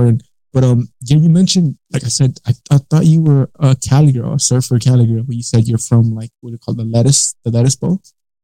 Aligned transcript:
recording. 0.00 0.26
But 0.52 0.64
um, 0.64 0.88
yeah, 1.02 1.18
you 1.18 1.28
mentioned 1.28 1.78
like 1.92 2.04
I 2.04 2.08
said, 2.08 2.38
I, 2.46 2.52
I 2.70 2.78
thought 2.78 3.06
you 3.06 3.22
were 3.22 3.50
a 3.60 3.76
Cali 3.76 4.12
girl, 4.12 4.34
a 4.34 4.40
surfer 4.40 4.78
Cali 4.78 5.06
girl, 5.06 5.22
but 5.22 5.36
you 5.36 5.42
said 5.42 5.68
you're 5.68 5.78
from 5.78 6.14
like 6.14 6.30
what 6.40 6.50
do 6.50 6.54
you 6.54 6.58
call 6.58 6.74
the 6.74 6.84
lettuce, 6.84 7.36
the 7.44 7.50
lettuce 7.50 7.76
bowl. 7.76 8.00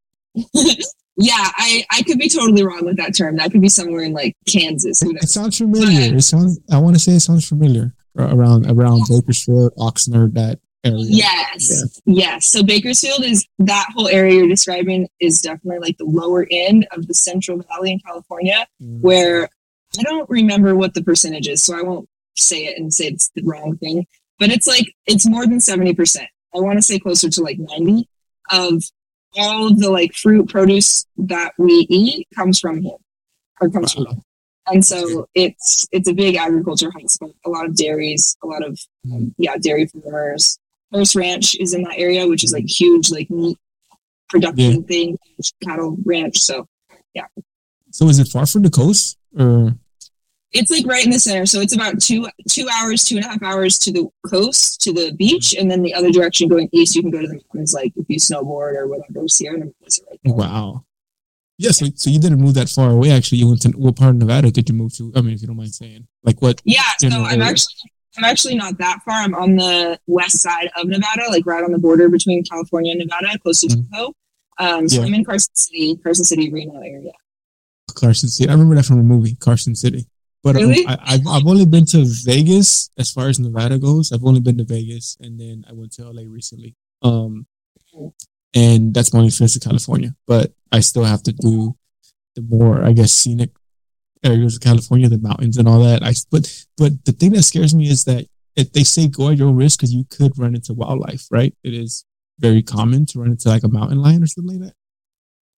yeah, 0.35 1.51
I 1.57 1.85
I 1.91 2.03
could 2.03 2.19
be 2.19 2.29
totally 2.29 2.65
wrong 2.65 2.85
with 2.85 2.97
that 2.99 3.17
term. 3.17 3.37
That 3.37 3.51
could 3.51 3.61
be 3.61 3.69
somewhere 3.69 4.03
in 4.03 4.13
like 4.13 4.37
Kansas. 4.49 5.03
It, 5.03 5.17
it 5.21 5.29
sounds 5.29 5.59
familiar. 5.59 6.11
But, 6.11 6.19
it 6.19 6.23
sounds. 6.23 6.61
I 6.71 6.79
want 6.79 6.95
to 6.95 7.01
say 7.01 7.13
it 7.13 7.21
sounds 7.21 7.49
familiar 7.49 7.93
around 8.17 8.71
around 8.71 9.03
Bakersfield, 9.09 9.73
Oxnard, 9.77 10.35
that 10.35 10.61
area. 10.85 11.05
Yes, 11.09 12.01
yeah. 12.05 12.15
yes. 12.15 12.47
So 12.47 12.63
Bakersfield 12.63 13.25
is 13.25 13.47
that 13.59 13.87
whole 13.95 14.09
area 14.09 14.37
you're 14.37 14.49
describing 14.49 15.09
is 15.21 15.41
definitely 15.41 15.81
like 15.81 15.99
the 15.99 16.05
lower 16.05 16.47
end 16.51 16.87
of 16.93 17.09
the 17.09 17.15
Central 17.15 17.63
Valley 17.69 17.93
in 17.93 17.99
California, 18.01 18.67
mm. 18.81 19.01
where 19.01 19.49
I 19.99 20.03
don't 20.03 20.29
remember 20.29 20.75
what 20.75 20.95
the 20.95 21.03
percentage 21.03 21.49
is, 21.49 21.63
so 21.63 21.79
I 21.79 21.83
won't 21.83 22.09
say 22.35 22.67
it 22.67 22.79
and 22.79 22.93
say 22.93 23.07
it's 23.07 23.31
the 23.35 23.43
wrong 23.43 23.77
thing. 23.79 24.07
But 24.39 24.51
it's 24.51 24.67
like 24.67 24.95
it's 25.07 25.27
more 25.27 25.47
than 25.47 25.61
seventy 25.61 25.95
percent. 25.95 26.29
I 26.55 26.61
want 26.61 26.79
to 26.79 26.83
say 26.83 26.99
closer 26.99 27.29
to 27.31 27.43
like 27.43 27.59
ninety 27.59 28.09
of 28.51 28.85
all 29.39 29.69
of 29.69 29.79
the 29.79 29.91
like 29.91 30.15
fruit 30.15 30.49
produce 30.49 31.05
that 31.17 31.53
we 31.59 31.87
eat 31.91 32.27
comes 32.35 32.59
from 32.59 32.83
here 32.83 32.97
or 33.61 33.71
comes 33.71 33.97
wow. 33.97 34.05
from 34.05 34.23
and 34.67 34.85
so 34.85 35.29
it's 35.35 35.87
it's 35.93 36.09
a 36.09 36.15
big 36.15 36.37
agriculture 36.37 36.91
hotspot. 36.91 37.33
A 37.45 37.51
lot 37.51 37.67
of 37.67 37.77
dairies, 37.77 38.37
a 38.43 38.47
lot 38.47 38.65
of 38.65 38.79
um, 39.13 39.35
yeah 39.39 39.57
dairy 39.57 39.87
farmers. 39.87 40.59
Harris 40.93 41.17
Ranch 41.17 41.57
is 41.59 41.75
in 41.75 41.83
that 41.83 41.99
area, 41.99 42.27
which 42.27 42.45
is 42.45 42.53
like 42.53 42.67
huge, 42.69 43.11
like 43.11 43.29
meat 43.31 43.59
production 44.29 44.81
yeah. 44.81 44.87
thing, 44.87 45.19
cattle 45.63 45.97
ranch. 46.05 46.39
So 46.39 46.67
yeah. 47.15 47.27
So 47.91 48.09
is 48.09 48.19
it 48.19 48.29
far 48.29 48.47
from 48.47 48.63
the 48.63 48.71
coast 48.71 49.19
or? 49.39 49.75
It's 50.57 50.71
like 50.71 50.87
right 50.87 51.05
in 51.05 51.11
the 51.11 51.19
center. 51.19 51.47
So 51.47 51.61
it's 51.61 51.75
about 51.75 52.01
two 52.01 52.27
two 52.49 52.69
hours, 52.73 53.05
two 53.05 53.17
and 53.17 53.25
a 53.25 53.29
half 53.29 53.43
hours 53.43 53.79
to 53.81 53.93
the 53.93 54.09
coast, 54.29 54.81
to 54.83 54.93
the 54.93 55.13
beach, 55.13 55.55
and 55.55 55.71
then 55.71 55.83
the 55.83 55.95
other 55.95 56.11
direction 56.11 56.49
going 56.49 56.69
east, 56.73 56.95
you 56.95 57.03
can 57.03 57.11
go 57.11 57.21
to 57.21 57.29
the 57.29 57.41
mountains, 57.53 57.75
like 57.75 57.93
if 57.97 58.07
you 58.09 58.19
snowboard 58.19 58.75
or 58.77 58.87
whatever. 58.89 59.29
Sierra 59.29 59.59
Nevada 59.59 59.75
right 60.11 60.19
Wow. 60.25 60.85
Yeah, 61.59 61.71
so, 61.71 61.87
so 61.95 62.11
you 62.11 62.21
didn't 62.21 62.41
move 62.41 62.53
that 62.55 62.69
far 62.69 62.91
away. 62.91 63.11
Actually, 63.11 63.39
you 63.39 63.49
went 63.49 63.63
to 63.63 63.71
what 63.71 63.97
part 63.97 64.11
of 64.11 64.17
Nevada 64.17 64.51
did 64.51 64.69
you 64.69 64.75
move 64.75 64.95
to? 64.97 65.11
I 65.17 65.23
mean, 65.23 65.35
if 65.35 65.41
you 65.41 65.47
don't 65.47 65.57
mind 65.57 65.75
saying, 65.75 66.07
like 66.23 66.43
what? 66.43 66.61
Yeah, 66.65 66.83
so 66.99 67.09
I'm 67.09 67.41
actually 67.41 67.75
I'm 68.19 68.25
actually 68.25 68.57
not 68.57 68.79
that 68.79 69.01
far. 69.05 69.23
I'm 69.23 69.35
on 69.35 69.57
the 69.57 69.99
west 70.07 70.41
side 70.41 70.71
of 70.77 70.87
Nevada, 70.87 71.29
like 71.29 71.47
right 71.47 71.65
on 71.65 71.73
the 71.73 71.79
border 71.79 72.09
between 72.09 72.45
California 72.45 72.93
and 72.93 73.01
Nevada, 73.01 73.39
close 73.39 73.61
to 73.61 73.69
mm-hmm. 73.69 73.95
Tahoe. 73.95 74.13
Um, 74.59 74.89
so 74.89 75.01
yeah. 75.01 75.07
I'm 75.07 75.15
in 75.15 75.25
Carson 75.25 75.55
City, 75.55 75.97
Carson 76.03 76.25
City, 76.25 76.51
Reno 76.51 76.81
area. 76.81 77.13
Carson 77.95 78.29
City. 78.29 78.49
I 78.49 78.53
remember 78.53 78.75
that 78.75 78.85
from 78.85 79.01
a 79.01 79.03
movie, 79.03 79.35
Carson 79.35 79.75
City. 79.75 80.07
But 80.43 80.57
really? 80.57 80.87
um, 80.87 80.97
I, 81.03 81.13
have 81.13 81.27
I've 81.27 81.47
only 81.47 81.67
been 81.67 81.87
to 81.87 82.05
Vegas 82.25 82.91
as 82.99 83.11
far 83.11 83.29
as 83.29 83.39
Nevada 83.41 83.79
goes. 83.79 84.13
I've 84.13 84.25
only 84.25 84.41
been 84.41 84.59
to 84.59 84.65
Vegas, 84.65 85.17
and 85.21 85.41
then 85.41 85.65
I 85.69 85.73
went 85.73 85.93
to 85.95 86.09
LA 86.09 86.23
recently. 86.27 86.77
Um, 87.03 87.47
and 88.55 88.95
that's 88.95 89.13
my 89.13 89.19
only 89.19 89.29
experience 89.29 89.57
in 89.57 89.61
California. 89.61 90.15
But 90.27 90.53
I 90.73 90.81
still 90.81 91.05
have 91.05 91.23
to 91.25 91.33
do 91.33 91.77
the 92.35 92.43
more, 92.43 92.85
I 92.85 92.93
guess, 92.93 93.13
scenic 93.13 93.51
areas 94.23 94.57
of 94.57 94.63
California, 94.63 95.09
the 95.09 95.19
mountains 95.19 95.57
and 95.57 95.69
all 95.69 95.83
that. 95.83 96.03
I 96.03 96.15
but 96.31 96.67
but 96.77 97.05
the 97.05 97.13
thing 97.13 97.33
that 97.33 97.43
scares 97.43 97.75
me 97.75 97.89
is 97.89 98.05
that 98.05 98.27
if 98.57 98.73
they 98.73 98.85
say 98.85 99.09
go 99.09 99.31
at 99.31 99.37
your 99.37 99.49
own 99.49 99.57
risk 99.57 99.79
because 99.79 99.93
you 99.93 100.05
could 100.09 100.39
run 100.39 100.55
into 100.55 100.75
wildlife, 100.75 101.27
right? 101.31 101.55
It 101.63 101.75
is 101.75 102.05
very 102.39 102.63
common 102.63 103.07
to 103.07 103.21
run 103.21 103.31
into 103.31 103.49
like 103.49 103.65
a 103.65 103.69
mountain 103.69 104.01
lion 104.01 104.23
or 104.23 104.27
something 104.27 104.61
like 104.61 104.73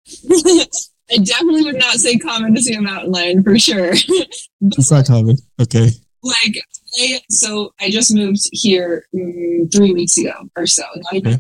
that. 0.06 0.78
I 1.10 1.18
definitely 1.18 1.64
would 1.64 1.78
not 1.78 1.94
say 1.94 2.18
common 2.18 2.54
to 2.54 2.60
see 2.60 2.74
a 2.74 2.80
mountain 2.80 3.12
lion 3.12 3.42
for 3.42 3.58
sure. 3.58 3.92
it's 4.60 4.90
not 4.90 5.06
common. 5.06 5.36
Okay. 5.60 5.90
Like, 6.22 6.60
I, 7.00 7.20
so 7.30 7.72
I 7.80 7.90
just 7.90 8.14
moved 8.14 8.48
here 8.52 9.06
um, 9.14 9.68
three 9.72 9.92
weeks 9.92 10.18
ago 10.18 10.32
or 10.56 10.66
so. 10.66 10.82
Okay. 11.14 11.38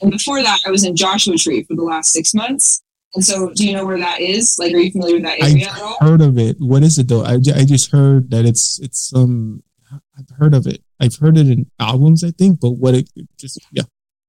And 0.00 0.10
before 0.10 0.42
that, 0.42 0.60
I 0.66 0.70
was 0.70 0.84
in 0.84 0.96
Joshua 0.96 1.36
Tree 1.36 1.62
for 1.62 1.74
the 1.74 1.82
last 1.82 2.12
six 2.12 2.34
months. 2.34 2.82
And 3.14 3.24
so, 3.24 3.50
do 3.54 3.66
you 3.66 3.72
know 3.72 3.86
where 3.86 3.98
that 3.98 4.20
is? 4.20 4.56
Like, 4.58 4.74
are 4.74 4.78
you 4.78 4.90
familiar 4.90 5.14
with 5.14 5.24
that 5.24 5.40
area 5.40 5.68
I've 5.68 5.76
at 5.76 5.82
all? 5.82 5.96
Heard 6.00 6.20
of 6.20 6.38
it? 6.38 6.56
What 6.58 6.82
is 6.82 6.98
it 6.98 7.08
though? 7.08 7.24
I, 7.24 7.34
I 7.34 7.64
just 7.64 7.90
heard 7.90 8.30
that 8.30 8.44
it's 8.44 8.78
it's 8.80 9.12
um 9.14 9.62
I've 9.90 10.28
heard 10.36 10.54
of 10.54 10.66
it. 10.66 10.82
I've 11.00 11.16
heard 11.16 11.38
it 11.38 11.48
in 11.48 11.70
albums, 11.78 12.24
I 12.24 12.30
think, 12.32 12.60
but 12.60 12.72
what 12.72 12.94
it 12.94 13.08
just 13.38 13.58
yeah, 13.72 13.84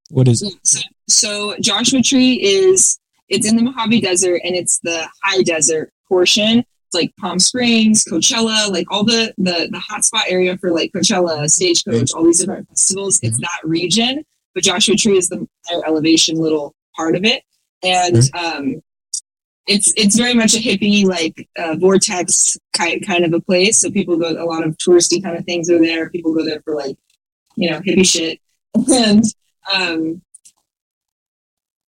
what 0.09 0.27
is 0.29 0.41
it? 0.41 0.53
So, 0.63 0.79
so 1.09 1.55
Joshua 1.59 2.01
Tree 2.01 2.35
is 2.35 2.97
it's 3.29 3.47
in 3.47 3.55
the 3.55 3.63
Mojave 3.63 4.01
Desert 4.01 4.41
and 4.43 4.55
it's 4.55 4.79
the 4.79 5.07
high 5.23 5.43
desert 5.43 5.91
portion. 6.07 6.59
It's 6.59 6.93
like 6.93 7.13
Palm 7.19 7.39
Springs, 7.39 8.05
Coachella, 8.05 8.71
like 8.71 8.89
all 8.89 9.03
the 9.03 9.33
the 9.37 9.69
the 9.71 9.81
hotspot 9.89 10.23
area 10.29 10.57
for 10.57 10.71
like 10.71 10.91
Coachella, 10.93 11.49
Stagecoach, 11.49 12.11
all 12.13 12.23
these 12.23 12.39
different 12.39 12.69
festivals. 12.69 13.19
It's 13.21 13.39
that 13.39 13.59
region 13.63 14.23
but 14.57 14.63
Joshua 14.63 14.95
Tree 14.95 15.19
is 15.19 15.29
the 15.29 15.47
higher 15.67 15.85
elevation 15.85 16.37
little 16.37 16.73
part 16.95 17.15
of 17.15 17.23
it, 17.23 17.43
and 17.83 18.17
um, 18.33 18.81
it's 19.67 19.93
it's 19.95 20.17
very 20.17 20.33
much 20.33 20.55
a 20.55 20.57
hippie 20.57 21.05
like 21.05 21.47
uh, 21.59 21.75
vortex 21.75 22.57
kind 22.75 23.05
kind 23.05 23.23
of 23.23 23.33
a 23.33 23.39
place. 23.39 23.79
So 23.79 23.91
people 23.91 24.17
go 24.17 24.31
a 24.31 24.49
lot 24.49 24.65
of 24.65 24.75
touristy 24.77 25.21
kind 25.21 25.37
of 25.37 25.45
things 25.45 25.69
are 25.69 25.77
there. 25.77 26.09
People 26.09 26.33
go 26.33 26.43
there 26.43 26.59
for 26.61 26.73
like 26.73 26.97
you 27.55 27.69
know 27.69 27.81
hippie 27.81 28.03
shit, 28.03 28.39
and 28.91 29.23
um, 29.71 30.23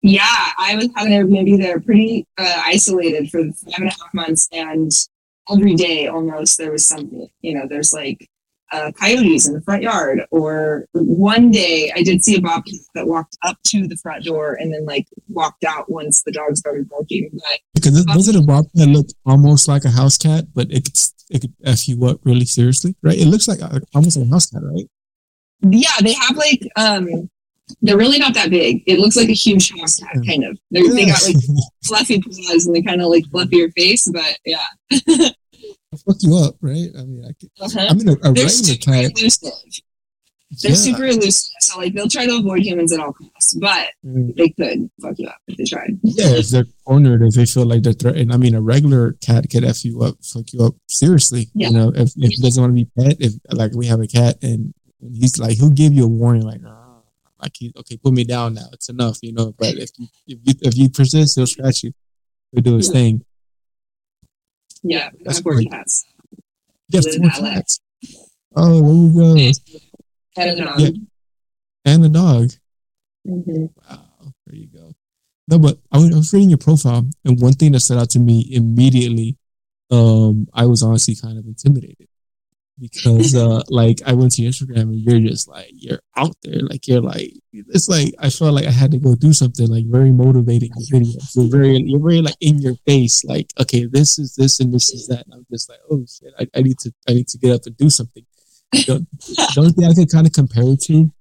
yeah, 0.01 0.51
I 0.57 0.75
was 0.75 0.89
having 0.95 1.13
Airbnb 1.13 1.57
there, 1.57 1.79
pretty 1.79 2.25
uh, 2.37 2.61
isolated 2.65 3.29
for 3.29 3.43
five 3.43 3.73
and 3.77 3.87
a 3.87 3.91
half 3.91 4.13
months, 4.13 4.47
and 4.51 4.91
every 5.51 5.75
day 5.75 6.07
almost 6.07 6.57
there 6.57 6.71
was 6.71 6.85
something. 6.85 7.27
You 7.41 7.55
know, 7.55 7.67
there's 7.67 7.93
like 7.93 8.27
uh, 8.71 8.91
coyotes 8.99 9.47
in 9.47 9.53
the 9.53 9.61
front 9.61 9.83
yard. 9.83 10.21
Or 10.31 10.85
one 10.93 11.51
day 11.51 11.91
I 11.95 12.03
did 12.03 12.23
see 12.23 12.35
a 12.35 12.41
bobcat 12.41 12.73
that 12.95 13.07
walked 13.07 13.37
up 13.43 13.57
to 13.67 13.87
the 13.87 13.97
front 13.97 14.25
door 14.25 14.53
and 14.53 14.73
then 14.73 14.85
like 14.85 15.07
walked 15.29 15.63
out 15.63 15.91
once 15.91 16.23
the 16.23 16.31
dog 16.31 16.55
started 16.55 16.89
barking. 16.89 17.29
But 17.33 17.59
because 17.75 18.05
those 18.05 18.29
are 18.29 18.33
the 18.33 18.41
bobcat 18.41 18.71
that 18.75 18.87
look 18.87 19.07
almost 19.25 19.67
like 19.67 19.85
a 19.85 19.89
house 19.89 20.17
cat, 20.17 20.45
but 20.53 20.67
it 20.71 20.85
could 20.85 20.97
it 21.29 21.41
could 21.41 21.53
f 21.65 21.87
you 21.87 22.05
up 22.05 22.19
really 22.23 22.45
seriously, 22.45 22.95
right? 23.01 23.17
It 23.17 23.27
looks 23.27 23.47
like 23.47 23.59
almost 23.93 24.17
like 24.17 24.27
a 24.27 24.31
house 24.31 24.49
cat, 24.49 24.61
right? 24.63 24.87
Yeah, 25.61 25.97
they 26.01 26.13
have 26.13 26.37
like 26.37 26.61
um 26.75 27.29
they're 27.81 27.97
really 27.97 28.19
not 28.19 28.33
that 28.33 28.49
big. 28.49 28.83
It 28.85 28.99
looks 28.99 29.15
like 29.15 29.29
a 29.29 29.33
huge 29.33 29.71
house 29.77 29.99
cat, 29.99 30.15
kind 30.25 30.43
of. 30.43 30.57
They're, 30.71 30.85
yeah. 30.85 30.93
They 30.93 31.05
got 31.05 31.23
like 31.23 31.35
fluffy 31.85 32.21
paws 32.21 32.65
and 32.65 32.75
they 32.75 32.81
kind 32.81 33.01
of 33.01 33.07
like 33.07 33.25
fluffier 33.25 33.71
face, 33.73 34.09
but 34.11 34.37
yeah. 34.45 34.65
fuck 34.89 36.17
you 36.19 36.37
up, 36.37 36.55
right? 36.61 36.89
I 36.97 37.03
mean, 37.03 37.25
I, 37.25 37.33
can, 37.39 37.49
uh-huh. 37.59 37.87
I 37.89 37.93
mean, 37.93 38.09
a, 38.09 38.13
a 38.13 38.33
They're 38.33 38.45
regular 38.45 38.77
cat. 38.77 39.11
Elusive. 39.17 39.51
They're 40.61 40.71
yeah. 40.71 40.77
super 40.77 41.05
elusive, 41.05 41.51
so 41.59 41.77
like 41.77 41.93
they'll 41.93 42.07
try 42.07 42.25
to 42.25 42.37
avoid 42.37 42.61
humans 42.61 42.93
at 42.93 43.01
all 43.01 43.11
costs, 43.11 43.53
but 43.55 43.89
mm. 44.05 44.33
they 44.37 44.47
could 44.49 44.89
fuck 45.01 45.15
you 45.17 45.27
up 45.27 45.39
if 45.49 45.57
they 45.57 45.65
tried. 45.65 45.99
Yeah, 46.03 46.37
if 46.37 46.47
they're 46.47 46.63
cornered, 46.85 47.21
if 47.21 47.33
they 47.33 47.45
feel 47.45 47.65
like 47.65 47.83
they're 47.83 47.91
threatened. 47.91 48.31
I 48.31 48.37
mean, 48.37 48.55
a 48.55 48.61
regular 48.61 49.11
cat 49.13 49.45
could 49.51 49.65
f 49.65 49.83
you 49.83 50.01
up, 50.03 50.15
fuck 50.23 50.45
you 50.53 50.63
up 50.63 50.75
seriously. 50.87 51.49
Yeah. 51.53 51.67
You 51.67 51.73
know, 51.73 51.91
if, 51.93 52.13
if 52.15 52.31
he 52.31 52.41
doesn't 52.41 52.61
want 52.61 52.77
to 52.77 52.85
be 52.85 52.89
pet, 52.97 53.17
if 53.19 53.33
like 53.51 53.73
we 53.73 53.87
have 53.87 53.99
a 53.99 54.07
cat 54.07 54.37
and 54.41 54.73
he's 55.13 55.37
like, 55.37 55.57
he'll 55.57 55.69
give 55.69 55.91
you 55.91 56.05
a 56.05 56.07
warning, 56.07 56.43
like, 56.43 56.61
oh, 56.65 56.86
like 57.39 57.53
he, 57.57 57.73
okay, 57.77 57.97
put 57.97 58.13
me 58.13 58.23
down 58.23 58.53
now, 58.55 58.67
it's 58.73 58.89
enough, 58.89 59.17
you 59.21 59.33
know. 59.33 59.53
But 59.57 59.75
if 59.75 59.91
you 59.97 60.07
if 60.27 60.39
you, 60.43 60.53
if 60.61 60.77
you 60.77 60.89
persist, 60.89 61.35
he'll 61.35 61.47
scratch 61.47 61.83
you. 61.83 61.93
He'll 62.51 62.63
do 62.63 62.77
his 62.77 62.89
thing. 62.89 63.23
Yeah, 64.83 65.09
that's 65.21 65.41
cats. 65.41 66.05
You 66.89 67.01
have 67.01 67.05
four 67.05 67.29
cats. 67.29 67.79
Oh, 68.55 68.81
there 68.81 69.37
you 69.37 69.53
go. 69.53 69.81
And 70.37 70.59
a 70.59 70.63
dog. 70.63 70.79
Yeah. 70.79 70.89
And 71.85 72.03
the 72.03 72.09
dog. 72.09 72.49
Mm-hmm. 73.27 73.65
Wow, 73.89 74.33
there 74.45 74.55
you 74.55 74.67
go. 74.67 74.93
No, 75.49 75.59
but 75.59 75.77
I 75.91 75.97
was, 75.97 76.13
I 76.13 76.17
was 76.17 76.33
reading 76.33 76.49
your 76.49 76.57
profile, 76.57 77.07
and 77.23 77.41
one 77.41 77.53
thing 77.53 77.71
that 77.71 77.79
stood 77.79 77.97
out 77.97 78.09
to 78.11 78.19
me 78.19 78.47
immediately, 78.51 79.37
um, 79.91 80.47
I 80.53 80.65
was 80.65 80.83
honestly 80.83 81.15
kind 81.15 81.37
of 81.37 81.45
intimidated 81.45 82.06
because 82.79 83.35
uh 83.35 83.61
like 83.69 83.99
I 84.05 84.13
went 84.13 84.33
to 84.33 84.41
your 84.41 84.51
Instagram 84.51 84.83
and 84.83 84.99
you're 84.99 85.19
just 85.19 85.47
like 85.47 85.69
you're 85.73 86.01
out 86.15 86.35
there 86.43 86.61
like 86.61 86.87
you're 86.87 87.01
like 87.01 87.33
it's 87.51 87.89
like 87.89 88.13
I 88.19 88.29
felt 88.29 88.53
like 88.53 88.65
I 88.65 88.71
had 88.71 88.91
to 88.91 88.99
go 88.99 89.15
do 89.15 89.33
something 89.33 89.67
like 89.67 89.85
very 89.87 90.11
motivating 90.11 90.71
videos. 90.91 91.35
You're 91.35 91.49
very 91.49 91.77
you're 91.77 91.99
very 91.99 92.21
like 92.21 92.35
in 92.39 92.59
your 92.59 92.75
face 92.85 93.23
like 93.23 93.51
okay 93.59 93.85
this 93.85 94.19
is 94.19 94.35
this 94.35 94.59
and 94.59 94.73
this 94.73 94.89
is 94.89 95.07
that 95.07 95.25
and 95.25 95.33
I'm 95.33 95.45
just 95.51 95.69
like 95.69 95.79
oh 95.89 96.05
shit 96.05 96.33
I, 96.39 96.47
I 96.57 96.61
need 96.61 96.77
to 96.79 96.93
I 97.07 97.13
need 97.13 97.27
to 97.29 97.37
get 97.37 97.53
up 97.53 97.61
and 97.65 97.77
do 97.77 97.89
something. 97.89 98.25
The, 98.71 99.07
the 99.19 99.55
only 99.57 99.71
thing 99.71 99.85
I 99.85 99.93
can 99.93 100.07
kind 100.07 100.27
of 100.27 100.33
compare 100.33 100.63
it 100.63 100.81
to 100.81 101.11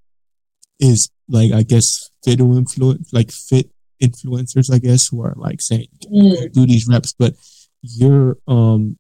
is 0.81 1.11
like 1.29 1.53
I 1.53 1.63
guess 1.63 2.11
fit 2.23 2.41
influence 2.41 3.13
like 3.13 3.31
fit 3.31 3.71
influencers 4.03 4.73
I 4.73 4.79
guess 4.79 5.09
who 5.09 5.23
are 5.23 5.35
like 5.37 5.63
saying 5.63 5.89
mm. 6.13 6.53
do 6.53 6.67
these 6.67 6.87
reps 6.87 7.15
but 7.19 7.35
you're 7.81 8.37
um 8.47 8.99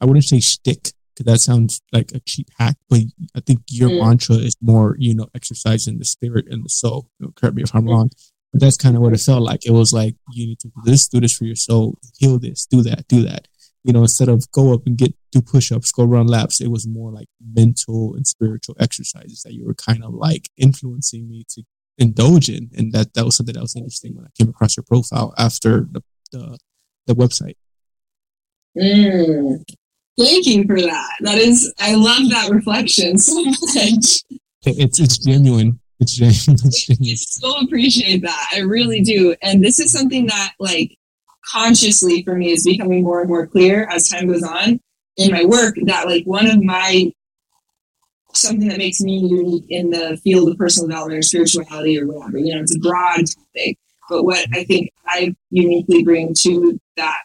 I 0.00 0.06
wouldn't 0.06 0.24
say 0.24 0.40
shtick 0.40 0.80
because 0.82 0.94
that 1.26 1.40
sounds 1.40 1.82
like 1.92 2.12
a 2.12 2.20
cheap 2.20 2.48
hack. 2.58 2.76
But 2.88 3.00
I 3.34 3.40
think 3.40 3.60
your 3.68 3.90
mm. 3.90 4.00
mantra 4.04 4.36
is 4.36 4.56
more, 4.60 4.96
you 4.98 5.14
know, 5.14 5.28
exercising 5.34 5.98
the 5.98 6.04
spirit 6.04 6.46
and 6.50 6.64
the 6.64 6.68
soul. 6.68 7.08
You 7.18 7.26
know, 7.26 7.32
correct 7.36 7.56
me 7.56 7.62
if 7.62 7.74
I'm 7.74 7.84
mm. 7.84 7.90
wrong. 7.90 8.10
But 8.52 8.60
that's 8.62 8.76
kind 8.76 8.96
of 8.96 9.02
what 9.02 9.12
it 9.12 9.20
felt 9.20 9.42
like. 9.42 9.64
It 9.64 9.72
was 9.72 9.92
like 9.92 10.16
you 10.32 10.46
need 10.46 10.58
to 10.60 10.68
do 10.68 10.80
this, 10.84 11.06
do 11.08 11.20
this 11.20 11.36
for 11.36 11.44
your 11.44 11.56
soul, 11.56 11.98
heal 12.18 12.38
this, 12.38 12.66
do 12.66 12.82
that, 12.82 13.06
do 13.08 13.22
that. 13.22 13.46
you 13.82 13.92
know, 13.92 14.02
instead 14.02 14.28
of 14.28 14.50
go 14.52 14.74
up 14.74 14.86
and 14.86 14.96
get 14.96 15.14
do 15.32 15.40
push-ups, 15.40 15.92
go 15.92 16.04
run 16.04 16.26
laps, 16.26 16.60
it 16.60 16.68
was 16.68 16.86
more 16.86 17.12
like 17.12 17.28
mental 17.54 18.14
and 18.14 18.26
spiritual 18.26 18.76
exercises 18.78 19.42
that 19.42 19.54
you 19.54 19.64
were 19.64 19.74
kind 19.74 20.04
of 20.04 20.12
like 20.12 20.48
influencing 20.56 21.28
me 21.28 21.44
to 21.48 21.62
indulge 21.98 22.48
in. 22.48 22.70
And 22.76 22.92
that 22.92 23.14
that 23.14 23.24
was 23.24 23.36
something 23.36 23.54
that 23.54 23.62
was 23.62 23.76
interesting 23.76 24.14
when 24.14 24.26
I 24.26 24.30
came 24.38 24.50
across 24.50 24.76
your 24.76 24.84
profile 24.84 25.32
after 25.38 25.86
the 25.90 26.02
the, 26.32 26.58
the 27.06 27.14
website. 27.14 27.54
Mm. 28.78 29.64
Thank 30.20 30.46
you 30.46 30.64
for 30.64 30.80
that. 30.80 31.10
That 31.20 31.38
is, 31.38 31.72
I 31.78 31.94
love 31.94 32.28
that 32.30 32.50
reflection 32.50 33.16
so 33.16 33.42
much. 33.42 34.22
It's 34.62 35.00
it's 35.00 35.16
genuine. 35.18 35.80
It's 35.98 36.14
genuine. 36.16 36.60
It's 36.62 36.86
genuine. 36.86 37.12
I 37.12 37.14
so 37.14 37.58
appreciate 37.60 38.22
that. 38.22 38.48
I 38.52 38.58
really 38.58 39.00
do. 39.00 39.34
And 39.40 39.64
this 39.64 39.78
is 39.78 39.90
something 39.90 40.26
that, 40.26 40.52
like, 40.58 40.94
consciously 41.50 42.22
for 42.22 42.34
me 42.34 42.50
is 42.50 42.64
becoming 42.64 43.02
more 43.02 43.20
and 43.20 43.30
more 43.30 43.46
clear 43.46 43.88
as 43.90 44.10
time 44.10 44.26
goes 44.26 44.42
on 44.42 44.78
in 45.16 45.32
my 45.32 45.46
work. 45.46 45.76
That 45.84 46.06
like 46.06 46.24
one 46.24 46.46
of 46.46 46.62
my 46.62 47.10
something 48.34 48.68
that 48.68 48.78
makes 48.78 49.00
me 49.00 49.18
unique 49.18 49.64
in 49.70 49.90
the 49.90 50.20
field 50.22 50.50
of 50.50 50.58
personal 50.58 50.88
development 50.88 51.18
or 51.18 51.22
spirituality 51.22 51.98
or 51.98 52.06
whatever. 52.06 52.38
You 52.38 52.54
know, 52.54 52.60
it's 52.60 52.76
a 52.76 52.78
broad 52.78 53.24
topic. 53.26 53.78
But 54.10 54.24
what 54.24 54.46
I 54.52 54.64
think 54.64 54.92
I 55.06 55.34
uniquely 55.50 56.04
bring 56.04 56.34
to 56.40 56.78
that 56.96 57.22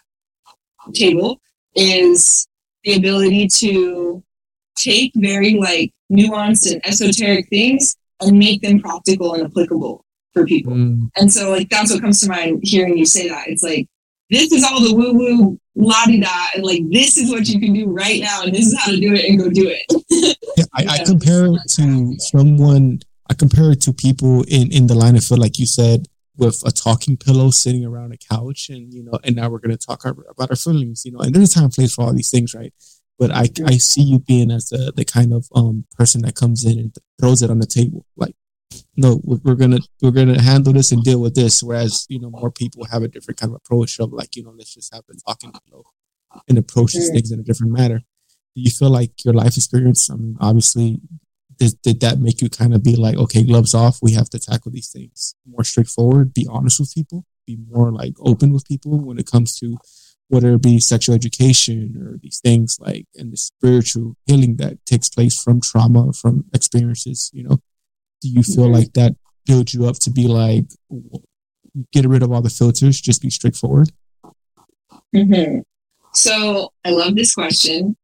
table 0.94 1.42
is 1.76 2.48
the 2.86 2.96
ability 2.96 3.48
to 3.48 4.24
take 4.78 5.12
very 5.16 5.56
like 5.56 5.92
nuanced 6.12 6.72
and 6.72 6.86
esoteric 6.86 7.50
things 7.50 7.98
and 8.22 8.38
make 8.38 8.62
them 8.62 8.80
practical 8.80 9.34
and 9.34 9.44
applicable 9.44 10.06
for 10.34 10.46
people. 10.46 10.74
Mm. 10.74 11.10
And 11.18 11.32
so 11.32 11.50
like 11.50 11.70
that's 11.70 11.92
what 11.92 12.02
comes 12.02 12.22
to 12.22 12.30
mind 12.30 12.62
hearing 12.64 12.98
you 12.98 13.06
say 13.06 13.28
that. 13.28 13.48
It's 13.48 13.64
like 13.64 13.88
this 14.30 14.52
is 14.52 14.64
all 14.64 14.82
the 14.82 14.94
woo 14.94 15.14
woo 15.14 15.60
la 15.76 16.06
di 16.06 16.20
da 16.20 16.48
and 16.56 16.64
like 16.64 16.82
this 16.90 17.18
is 17.18 17.30
what 17.30 17.48
you 17.48 17.60
can 17.60 17.74
do 17.74 17.88
right 17.88 18.22
now 18.22 18.44
and 18.44 18.54
this 18.54 18.68
is 18.68 18.80
how 18.80 18.92
to 18.92 18.98
do 18.98 19.14
it 19.14 19.26
and 19.26 19.40
go 19.40 19.50
do 19.50 19.68
it. 19.68 20.36
yeah, 20.58 20.66
I, 20.74 21.02
I 21.02 21.04
compare 21.06 21.48
it 21.48 21.62
to 21.76 22.16
someone 22.20 23.00
I 23.30 23.34
compare 23.34 23.72
it 23.72 23.82
to 23.82 23.94
people 23.94 24.44
in, 24.48 24.72
in 24.72 24.88
the 24.88 24.94
line 24.94 25.16
of 25.16 25.24
field, 25.24 25.40
like 25.40 25.58
you 25.58 25.66
said, 25.66 26.08
with 26.38 26.62
a 26.66 26.72
talking 26.72 27.18
pillow 27.18 27.50
sitting 27.50 27.86
around 27.86 28.14
a 28.14 28.18
couch 28.18 28.70
and 28.70 28.94
you 28.94 29.04
know 29.04 29.18
and 29.24 29.36
now 29.36 29.50
we're 29.50 29.60
going 29.60 29.76
to 29.76 29.86
talk 29.86 30.06
our, 30.06 30.16
about 30.30 30.50
our 30.50 30.56
feelings 30.56 31.04
you 31.06 31.12
know 31.12 31.20
and 31.20 31.34
there's 31.34 31.52
a 31.52 31.54
time 31.54 31.66
and 31.66 31.74
place 31.74 31.94
for 31.94 32.04
all 32.04 32.14
these 32.14 32.32
things 32.32 32.54
right? 32.54 32.74
But 33.18 33.32
i 33.32 33.48
i 33.66 33.78
see 33.78 34.02
you 34.02 34.20
being 34.20 34.52
as 34.52 34.70
the, 34.70 34.92
the 34.96 35.06
kind 35.06 35.34
of 35.34 35.48
um 35.56 35.86
person 35.98 36.22
that 36.24 36.36
comes 36.36 36.66
in 36.66 36.80
and 36.80 36.96
throws 37.20 37.42
it 37.42 37.50
on 37.50 37.60
the 37.60 37.66
table 37.66 38.06
like 38.16 38.36
no 38.98 39.22
we're 39.24 39.56
gonna 39.56 39.80
we're 40.02 40.12
gonna 40.12 40.42
handle 40.42 40.74
this 40.74 40.92
and 40.92 41.04
deal 41.04 41.22
with 41.22 41.36
this 41.36 41.64
whereas 41.64 42.06
you 42.10 42.20
know 42.20 42.30
more 42.30 42.52
people 42.52 42.86
have 42.86 43.04
a 43.04 43.08
different 43.08 43.40
kind 43.40 43.52
of 43.52 43.56
approach 43.56 44.00
of 44.00 44.12
like 44.12 44.36
you 44.36 44.44
know 44.44 44.54
let's 44.58 44.74
just 44.74 44.94
have 44.94 45.04
a 45.10 45.14
talking 45.26 45.54
pillow 45.70 45.86
and 46.48 46.58
approach 46.58 46.94
these 46.94 47.10
things 47.10 47.32
in 47.32 47.40
a 47.40 47.44
different 47.44 47.72
manner. 47.72 48.00
Do 48.00 48.62
you 48.62 48.70
feel 48.70 48.90
like 48.90 49.24
your 49.24 49.34
life 49.34 49.58
experience 49.58 50.10
i 50.10 50.16
mean 50.16 50.38
obviously 50.40 51.00
did, 51.58 51.82
did 51.82 52.00
that 52.02 52.20
make 52.20 52.42
you 52.42 52.50
kind 52.50 52.74
of 52.74 52.84
be 52.84 52.96
like, 52.96 53.16
okay, 53.16 53.44
gloves 53.44 53.74
off, 53.74 54.00
we 54.02 54.14
have 54.14 54.30
to 54.32 54.40
tackle 54.40 54.72
these 54.72 54.90
things 54.90 55.36
more 55.46 55.64
straightforward, 55.64 56.34
be 56.34 56.48
honest 56.50 56.80
with 56.80 56.94
people, 56.94 57.26
be 57.46 57.58
more 57.70 57.92
like 57.92 58.14
open 58.20 58.52
with 58.54 58.66
people 58.66 59.00
when 59.00 59.18
it 59.18 59.30
comes 59.30 59.58
to 59.60 59.78
whether 60.28 60.54
it 60.54 60.62
be 60.62 60.80
sexual 60.80 61.14
education 61.14 61.96
or 62.02 62.18
these 62.22 62.40
things 62.44 62.80
like 62.80 63.06
and 63.16 63.32
the 63.32 63.38
spiritual 63.38 64.16
healing 64.26 64.56
that 64.58 64.84
takes 64.86 65.08
place 65.08 65.42
from 65.42 65.62
trauma, 65.62 66.12
from 66.14 66.46
experiences, 66.54 67.30
you 67.34 67.44
know? 67.44 67.60
Do 68.22 68.30
you 68.30 68.42
feel 68.42 68.66
mm-hmm. 68.66 68.74
like 68.74 68.94
that 68.94 69.16
builds 69.46 69.74
you 69.74 69.86
up 69.86 69.98
to 70.00 70.10
be 70.10 70.28
like, 70.28 70.66
get 71.92 72.08
rid 72.08 72.24
of 72.24 72.32
all 72.32 72.42
the 72.42 72.50
filters, 72.50 73.00
just 73.00 73.22
be 73.22 73.30
straightforward? 73.30 73.92
Mm-hmm. 75.16 75.60
So 76.14 76.72
I 76.84 76.90
love 76.90 77.16
this 77.16 77.36
question. 77.36 77.96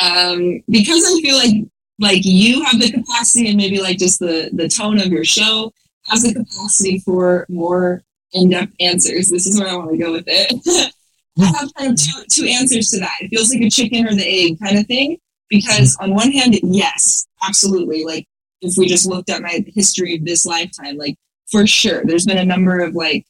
Um, 0.00 0.62
because 0.68 1.04
I 1.04 1.20
feel 1.22 1.36
like 1.36 1.54
like 1.98 2.22
you 2.24 2.64
have 2.64 2.80
the 2.80 2.90
capacity 2.90 3.48
and 3.48 3.56
maybe 3.56 3.80
like 3.80 3.98
just 3.98 4.18
the 4.18 4.50
the 4.52 4.68
tone 4.68 4.98
of 4.98 5.06
your 5.06 5.24
show 5.24 5.72
has 6.06 6.22
the 6.22 6.34
capacity 6.34 6.98
for 7.00 7.46
more 7.48 8.02
in-depth 8.32 8.72
answers. 8.80 9.28
This 9.28 9.46
is 9.46 9.58
where 9.58 9.68
i 9.68 9.76
want 9.76 9.92
to 9.92 9.98
go 9.98 10.12
with 10.12 10.24
it. 10.26 10.92
I 11.38 11.46
have 11.46 11.72
kind 11.74 11.92
of 11.92 11.96
two, 11.96 12.24
two 12.28 12.46
answers 12.46 12.90
to 12.90 13.00
that. 13.00 13.14
It 13.20 13.28
feels 13.28 13.54
like 13.54 13.62
a 13.62 13.70
chicken 13.70 14.06
or 14.06 14.14
the 14.14 14.26
egg 14.26 14.58
kind 14.60 14.78
of 14.78 14.86
thing 14.86 15.16
because 15.48 15.96
on 16.00 16.14
one 16.14 16.32
hand 16.32 16.58
yes 16.62 17.26
absolutely. 17.42 18.04
Like 18.04 18.26
if 18.62 18.76
we 18.78 18.86
just 18.86 19.06
looked 19.06 19.28
at 19.28 19.42
my 19.42 19.64
history 19.74 20.16
of 20.16 20.24
this 20.24 20.46
lifetime 20.46 20.96
like 20.96 21.16
for 21.50 21.66
sure 21.66 22.02
there's 22.04 22.24
been 22.24 22.38
a 22.38 22.44
number 22.44 22.80
of 22.80 22.94
like 22.94 23.26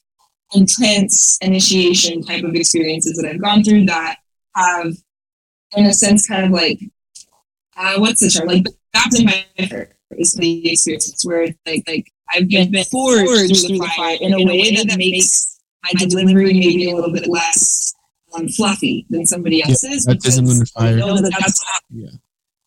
intense 0.53 1.37
initiation 1.41 2.21
type 2.21 2.43
of 2.43 2.55
experiences 2.55 3.17
that 3.17 3.29
i've 3.29 3.41
gone 3.41 3.63
through 3.63 3.85
that 3.85 4.17
have 4.55 4.93
in 5.75 5.85
a 5.87 5.93
sense 5.93 6.27
kind 6.27 6.45
of 6.45 6.51
like 6.51 6.79
uh, 7.77 7.99
what's 7.99 8.21
the 8.21 8.29
term? 8.29 8.47
Like 8.47 8.65
baptism 8.91 9.25
by 9.25 9.45
fire 9.67 9.95
is 10.11 10.33
the 10.33 10.71
experience 10.71 11.23
where 11.23 11.43
it's 11.43 11.57
like 11.65 11.83
like 11.87 12.11
I've 12.33 12.47
been, 12.47 12.71
been 12.71 12.85
forged, 12.85 13.25
forged 13.25 13.67
through 13.67 13.77
the 13.79 13.93
fire 13.95 14.17
in 14.19 14.33
a, 14.33 14.37
in 14.37 14.47
a 14.47 14.51
way, 14.51 14.61
way 14.61 14.75
that, 14.75 14.87
that 14.89 14.97
makes 14.97 15.59
my 15.83 15.91
delivery 15.99 16.53
maybe 16.53 16.89
a 16.89 16.95
little 16.95 17.11
bit 17.11 17.27
less 17.27 17.93
um, 18.33 18.47
fluffy 18.47 19.05
than 19.09 19.25
somebody 19.25 19.63
else's. 19.63 20.05
Yeah, 20.07 20.13
baptism 20.13 20.47
under 20.47 20.65
fire. 20.65 20.95
That 20.95 21.35
that's 21.39 21.65
yeah. 21.91 22.09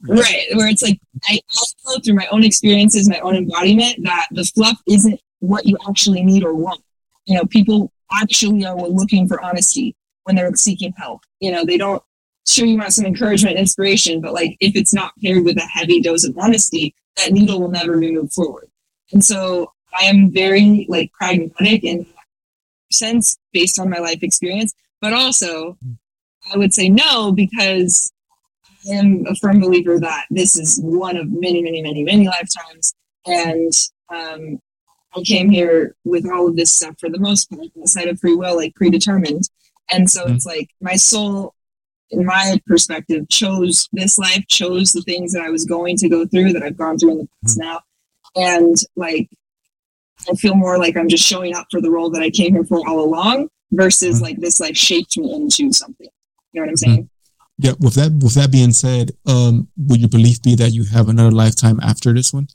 Right, 0.02 0.44
where 0.52 0.68
it's 0.68 0.82
like 0.82 1.00
I 1.24 1.40
know 1.86 1.98
through 2.04 2.14
my 2.14 2.26
own 2.30 2.44
experiences, 2.44 3.08
my 3.08 3.18
own 3.20 3.34
embodiment, 3.34 4.04
that 4.04 4.26
the 4.30 4.44
fluff 4.44 4.78
isn't 4.86 5.20
what 5.40 5.66
you 5.66 5.76
actually 5.88 6.22
need 6.22 6.44
or 6.44 6.54
want. 6.54 6.82
You 7.24 7.36
know, 7.36 7.44
people 7.46 7.92
actually 8.12 8.64
are 8.64 8.76
looking 8.76 9.26
for 9.26 9.40
honesty 9.42 9.96
when 10.24 10.36
they're 10.36 10.54
seeking 10.54 10.92
help. 10.96 11.22
You 11.40 11.50
know, 11.50 11.64
they 11.64 11.78
don't 11.78 12.02
sure 12.46 12.66
you 12.66 12.78
want 12.78 12.92
some 12.92 13.06
encouragement, 13.06 13.58
inspiration, 13.58 14.20
but 14.20 14.32
like 14.32 14.56
if 14.60 14.76
it's 14.76 14.94
not 14.94 15.12
paired 15.22 15.44
with 15.44 15.58
a 15.58 15.62
heavy 15.62 16.00
dose 16.00 16.24
of 16.24 16.36
honesty, 16.38 16.94
that 17.16 17.32
needle 17.32 17.60
will 17.60 17.70
never 17.70 17.98
be 17.98 18.12
moved 18.12 18.32
forward. 18.32 18.68
And 19.12 19.24
so 19.24 19.72
I 19.98 20.04
am 20.04 20.30
very 20.30 20.86
like 20.88 21.12
pragmatic 21.12 21.84
in 21.84 21.98
that 21.98 22.92
sense 22.92 23.36
based 23.52 23.78
on 23.78 23.90
my 23.90 23.98
life 23.98 24.22
experience, 24.22 24.74
but 25.00 25.12
also 25.12 25.76
I 26.52 26.58
would 26.58 26.72
say 26.72 26.88
no 26.88 27.32
because 27.32 28.12
I 28.88 28.94
am 28.94 29.26
a 29.26 29.34
firm 29.34 29.60
believer 29.60 29.98
that 29.98 30.26
this 30.30 30.56
is 30.56 30.80
one 30.80 31.16
of 31.16 31.28
many, 31.28 31.62
many, 31.62 31.82
many, 31.82 32.04
many 32.04 32.28
lifetimes. 32.28 32.94
And 33.26 33.72
um, 34.08 34.60
I 35.16 35.22
came 35.22 35.50
here 35.50 35.96
with 36.04 36.28
all 36.30 36.48
of 36.48 36.56
this 36.56 36.72
stuff 36.72 36.94
for 37.00 37.08
the 37.08 37.18
most 37.18 37.50
part, 37.50 37.66
outside 37.80 38.08
of 38.08 38.20
free 38.20 38.36
will, 38.36 38.56
like 38.56 38.74
predetermined. 38.76 39.48
And 39.90 40.08
so 40.08 40.24
mm-hmm. 40.24 40.34
it's 40.34 40.46
like 40.46 40.70
my 40.80 40.94
soul 40.94 41.54
in 42.10 42.24
my 42.24 42.60
perspective, 42.66 43.28
chose 43.28 43.88
this 43.92 44.18
life, 44.18 44.46
chose 44.48 44.92
the 44.92 45.02
things 45.02 45.32
that 45.32 45.42
I 45.42 45.50
was 45.50 45.64
going 45.64 45.96
to 45.98 46.08
go 46.08 46.26
through 46.26 46.52
that 46.52 46.62
I've 46.62 46.76
gone 46.76 46.98
through 46.98 47.12
in 47.12 47.18
the 47.18 47.28
past 47.42 47.58
now. 47.58 47.80
And 48.34 48.76
like, 48.94 49.28
I 50.30 50.34
feel 50.34 50.54
more 50.54 50.78
like 50.78 50.96
I'm 50.96 51.08
just 51.08 51.24
showing 51.24 51.54
up 51.54 51.66
for 51.70 51.80
the 51.80 51.90
role 51.90 52.10
that 52.10 52.22
I 52.22 52.30
came 52.30 52.54
here 52.54 52.64
for 52.64 52.86
all 52.88 53.00
along 53.00 53.48
versus 53.72 54.16
mm-hmm. 54.16 54.24
like 54.24 54.40
this 54.40 54.60
life 54.60 54.76
shaped 54.76 55.18
me 55.18 55.34
into 55.34 55.72
something. 55.72 56.08
You 56.52 56.60
know 56.60 56.66
what 56.66 56.70
I'm 56.70 56.76
saying? 56.76 57.02
Mm-hmm. 57.04 57.06
Yeah. 57.58 57.72
With 57.80 57.94
that, 57.94 58.12
with 58.22 58.34
that 58.34 58.52
being 58.52 58.72
said, 58.72 59.12
um, 59.26 59.68
would 59.76 60.00
your 60.00 60.08
belief 60.08 60.42
be 60.42 60.54
that 60.56 60.72
you 60.72 60.84
have 60.84 61.08
another 61.08 61.30
lifetime 61.30 61.80
after 61.82 62.12
this 62.12 62.32
one? 62.32 62.48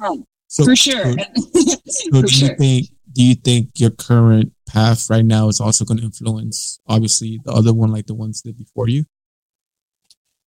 Oh, 0.00 0.26
so, 0.48 0.64
for 0.64 0.76
sure. 0.76 1.12
So, 1.12 1.24
so 1.86 2.10
for 2.10 2.22
do 2.22 2.28
sure. 2.28 2.48
you 2.50 2.56
think 2.56 2.88
do 3.16 3.22
you 3.22 3.34
think 3.34 3.70
your 3.76 3.90
current 3.90 4.52
path 4.68 5.08
right 5.08 5.24
now 5.24 5.48
is 5.48 5.58
also 5.58 5.86
going 5.86 5.96
to 5.96 6.04
influence 6.04 6.78
obviously 6.86 7.40
the 7.46 7.50
other 7.50 7.72
one 7.72 7.90
like 7.90 8.06
the 8.06 8.14
ones 8.14 8.42
that 8.42 8.58
before 8.58 8.88
you? 8.88 9.06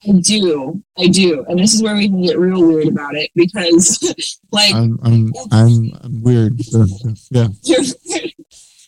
I 0.07 0.13
do. 0.21 0.81
I 0.97 1.07
do. 1.07 1.45
And 1.49 1.59
this 1.59 1.73
is 1.73 1.83
where 1.83 1.93
we 1.93 2.07
can 2.07 2.21
get 2.21 2.39
real 2.39 2.65
weird 2.65 2.87
about 2.87 3.15
it 3.15 3.31
because 3.35 4.01
like 4.51 4.73
i'm 4.73 4.97
i'm 5.03 5.33
i'm, 5.51 5.91
I'm 6.01 6.23
weird. 6.23 6.59
Yeah. 7.31 7.47
yeah. 7.63 7.79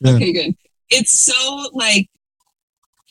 Okay 0.08 0.32
good. 0.32 0.56
It's 0.90 1.20
so 1.26 1.70
like 1.74 2.10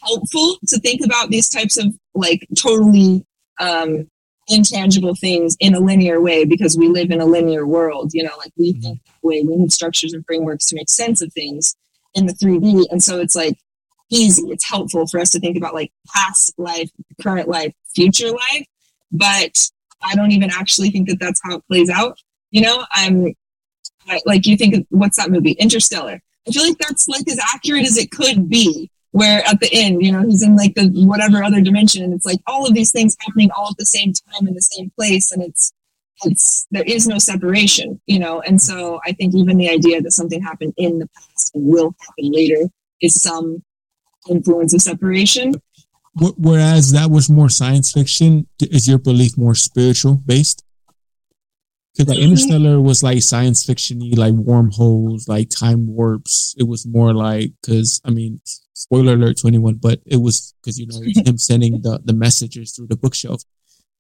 helpful 0.02 0.56
to 0.68 0.78
think 0.80 1.04
about 1.04 1.28
these 1.28 1.50
types 1.50 1.76
of 1.76 1.94
like 2.14 2.47
totally 2.56 3.26
um 3.61 4.09
intangible 4.48 5.14
things 5.14 5.56
in 5.60 5.74
a 5.74 5.80
linear 5.80 6.20
way 6.20 6.44
because 6.44 6.76
we 6.76 6.88
live 6.88 7.10
in 7.10 7.20
a 7.20 7.26
linear 7.26 7.66
world. 7.66 8.12
You 8.12 8.24
know, 8.24 8.36
like 8.38 8.52
we 8.56 8.72
mm-hmm. 8.72 8.80
think 8.82 9.04
that 9.04 9.26
way. 9.26 9.42
We 9.42 9.56
need 9.56 9.72
structures 9.72 10.12
and 10.12 10.24
frameworks 10.26 10.66
to 10.66 10.76
make 10.76 10.88
sense 10.88 11.22
of 11.22 11.32
things 11.32 11.76
in 12.14 12.26
the 12.26 12.34
3D. 12.34 12.86
And 12.90 13.02
so 13.02 13.20
it's 13.20 13.34
like 13.34 13.58
easy. 14.10 14.42
It's 14.50 14.68
helpful 14.68 15.06
for 15.06 15.18
us 15.20 15.30
to 15.30 15.40
think 15.40 15.56
about 15.56 15.74
like 15.74 15.92
past 16.14 16.52
life, 16.58 16.90
current 17.20 17.48
life, 17.48 17.72
future 17.94 18.30
life. 18.30 18.66
But 19.10 19.68
I 20.02 20.14
don't 20.14 20.32
even 20.32 20.50
actually 20.50 20.90
think 20.90 21.08
that 21.08 21.20
that's 21.20 21.40
how 21.44 21.56
it 21.56 21.66
plays 21.66 21.90
out. 21.90 22.18
You 22.50 22.62
know, 22.62 22.84
I'm 22.92 23.34
like, 24.26 24.46
you 24.46 24.56
think 24.56 24.74
of 24.74 24.86
what's 24.90 25.16
that 25.16 25.30
movie? 25.30 25.52
Interstellar. 25.52 26.20
I 26.46 26.50
feel 26.50 26.62
like 26.62 26.78
that's 26.78 27.08
like 27.08 27.26
as 27.28 27.40
accurate 27.54 27.86
as 27.86 27.96
it 27.96 28.10
could 28.10 28.48
be 28.48 28.90
where 29.14 29.47
at 29.47 29.61
the 29.61 29.68
end, 29.73 30.02
you 30.02 30.11
know, 30.11 30.23
he's 30.23 30.42
in 30.42 30.56
like 30.56 30.75
the 30.75 30.90
whatever 31.06 31.40
other 31.40 31.61
dimension, 31.61 32.02
and 32.02 32.12
it's 32.12 32.26
like 32.26 32.40
all 32.49 32.66
of 32.66 32.75
these 32.75 32.90
things 32.90 33.16
happening 33.21 33.49
all 33.56 33.68
at 33.68 33.76
the 33.78 33.87
same 33.87 34.12
time 34.12 34.49
in 34.49 34.54
the 34.54 34.61
same 34.61 34.90
place, 34.99 35.30
and 35.30 35.40
it's 35.40 35.73
it's 36.25 36.66
there 36.73 36.83
is 36.83 37.06
no 37.06 37.18
separation, 37.18 38.00
you 38.06 38.18
know. 38.18 38.40
And 38.40 38.61
so 38.61 38.99
I 39.06 39.12
think 39.12 39.33
even 39.37 39.56
the 39.56 39.71
idea 39.71 40.02
that 40.02 40.11
something 40.11 40.42
happened 40.42 40.75
in 40.76 40.99
the 40.99 41.09
past 41.14 41.54
and 41.54 41.64
will 41.64 41.94
happen 42.00 42.33
later 42.33 42.68
is 43.00 43.23
some 43.23 43.62
influence 44.28 44.75
of 44.75 44.83
separation. 44.83 45.54
whereas 46.16 46.90
that 46.90 47.09
was 47.09 47.30
more 47.30 47.49
science 47.49 47.92
fiction, 47.92 48.49
is 48.61 48.88
your 48.88 48.99
belief 48.99 49.38
more 49.38 49.54
spiritual 49.54 50.14
based? 50.26 50.64
Because 51.97 52.16
like 52.16 52.18
Interstellar 52.18 52.80
was 52.80 53.04
like 53.04 53.23
science 53.23 53.64
fictiony, 53.64 54.18
like 54.18 54.35
wormholes, 54.35 55.28
like 55.28 55.50
time 55.50 55.87
warps. 55.87 56.56
It 56.59 56.64
was 56.64 56.85
more 56.85 57.14
like 57.14 57.52
because 57.61 58.00
I 58.04 58.11
mean, 58.11 58.40
spoiler 58.74 59.14
alert 59.14 59.38
to 59.38 59.48
anyone, 59.48 59.74
but 59.74 60.00
it 60.04 60.18
was 60.18 60.54
because 60.60 60.78
you 60.78 60.86
know 60.86 61.00
him 61.24 61.38
sending 61.38 61.80
the 61.82 62.00
the 62.04 62.12
messages 62.12 62.72
through 62.72 62.88
the 62.88 62.96
bookshelf, 62.96 63.42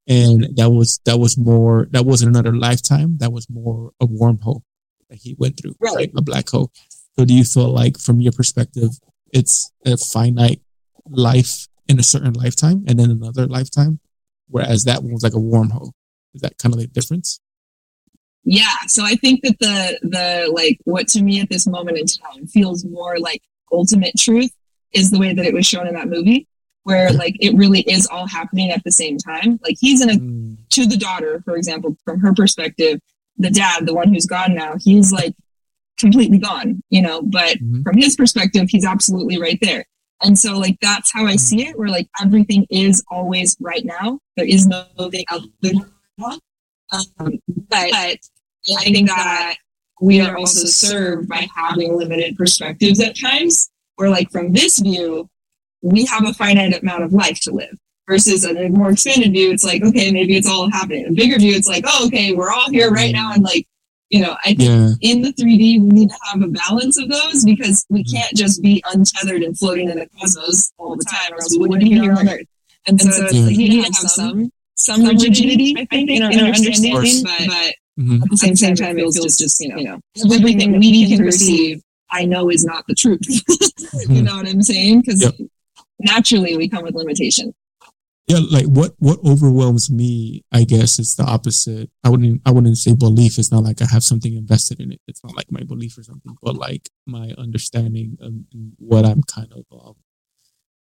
and 0.06 0.56
that 0.56 0.70
was 0.70 1.00
that 1.06 1.18
was 1.18 1.38
more 1.38 1.88
that 1.90 2.04
wasn't 2.04 2.30
another 2.30 2.54
lifetime. 2.54 3.16
That 3.18 3.32
was 3.32 3.48
more 3.48 3.92
a 4.00 4.06
wormhole 4.06 4.62
that 5.08 5.18
he 5.22 5.34
went 5.38 5.58
through, 5.60 5.74
right? 5.80 6.10
A 6.16 6.22
black 6.22 6.48
hole. 6.48 6.70
So 7.18 7.24
do 7.24 7.32
you 7.32 7.44
feel 7.44 7.68
like, 7.68 7.98
from 7.98 8.20
your 8.20 8.32
perspective, 8.32 8.90
it's 9.32 9.70
a 9.86 9.96
finite 9.96 10.60
life 11.08 11.68
in 11.88 12.00
a 12.00 12.02
certain 12.02 12.32
lifetime 12.32 12.84
and 12.88 12.98
then 12.98 13.10
another 13.10 13.46
lifetime, 13.46 14.00
whereas 14.48 14.84
that 14.84 15.02
one 15.02 15.12
was 15.12 15.22
like 15.22 15.34
a 15.34 15.36
wormhole? 15.36 15.92
Is 16.34 16.40
that 16.40 16.58
kind 16.58 16.74
of 16.74 16.80
the 16.80 16.88
difference? 16.88 17.40
yeah 18.44 18.76
so 18.86 19.04
i 19.04 19.14
think 19.16 19.42
that 19.42 19.58
the 19.58 19.98
the 20.02 20.52
like 20.52 20.78
what 20.84 21.08
to 21.08 21.22
me 21.22 21.40
at 21.40 21.48
this 21.48 21.66
moment 21.66 21.98
in 21.98 22.04
time 22.06 22.46
feels 22.46 22.84
more 22.84 23.18
like 23.18 23.42
ultimate 23.72 24.12
truth 24.18 24.50
is 24.94 25.10
the 25.10 25.18
way 25.18 25.32
that 25.32 25.44
it 25.44 25.54
was 25.54 25.66
shown 25.66 25.86
in 25.86 25.94
that 25.94 26.08
movie 26.08 26.46
where 26.84 27.10
like 27.12 27.36
it 27.40 27.54
really 27.56 27.80
is 27.80 28.06
all 28.06 28.26
happening 28.26 28.70
at 28.70 28.84
the 28.84 28.92
same 28.92 29.18
time. 29.18 29.58
Like 29.62 29.76
he's 29.80 30.00
in 30.02 30.10
a 30.10 30.14
mm. 30.14 30.56
to 30.70 30.86
the 30.86 30.96
daughter 30.96 31.42
for 31.44 31.56
example 31.56 31.96
from 32.04 32.20
her 32.20 32.32
perspective 32.32 33.00
the 33.36 33.50
dad 33.50 33.86
the 33.86 33.94
one 33.94 34.12
who's 34.12 34.26
gone 34.26 34.54
now 34.54 34.74
he's 34.78 35.10
like 35.12 35.34
completely 35.98 36.38
gone 36.38 36.80
you 36.90 37.02
know 37.02 37.20
but 37.22 37.58
mm-hmm. 37.58 37.82
from 37.82 37.96
his 37.96 38.14
perspective 38.14 38.66
he's 38.68 38.84
absolutely 38.84 39.40
right 39.40 39.58
there. 39.60 39.84
And 40.22 40.38
so 40.38 40.58
like 40.58 40.78
that's 40.80 41.12
how 41.12 41.26
i 41.26 41.36
see 41.36 41.66
it 41.66 41.78
where 41.78 41.88
like 41.88 42.08
everything 42.22 42.66
is 42.70 43.02
always 43.10 43.56
right 43.60 43.84
now. 43.84 44.20
There 44.36 44.46
is 44.46 44.66
no 44.66 44.84
thing 45.10 45.24
out 45.30 45.42
there. 45.60 45.72
Um, 46.92 47.10
but, 47.18 47.90
but 47.90 48.18
I 48.78 48.84
think 48.84 49.08
that 49.08 49.56
we 50.00 50.20
are 50.20 50.36
also 50.36 50.66
served 50.66 51.28
by 51.28 51.48
having 51.54 51.96
limited 51.96 52.36
perspectives 52.36 53.00
at 53.00 53.18
times, 53.18 53.70
where, 53.96 54.10
like, 54.10 54.30
from 54.30 54.52
this 54.52 54.78
view, 54.78 55.28
we 55.82 56.04
have 56.06 56.26
a 56.26 56.34
finite 56.34 56.80
amount 56.82 57.04
of 57.04 57.12
life 57.12 57.40
to 57.40 57.52
live. 57.52 57.76
Versus 58.06 58.44
a 58.44 58.68
more 58.68 58.90
expanded 58.90 59.32
view, 59.32 59.50
it's 59.50 59.64
like, 59.64 59.82
okay, 59.82 60.12
maybe 60.12 60.36
it's 60.36 60.48
all 60.48 60.70
happening. 60.70 61.06
A 61.06 61.12
bigger 61.12 61.38
view, 61.38 61.54
it's 61.54 61.68
like, 61.68 61.84
oh, 61.86 62.06
okay, 62.06 62.34
we're 62.34 62.52
all 62.52 62.68
here 62.70 62.90
right 62.90 63.12
now. 63.14 63.32
And, 63.32 63.42
like, 63.42 63.66
you 64.10 64.20
know, 64.20 64.36
I 64.44 64.54
think 64.54 64.60
yeah. 64.60 64.90
in 65.00 65.22
the 65.22 65.32
3D, 65.32 65.80
we 65.80 65.88
need 65.88 66.10
to 66.10 66.16
have 66.30 66.42
a 66.42 66.48
balance 66.48 67.00
of 67.00 67.08
those 67.08 67.44
because 67.44 67.86
we 67.88 68.04
mm-hmm. 68.04 68.16
can't 68.16 68.36
just 68.36 68.62
be 68.62 68.84
untethered 68.92 69.42
and 69.42 69.58
floating 69.58 69.88
in 69.88 69.98
the 69.98 70.06
cosmos 70.20 70.70
all 70.76 70.96
the 70.96 71.04
time, 71.04 71.32
or 71.32 71.36
else 71.36 71.52
we 71.52 71.66
wouldn't 71.66 71.80
be 71.80 71.98
here 71.98 72.12
on 72.12 72.28
Earth. 72.28 72.46
And 72.86 73.00
so, 73.00 73.08
it's 73.08 73.32
like, 73.32 73.46
we 73.46 73.56
need 73.56 73.76
to 73.78 73.82
have 73.84 73.94
some 73.94 74.50
some 74.76 75.04
rigidity, 75.04 75.74
I 75.78 75.86
think, 75.86 76.10
in 76.10 76.22
our 76.22 76.30
understanding, 76.30 77.22
but, 77.22 77.46
but 77.46 77.74
Mm-hmm. 77.98 78.24
At 78.24 78.30
the 78.30 78.36
same, 78.36 78.56
same 78.56 78.74
time, 78.74 78.98
it 78.98 79.02
feels 79.02 79.16
just, 79.16 79.38
just 79.38 79.60
you 79.60 79.68
know, 79.68 79.76
you 79.76 79.84
know 79.84 80.00
everything 80.34 80.78
we 80.80 81.08
can 81.08 81.24
perceive, 81.24 81.80
I 82.14 82.24
know 82.24 82.48
is 82.48 82.64
not 82.64 82.84
the 82.86 82.94
truth. 82.94 83.20
mm-hmm. 83.20 84.12
You 84.14 84.22
know 84.22 84.36
what 84.36 84.48
I'm 84.48 84.62
saying? 84.62 85.00
Because 85.00 85.22
yep. 85.22 85.34
naturally, 85.98 86.56
we 86.56 86.68
come 86.68 86.84
with 86.84 86.94
limitation. 86.94 87.54
Yeah, 88.26 88.40
like 88.50 88.64
what 88.64 88.94
what 88.98 89.18
overwhelms 89.24 89.90
me, 89.90 90.44
I 90.50 90.64
guess, 90.64 90.98
is 90.98 91.16
the 91.16 91.24
opposite. 91.24 91.90
I 92.02 92.08
wouldn't 92.08 92.40
I 92.46 92.52
wouldn't 92.52 92.78
say 92.78 92.94
belief. 92.94 93.38
It's 93.38 93.52
not 93.52 93.64
like 93.64 93.82
I 93.82 93.86
have 93.86 94.02
something 94.02 94.34
invested 94.34 94.80
in 94.80 94.92
it. 94.92 95.00
It's 95.06 95.22
not 95.22 95.36
like 95.36 95.50
my 95.50 95.62
belief 95.62 95.98
or 95.98 96.02
something, 96.02 96.34
but 96.42 96.54
like 96.54 96.88
my 97.06 97.34
understanding 97.36 98.16
of 98.20 98.32
what 98.78 99.04
I'm 99.04 99.22
kind 99.24 99.52
of 99.52 99.64
um, 99.70 99.96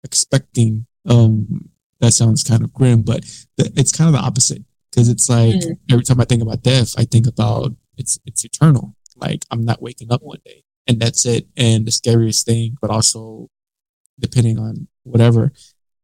expecting. 0.05 0.87
Um, 1.09 1.71
that 2.01 2.13
sounds 2.13 2.45
kind 2.45 2.63
of 2.65 2.75
grim, 2.75 3.03
but 3.03 3.25
the, 3.57 3.73
it's 3.77 3.93
kind 3.93 4.09
of 4.09 4.21
the 4.21 4.27
opposite 4.27 4.63
because 4.91 5.09
it's 5.09 5.29
like 5.29 5.55
mm. 5.55 5.79
every 5.91 6.05
time 6.05 6.21
I 6.21 6.25
think 6.25 6.43
about 6.43 6.63
death, 6.63 6.95
I 6.99 7.05
think 7.05 7.27
about 7.27 7.73
it's 7.97 8.19
it's 8.27 8.45
eternal. 8.45 8.95
Like 9.17 9.45
I'm 9.51 9.65
not 9.65 9.81
waking 9.81 10.13
up 10.13 10.23
one 10.23 10.41
day, 10.45 10.65
and 10.87 11.01
that's 11.01 11.25
it. 11.27 11.47
And 11.57 11.87
the 11.87 11.93
scariest 11.93 12.47
thing, 12.47 12.77
but 12.81 12.91
also 12.91 13.49
depending 14.19 14.59
on 14.59 14.89
whatever, 15.05 15.53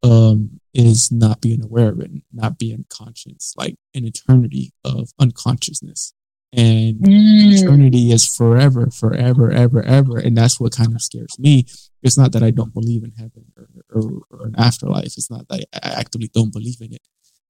um, 0.02 0.61
is 0.73 1.11
not 1.11 1.40
being 1.40 1.62
aware 1.62 1.88
of 1.90 2.00
it, 2.00 2.11
not 2.32 2.58
being 2.58 2.85
conscious, 2.88 3.54
like 3.56 3.76
an 3.94 4.04
eternity 4.04 4.73
of 4.85 5.11
unconsciousness. 5.18 6.12
And 6.52 7.00
mm. 7.00 7.52
eternity 7.52 8.11
is 8.11 8.26
forever, 8.26 8.88
forever, 8.90 9.50
ever, 9.50 9.82
ever. 9.82 10.18
And 10.18 10.37
that's 10.37 10.58
what 10.58 10.75
kind 10.75 10.94
of 10.94 11.02
scares 11.02 11.38
me. 11.38 11.66
It's 12.02 12.16
not 12.16 12.32
that 12.32 12.42
I 12.42 12.50
don't 12.50 12.73
believe 12.73 13.04
in 13.04 13.12
heaven 13.12 13.52
or, 13.56 13.68
or, 13.90 14.23
or 14.30 14.47
an 14.47 14.54
afterlife. 14.56 15.16
It's 15.18 15.30
not 15.30 15.47
that 15.49 15.64
I 15.75 15.90
actively 15.90 16.30
don't 16.32 16.52
believe 16.52 16.80
in 16.80 16.94
it. 16.94 17.02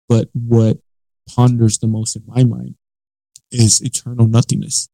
But 0.08 0.30
what 0.32 0.78
ponders 1.28 1.78
the 1.78 1.86
most 1.86 2.16
in 2.16 2.24
my 2.26 2.42
mind 2.42 2.74
is 3.52 3.80
eternal 3.80 4.26
nothingness 4.26 4.88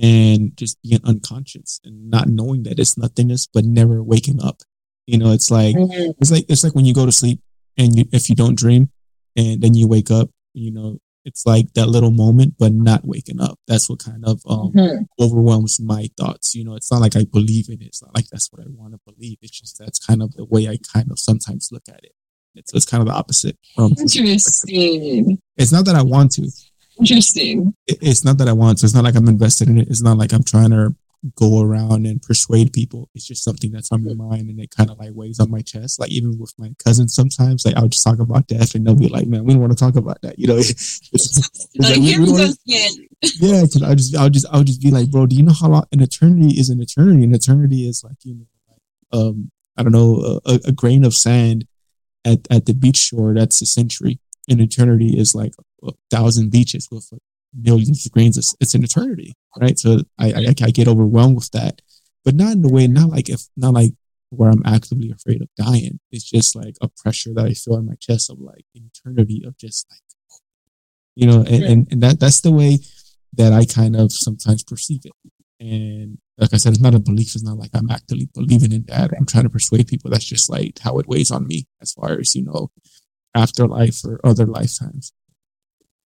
and 0.00 0.56
just 0.56 0.80
being 0.82 1.00
unconscious 1.04 1.80
and 1.84 2.10
not 2.10 2.28
knowing 2.28 2.64
that 2.64 2.78
it's 2.78 2.98
nothingness, 2.98 3.46
but 3.46 3.64
never 3.64 4.02
waking 4.02 4.42
up. 4.42 4.62
You 5.06 5.18
know, 5.18 5.32
it's 5.32 5.50
like 5.50 5.76
mm-hmm. 5.76 6.12
it's 6.20 6.30
like 6.30 6.46
it's 6.48 6.64
like 6.64 6.74
when 6.74 6.84
you 6.84 6.94
go 6.94 7.06
to 7.06 7.12
sleep 7.12 7.40
and 7.76 7.96
you 7.96 8.04
if 8.12 8.28
you 8.28 8.34
don't 8.34 8.58
dream 8.58 8.90
and 9.36 9.60
then 9.60 9.74
you 9.74 9.86
wake 9.86 10.10
up, 10.10 10.30
you 10.54 10.70
know, 10.70 10.98
it's 11.24 11.46
like 11.46 11.72
that 11.74 11.88
little 11.88 12.10
moment, 12.10 12.54
but 12.58 12.72
not 12.72 13.04
waking 13.04 13.40
up. 13.40 13.58
That's 13.66 13.88
what 13.88 13.98
kind 13.98 14.24
of 14.24 14.40
um, 14.48 14.72
mm-hmm. 14.72 15.02
overwhelms 15.22 15.80
my 15.80 16.08
thoughts. 16.18 16.54
You 16.54 16.64
know, 16.64 16.74
it's 16.74 16.90
not 16.90 17.00
like 17.00 17.16
I 17.16 17.24
believe 17.24 17.68
in 17.68 17.80
it. 17.80 17.86
It's 17.86 18.02
not 18.02 18.14
like 18.14 18.26
that's 18.30 18.50
what 18.52 18.62
I 18.62 18.66
want 18.68 18.92
to 18.92 19.00
believe. 19.06 19.38
It's 19.42 19.58
just 19.58 19.78
that's 19.78 19.98
kind 19.98 20.22
of 20.22 20.34
the 20.34 20.44
way 20.44 20.68
I 20.68 20.78
kind 20.92 21.10
of 21.10 21.18
sometimes 21.18 21.70
look 21.72 21.84
at 21.88 22.04
it. 22.04 22.12
It's, 22.54 22.72
it's 22.72 22.86
kind 22.86 23.00
of 23.00 23.08
the 23.08 23.14
opposite. 23.14 23.58
From 23.74 23.94
Interesting. 23.98 25.38
It's 25.56 25.72
not 25.72 25.86
that 25.86 25.96
I 25.96 26.02
want 26.02 26.32
to. 26.32 26.50
Interesting. 26.98 27.74
It's 27.86 28.24
not 28.24 28.38
that 28.38 28.48
I 28.48 28.52
want 28.52 28.78
to. 28.78 28.86
It's 28.86 28.94
not 28.94 29.04
like 29.04 29.16
I'm 29.16 29.28
invested 29.28 29.68
in 29.68 29.78
it. 29.78 29.88
It's 29.88 30.02
not 30.02 30.16
like 30.16 30.32
I'm 30.32 30.44
trying 30.44 30.70
to 30.70 30.94
go 31.36 31.62
around 31.62 32.06
and 32.06 32.20
persuade 32.20 32.72
people. 32.72 33.08
It's 33.14 33.26
just 33.26 33.42
something 33.42 33.72
that's 33.72 33.90
on 33.90 34.04
my 34.04 34.12
mind 34.12 34.50
and 34.50 34.60
it 34.60 34.70
kind 34.70 34.90
of 34.90 34.98
like 34.98 35.10
weighs 35.14 35.40
on 35.40 35.50
my 35.50 35.60
chest. 35.60 35.98
Like 35.98 36.10
even 36.10 36.38
with 36.38 36.52
my 36.58 36.72
cousins 36.84 37.14
sometimes, 37.14 37.64
like 37.64 37.76
I'll 37.76 37.88
just 37.88 38.04
talk 38.04 38.18
about 38.18 38.46
death 38.46 38.74
and 38.74 38.86
they'll 38.86 38.94
be 38.94 39.08
like, 39.08 39.26
man, 39.26 39.44
we 39.44 39.54
don't 39.54 39.62
want 39.62 39.72
to 39.72 39.82
talk 39.82 39.96
about 39.96 40.20
that. 40.22 40.38
You 40.38 40.48
know, 40.48 40.56
it's, 40.58 41.10
it's 41.12 41.78
like, 41.78 41.96
wanna, 42.28 42.52
yeah, 42.66 43.62
because 43.62 43.82
I'll 43.82 43.94
just, 43.94 44.16
I'll 44.16 44.30
just, 44.30 44.46
I'll 44.52 44.64
just 44.64 44.82
be 44.82 44.90
like, 44.90 45.10
bro, 45.10 45.26
do 45.26 45.36
you 45.36 45.42
know 45.42 45.54
how 45.58 45.68
long 45.68 45.86
an 45.92 46.02
eternity 46.02 46.58
is 46.60 46.68
an 46.68 46.80
eternity? 46.80 47.24
An 47.24 47.34
eternity 47.34 47.88
is 47.88 48.04
like, 48.04 48.16
you 48.22 48.34
know, 48.34 49.18
um, 49.18 49.50
I 49.76 49.82
don't 49.82 49.92
know, 49.92 50.40
a, 50.44 50.60
a 50.66 50.72
grain 50.72 51.04
of 51.04 51.14
sand 51.14 51.66
at, 52.24 52.40
at 52.50 52.66
the 52.66 52.74
beach 52.74 52.96
shore, 52.96 53.34
that's 53.34 53.62
a 53.62 53.66
century. 53.66 54.20
An 54.48 54.60
eternity 54.60 55.18
is 55.18 55.34
like 55.34 55.54
a 55.84 55.92
thousand 56.10 56.50
beaches 56.50 56.88
with 56.90 57.08
millions 57.56 58.04
of 58.04 58.12
grains. 58.12 58.36
It's, 58.36 58.54
it's 58.60 58.74
an 58.74 58.84
eternity, 58.84 59.34
right? 59.60 59.78
So 59.78 60.00
I, 60.18 60.32
I, 60.32 60.54
I 60.62 60.70
get 60.70 60.88
overwhelmed 60.88 61.36
with 61.36 61.50
that, 61.52 61.82
but 62.24 62.34
not 62.34 62.52
in 62.52 62.64
a 62.64 62.68
way, 62.68 62.86
not 62.86 63.10
like 63.10 63.28
if, 63.28 63.42
not 63.56 63.74
like 63.74 63.92
where 64.30 64.50
I'm 64.50 64.62
actively 64.64 65.10
afraid 65.10 65.42
of 65.42 65.48
dying. 65.56 66.00
It's 66.10 66.28
just 66.28 66.56
like 66.56 66.74
a 66.80 66.88
pressure 66.88 67.32
that 67.34 67.46
I 67.46 67.52
feel 67.52 67.76
in 67.76 67.86
my 67.86 67.94
chest 68.00 68.30
of 68.30 68.40
like 68.40 68.64
eternity 68.74 69.42
of 69.46 69.56
just 69.56 69.86
like, 69.90 70.00
you 71.14 71.26
know, 71.26 71.40
and, 71.40 71.64
and, 71.64 71.88
and 71.92 72.02
that 72.02 72.18
that's 72.18 72.40
the 72.40 72.50
way 72.50 72.78
that 73.34 73.52
I 73.52 73.64
kind 73.64 73.94
of 73.94 74.12
sometimes 74.12 74.64
perceive 74.64 75.02
it. 75.04 75.12
And 75.60 76.18
like 76.36 76.52
I 76.52 76.56
said, 76.56 76.72
it's 76.72 76.82
not 76.82 76.94
a 76.94 76.98
belief. 76.98 77.34
It's 77.34 77.44
not 77.44 77.58
like 77.58 77.70
I'm 77.74 77.90
actively 77.90 78.28
believing 78.34 78.72
in 78.72 78.84
that. 78.88 79.12
I'm 79.16 79.26
trying 79.26 79.44
to 79.44 79.50
persuade 79.50 79.86
people. 79.86 80.10
That's 80.10 80.24
just 80.24 80.50
like 80.50 80.80
how 80.80 80.98
it 80.98 81.06
weighs 81.06 81.30
on 81.30 81.46
me 81.46 81.66
as 81.80 81.92
far 81.92 82.18
as, 82.18 82.34
you 82.34 82.44
know, 82.44 82.70
afterlife 83.34 84.04
or 84.04 84.20
other 84.24 84.46
lifetimes. 84.46 85.12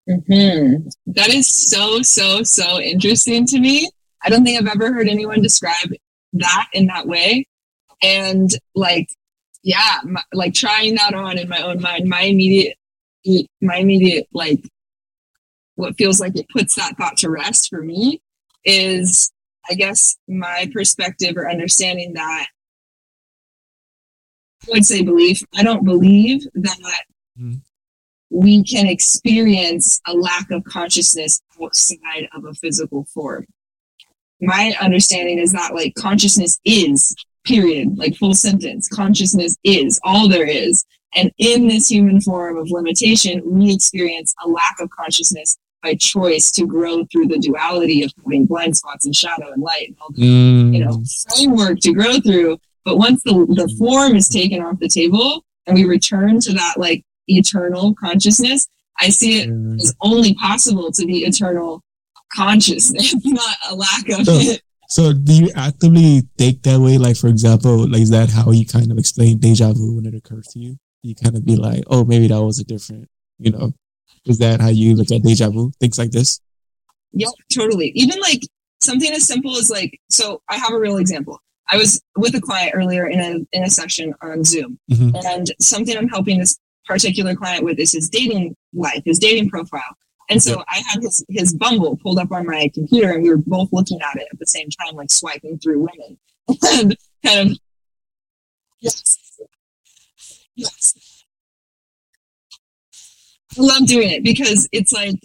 Mm-hmm. 0.09 0.87
That 1.07 1.29
is 1.29 1.47
so, 1.49 2.01
so, 2.01 2.43
so 2.43 2.79
interesting 2.79 3.45
to 3.47 3.59
me. 3.59 3.89
I 4.23 4.29
don't 4.29 4.43
think 4.43 4.59
I've 4.59 4.67
ever 4.67 4.91
heard 4.91 5.07
anyone 5.07 5.41
describe 5.41 5.91
that 6.33 6.67
in 6.73 6.87
that 6.87 7.07
way. 7.07 7.45
And 8.01 8.49
like, 8.75 9.07
yeah, 9.63 9.99
my, 10.03 10.23
like 10.33 10.53
trying 10.53 10.95
that 10.95 11.13
on 11.13 11.37
in 11.37 11.47
my 11.47 11.61
own 11.61 11.79
mind, 11.81 12.09
my 12.09 12.21
immediate, 12.21 12.77
my 13.61 13.75
immediate, 13.75 14.27
like, 14.33 14.63
what 15.75 15.97
feels 15.97 16.19
like 16.19 16.37
it 16.37 16.49
puts 16.49 16.75
that 16.75 16.97
thought 16.97 17.17
to 17.17 17.29
rest 17.29 17.69
for 17.69 17.81
me 17.81 18.21
is 18.65 19.31
I 19.69 19.75
guess 19.75 20.17
my 20.27 20.69
perspective 20.73 21.37
or 21.37 21.49
understanding 21.49 22.13
that 22.13 22.47
I 24.63 24.71
would 24.71 24.85
say 24.85 25.03
belief. 25.03 25.41
I 25.55 25.63
don't 25.63 25.85
believe 25.85 26.41
that 26.53 26.77
mm. 27.39 27.61
We 28.39 28.63
can 28.63 28.87
experience 28.87 29.99
a 30.07 30.13
lack 30.13 30.49
of 30.49 30.63
consciousness 30.63 31.41
outside 31.61 32.29
of 32.33 32.45
a 32.45 32.53
physical 32.53 33.05
form. 33.13 33.45
My 34.39 34.73
understanding 34.79 35.39
is 35.39 35.51
that 35.51 35.75
like 35.75 35.93
consciousness 35.95 36.57
is 36.63 37.13
period, 37.45 37.97
like 37.97 38.15
full 38.15 38.33
sentence. 38.33 38.87
Consciousness 38.87 39.57
is 39.65 39.99
all 40.03 40.29
there 40.29 40.47
is. 40.47 40.85
And 41.15 41.31
in 41.37 41.67
this 41.67 41.91
human 41.91 42.21
form 42.21 42.57
of 42.57 42.71
limitation, 42.71 43.41
we 43.43 43.73
experience 43.73 44.33
a 44.45 44.47
lack 44.47 44.79
of 44.79 44.89
consciousness 44.91 45.57
by 45.83 45.95
choice 45.95 46.49
to 46.51 46.65
grow 46.65 47.05
through 47.11 47.27
the 47.27 47.39
duality 47.39 48.03
of 48.03 48.13
having 48.23 48.45
blind 48.45 48.77
spots 48.77 49.05
and 49.05 49.15
shadow 49.15 49.51
and 49.51 49.61
light 49.61 49.89
and 49.89 49.97
all 49.99 50.11
the 50.11 50.21
mm. 50.21 50.73
you 50.73 50.85
know 50.85 51.03
framework 51.35 51.79
to 51.79 51.93
grow 51.93 52.19
through. 52.19 52.57
But 52.85 52.97
once 52.97 53.21
the, 53.23 53.33
the 53.33 53.73
form 53.77 54.15
is 54.15 54.29
taken 54.29 54.61
off 54.61 54.79
the 54.79 54.87
table 54.87 55.43
and 55.67 55.75
we 55.75 55.83
return 55.83 56.39
to 56.41 56.53
that 56.53 56.75
like 56.77 57.03
eternal 57.37 57.93
consciousness, 57.95 58.67
I 58.99 59.09
see 59.09 59.41
it 59.41 59.49
mm. 59.49 59.79
as 59.79 59.95
only 60.01 60.33
possible 60.35 60.91
to 60.91 61.05
be 61.05 61.19
eternal 61.25 61.81
consciousness, 62.33 63.15
not 63.25 63.57
a 63.69 63.75
lack 63.75 64.09
of 64.09 64.25
so, 64.25 64.33
it. 64.33 64.61
So 64.89 65.13
do 65.13 65.33
you 65.33 65.49
actively 65.55 66.23
think 66.37 66.63
that 66.63 66.79
way? 66.79 66.97
Like 66.97 67.17
for 67.17 67.27
example, 67.27 67.87
like 67.87 68.01
is 68.01 68.09
that 68.09 68.29
how 68.29 68.51
you 68.51 68.65
kind 68.65 68.91
of 68.91 68.97
explain 68.97 69.37
deja 69.37 69.71
vu 69.73 69.95
when 69.95 70.05
it 70.05 70.15
occurs 70.15 70.47
to 70.47 70.59
you? 70.59 70.77
You 71.03 71.15
kind 71.15 71.35
of 71.35 71.45
be 71.45 71.55
like, 71.55 71.83
oh, 71.87 72.03
maybe 72.03 72.27
that 72.27 72.41
was 72.41 72.59
a 72.59 72.65
different, 72.65 73.07
you 73.37 73.51
know, 73.51 73.71
is 74.25 74.39
that 74.39 74.59
how 74.59 74.69
you 74.69 74.95
look 74.95 75.11
at 75.11 75.23
deja 75.23 75.49
vu? 75.49 75.71
Things 75.79 75.97
like 75.97 76.11
this? 76.11 76.41
Yep, 77.13 77.31
totally. 77.53 77.91
Even 77.95 78.19
like 78.19 78.41
something 78.81 79.11
as 79.11 79.25
simple 79.25 79.55
as 79.57 79.69
like, 79.69 79.99
so 80.09 80.41
I 80.49 80.57
have 80.57 80.73
a 80.73 80.79
real 80.79 80.97
example. 80.97 81.39
I 81.71 81.77
was 81.77 82.01
with 82.17 82.35
a 82.35 82.41
client 82.41 82.71
earlier 82.73 83.07
in 83.07 83.19
a 83.19 83.55
in 83.55 83.63
a 83.63 83.69
session 83.69 84.15
on 84.21 84.43
Zoom, 84.43 84.79
mm-hmm. 84.91 85.15
and 85.23 85.51
something 85.61 85.95
I'm 85.95 86.09
helping 86.09 86.39
this 86.39 86.57
particular 86.89 87.35
client 87.35 87.63
with 87.63 87.79
is 87.79 87.93
his 87.93 88.09
dating 88.09 88.55
life, 88.73 89.01
his 89.05 89.19
dating 89.19 89.49
profile. 89.49 89.95
And 90.29 90.43
so 90.43 90.63
I 90.67 90.81
had 90.89 91.01
his 91.01 91.23
his 91.29 91.55
Bumble 91.55 91.97
pulled 91.97 92.19
up 92.19 92.31
on 92.31 92.45
my 92.45 92.69
computer, 92.73 93.13
and 93.13 93.23
we 93.23 93.29
were 93.29 93.37
both 93.37 93.69
looking 93.71 93.99
at 94.01 94.17
it 94.17 94.27
at 94.31 94.39
the 94.39 94.45
same 94.45 94.67
time, 94.69 94.95
like 94.95 95.09
swiping 95.09 95.57
through 95.57 95.79
women, 95.79 96.19
and 96.67 96.97
kind 97.25 97.51
of 97.51 97.57
yes, 98.79 99.17
yes. 100.55 101.25
I 103.57 103.61
love 103.61 103.87
doing 103.87 104.11
it 104.11 104.23
because 104.23 104.69
it's 104.71 104.91
like 104.91 105.15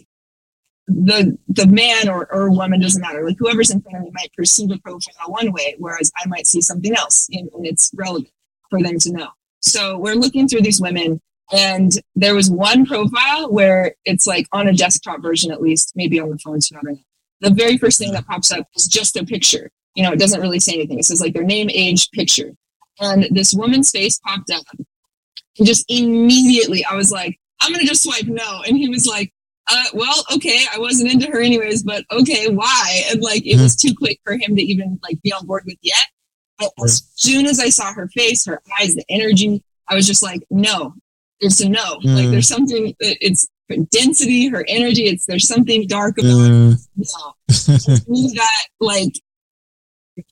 the 0.87 1.37
the 1.47 1.67
man 1.67 2.09
or, 2.09 2.31
or 2.31 2.49
woman 2.51 2.79
doesn't 2.79 3.01
matter 3.01 3.25
like 3.25 3.37
whoever's 3.39 3.71
in 3.71 3.81
front 3.81 3.97
of 3.97 4.03
me 4.03 4.11
might 4.13 4.31
perceive 4.37 4.69
a 4.69 4.77
profile 4.77 5.13
one 5.27 5.51
way 5.51 5.73
whereas 5.79 6.11
i 6.23 6.27
might 6.27 6.45
see 6.45 6.61
something 6.61 6.95
else 6.95 7.27
and, 7.31 7.49
and 7.55 7.65
it's 7.65 7.89
relevant 7.95 8.29
for 8.69 8.79
them 8.83 8.99
to 8.99 9.11
know 9.11 9.29
so 9.61 9.97
we're 9.97 10.13
looking 10.13 10.47
through 10.47 10.61
these 10.61 10.79
women 10.79 11.19
and 11.51 11.91
there 12.15 12.35
was 12.35 12.49
one 12.49 12.85
profile 12.85 13.51
where 13.51 13.95
it's 14.05 14.25
like 14.25 14.47
on 14.51 14.67
a 14.67 14.73
desktop 14.73 15.21
version 15.21 15.51
at 15.51 15.61
least 15.61 15.91
maybe 15.95 16.19
on 16.19 16.29
the 16.29 16.37
phone 16.39 16.59
too 16.59 16.75
the 17.41 17.49
very 17.51 17.77
first 17.77 17.99
thing 17.99 18.11
that 18.13 18.25
pops 18.25 18.51
up 18.51 18.65
is 18.75 18.87
just 18.87 19.17
a 19.17 19.25
picture. 19.25 19.69
You 19.95 20.03
know 20.03 20.11
it 20.11 20.19
doesn't 20.19 20.41
really 20.41 20.59
say 20.59 20.73
anything. 20.73 20.99
It 20.99 21.05
says 21.05 21.21
like 21.21 21.33
their 21.33 21.43
name 21.43 21.69
age 21.69 22.09
picture. 22.11 22.51
And 22.99 23.27
this 23.31 23.53
woman's 23.53 23.91
face 23.91 24.19
popped 24.19 24.51
up. 24.51 24.63
And 25.57 25.65
just 25.65 25.85
immediately 25.89 26.83
i 26.83 26.95
was 26.95 27.11
like 27.11 27.39
i'm 27.61 27.71
gonna 27.71 27.85
just 27.85 28.03
swipe 28.03 28.25
no. 28.25 28.61
And 28.65 28.77
he 28.77 28.89
was 28.89 29.05
like 29.05 29.31
uh, 29.67 29.85
well, 29.95 30.23
okay, 30.31 30.65
I 30.71 30.77
wasn't 30.77 31.11
into 31.11 31.25
her 31.31 31.41
anyways, 31.41 31.81
but 31.81 32.05
okay, 32.11 32.49
why? 32.49 33.01
And 33.09 33.19
like, 33.21 33.45
it 33.47 33.59
was 33.59 33.75
too 33.75 33.95
quick 33.97 34.19
for 34.23 34.33
him 34.33 34.55
to 34.55 34.61
even 34.61 34.99
like 35.01 35.19
be 35.23 35.33
on 35.33 35.45
board 35.47 35.63
with 35.65 35.77
yet. 35.81 36.05
But 36.59 36.71
as 36.83 37.09
soon 37.15 37.47
as 37.47 37.59
I 37.59 37.69
saw 37.69 37.91
her 37.93 38.07
face, 38.09 38.45
her 38.45 38.61
eyes, 38.79 38.93
the 38.93 39.03
energy, 39.09 39.63
I 39.87 39.95
was 39.95 40.05
just 40.05 40.21
like, 40.21 40.43
no, 40.51 40.93
there's 41.41 41.61
a 41.61 41.69
no. 41.69 41.99
Mm. 41.99 42.15
Like, 42.15 42.29
there's 42.29 42.47
something. 42.47 42.95
It's 42.99 43.47
her 43.69 43.77
density, 43.91 44.47
her 44.47 44.65
energy. 44.67 45.05
It's 45.05 45.25
there's 45.25 45.47
something 45.47 45.87
dark 45.87 46.17
about 46.17 46.29
mm. 46.29 46.73
it. 46.97 48.03
No, 48.07 48.29
that 48.35 48.67
like, 48.79 49.13
I 50.17 50.23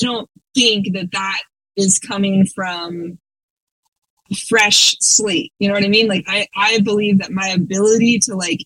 don't 0.00 0.28
think 0.54 0.94
that 0.94 1.12
that 1.12 1.40
is 1.76 1.98
coming 1.98 2.46
from 2.46 3.18
fresh 4.48 4.96
slate. 5.00 5.52
You 5.58 5.68
know 5.68 5.74
what 5.74 5.84
I 5.84 5.88
mean? 5.88 6.08
Like 6.08 6.24
I, 6.26 6.46
I 6.56 6.80
believe 6.80 7.18
that 7.18 7.30
my 7.30 7.48
ability 7.48 8.18
to 8.20 8.34
like 8.34 8.60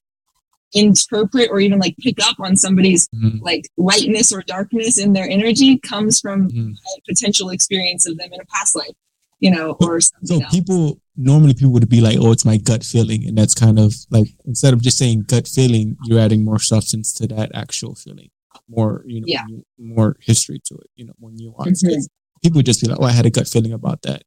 interpret 0.72 1.50
or 1.50 1.60
even 1.60 1.78
like 1.78 1.96
pick 1.98 2.16
up 2.24 2.36
on 2.40 2.56
somebody's 2.56 3.08
mm-hmm. 3.08 3.38
like 3.42 3.68
lightness 3.76 4.32
or 4.32 4.42
darkness 4.42 4.98
in 4.98 5.12
their 5.12 5.28
energy 5.28 5.78
comes 5.78 6.18
from 6.18 6.48
mm-hmm. 6.48 6.72
potential 7.06 7.50
experience 7.50 8.08
of 8.08 8.16
them 8.16 8.32
in 8.32 8.40
a 8.40 8.44
past 8.46 8.74
life, 8.74 8.94
you 9.38 9.50
know, 9.50 9.76
or 9.80 10.00
something. 10.00 10.40
So 10.40 10.44
else. 10.44 10.54
people 10.54 11.00
normally 11.16 11.55
people 11.55 11.72
would 11.72 11.88
be 11.88 12.01
like, 12.01 12.18
"Oh, 12.18 12.33
it's 12.33 12.44
my 12.44 12.57
gut 12.57 12.85
feeling," 12.85 13.27
and 13.27 13.37
that's 13.37 13.55
kind 13.55 13.79
of 13.79 13.94
like 14.11 14.29
instead 14.44 14.72
of 14.72 14.83
just 14.83 14.98
saying 14.98 15.25
gut 15.29 15.48
feeling, 15.48 15.96
you're 16.05 16.20
adding 16.20 16.44
more 16.44 16.59
substance 16.59 17.12
to 17.14 17.27
that 17.29 17.51
actual 17.55 17.94
feeling, 17.94 18.31
more 18.68 19.03
you 19.07 19.20
know, 19.20 19.27
yeah. 19.29 19.44
more 19.79 20.16
history 20.20 20.61
to 20.66 20.75
it, 20.75 20.90
you 20.96 21.07
know, 21.07 21.14
more 21.20 21.31
nuance. 21.33 21.83
Mm-hmm. 21.83 22.01
People 22.42 22.59
would 22.59 22.66
just 22.66 22.81
be 22.81 22.88
like, 22.88 22.98
"Oh, 23.01 23.05
I 23.05 23.12
had 23.12 23.27
a 23.27 23.31
gut 23.31 23.48
feeling 23.48 23.72
about 23.72 24.03
that," 24.03 24.22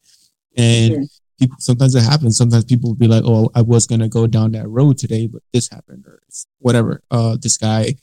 and 0.58 0.93
mm-hmm 0.93 1.04
people 1.39 1.58
sometimes 1.60 1.95
it 1.95 2.04
happens. 2.04 2.38
Sometimes 2.38 2.65
people 2.65 2.91
will 2.91 2.95
be 2.95 3.08
like, 3.08 3.24
"Oh, 3.26 3.50
I 3.56 3.62
was 3.62 3.88
gonna 3.88 4.10
go 4.10 4.28
down 4.28 4.52
that 4.54 4.67
road 4.67 4.98
today, 4.98 5.28
but 5.28 5.41
this 5.54 5.69
happened 5.69 6.06
or 6.08 6.21
whatever." 6.60 7.02
Uh, 7.12 7.38
this 7.41 7.58
guy, 7.58 7.95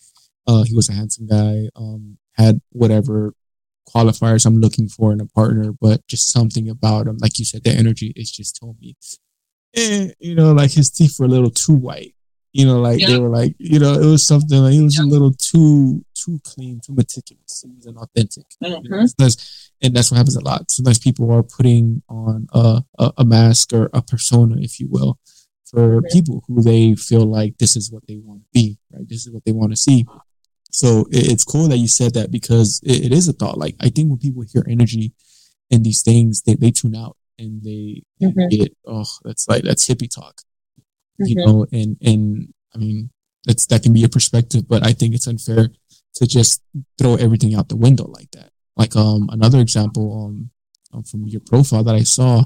uh, 0.47 0.65
he 0.65 0.75
was 0.75 0.89
a 0.89 0.93
handsome 0.93 1.27
guy, 1.27 1.69
um, 1.77 2.19
had 2.33 2.61
whatever 2.71 3.35
qualifiers 3.89 4.47
I'm 4.47 4.59
looking 4.59 4.89
for 4.89 5.13
in 5.13 5.21
a 5.21 5.27
partner, 5.27 5.73
but 5.81 6.07
just 6.07 6.33
something 6.33 6.69
about 6.69 7.07
him, 7.07 7.19
like 7.21 7.39
you 7.39 7.45
said, 7.45 7.65
the 7.65 7.71
energy 7.71 8.13
is 8.17 8.31
just 8.31 8.59
told 8.61 8.81
me, 8.81 8.97
eh, 9.77 10.09
you 10.19 10.35
know, 10.35 10.53
like 10.53 10.73
his 10.73 10.91
teeth 10.91 11.17
were 11.19 11.27
a 11.27 11.29
little 11.29 11.51
too 11.51 11.75
white. 11.75 12.15
You 12.53 12.67
know, 12.67 12.81
like 12.81 13.01
yeah. 13.01 13.07
they 13.07 13.19
were 13.19 13.31
like, 13.31 13.55
you 13.59 13.79
know, 13.79 13.95
it 13.95 14.05
was 14.05 14.27
something 14.27 14.59
like 14.59 14.75
it 14.75 14.83
was 14.83 14.99
yeah. 14.99 15.05
a 15.05 15.07
little 15.07 15.33
too 15.33 16.05
too 16.15 16.39
clean, 16.45 16.81
too 16.85 16.95
meticulous. 16.95 17.65
It 17.65 17.71
wasn't 17.75 17.97
authentic. 17.97 18.45
Mm-hmm. 18.63 18.85
You 18.85 18.91
know? 18.91 19.07
that's, 19.17 19.73
and 19.83 19.95
that's 19.95 20.11
what 20.11 20.19
happens 20.19 20.37
a 20.37 20.45
lot. 20.45 20.71
Sometimes 20.71 20.99
people 20.99 21.31
are 21.33 21.43
putting 21.43 22.03
on 22.09 22.47
a, 22.53 22.83
a, 22.99 23.13
a 23.19 23.25
mask 23.25 23.73
or 23.73 23.89
a 23.95 24.03
persona, 24.03 24.57
if 24.61 24.79
you 24.79 24.87
will, 24.89 25.19
for 25.65 26.03
mm-hmm. 26.03 26.07
people 26.13 26.45
who 26.47 26.63
they 26.63 26.95
feel 26.95 27.25
like 27.25 27.57
this 27.59 27.75
is 27.75 27.91
what 27.91 28.07
they 28.07 28.19
want 28.19 28.41
to 28.41 28.47
be, 28.53 28.79
right? 28.93 29.09
This 29.09 29.27
is 29.27 29.33
what 29.33 29.45
they 29.47 29.53
want 29.53 29.73
to 29.73 29.77
see. 29.77 30.07
So 30.73 31.07
it, 31.11 31.31
it's 31.31 31.45
cool 31.45 31.69
that 31.69 31.79
you 31.79 31.89
said 31.89 32.15
that 32.15 32.31
because 32.31 32.81
it, 32.83 33.13
is 33.13 33.29
a 33.29 33.33
thought. 33.33 33.59
Like 33.59 33.77
I 33.81 33.89
think 33.89 34.11
when 34.11 34.19
people 34.19 34.43
hear 34.43 34.65
energy 34.69 35.13
and 35.71 35.85
these 35.85 36.03
things, 36.03 36.43
they, 36.43 36.55
they 36.55 36.71
tune 36.71 36.97
out 36.97 37.17
and 37.39 37.63
they 37.63 38.03
mm-hmm. 38.21 38.49
get, 38.49 38.77
oh, 38.87 39.07
that's 39.25 39.49
like, 39.49 39.63
that's 39.63 39.87
hippie 39.87 40.13
talk 40.13 40.43
you 41.19 41.37
mm-hmm. 41.37 41.51
know, 41.51 41.67
and, 41.73 41.97
and 42.03 42.55
I 42.75 42.79
mean, 42.79 43.11
that's, 43.45 43.67
that 43.67 43.83
can 43.83 43.93
be 43.93 44.05
a 44.05 44.09
perspective, 44.09 44.69
but 44.69 44.85
I 44.85 44.93
think 44.93 45.15
it's 45.15 45.27
unfair 45.27 45.71
to 46.15 46.27
just 46.27 46.63
throw 46.99 47.17
everything 47.17 47.55
out 47.55 47.69
the 47.69 47.77
window 47.77 48.07
like 48.07 48.31
that. 48.33 48.51
Like, 48.77 48.97
um, 48.97 49.29
another 49.33 49.61
example, 49.61 50.27
um, 50.27 50.51
um 50.93 51.03
from 51.03 51.27
your 51.27 51.41
profile 51.41 51.85
that 51.85 51.95
I 51.95 52.03
saw, 52.03 52.45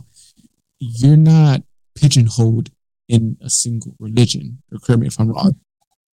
you're 0.78 1.16
not 1.16 1.62
pigeonholed 1.94 2.70
in 3.08 3.36
a 3.40 3.50
single 3.50 3.94
religion, 3.98 4.62
or 4.72 4.78
correct 4.78 5.00
me 5.00 5.06
if 5.06 5.20
I'm 5.20 5.28
wrong. 5.28 5.56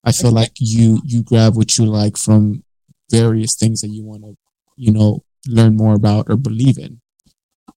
I 0.04 0.12
feel 0.12 0.32
like 0.32 0.52
you, 0.58 1.02
you 1.06 1.24
grab 1.24 1.56
what 1.56 1.78
you 1.78 1.86
like 1.86 2.18
from 2.18 2.63
various 3.10 3.56
things 3.56 3.82
that 3.82 3.89
you 3.89 4.04
want 4.04 4.24
to, 4.24 4.36
you 4.76 4.92
know, 4.92 5.24
learn 5.48 5.78
more 5.78 5.96
about 5.96 6.30
or 6.30 6.36
believe 6.36 6.78
in. 6.78 7.00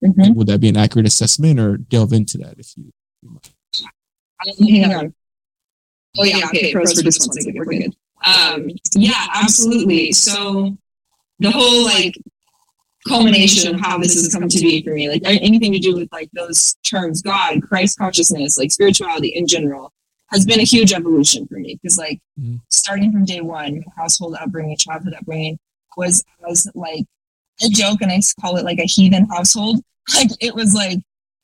Mm-hmm. 0.05 0.35
Would 0.35 0.49
that 0.49 0.61
be 0.61 0.69
an 0.69 0.77
accurate 0.77 1.07
assessment 1.07 1.59
or 1.61 1.77
delve 1.77 2.13
into 2.13 2.39
that 2.39 2.59
if 2.59 2.77
you, 2.77 2.93
you 3.23 3.31
might? 3.31 3.53
hang 4.59 4.95
on. 4.95 5.15
Oh 6.19 6.25
yeah, 6.25 6.47
okay. 6.47 6.73
Pros 6.73 6.95
for 6.95 7.03
just 7.03 7.27
one 7.27 7.33
second. 7.33 7.55
We're 7.57 7.65
good. 7.65 7.95
Um, 8.25 8.71
yeah, 8.95 9.27
absolutely. 9.35 10.13
So 10.13 10.77
the 11.39 11.51
whole 11.51 11.85
like 11.85 12.15
culmination 13.07 13.75
of 13.75 13.81
how 13.81 13.99
this 13.99 14.15
has 14.15 14.33
come 14.33 14.49
to 14.49 14.61
be 14.61 14.83
for 14.83 14.91
me, 14.91 15.09
like 15.09 15.23
anything 15.25 15.73
to 15.73 15.79
do 15.79 15.95
with 15.95 16.11
like 16.13 16.31
those 16.33 16.77
terms, 16.85 17.23
God, 17.23 17.63
Christ 17.63 17.99
consciousness, 17.99 18.59
like 18.59 18.73
spirituality 18.73 19.29
in 19.29 19.47
general, 19.47 19.93
has 20.31 20.45
been 20.45 20.61
a 20.61 20.65
huge 20.65 20.93
evolution 20.93 21.47
for 21.47 21.55
me. 21.55 21.79
Because 21.81 21.99
like 21.99 22.21
mm-hmm. 22.39 22.57
starting 22.69 23.13
from 23.13 23.25
day 23.25 23.41
one, 23.41 23.85
household 23.97 24.37
upbringing, 24.41 24.77
childhood 24.77 25.15
upbringing 25.19 25.59
was 25.97 26.25
as 26.49 26.69
like 26.75 27.05
a 27.65 27.69
joke, 27.69 28.01
and 28.03 28.13
I 28.13 28.21
call 28.41 28.57
it 28.57 28.65
like 28.65 28.79
a 28.79 28.87
heathen 28.87 29.27
household. 29.27 29.81
Like 30.15 30.29
it 30.41 30.55
was 30.55 30.73
like 30.73 31.01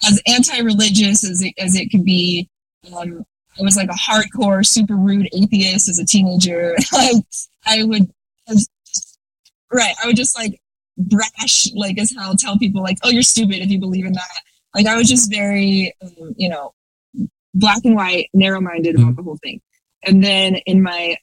as 0.07 0.23
anti-religious 0.25 1.29
as 1.29 1.43
it 1.43 1.53
as 1.59 1.75
it 1.75 1.91
could 1.91 2.05
be 2.05 2.49
um, 2.97 3.25
I 3.59 3.63
was 3.63 3.77
like 3.77 3.89
a 3.89 3.93
hardcore, 3.93 4.65
super 4.65 4.97
rude 4.97 5.29
atheist 5.35 5.89
as 5.89 5.99
a 5.99 6.05
teenager. 6.05 6.77
like 6.93 7.17
I 7.67 7.83
would, 7.85 8.11
right? 9.73 9.95
I 10.03 10.07
would 10.07 10.17
just 10.17 10.39
like 10.39 10.61
brash, 10.97 11.69
like 11.75 11.99
as 11.99 12.15
hell, 12.17 12.35
tell 12.37 12.59
people 12.59 12.83
like, 12.83 12.99
"Oh, 13.03 13.11
you're 13.11 13.23
stupid 13.23 13.57
if 13.57 13.71
you 13.71 13.79
believe 13.79 14.07
in 14.07 14.13
that." 14.13 14.43
Like 14.75 14.87
I 14.87 14.97
was 14.97 15.09
just 15.09 15.31
very, 15.31 15.95
um, 16.03 16.35
you 16.37 16.49
know, 16.49 16.73
black 17.55 17.85
and 17.85 17.95
white, 17.95 18.31
narrow-minded 18.33 18.95
about 18.95 19.07
mm-hmm. 19.07 19.15
the 19.17 19.23
whole 19.23 19.39
thing. 19.43 19.61
And 20.05 20.23
then 20.23 20.57
in 20.67 20.83
my 20.83 21.17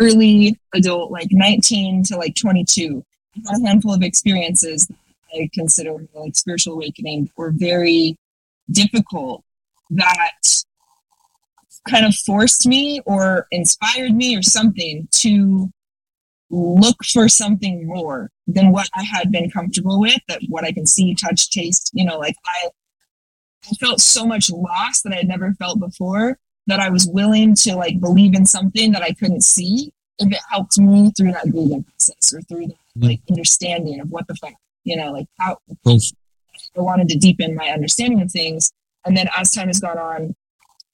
early 0.00 0.58
adult, 0.74 1.10
like 1.10 1.28
19 1.30 2.04
to 2.04 2.16
like 2.16 2.34
22, 2.34 3.04
I 3.36 3.52
had 3.52 3.62
a 3.62 3.66
handful 3.66 3.94
of 3.94 4.02
experiences 4.02 4.86
that 4.86 4.96
I 5.34 5.48
consider 5.52 5.94
like 6.14 6.36
spiritual 6.36 6.74
awakening 6.74 7.30
were 7.36 7.52
very 7.54 8.16
difficult 8.70 9.42
that 9.90 10.32
kind 11.88 12.06
of 12.06 12.14
forced 12.14 12.66
me 12.66 13.00
or 13.04 13.46
inspired 13.50 14.12
me 14.12 14.36
or 14.36 14.42
something 14.42 15.06
to 15.10 15.70
look 16.50 16.96
for 17.04 17.28
something 17.28 17.86
more 17.86 18.30
than 18.46 18.70
what 18.70 18.88
I 18.94 19.02
had 19.02 19.32
been 19.32 19.50
comfortable 19.50 20.00
with, 20.00 20.18
that 20.28 20.42
what 20.48 20.64
I 20.64 20.72
can 20.72 20.86
see, 20.86 21.14
touch, 21.14 21.50
taste, 21.50 21.90
you 21.94 22.04
know, 22.04 22.18
like 22.18 22.36
I 22.46 22.68
I 23.70 23.74
felt 23.76 24.00
so 24.00 24.26
much 24.26 24.50
loss 24.50 25.02
that 25.02 25.12
I 25.12 25.16
had 25.16 25.28
never 25.28 25.52
felt 25.54 25.80
before 25.80 26.38
that 26.66 26.80
I 26.80 26.90
was 26.90 27.06
willing 27.06 27.54
to 27.56 27.76
like 27.76 28.00
believe 28.00 28.34
in 28.34 28.46
something 28.46 28.92
that 28.92 29.02
I 29.02 29.12
couldn't 29.12 29.42
see 29.42 29.92
if 30.18 30.32
it 30.32 30.38
helped 30.50 30.78
me 30.78 31.12
through 31.16 31.32
that 31.32 31.50
grieving 31.50 31.84
process 31.84 32.32
or 32.32 32.40
through 32.42 32.68
that 32.68 32.76
mm-hmm. 32.96 33.08
like 33.08 33.20
understanding 33.28 34.00
of 34.00 34.10
what 34.10 34.26
the 34.28 34.34
fuck, 34.36 34.54
you 34.84 34.96
know, 34.96 35.12
like 35.12 35.26
how 35.38 35.58
I 35.86 36.80
wanted 36.80 37.08
to 37.10 37.18
deepen 37.18 37.54
my 37.54 37.68
understanding 37.68 38.20
of 38.22 38.30
things. 38.30 38.72
And 39.04 39.16
then 39.16 39.28
as 39.36 39.50
time 39.50 39.68
has 39.68 39.80
gone 39.80 39.98
on, 39.98 40.34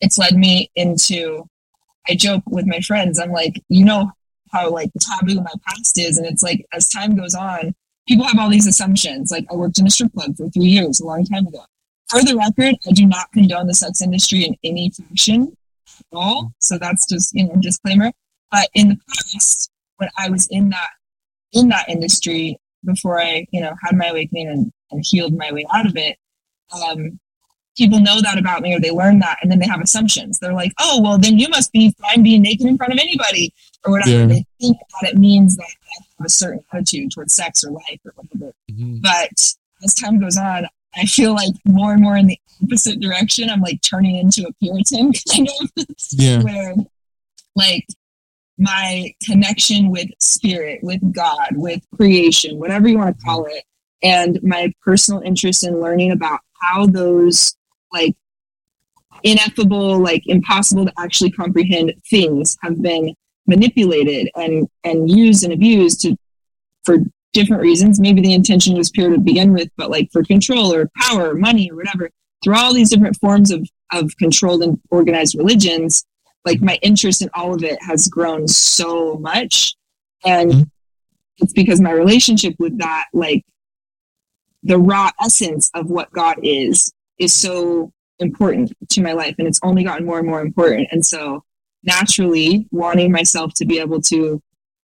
it's 0.00 0.18
led 0.18 0.37
me 0.37 0.70
into, 0.74 1.44
I 2.09 2.14
joke 2.14 2.42
with 2.46 2.66
my 2.66 2.80
friends, 2.80 3.20
I'm 3.20 3.33
like, 3.33 3.62
you 3.68 3.85
know 3.85 4.11
how 4.52 4.70
like 4.70 4.90
taboo 4.98 5.40
my 5.40 5.52
past 5.66 5.98
is. 5.98 6.18
And 6.18 6.26
it's 6.26 6.42
like, 6.42 6.66
as 6.72 6.88
time 6.88 7.16
goes 7.16 7.35
on, 7.35 7.74
people 8.09 8.24
have 8.24 8.38
all 8.38 8.50
these 8.50 8.66
assumptions. 8.66 9.30
Like 9.30 9.46
I 9.50 9.54
worked 9.54 9.78
in 9.78 9.87
a 9.87 9.90
strip 9.90 10.12
club 10.12 10.37
for 10.37 10.48
three 10.48 10.66
years, 10.66 11.00
a 11.00 11.06
long 11.06 11.24
time 11.24 11.46
ago. 11.46 11.64
For 12.11 12.23
the 12.23 12.37
record, 12.37 12.77
I 12.88 12.92
do 12.92 13.07
not 13.07 13.31
condone 13.33 13.66
the 13.66 13.75
sex 13.75 14.01
industry 14.01 14.44
in 14.44 14.57
any 14.64 14.90
fashion 14.90 15.57
at 15.88 16.05
all. 16.12 16.53
So 16.59 16.77
that's 16.79 17.09
just, 17.09 17.33
you 17.35 17.46
know, 17.46 17.55
disclaimer. 17.61 18.12
But 18.51 18.68
in 18.75 18.88
the 18.88 18.99
past, 19.09 19.70
when 19.96 20.09
I 20.18 20.29
was 20.29 20.49
in 20.49 20.70
that 20.70 20.90
in 21.53 21.68
that 21.68 21.88
industry 21.88 22.59
before 22.85 23.20
I, 23.20 23.46
you 23.53 23.61
know, 23.61 23.75
had 23.83 23.96
my 23.96 24.07
awakening 24.07 24.49
and, 24.49 24.73
and 24.90 25.05
healed 25.05 25.37
my 25.37 25.53
way 25.53 25.66
out 25.73 25.87
of 25.87 25.96
it, 25.96 26.16
um, 26.73 27.18
people 27.77 28.01
know 28.01 28.20
that 28.20 28.38
about 28.38 28.62
me 28.62 28.75
or 28.75 28.81
they 28.81 28.90
learn 28.90 29.18
that 29.20 29.38
and 29.42 29.51
then 29.51 29.59
they 29.59 29.66
have 29.66 29.81
assumptions. 29.81 30.38
They're 30.38 30.53
like, 30.53 30.73
oh, 30.81 31.01
well, 31.03 31.18
then 31.18 31.38
you 31.38 31.49
must 31.49 31.73
be 31.73 31.94
fine 32.01 32.23
being 32.23 32.42
naked 32.42 32.66
in 32.66 32.77
front 32.77 32.92
of 32.92 32.99
anybody 32.99 33.53
or 33.85 33.92
whatever. 33.92 34.11
Yeah. 34.11 34.27
They 34.27 34.44
think 34.61 34.79
that 35.01 35.12
it 35.12 35.18
means 35.18 35.57
that 35.57 35.64
I 35.64 36.05
have 36.18 36.27
a 36.27 36.29
certain 36.29 36.64
attitude 36.73 37.12
towards 37.12 37.35
sex 37.35 37.64
or 37.64 37.70
life 37.70 38.01
or 38.05 38.12
whatever. 38.16 38.53
Mm-hmm. 38.70 38.99
But 39.01 39.55
as 39.85 39.94
time 39.94 40.20
goes 40.20 40.37
on, 40.37 40.66
I 40.96 41.05
feel 41.07 41.35
like 41.35 41.55
more 41.64 41.92
and 41.92 42.03
more 42.03 42.16
in 42.16 42.26
the 42.26 42.38
opposite 42.62 43.00
direction. 43.00 43.48
I'm 43.48 43.61
like 43.61 43.81
turning 43.83 44.16
into 44.16 44.46
a 44.46 44.53
Puritan 44.55 45.12
kind 45.33 45.48
of, 45.61 45.87
yeah. 46.12 46.42
where 46.42 46.74
like 47.57 47.87
my 48.59 49.12
connection 49.24 49.90
with 49.90 50.09
spirit, 50.18 50.81
with 50.83 51.00
God, 51.12 51.48
with 51.53 51.81
creation, 51.96 52.59
whatever 52.59 52.88
you 52.88 52.98
want 52.98 53.18
to 53.18 53.24
call 53.24 53.46
it, 53.46 53.64
and 54.03 54.38
my 54.42 54.72
personal 54.83 55.20
interest 55.22 55.66
in 55.66 55.81
learning 55.81 56.12
about 56.12 56.40
how 56.61 56.87
those 56.87 57.57
like 57.92 58.14
ineffable, 59.22 59.98
like 59.98 60.22
impossible 60.26 60.87
to 60.87 60.92
actually 60.98 61.31
comprehend 61.31 61.92
things 62.09 62.57
have 62.62 62.81
been 62.83 63.14
manipulated 63.46 64.31
and 64.37 64.68
and 64.85 65.11
used 65.11 65.42
and 65.44 65.53
abused 65.53 66.00
to 66.03 66.16
for 66.85 66.98
different 67.32 67.62
reasons. 67.62 68.00
Maybe 68.00 68.20
the 68.20 68.34
intention 68.34 68.76
was 68.76 68.90
pure 68.90 69.10
to 69.10 69.18
begin 69.18 69.52
with, 69.52 69.68
but 69.76 69.90
like 69.90 70.10
for 70.12 70.22
control 70.22 70.72
or 70.74 70.90
power, 71.00 71.30
or 71.30 71.34
money 71.34 71.70
or 71.70 71.76
whatever, 71.76 72.10
through 72.42 72.56
all 72.56 72.74
these 72.74 72.90
different 72.90 73.16
forms 73.16 73.50
of 73.50 73.68
of 73.92 74.16
controlled 74.18 74.62
and 74.62 74.80
organized 74.90 75.34
religions, 75.36 76.04
like 76.44 76.60
my 76.60 76.78
interest 76.82 77.22
in 77.22 77.30
all 77.34 77.54
of 77.54 77.62
it 77.62 77.78
has 77.82 78.08
grown 78.08 78.48
so 78.48 79.16
much 79.16 79.74
and 80.24 80.50
mm-hmm. 80.50 80.62
it's 81.38 81.52
because 81.52 81.80
my 81.80 81.92
relationship 81.92 82.54
with 82.58 82.78
that 82.78 83.06
like 83.12 83.44
the 84.62 84.78
raw 84.78 85.10
essence 85.22 85.70
of 85.74 85.90
what 85.90 86.10
god 86.12 86.36
is 86.42 86.92
is 87.18 87.34
so 87.34 87.92
important 88.18 88.72
to 88.88 89.02
my 89.02 89.12
life 89.12 89.34
and 89.38 89.46
it's 89.48 89.60
only 89.62 89.84
gotten 89.84 90.06
more 90.06 90.18
and 90.18 90.28
more 90.28 90.40
important 90.40 90.88
and 90.90 91.04
so 91.04 91.42
naturally 91.82 92.66
wanting 92.70 93.10
myself 93.10 93.52
to 93.54 93.64
be 93.64 93.78
able 93.78 94.00
to 94.00 94.42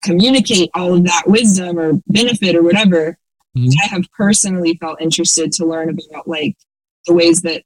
communicate 0.03 0.71
all 0.75 0.95
of 0.95 1.05
that 1.05 1.23
wisdom 1.27 1.79
or 1.79 2.01
benefit 2.07 2.57
or 2.57 2.63
whatever 2.63 3.19
mm-hmm. 3.57 3.71
i 3.85 3.87
have 3.87 4.05
personally 4.17 4.77
felt 4.81 5.01
interested 5.01 5.53
to 5.53 5.67
learn 5.67 5.91
about 5.91 6.27
like 6.27 6.57
the 7.07 7.15
ways 7.15 7.43
that 7.43 7.63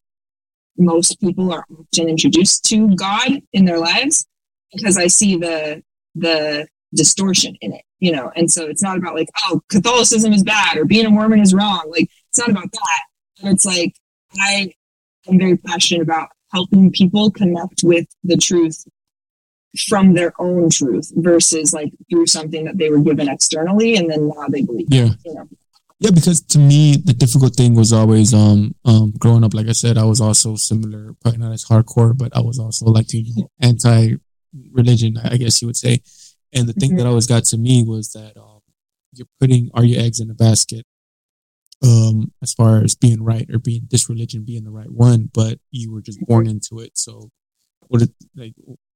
most 0.76 1.20
people 1.20 1.52
are 1.52 1.64
often 1.70 2.08
introduced 2.08 2.64
to 2.66 2.94
God 2.96 3.40
in 3.52 3.64
their 3.64 3.78
lives 3.78 4.26
because 4.72 4.96
I 4.96 5.06
see 5.06 5.36
the 5.36 5.82
the 6.14 6.66
distortion 6.94 7.56
in 7.60 7.72
it, 7.72 7.82
you 7.98 8.12
know. 8.12 8.30
And 8.36 8.50
so 8.50 8.66
it's 8.66 8.82
not 8.82 8.96
about 8.96 9.14
like, 9.14 9.28
oh, 9.44 9.60
Catholicism 9.68 10.32
is 10.32 10.42
bad 10.42 10.76
or 10.76 10.84
being 10.84 11.06
a 11.06 11.10
Mormon 11.10 11.40
is 11.40 11.54
wrong. 11.54 11.84
Like 11.88 12.08
it's 12.28 12.38
not 12.38 12.50
about 12.50 12.72
that. 12.72 13.00
But 13.42 13.52
it's 13.52 13.64
like 13.64 13.94
I 14.40 14.72
am 15.28 15.38
very 15.38 15.56
passionate 15.56 16.02
about 16.02 16.28
helping 16.52 16.92
people 16.92 17.30
connect 17.30 17.82
with 17.82 18.06
the 18.22 18.36
truth 18.36 18.84
from 19.88 20.14
their 20.14 20.32
own 20.38 20.70
truth 20.70 21.12
versus 21.16 21.72
like 21.72 21.92
through 22.10 22.26
something 22.26 22.64
that 22.64 22.78
they 22.78 22.90
were 22.90 23.00
given 23.00 23.28
externally 23.28 23.96
and 23.96 24.10
then 24.10 24.28
now 24.28 24.46
they 24.48 24.62
believe. 24.62 24.86
Yeah. 24.90 25.10
You 25.24 25.34
know? 25.34 25.48
Yeah, 26.00 26.10
because 26.10 26.40
to 26.42 26.58
me 26.58 26.96
the 26.96 27.14
difficult 27.14 27.54
thing 27.54 27.74
was 27.74 27.92
always 27.92 28.34
um 28.34 28.74
um 28.84 29.12
growing 29.18 29.44
up. 29.44 29.54
Like 29.54 29.68
I 29.68 29.72
said, 29.72 29.96
I 29.96 30.04
was 30.04 30.20
also 30.20 30.56
similar, 30.56 31.14
probably 31.20 31.38
not 31.38 31.52
as 31.52 31.64
hardcore, 31.64 32.16
but 32.16 32.36
I 32.36 32.40
was 32.40 32.58
also 32.58 32.86
like 32.86 33.12
you 33.12 33.24
know, 33.36 33.50
anti 33.60 34.16
religion, 34.72 35.16
I 35.22 35.36
guess 35.36 35.60
you 35.62 35.68
would 35.68 35.76
say. 35.76 36.00
And 36.52 36.68
the 36.68 36.72
thing 36.72 36.90
mm-hmm. 36.90 36.98
that 36.98 37.06
always 37.06 37.26
got 37.26 37.44
to 37.44 37.58
me 37.58 37.82
was 37.82 38.12
that 38.12 38.36
um, 38.36 38.60
you're 39.12 39.26
putting 39.40 39.70
all 39.74 39.84
your 39.84 40.00
eggs 40.00 40.20
in 40.20 40.30
a 40.30 40.34
basket, 40.34 40.84
um, 41.82 42.32
as 42.42 42.52
far 42.54 42.82
as 42.82 42.94
being 42.94 43.22
right 43.22 43.48
or 43.52 43.58
being 43.58 43.88
this 43.90 44.08
religion 44.08 44.44
being 44.44 44.64
the 44.64 44.70
right 44.70 44.90
one, 44.90 45.30
but 45.32 45.58
you 45.70 45.92
were 45.92 46.00
just 46.00 46.20
born 46.26 46.44
mm-hmm. 46.44 46.52
into 46.52 46.80
it. 46.84 46.96
So, 46.96 47.30
what 47.88 48.02
it, 48.02 48.10
like? 48.36 48.54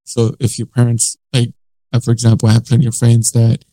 So 0.09 0.35
if 0.40 0.59
your 0.59 0.66
parents 0.66 1.16
like, 1.33 1.53
for 2.03 2.11
example, 2.11 2.49
I 2.49 2.53
have 2.53 2.66
plenty 2.66 2.87
of 2.87 2.94
friends 2.94 3.33
that 3.33 3.64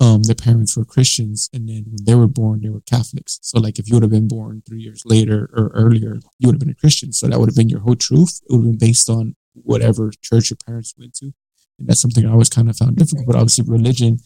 um, 0.00 0.22
their 0.22 0.34
parents 0.34 0.76
were 0.76 0.84
Christians, 0.84 1.50
and 1.52 1.68
then 1.68 1.84
when 1.86 2.04
they 2.04 2.14
were 2.14 2.28
born, 2.28 2.60
they 2.60 2.68
were 2.68 2.82
Catholics. 2.82 3.40
So, 3.42 3.58
like, 3.58 3.78
if 3.78 3.88
you 3.88 3.94
would 3.94 4.04
have 4.04 4.12
been 4.12 4.28
born 4.28 4.62
three 4.66 4.80
years 4.80 5.02
later 5.04 5.50
or 5.52 5.72
earlier, 5.74 6.18
you 6.38 6.46
would 6.46 6.54
have 6.54 6.60
been 6.60 6.70
a 6.70 6.74
Christian. 6.74 7.12
So 7.12 7.26
that 7.26 7.38
would 7.38 7.48
have 7.48 7.56
been 7.56 7.68
your 7.68 7.80
whole 7.80 7.96
truth. 7.96 8.40
It 8.48 8.52
would 8.52 8.64
have 8.64 8.78
been 8.78 8.88
based 8.88 9.10
on 9.10 9.34
whatever 9.54 10.12
church 10.22 10.50
your 10.50 10.58
parents 10.64 10.94
went 10.96 11.14
to, 11.14 11.32
and 11.78 11.88
that's 11.88 12.00
something 12.00 12.24
I 12.24 12.30
always 12.30 12.48
kind 12.48 12.70
of 12.70 12.76
found 12.76 12.96
difficult. 12.96 13.26
But 13.26 13.36
obviously, 13.36 13.64
religion, 13.66 14.18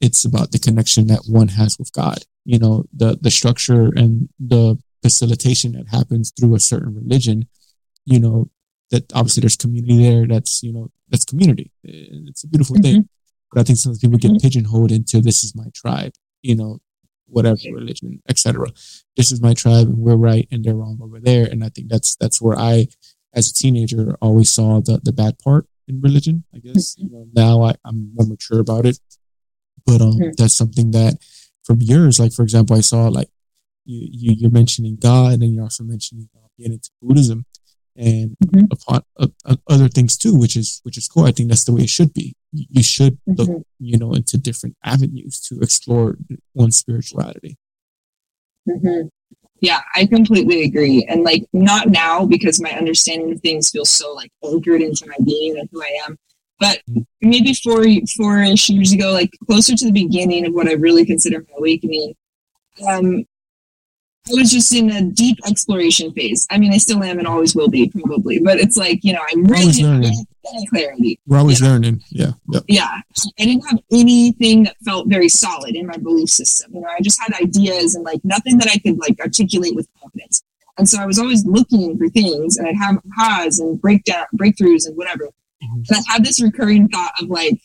it's 0.00 0.26
about 0.26 0.52
the 0.52 0.58
connection 0.58 1.06
that 1.06 1.24
one 1.26 1.48
has 1.48 1.78
with 1.78 1.92
God. 1.92 2.18
You 2.44 2.58
know, 2.58 2.84
the 2.92 3.18
the 3.18 3.30
structure 3.30 3.84
and 3.96 4.28
the 4.38 4.76
facilitation 5.02 5.72
that 5.72 5.88
happens 5.88 6.32
through 6.38 6.54
a 6.54 6.60
certain 6.60 6.94
religion. 6.94 7.48
You 8.04 8.20
know, 8.20 8.50
that 8.90 9.10
obviously 9.14 9.40
there's 9.40 9.56
community 9.56 10.02
there. 10.02 10.26
That's 10.26 10.62
you 10.62 10.72
know, 10.74 10.90
that's 11.14 11.24
community. 11.24 11.70
And 11.84 12.28
It's 12.28 12.44
a 12.44 12.48
beautiful 12.48 12.76
mm-hmm. 12.76 12.82
thing 12.82 13.08
but 13.54 13.60
I 13.60 13.64
think 13.64 13.78
sometimes 13.78 14.00
people 14.00 14.18
get 14.18 14.32
mm-hmm. 14.32 14.38
pigeonholed 14.38 14.90
into 14.90 15.20
this 15.20 15.44
is 15.44 15.54
my 15.54 15.66
tribe, 15.74 16.12
you 16.42 16.56
know, 16.56 16.80
whatever 17.26 17.56
religion, 17.72 18.20
etc. 18.28 18.66
This 19.16 19.30
is 19.30 19.40
my 19.40 19.54
tribe, 19.54 19.86
and 19.86 19.98
we're 19.98 20.16
right, 20.16 20.48
and 20.50 20.64
they're 20.64 20.74
wrong 20.74 20.98
over 21.00 21.20
there. 21.20 21.46
And 21.46 21.62
I 21.62 21.68
think 21.68 21.88
that's 21.88 22.16
that's 22.16 22.42
where 22.42 22.58
I, 22.58 22.88
as 23.32 23.50
a 23.50 23.54
teenager, 23.54 24.16
always 24.20 24.50
saw 24.50 24.80
the 24.80 25.00
the 25.02 25.12
bad 25.12 25.38
part 25.38 25.66
in 25.86 26.00
religion. 26.00 26.44
I 26.52 26.58
guess 26.58 26.96
mm-hmm. 26.96 27.06
you 27.06 27.10
know, 27.12 27.26
now 27.32 27.62
I, 27.62 27.74
I'm 27.84 28.12
more 28.14 28.26
mature 28.26 28.58
about 28.58 28.86
it, 28.86 28.98
but 29.86 30.00
um, 30.00 30.14
mm-hmm. 30.14 30.30
that's 30.36 30.56
something 30.56 30.90
that 30.90 31.18
from 31.62 31.80
years, 31.80 32.18
like 32.18 32.32
for 32.32 32.42
example, 32.42 32.76
I 32.76 32.80
saw 32.80 33.06
like 33.06 33.28
you, 33.84 34.08
you 34.10 34.34
you're 34.36 34.50
mentioning 34.50 34.96
God, 35.00 35.34
and 35.34 35.54
you're 35.54 35.62
also 35.62 35.84
mentioning 35.84 36.28
uh, 36.36 36.48
getting 36.58 36.74
into 36.74 36.90
Buddhism 37.00 37.46
and 37.96 38.36
mm-hmm. 38.44 38.64
upon 38.70 39.02
uh, 39.18 39.28
uh, 39.44 39.56
other 39.68 39.88
things 39.88 40.16
too, 40.16 40.36
which 40.36 40.56
is 40.56 40.80
which 40.82 40.98
is 40.98 41.08
cool. 41.08 41.24
I 41.24 41.32
think 41.32 41.48
that's 41.48 41.64
the 41.64 41.72
way 41.72 41.82
it 41.82 41.90
should 41.90 42.12
be. 42.12 42.34
You 42.52 42.82
should 42.82 43.18
mm-hmm. 43.28 43.34
look, 43.34 43.66
you 43.78 43.98
know, 43.98 44.12
into 44.12 44.36
different 44.38 44.76
avenues 44.84 45.40
to 45.48 45.60
explore 45.60 46.16
one's 46.54 46.78
spirituality. 46.78 47.56
Mm-hmm. 48.68 49.08
Yeah, 49.60 49.80
I 49.94 50.06
completely 50.06 50.64
agree. 50.64 51.06
And 51.08 51.22
like 51.22 51.44
not 51.52 51.88
now 51.88 52.26
because 52.26 52.60
my 52.60 52.70
understanding 52.70 53.32
of 53.32 53.40
things 53.40 53.70
feels 53.70 53.90
so 53.90 54.12
like 54.12 54.30
anchored 54.44 54.82
into 54.82 55.06
my 55.06 55.16
being 55.24 55.58
and 55.58 55.68
who 55.72 55.82
I 55.82 55.98
am. 56.06 56.18
But 56.60 56.82
mm-hmm. 56.90 57.02
maybe 57.22 57.54
four 57.54 57.84
four 58.16 58.42
ish 58.42 58.68
years 58.68 58.92
ago, 58.92 59.12
like 59.12 59.30
closer 59.46 59.74
to 59.74 59.84
the 59.84 59.92
beginning 59.92 60.46
of 60.46 60.52
what 60.52 60.68
I 60.68 60.72
really 60.74 61.06
consider 61.06 61.40
my 61.40 61.54
awakening, 61.58 62.14
um, 62.86 63.24
I 64.26 64.40
was 64.40 64.50
just 64.50 64.74
in 64.74 64.90
a 64.90 65.02
deep 65.02 65.38
exploration 65.46 66.10
phase. 66.12 66.46
I 66.50 66.56
mean, 66.56 66.72
I 66.72 66.78
still 66.78 67.02
am 67.02 67.18
and 67.18 67.28
always 67.28 67.54
will 67.54 67.68
be, 67.68 67.90
probably. 67.90 68.38
But 68.38 68.58
it's 68.58 68.76
like 68.76 69.04
you 69.04 69.12
know, 69.12 69.20
I'm 69.30 69.44
really 69.44 69.82
learning. 69.82 70.26
clarity. 70.70 71.20
We're 71.26 71.38
always 71.38 71.60
yeah. 71.60 71.68
learning. 71.68 72.02
Yeah. 72.10 72.32
Yep. 72.50 72.64
Yeah. 72.68 73.00
I 73.38 73.44
didn't 73.44 73.66
have 73.68 73.80
anything 73.92 74.64
that 74.64 74.76
felt 74.84 75.08
very 75.08 75.28
solid 75.28 75.76
in 75.76 75.86
my 75.86 75.96
belief 75.98 76.30
system. 76.30 76.74
You 76.74 76.80
know, 76.80 76.88
I 76.88 77.00
just 77.02 77.20
had 77.20 77.34
ideas 77.34 77.94
and 77.94 78.04
like 78.04 78.20
nothing 78.24 78.58
that 78.58 78.68
I 78.68 78.78
could 78.78 78.98
like 78.98 79.20
articulate 79.20 79.74
with 79.74 79.88
confidence. 80.00 80.42
And 80.78 80.88
so 80.88 81.00
I 81.00 81.06
was 81.06 81.18
always 81.18 81.44
looking 81.46 81.96
for 81.98 82.08
things, 82.08 82.56
and 82.56 82.66
I'd 82.66 82.76
have 82.76 83.00
ahas 83.18 83.60
and 83.60 83.80
breakdown 83.80 84.26
breakthroughs 84.34 84.86
and 84.86 84.96
whatever. 84.96 85.26
Mm-hmm. 85.62 85.82
And 85.94 86.04
I 86.08 86.12
had 86.12 86.24
this 86.24 86.42
recurring 86.42 86.88
thought 86.88 87.12
of 87.20 87.28
like, 87.28 87.60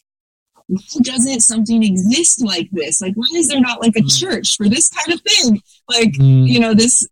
why 0.70 1.02
doesn't 1.02 1.42
something 1.42 1.84
exist 1.84 2.44
like 2.44 2.70
this? 2.72 3.02
Like, 3.02 3.16
why 3.16 3.28
is 3.34 3.50
there 3.50 3.60
not 3.60 3.82
like 3.82 3.96
a 3.96 4.02
mm. 4.02 4.20
church 4.20 4.56
for 4.56 4.70
this 4.70 4.90
kind 4.90 5.14
of 5.14 5.22
thing? 5.22 5.62
Like, 5.90 6.12
mm. 6.14 6.48
you 6.48 6.60
know, 6.60 6.74
this 6.74 7.08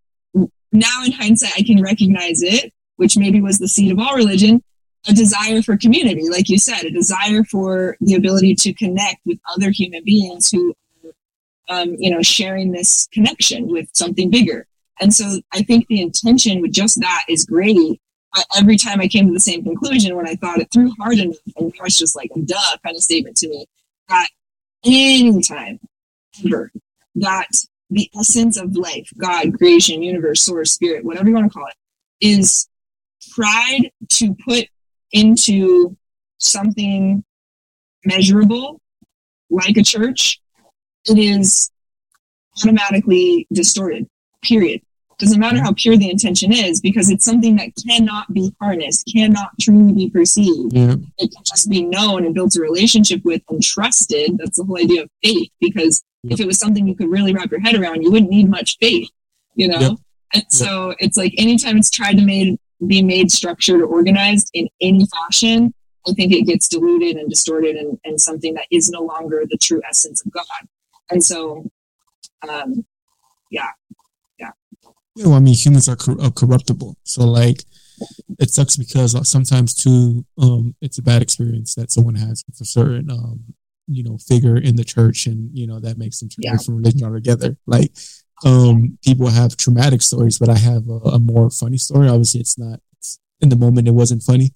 now 0.71 1.03
in 1.03 1.11
hindsight, 1.11 1.53
I 1.57 1.63
can 1.63 1.81
recognize 1.81 2.41
it, 2.43 2.71
which 2.97 3.17
maybe 3.17 3.41
was 3.41 3.57
the 3.57 3.67
seed 3.67 3.91
of 3.91 3.99
all 3.99 4.15
religion, 4.15 4.63
a 5.09 5.13
desire 5.13 5.61
for 5.61 5.75
community, 5.75 6.29
like 6.29 6.49
you 6.49 6.59
said, 6.59 6.83
a 6.83 6.91
desire 6.91 7.43
for 7.43 7.97
the 7.99 8.13
ability 8.13 8.53
to 8.55 8.73
connect 8.73 9.17
with 9.25 9.39
other 9.55 9.71
human 9.71 10.03
beings 10.03 10.51
who 10.51 10.75
um, 11.69 11.95
you 11.97 12.09
know, 12.09 12.21
sharing 12.21 12.71
this 12.71 13.07
connection 13.11 13.67
with 13.67 13.89
something 13.93 14.29
bigger. 14.29 14.67
And 14.99 15.13
so 15.13 15.41
I 15.53 15.63
think 15.63 15.87
the 15.87 16.01
intention 16.01 16.61
with 16.61 16.71
just 16.71 16.99
that 17.01 17.23
is 17.27 17.45
great 17.45 18.01
every 18.57 18.77
time 18.77 19.01
I 19.01 19.07
came 19.07 19.27
to 19.27 19.33
the 19.33 19.39
same 19.39 19.63
conclusion 19.63 20.15
when 20.15 20.27
I 20.27 20.35
thought 20.35 20.59
it 20.59 20.71
through 20.71 20.91
hard 20.99 21.17
enough, 21.17 21.37
and 21.57 21.73
now 21.77 21.85
it's 21.85 21.97
just 21.97 22.15
like 22.15 22.31
a 22.35 22.39
duh 22.39 22.77
kind 22.83 22.95
of 22.95 23.03
statement 23.03 23.37
to 23.37 23.49
me 23.49 23.65
that 24.09 24.29
anytime 24.85 25.79
ever 26.45 26.71
that 27.15 27.47
the 27.89 28.09
essence 28.19 28.57
of 28.57 28.75
life, 28.75 29.09
God, 29.17 29.57
creation, 29.57 30.01
universe, 30.01 30.41
source, 30.41 30.71
spirit, 30.71 31.05
whatever 31.05 31.27
you 31.29 31.35
want 31.35 31.51
to 31.51 31.57
call 31.57 31.67
it, 31.67 31.75
is 32.21 32.67
tried 33.33 33.91
to 34.09 34.35
put 34.45 34.65
into 35.11 35.95
something 36.37 37.23
measurable 38.05 38.81
like 39.49 39.77
a 39.77 39.83
church, 39.83 40.39
it 41.05 41.17
is 41.17 41.71
automatically 42.57 43.47
distorted, 43.51 44.07
period. 44.43 44.81
Doesn't 45.19 45.39
matter 45.39 45.59
how 45.59 45.73
pure 45.73 45.97
the 45.97 46.11
intention 46.11 46.53
is 46.53 46.79
because 46.79 47.09
it's 47.09 47.25
something 47.25 47.55
that 47.55 47.71
cannot 47.87 48.31
be 48.33 48.53
harnessed, 48.61 49.09
cannot 49.11 49.49
truly 49.59 49.91
be 49.91 50.09
perceived. 50.11 50.73
Yeah. 50.73 50.95
It 51.17 51.31
can 51.33 51.43
just 51.43 51.69
be 51.69 51.83
known 51.83 52.23
and 52.23 52.35
built 52.35 52.55
a 52.55 52.61
relationship 52.61 53.25
with 53.25 53.41
and 53.49 53.61
trusted. 53.61 54.37
That's 54.37 54.57
the 54.57 54.63
whole 54.63 54.77
idea 54.77 55.03
of 55.03 55.09
faith 55.23 55.49
because 55.59 56.03
if 56.23 56.39
it 56.39 56.45
was 56.45 56.59
something 56.59 56.87
you 56.87 56.95
could 56.95 57.09
really 57.09 57.33
wrap 57.33 57.49
your 57.49 57.61
head 57.61 57.75
around, 57.75 58.03
you 58.03 58.11
wouldn't 58.11 58.29
need 58.29 58.49
much 58.49 58.77
faith, 58.79 59.09
you 59.55 59.67
know? 59.67 59.79
Yep. 59.79 59.91
And 60.33 60.43
so 60.49 60.93
it's 60.99 61.17
like 61.17 61.33
anytime 61.37 61.77
it's 61.77 61.89
tried 61.89 62.17
to 62.17 62.23
made, 62.23 62.59
be 62.85 63.01
made 63.01 63.31
structured 63.31 63.81
or 63.81 63.87
organized 63.87 64.51
in 64.53 64.67
any 64.81 65.07
fashion, 65.07 65.73
I 66.07 66.13
think 66.13 66.31
it 66.31 66.43
gets 66.43 66.67
diluted 66.67 67.17
and 67.17 67.29
distorted 67.29 67.75
and, 67.75 67.99
and 68.05 68.21
something 68.21 68.53
that 68.53 68.67
is 68.71 68.89
no 68.89 69.01
longer 69.01 69.45
the 69.49 69.57
true 69.57 69.81
essence 69.89 70.23
of 70.25 70.31
God. 70.31 70.45
And 71.09 71.23
so, 71.23 71.69
um, 72.47 72.85
yeah, 73.49 73.69
yeah. 75.17 75.27
Well, 75.27 75.35
I 75.35 75.39
mean, 75.39 75.55
humans 75.55 75.89
are, 75.89 75.95
cor- 75.95 76.21
are 76.21 76.31
corruptible. 76.31 76.95
So, 77.03 77.25
like, 77.25 77.63
it 78.39 78.51
sucks 78.51 78.77
because 78.77 79.15
uh, 79.15 79.23
sometimes 79.23 79.73
too, 79.73 80.23
um, 80.39 80.75
it's 80.81 80.99
a 80.99 81.01
bad 81.01 81.23
experience 81.23 81.73
that 81.75 81.91
someone 81.91 82.15
has 82.15 82.43
with 82.47 82.61
a 82.61 82.65
certain, 82.65 83.09
um, 83.09 83.39
you 83.87 84.03
know, 84.03 84.17
figure 84.17 84.57
in 84.57 84.75
the 84.75 84.83
church, 84.83 85.25
and 85.25 85.49
you 85.57 85.65
know 85.65 85.79
that 85.79 85.97
makes 85.97 86.19
them 86.19 86.29
turn 86.29 86.43
yeah. 86.43 86.57
from 86.57 86.75
religion 86.75 87.03
altogether. 87.03 87.57
Like, 87.65 87.91
um, 88.45 88.99
people 89.03 89.27
have 89.27 89.57
traumatic 89.57 90.03
stories, 90.03 90.37
but 90.37 90.49
I 90.49 90.57
have 90.57 90.87
a, 90.87 91.15
a 91.15 91.19
more 91.19 91.49
funny 91.49 91.77
story. 91.77 92.07
Obviously, 92.07 92.41
it's 92.41 92.59
not 92.59 92.79
it's, 92.97 93.19
in 93.41 93.49
the 93.49 93.55
moment. 93.55 93.87
It 93.87 93.91
wasn't 93.91 94.21
funny, 94.21 94.53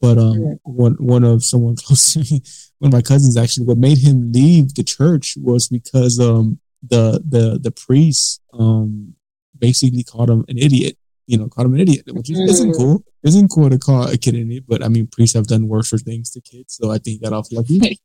but 0.00 0.16
um, 0.16 0.60
one 0.62 0.94
one 1.00 1.24
of 1.24 1.42
someone 1.42 1.74
close 1.84 2.12
to 2.12 2.20
me, 2.20 2.42
one 2.78 2.90
of 2.90 2.92
my 2.92 3.02
cousins 3.02 3.36
actually, 3.36 3.66
what 3.66 3.78
made 3.78 3.98
him 3.98 4.30
leave 4.30 4.74
the 4.74 4.84
church 4.84 5.34
was 5.42 5.66
because 5.66 6.20
um 6.20 6.60
the 6.88 7.22
the 7.26 7.58
the 7.58 7.70
priest 7.70 8.42
um 8.52 9.13
basically 9.58 10.04
called 10.04 10.30
him 10.30 10.44
an 10.48 10.58
idiot. 10.58 10.96
You 11.26 11.38
know, 11.38 11.48
called 11.48 11.68
him 11.68 11.74
an 11.74 11.80
idiot, 11.80 12.04
which 12.08 12.30
isn't 12.30 12.72
mm. 12.72 12.76
cool. 12.76 13.04
Isn't 13.22 13.48
cool 13.48 13.70
to 13.70 13.78
call 13.78 14.06
a 14.06 14.18
kid 14.18 14.34
an 14.34 14.42
idiot, 14.42 14.64
but 14.68 14.84
I 14.84 14.88
mean, 14.88 15.06
priests 15.06 15.34
have 15.34 15.46
done 15.46 15.68
worse 15.68 15.90
things 16.02 16.30
to 16.32 16.40
kids, 16.42 16.74
so 16.74 16.90
I 16.90 16.98
think 16.98 17.04
he 17.06 17.18
got 17.18 17.32
off 17.32 17.48
lucky. 17.50 17.98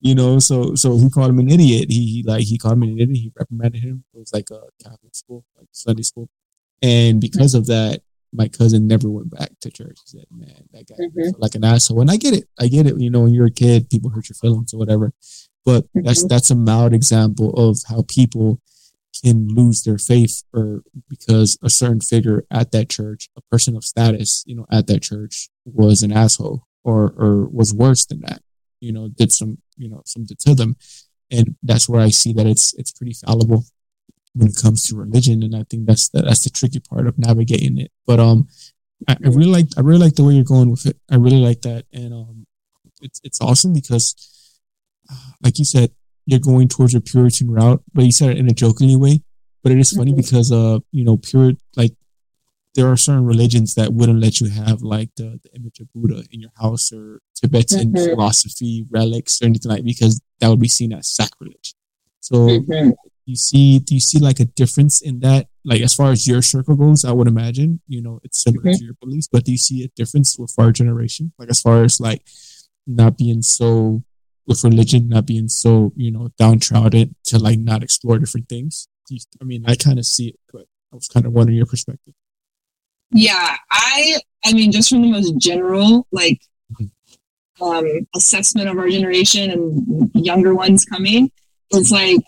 You 0.00 0.14
know, 0.14 0.38
so 0.38 0.74
so 0.74 0.96
he 0.98 1.08
called 1.08 1.30
him 1.30 1.38
an 1.38 1.50
idiot. 1.50 1.86
He, 1.88 2.06
he 2.06 2.22
like 2.22 2.42
he 2.42 2.58
called 2.58 2.74
him 2.74 2.82
an 2.82 3.00
idiot. 3.00 3.16
He 3.16 3.32
reprimanded 3.34 3.82
him. 3.82 4.04
It 4.14 4.18
was 4.18 4.32
like 4.32 4.50
a 4.50 4.60
Catholic 4.82 5.14
school, 5.14 5.44
like 5.56 5.68
Sunday 5.72 6.02
school, 6.02 6.28
and 6.82 7.20
because 7.20 7.54
of 7.54 7.66
that, 7.66 8.02
my 8.32 8.48
cousin 8.48 8.86
never 8.86 9.08
went 9.08 9.30
back 9.30 9.50
to 9.60 9.70
church. 9.70 9.98
He 10.04 10.18
said, 10.18 10.26
"Man, 10.30 10.68
that 10.72 10.86
guy 10.86 10.94
mm-hmm. 11.00 11.40
like 11.40 11.54
an 11.54 11.64
asshole." 11.64 12.00
And 12.00 12.10
I 12.10 12.16
get 12.16 12.34
it. 12.34 12.44
I 12.60 12.68
get 12.68 12.86
it. 12.86 12.98
You 13.00 13.10
know, 13.10 13.22
when 13.22 13.34
you're 13.34 13.46
a 13.46 13.50
kid, 13.50 13.90
people 13.90 14.10
hurt 14.10 14.28
your 14.28 14.36
feelings 14.36 14.74
or 14.74 14.78
whatever. 14.78 15.12
But 15.64 15.84
mm-hmm. 15.84 16.02
that's 16.02 16.24
that's 16.26 16.50
a 16.50 16.54
mild 16.54 16.92
example 16.92 17.50
of 17.54 17.78
how 17.88 18.04
people 18.08 18.60
can 19.22 19.48
lose 19.48 19.82
their 19.82 19.98
faith 19.98 20.42
or 20.52 20.82
because 21.08 21.58
a 21.62 21.70
certain 21.70 22.00
figure 22.00 22.44
at 22.50 22.72
that 22.72 22.88
church, 22.88 23.28
a 23.36 23.40
person 23.50 23.76
of 23.76 23.84
status, 23.84 24.44
you 24.46 24.54
know, 24.54 24.66
at 24.70 24.86
that 24.86 25.02
church 25.02 25.48
was 25.64 26.02
an 26.02 26.12
asshole 26.12 26.64
or 26.84 27.14
or 27.16 27.48
was 27.48 27.74
worse 27.74 28.06
than 28.06 28.20
that. 28.20 28.42
You 28.80 28.92
know, 28.92 29.08
did 29.08 29.32
some 29.32 29.58
you 29.76 29.88
know 29.88 30.02
something 30.04 30.36
to 30.40 30.54
them, 30.54 30.76
and 31.30 31.56
that's 31.62 31.88
where 31.88 32.00
I 32.00 32.10
see 32.10 32.32
that 32.34 32.46
it's 32.46 32.74
it's 32.74 32.92
pretty 32.92 33.14
fallible 33.14 33.64
when 34.34 34.48
it 34.48 34.56
comes 34.60 34.84
to 34.84 34.96
religion, 34.96 35.42
and 35.42 35.54
I 35.56 35.64
think 35.68 35.86
that's 35.86 36.08
the, 36.08 36.22
that's 36.22 36.44
the 36.44 36.50
tricky 36.50 36.80
part 36.80 37.06
of 37.06 37.18
navigating 37.18 37.78
it. 37.78 37.90
But 38.06 38.20
um, 38.20 38.48
I, 39.08 39.14
I 39.14 39.28
really 39.28 39.50
like 39.50 39.66
I 39.76 39.80
really 39.80 40.00
like 40.00 40.14
the 40.14 40.24
way 40.24 40.34
you're 40.34 40.44
going 40.44 40.70
with 40.70 40.86
it. 40.86 40.96
I 41.10 41.16
really 41.16 41.40
like 41.40 41.62
that, 41.62 41.86
and 41.92 42.12
um, 42.14 42.46
it's 43.00 43.20
it's 43.24 43.40
awesome 43.40 43.72
because, 43.72 44.14
uh, 45.10 45.32
like 45.42 45.58
you 45.58 45.64
said, 45.64 45.90
you're 46.28 46.40
going 46.40 46.68
towards 46.68 46.94
a 46.94 47.00
Puritan 47.00 47.50
route, 47.50 47.82
but 47.94 48.04
you 48.04 48.12
said 48.12 48.30
it 48.30 48.38
in 48.38 48.48
a 48.48 48.52
jokingly 48.52 48.96
way. 48.96 49.22
But 49.62 49.72
it 49.72 49.78
is 49.78 49.92
funny 49.92 50.12
mm-hmm. 50.12 50.20
because 50.20 50.52
uh, 50.52 50.78
you 50.92 51.04
know, 51.04 51.16
pure 51.16 51.52
like 51.76 51.94
there 52.74 52.86
are 52.86 52.96
certain 52.96 53.24
religions 53.24 53.74
that 53.74 53.92
wouldn't 53.92 54.20
let 54.20 54.40
you 54.40 54.48
have 54.50 54.82
like 54.82 55.10
the, 55.16 55.40
the 55.42 55.50
image 55.56 55.80
of 55.80 55.92
Buddha 55.94 56.24
in 56.30 56.40
your 56.40 56.50
house 56.60 56.92
or 56.92 57.20
Tibetan 57.34 57.92
mm-hmm. 57.92 58.14
philosophy 58.14 58.86
relics 58.90 59.42
or 59.42 59.46
anything 59.46 59.72
like 59.72 59.84
because 59.84 60.20
that 60.40 60.48
would 60.48 60.60
be 60.60 60.68
seen 60.68 60.92
as 60.92 61.08
sacrilege. 61.08 61.74
So 62.20 62.36
mm-hmm 62.36 62.90
you 63.28 63.36
see 63.36 63.78
do 63.78 63.94
you 63.94 64.00
see 64.00 64.18
like 64.18 64.40
a 64.40 64.46
difference 64.46 65.02
in 65.02 65.20
that 65.20 65.48
like 65.64 65.82
as 65.82 65.94
far 65.94 66.10
as 66.10 66.26
your 66.26 66.40
circle 66.40 66.74
goes 66.74 67.04
i 67.04 67.12
would 67.12 67.28
imagine 67.28 67.78
you 67.86 68.00
know 68.00 68.18
it's 68.24 68.42
similar 68.42 68.64
mm-hmm. 68.64 68.78
to 68.78 68.84
your 68.84 68.94
beliefs 69.02 69.28
but 69.30 69.44
do 69.44 69.52
you 69.52 69.58
see 69.58 69.84
a 69.84 69.88
difference 69.88 70.38
with 70.38 70.54
our 70.58 70.72
generation 70.72 71.30
like 71.38 71.50
as 71.50 71.60
far 71.60 71.84
as 71.84 72.00
like 72.00 72.22
not 72.86 73.18
being 73.18 73.42
so 73.42 74.02
with 74.48 74.64
religion 74.64 75.08
not 75.08 75.26
being 75.26 75.48
so 75.48 75.92
you 75.96 76.10
know 76.10 76.28
downtrodden 76.38 77.14
to 77.24 77.38
like 77.38 77.58
not 77.58 77.82
explore 77.82 78.18
different 78.18 78.48
things 78.48 78.88
i 79.40 79.44
mean 79.44 79.64
i 79.66 79.74
kind 79.74 79.98
of 79.98 80.04
see 80.04 80.28
it 80.28 80.40
but 80.52 80.62
i 80.92 80.96
was 80.96 81.08
kind 81.08 81.26
of 81.26 81.32
wondering 81.32 81.56
your 81.56 81.66
perspective 81.66 82.14
yeah 83.10 83.56
i 83.70 84.18
i 84.44 84.52
mean 84.52 84.72
just 84.72 84.90
from 84.90 85.02
the 85.02 85.10
most 85.10 85.36
general 85.38 86.06
like 86.12 86.40
mm-hmm. 86.72 87.62
um 87.62 87.86
assessment 88.16 88.68
of 88.68 88.76
our 88.76 88.88
generation 88.88 89.50
and 89.50 90.10
younger 90.14 90.54
ones 90.54 90.84
coming 90.84 91.30
it's 91.70 91.90
like 91.90 92.20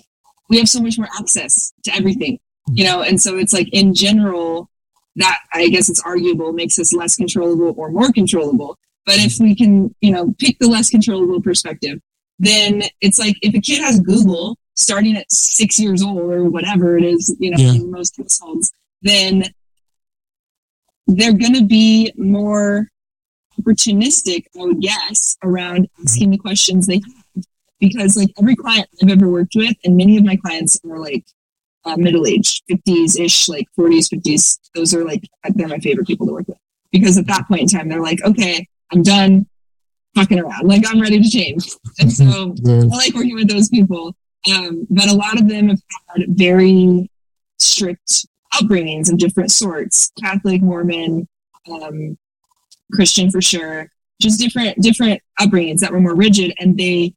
we 0.50 0.58
have 0.58 0.68
so 0.68 0.82
much 0.82 0.98
more 0.98 1.08
access 1.18 1.72
to 1.84 1.94
everything, 1.94 2.38
you 2.72 2.84
know, 2.84 3.02
and 3.02 3.22
so 3.22 3.38
it's 3.38 3.52
like 3.52 3.68
in 3.72 3.94
general, 3.94 4.68
that 5.16 5.38
I 5.54 5.68
guess 5.68 5.88
it's 5.88 6.02
arguable 6.02 6.52
makes 6.52 6.78
us 6.78 6.92
less 6.92 7.16
controllable 7.16 7.74
or 7.76 7.90
more 7.90 8.12
controllable. 8.12 8.76
But 9.06 9.16
if 9.18 9.38
we 9.40 9.56
can, 9.56 9.94
you 10.00 10.12
know, 10.12 10.34
pick 10.38 10.58
the 10.58 10.68
less 10.68 10.90
controllable 10.90 11.40
perspective, 11.40 12.00
then 12.40 12.82
it's 13.02 13.18
like 13.18 13.36
if 13.42 13.54
a 13.54 13.60
kid 13.60 13.82
has 13.82 14.00
Google 14.00 14.56
starting 14.74 15.14
at 15.16 15.30
six 15.30 15.78
years 15.78 16.02
old 16.02 16.32
or 16.32 16.44
whatever 16.44 16.96
it 16.96 17.04
is, 17.04 17.36
you 17.38 17.50
know, 17.50 17.58
yeah. 17.58 17.74
in 17.74 17.90
most 17.90 18.16
households, 18.16 18.72
then 19.02 19.44
they're 21.06 21.34
going 21.34 21.54
to 21.54 21.66
be 21.66 22.12
more 22.16 22.88
opportunistic, 23.60 24.44
I 24.58 24.64
would 24.64 24.80
guess, 24.80 25.36
around 25.44 25.88
asking 26.02 26.30
the 26.30 26.38
questions 26.38 26.86
they 26.86 27.02
have 27.34 27.44
because 27.78 28.16
like 28.16 28.30
every 28.38 28.56
client 28.56 28.88
I've 29.02 29.10
ever 29.10 29.28
worked 29.28 29.54
with, 29.54 29.76
and 29.84 29.96
many 29.96 30.16
of 30.16 30.24
my 30.24 30.36
clients 30.36 30.80
are 30.90 30.98
like 30.98 31.26
uh, 31.84 31.96
middle 31.98 32.26
aged, 32.26 32.62
50s 32.70 33.20
ish, 33.20 33.50
like 33.50 33.66
40s, 33.78 34.08
50s. 34.14 34.58
Those 34.74 34.94
are 34.94 35.04
like, 35.04 35.28
they're 35.54 35.68
my 35.68 35.78
favorite 35.78 36.06
people 36.06 36.26
to 36.26 36.32
work 36.32 36.48
with 36.48 36.58
because 36.90 37.18
at 37.18 37.26
that 37.26 37.48
point 37.48 37.62
in 37.62 37.68
time, 37.68 37.88
they're 37.90 38.02
like, 38.02 38.22
okay, 38.24 38.66
I'm 38.90 39.02
done 39.02 39.46
fucking 40.14 40.40
around. 40.40 40.66
Like 40.66 40.84
I'm 40.86 41.00
ready 41.00 41.20
to 41.20 41.28
change. 41.28 41.70
And 41.98 42.12
so 42.12 42.54
I 42.66 42.96
like 42.96 43.14
working 43.14 43.34
with 43.34 43.48
those 43.48 43.68
people. 43.68 44.14
Um, 44.50 44.86
but 44.88 45.08
a 45.08 45.14
lot 45.14 45.38
of 45.38 45.48
them 45.48 45.68
have 45.68 45.80
had 46.08 46.24
very 46.28 47.10
strict 47.58 48.26
upbringings 48.54 49.12
of 49.12 49.18
different 49.18 49.50
sorts, 49.50 50.12
Catholic, 50.18 50.62
Mormon, 50.62 51.28
um, 51.70 52.16
Christian 52.92 53.30
for 53.30 53.42
sure, 53.42 53.90
just 54.20 54.40
different, 54.40 54.80
different 54.80 55.20
upbringings 55.38 55.80
that 55.80 55.92
were 55.92 56.00
more 56.00 56.14
rigid. 56.14 56.54
And 56.58 56.76
they 56.78 57.14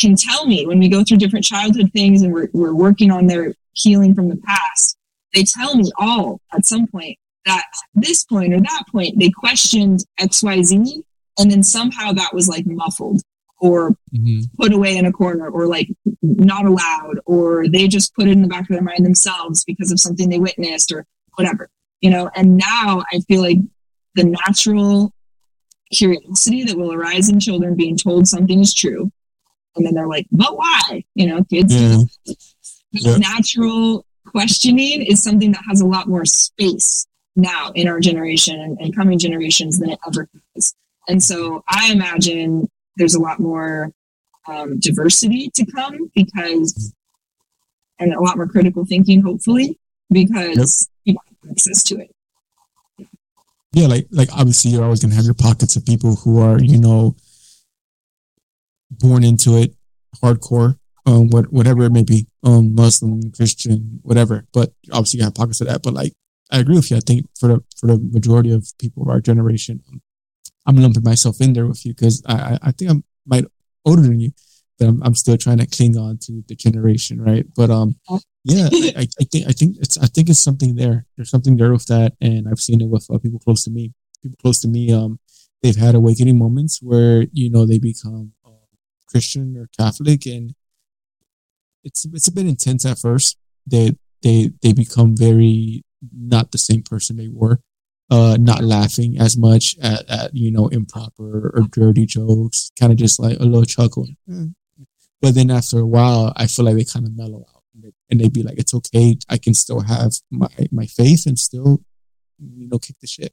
can 0.00 0.16
tell 0.16 0.46
me 0.46 0.66
when 0.66 0.78
we 0.78 0.88
go 0.88 1.04
through 1.04 1.18
different 1.18 1.44
childhood 1.44 1.90
things 1.92 2.22
and 2.22 2.32
we're, 2.32 2.48
we're 2.52 2.74
working 2.74 3.10
on 3.10 3.26
their 3.26 3.54
healing 3.74 4.14
from 4.14 4.28
the 4.28 4.36
past, 4.36 4.96
they 5.34 5.44
tell 5.44 5.76
me 5.76 5.90
all 5.98 6.40
at 6.52 6.64
some 6.64 6.86
point 6.86 7.18
that 7.44 7.64
at 7.74 8.02
this 8.02 8.24
point 8.24 8.54
or 8.54 8.60
that 8.60 8.84
point, 8.90 9.18
they 9.18 9.30
questioned 9.30 10.04
XYZ. 10.20 11.02
And 11.38 11.50
then 11.50 11.62
somehow 11.62 12.12
that 12.12 12.34
was 12.34 12.48
like 12.48 12.66
muffled 12.66 13.22
or 13.60 13.96
mm-hmm. 14.14 14.40
put 14.60 14.72
away 14.72 14.96
in 14.96 15.06
a 15.06 15.12
corner 15.12 15.48
or 15.48 15.66
like 15.66 15.88
not 16.22 16.64
allowed, 16.66 17.20
or 17.26 17.68
they 17.68 17.88
just 17.88 18.14
put 18.14 18.26
it 18.26 18.32
in 18.32 18.42
the 18.42 18.48
back 18.48 18.62
of 18.62 18.68
their 18.68 18.82
mind 18.82 19.04
themselves 19.04 19.64
because 19.64 19.90
of 19.90 20.00
something 20.00 20.28
they 20.28 20.38
witnessed 20.38 20.92
or 20.92 21.06
whatever, 21.36 21.68
you 22.00 22.10
know. 22.10 22.30
And 22.34 22.56
now 22.56 23.02
I 23.12 23.20
feel 23.20 23.40
like 23.40 23.58
the 24.14 24.24
natural 24.24 25.12
curiosity 25.92 26.64
that 26.64 26.76
will 26.76 26.92
arise 26.92 27.28
in 27.28 27.40
children 27.40 27.76
being 27.76 27.96
told 27.96 28.26
something 28.26 28.60
is 28.60 28.74
true 28.74 29.10
and 29.76 29.86
then 29.86 29.94
they're 29.94 30.08
like, 30.08 30.26
but 30.30 30.56
why? 30.56 31.04
You 31.14 31.26
know, 31.26 31.44
kids. 31.44 31.74
Yeah. 31.74 32.34
Yeah. 32.92 33.16
Natural 33.16 34.06
questioning 34.26 35.02
is 35.02 35.22
something 35.22 35.52
that 35.52 35.62
has 35.68 35.80
a 35.80 35.86
lot 35.86 36.08
more 36.08 36.24
space 36.24 37.06
now 37.36 37.72
in 37.74 37.88
our 37.88 37.98
generation 37.98 38.60
and, 38.60 38.78
and 38.80 38.94
coming 38.94 39.18
generations 39.18 39.78
than 39.78 39.90
it 39.90 39.98
ever 40.06 40.28
has. 40.54 40.74
And 41.08 41.22
so 41.22 41.62
I 41.68 41.92
imagine 41.92 42.68
there's 42.96 43.14
a 43.14 43.20
lot 43.20 43.40
more 43.40 43.92
um, 44.46 44.78
diversity 44.78 45.50
to 45.54 45.66
come 45.66 46.10
because, 46.14 46.94
and 47.98 48.14
a 48.14 48.20
lot 48.20 48.36
more 48.36 48.46
critical 48.46 48.84
thinking, 48.84 49.22
hopefully, 49.22 49.78
because 50.10 50.88
yep. 51.04 51.16
people 51.16 51.22
have 51.42 51.50
access 51.52 51.82
to 51.84 52.00
it. 52.00 52.10
Yeah, 53.72 53.88
like 53.88 54.06
like 54.12 54.28
obviously 54.32 54.70
you're 54.70 54.84
always 54.84 55.00
gonna 55.00 55.16
have 55.16 55.24
your 55.24 55.34
pockets 55.34 55.74
of 55.74 55.84
people 55.84 56.14
who 56.14 56.38
are 56.38 56.60
you 56.60 56.78
know 56.78 57.16
born 58.88 59.24
into 59.24 59.56
it 59.56 59.74
hardcore 60.22 60.78
um, 61.06 61.28
what, 61.30 61.52
whatever 61.52 61.84
it 61.84 61.92
may 61.92 62.02
be, 62.02 62.26
um, 62.42 62.74
Muslim, 62.74 63.30
Christian, 63.32 64.00
whatever. 64.02 64.46
But 64.52 64.72
obviously, 64.90 65.18
you 65.18 65.24
have 65.24 65.34
pockets 65.34 65.60
of 65.60 65.66
that. 65.66 65.82
But 65.82 65.94
like, 65.94 66.12
I 66.50 66.58
agree 66.58 66.76
with 66.76 66.90
you. 66.90 66.96
I 66.96 67.00
think 67.00 67.26
for 67.38 67.48
the 67.48 67.64
for 67.76 67.86
the 67.86 67.98
majority 67.98 68.52
of 68.52 68.72
people 68.78 69.02
of 69.02 69.08
our 69.08 69.20
generation, 69.20 69.82
I'm 70.66 70.76
lumping 70.76 71.02
myself 71.02 71.40
in 71.40 71.52
there 71.52 71.66
with 71.66 71.84
you 71.84 71.92
because 71.92 72.22
I, 72.26 72.58
I 72.62 72.72
think 72.72 72.90
I'm 72.90 73.04
might 73.26 73.44
older 73.84 74.02
than 74.02 74.20
you, 74.20 74.32
but 74.78 74.88
I'm, 74.88 75.02
I'm 75.02 75.14
still 75.14 75.36
trying 75.36 75.58
to 75.58 75.66
cling 75.66 75.96
on 75.96 76.18
to 76.22 76.42
the 76.48 76.54
generation, 76.54 77.20
right? 77.20 77.46
But 77.54 77.70
um, 77.70 77.96
yeah, 78.44 78.68
I, 78.72 79.06
I 79.20 79.24
think 79.24 79.48
I 79.48 79.52
think 79.52 79.76
it's 79.80 79.98
I 79.98 80.06
think 80.06 80.28
it's 80.28 80.42
something 80.42 80.74
there. 80.74 81.06
There's 81.16 81.30
something 81.30 81.56
there 81.56 81.72
with 81.72 81.86
that, 81.86 82.14
and 82.20 82.48
I've 82.48 82.60
seen 82.60 82.80
it 82.80 82.88
with 82.88 83.06
uh, 83.10 83.18
people 83.18 83.38
close 83.38 83.64
to 83.64 83.70
me. 83.70 83.92
People 84.22 84.38
close 84.40 84.60
to 84.60 84.68
me, 84.68 84.90
um, 84.92 85.18
they've 85.62 85.76
had 85.76 85.94
awakening 85.94 86.38
moments 86.38 86.80
where 86.82 87.26
you 87.32 87.50
know 87.50 87.66
they 87.66 87.78
become 87.78 88.32
uh, 88.44 88.50
Christian 89.08 89.56
or 89.56 89.68
Catholic, 89.76 90.26
and 90.26 90.54
it's 91.82 92.06
it's 92.06 92.28
a 92.28 92.32
bit 92.32 92.46
intense 92.46 92.84
at 92.86 92.98
first. 92.98 93.38
They 93.66 93.96
they 94.22 94.50
they 94.62 94.72
become 94.72 95.16
very 95.16 95.84
not 96.12 96.52
the 96.52 96.58
same 96.58 96.82
person 96.82 97.16
they 97.16 97.28
were 97.32 97.60
uh, 98.10 98.36
not 98.38 98.62
laughing 98.62 99.18
as 99.18 99.36
much 99.36 99.76
at, 99.82 100.08
at 100.08 100.34
you 100.34 100.50
know 100.50 100.68
improper 100.68 101.52
or 101.54 101.62
dirty 101.70 102.06
jokes, 102.06 102.70
kind 102.78 102.92
of 102.92 102.98
just 102.98 103.18
like 103.18 103.38
a 103.38 103.44
little 103.44 103.64
chuckle. 103.64 104.06
Mm. 104.28 104.54
But 105.20 105.34
then 105.34 105.50
after 105.50 105.78
a 105.78 105.86
while, 105.86 106.32
I 106.36 106.46
feel 106.46 106.66
like 106.66 106.76
they 106.76 106.84
kind 106.84 107.06
of 107.06 107.16
mellow 107.16 107.46
out 107.48 107.54
and 108.10 108.20
they 108.20 108.28
be 108.28 108.42
like, 108.42 108.58
"It's 108.58 108.74
okay, 108.74 109.16
I 109.28 109.38
can 109.38 109.54
still 109.54 109.80
have 109.80 110.12
my 110.30 110.48
my 110.70 110.86
faith 110.86 111.26
and 111.26 111.38
still, 111.38 111.82
you 112.38 112.68
know, 112.68 112.78
kick 112.78 112.96
the 113.00 113.06
shit." 113.06 113.32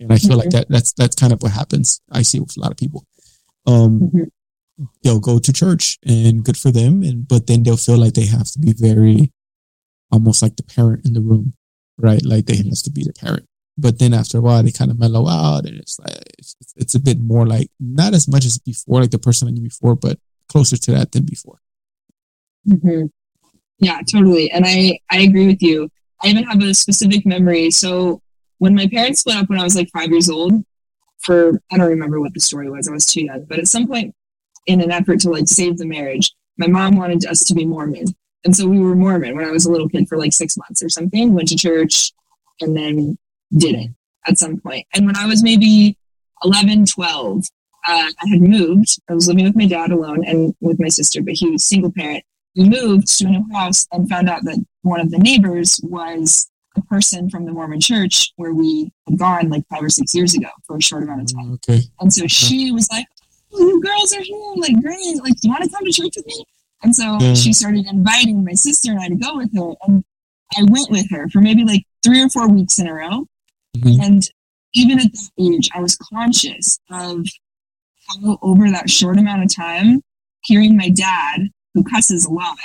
And 0.00 0.12
I 0.12 0.18
feel 0.18 0.30
mm-hmm. 0.30 0.38
like 0.38 0.50
that 0.50 0.66
that's 0.68 0.92
that's 0.92 1.16
kind 1.16 1.32
of 1.32 1.42
what 1.42 1.52
happens. 1.52 2.00
I 2.10 2.22
see 2.22 2.40
with 2.40 2.56
a 2.56 2.60
lot 2.60 2.70
of 2.70 2.76
people. 2.76 3.04
Um, 3.66 4.00
mm-hmm. 4.00 4.84
They'll 5.02 5.20
go 5.20 5.40
to 5.40 5.52
church 5.52 5.98
and 6.06 6.44
good 6.44 6.56
for 6.56 6.70
them, 6.70 7.02
and 7.02 7.26
but 7.26 7.46
then 7.46 7.62
they'll 7.64 7.76
feel 7.76 7.98
like 7.98 8.14
they 8.14 8.26
have 8.26 8.50
to 8.52 8.58
be 8.58 8.72
very, 8.72 9.32
almost 10.12 10.40
like 10.40 10.56
the 10.56 10.62
parent 10.62 11.04
in 11.04 11.14
the 11.14 11.20
room, 11.20 11.54
right? 11.98 12.24
Like 12.24 12.46
they 12.46 12.56
have 12.56 12.82
to 12.84 12.90
be 12.90 13.02
the 13.02 13.12
parent 13.12 13.46
but 13.78 14.00
then 14.00 14.12
after 14.12 14.38
a 14.38 14.40
while 14.40 14.62
they 14.62 14.72
kind 14.72 14.90
of 14.90 14.98
mellow 14.98 15.28
out 15.28 15.64
and 15.64 15.78
it's 15.78 15.98
like 16.00 16.18
it's, 16.38 16.56
it's, 16.76 16.94
a 16.96 17.00
bit 17.00 17.20
more 17.20 17.46
like 17.46 17.70
not 17.78 18.12
as 18.12 18.26
much 18.26 18.44
as 18.44 18.58
before 18.58 19.00
like 19.00 19.12
the 19.12 19.18
person 19.18 19.46
I 19.46 19.52
knew 19.52 19.62
before 19.62 19.94
but 19.94 20.18
closer 20.48 20.76
to 20.76 20.90
that 20.92 21.12
than 21.12 21.24
before. 21.24 21.60
Mm-hmm. 22.68 23.06
yeah 23.78 24.00
totally 24.12 24.50
and 24.50 24.64
I 24.66 24.98
I 25.10 25.20
agree 25.20 25.46
with 25.46 25.62
you. 25.62 25.90
I 26.22 26.28
even 26.28 26.42
have 26.44 26.60
a 26.60 26.74
specific 26.74 27.24
memory. 27.24 27.70
So 27.70 28.20
when 28.58 28.74
my 28.74 28.88
parents 28.88 29.20
split 29.20 29.36
up 29.36 29.48
when 29.48 29.60
I 29.60 29.64
was 29.64 29.76
like 29.76 29.88
five 29.90 30.10
years 30.10 30.28
old 30.28 30.52
for 31.20 31.60
I 31.70 31.78
don't 31.78 31.88
remember 31.88 32.20
what 32.20 32.34
the 32.34 32.40
story 32.40 32.68
was 32.68 32.88
I 32.88 32.92
was 32.92 33.06
too 33.06 33.24
young 33.24 33.44
but 33.44 33.58
at 33.58 33.68
some 33.68 33.86
point 33.86 34.14
in 34.66 34.80
an 34.80 34.90
effort 34.90 35.20
to 35.20 35.30
like 35.30 35.46
save 35.46 35.78
the 35.78 35.86
marriage 35.86 36.34
my 36.58 36.66
mom 36.66 36.96
wanted 36.96 37.24
us 37.26 37.44
to 37.44 37.54
be 37.54 37.64
Mormon 37.64 38.06
and 38.44 38.54
so 38.56 38.66
we 38.66 38.80
were 38.80 38.96
Mormon 38.96 39.36
when 39.36 39.44
I 39.44 39.50
was 39.50 39.66
a 39.66 39.70
little 39.70 39.88
kid 39.88 40.08
for 40.08 40.18
like 40.18 40.32
six 40.32 40.56
months 40.56 40.82
or 40.82 40.88
something 40.88 41.32
went 41.32 41.48
to 41.48 41.56
church 41.56 42.12
and 42.60 42.76
then 42.76 43.16
didn't 43.56 43.96
at 44.26 44.38
some 44.38 44.58
point. 44.60 44.86
And 44.94 45.06
when 45.06 45.16
I 45.16 45.26
was 45.26 45.42
maybe 45.42 45.96
11, 46.44 46.86
12, 46.86 47.44
uh, 47.86 48.10
I 48.22 48.28
had 48.28 48.42
moved. 48.42 48.98
I 49.08 49.14
was 49.14 49.28
living 49.28 49.44
with 49.44 49.56
my 49.56 49.66
dad 49.66 49.90
alone 49.90 50.24
and 50.24 50.54
with 50.60 50.78
my 50.78 50.88
sister, 50.88 51.22
but 51.22 51.34
he 51.34 51.50
was 51.50 51.64
single 51.64 51.92
parent. 51.92 52.24
We 52.56 52.68
moved 52.68 53.06
to 53.18 53.26
a 53.26 53.30
new 53.30 53.46
house 53.54 53.86
and 53.92 54.08
found 54.08 54.28
out 54.28 54.44
that 54.44 54.64
one 54.82 55.00
of 55.00 55.10
the 55.10 55.18
neighbors 55.18 55.80
was 55.82 56.50
a 56.76 56.82
person 56.82 57.30
from 57.30 57.44
the 57.44 57.52
Mormon 57.52 57.80
church 57.80 58.32
where 58.36 58.52
we 58.52 58.90
had 59.08 59.18
gone 59.18 59.48
like 59.48 59.64
five 59.70 59.82
or 59.82 59.88
six 59.88 60.14
years 60.14 60.34
ago 60.34 60.48
for 60.66 60.76
a 60.76 60.82
short 60.82 61.02
amount 61.02 61.22
of 61.22 61.34
time. 61.34 61.52
Okay. 61.54 61.82
And 62.00 62.12
so 62.12 62.26
she 62.26 62.72
was 62.72 62.88
like, 62.90 63.06
oh, 63.54 63.58
you 63.58 63.82
girls 63.82 64.12
are 64.12 64.22
here, 64.22 64.38
like 64.56 64.80
great. 64.82 65.16
Like, 65.22 65.34
do 65.34 65.48
you 65.48 65.50
want 65.50 65.64
to 65.64 65.70
come 65.70 65.84
to 65.84 65.92
church 65.92 66.14
with 66.16 66.26
me? 66.26 66.44
And 66.82 66.94
so 66.94 67.18
yeah. 67.20 67.34
she 67.34 67.52
started 67.52 67.86
inviting 67.86 68.44
my 68.44 68.52
sister 68.52 68.92
and 68.92 69.00
I 69.00 69.08
to 69.08 69.16
go 69.16 69.36
with 69.36 69.54
her. 69.56 69.74
And 69.86 70.04
I 70.56 70.62
went 70.64 70.90
with 70.90 71.10
her 71.10 71.28
for 71.28 71.40
maybe 71.40 71.64
like 71.64 71.84
three 72.04 72.22
or 72.22 72.28
four 72.28 72.48
weeks 72.48 72.78
in 72.78 72.86
a 72.86 72.94
row. 72.94 73.26
Mm-hmm. 73.80 74.00
And 74.00 74.22
even 74.74 74.98
at 74.98 75.12
that 75.12 75.30
age, 75.38 75.68
I 75.74 75.80
was 75.80 75.96
conscious 75.96 76.78
of 76.90 77.26
how 78.08 78.38
over 78.42 78.70
that 78.70 78.90
short 78.90 79.18
amount 79.18 79.44
of 79.44 79.54
time, 79.54 80.02
hearing 80.42 80.76
my 80.76 80.90
dad, 80.90 81.48
who 81.74 81.84
cusses 81.84 82.26
a 82.26 82.30
lot, 82.30 82.56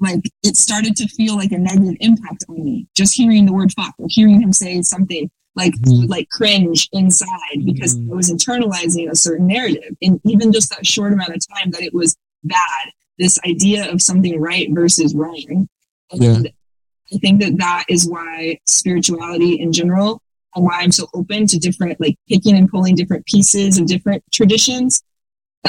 like 0.00 0.20
it 0.42 0.56
started 0.56 0.96
to 0.96 1.08
feel 1.08 1.36
like 1.36 1.52
a 1.52 1.58
negative 1.58 1.96
impact 2.00 2.44
on 2.48 2.64
me. 2.64 2.86
Just 2.96 3.14
hearing 3.14 3.46
the 3.46 3.52
word 3.52 3.72
fuck 3.72 3.94
or 3.98 4.06
hearing 4.08 4.40
him 4.40 4.52
say 4.52 4.82
something 4.82 5.30
like 5.56 5.72
mm-hmm. 5.74 6.06
like 6.10 6.28
cringe 6.30 6.88
inside 6.92 7.64
because 7.64 7.96
mm-hmm. 7.96 8.12
I 8.12 8.16
was 8.16 8.30
internalizing 8.30 9.10
a 9.10 9.16
certain 9.16 9.46
narrative. 9.46 9.96
And 10.02 10.20
even 10.24 10.52
just 10.52 10.70
that 10.70 10.86
short 10.86 11.12
amount 11.12 11.34
of 11.34 11.42
time 11.48 11.70
that 11.70 11.82
it 11.82 11.94
was 11.94 12.16
bad, 12.42 12.90
this 13.18 13.38
idea 13.46 13.90
of 13.90 14.02
something 14.02 14.40
right 14.40 14.68
versus 14.72 15.14
wrong. 15.14 15.68
And 16.10 16.22
yeah. 16.22 16.50
I 17.12 17.18
think 17.18 17.40
that 17.42 17.56
that 17.58 17.84
is 17.88 18.08
why 18.08 18.58
spirituality 18.66 19.60
in 19.60 19.72
general 19.72 20.20
why 20.62 20.80
I'm 20.80 20.92
so 20.92 21.06
open 21.14 21.46
to 21.48 21.58
different, 21.58 22.00
like 22.00 22.16
picking 22.28 22.56
and 22.56 22.68
pulling 22.68 22.94
different 22.94 23.26
pieces 23.26 23.78
of 23.78 23.86
different 23.86 24.22
traditions, 24.32 25.02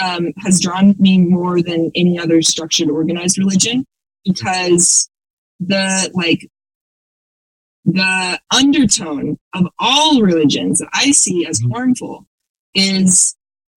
um, 0.01 0.33
has 0.37 0.59
drawn 0.59 0.95
me 0.99 1.17
more 1.17 1.61
than 1.61 1.91
any 1.95 2.19
other 2.19 2.41
structured, 2.41 2.89
organized 2.89 3.37
religion 3.37 3.85
because 4.23 5.09
the 5.59 6.11
like 6.13 6.49
the 7.85 8.39
undertone 8.51 9.37
of 9.53 9.67
all 9.79 10.21
religions 10.21 10.79
that 10.79 10.89
I 10.93 11.11
see 11.11 11.45
as 11.45 11.61
mm-hmm. 11.61 11.71
harmful 11.71 12.25
is 12.73 13.35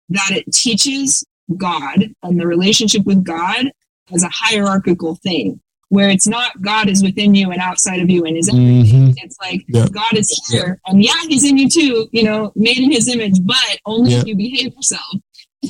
that 0.08 0.30
it 0.30 0.52
teaches 0.52 1.24
God 1.56 2.14
and 2.22 2.40
the 2.40 2.46
relationship 2.46 3.04
with 3.04 3.24
God 3.24 3.70
as 4.12 4.22
a 4.22 4.30
hierarchical 4.32 5.16
thing 5.16 5.60
where 5.88 6.10
it's 6.10 6.26
not 6.26 6.60
God 6.60 6.88
is 6.88 7.02
within 7.02 7.34
you 7.34 7.50
and 7.50 7.60
outside 7.60 8.00
of 8.00 8.10
you 8.10 8.24
and 8.24 8.36
is 8.36 8.48
everything. 8.48 8.84
Mm-hmm. 8.84 9.12
It's 9.16 9.36
like 9.40 9.64
yep. 9.68 9.90
God 9.92 10.14
is 10.14 10.30
here 10.50 10.68
yep. 10.68 10.78
and 10.86 11.02
yeah, 11.02 11.20
he's 11.28 11.44
in 11.44 11.56
you 11.56 11.68
too, 11.68 12.08
you 12.12 12.22
know, 12.22 12.52
made 12.56 12.78
in 12.78 12.92
his 12.92 13.08
image, 13.08 13.38
but 13.44 13.78
only 13.86 14.12
yep. 14.12 14.22
if 14.22 14.26
you 14.28 14.36
behave 14.36 14.74
yourself. 14.74 15.14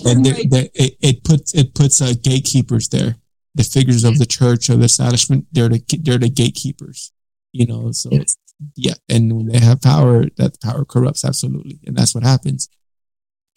And 0.05 0.27
like, 0.53 0.71
it, 0.75 0.97
it 1.01 1.25
puts 1.25 1.55
it 1.55 1.75
puts 1.75 2.03
uh, 2.03 2.15
gatekeepers 2.21 2.89
there. 2.89 3.17
The 3.55 3.65
figures 3.65 4.05
of 4.05 4.19
the 4.19 4.27
church 4.27 4.71
or 4.71 4.77
the 4.77 4.85
establishment, 4.85 5.47
they're 5.51 5.69
the 5.69 5.83
they're 6.03 6.19
the 6.19 6.29
gatekeepers. 6.29 7.13
You 7.53 7.67
know, 7.67 7.93
so 7.93 8.11
yes. 8.13 8.37
yeah, 8.77 8.95
and 9.09 9.35
when 9.35 9.47
they 9.47 9.59
have 9.59 9.81
power, 9.81 10.27
that 10.37 10.61
power 10.61 10.85
corrupts 10.85 11.25
absolutely, 11.25 11.81
and 11.87 11.97
that's 11.97 12.15
what 12.15 12.25
happens. 12.25 12.69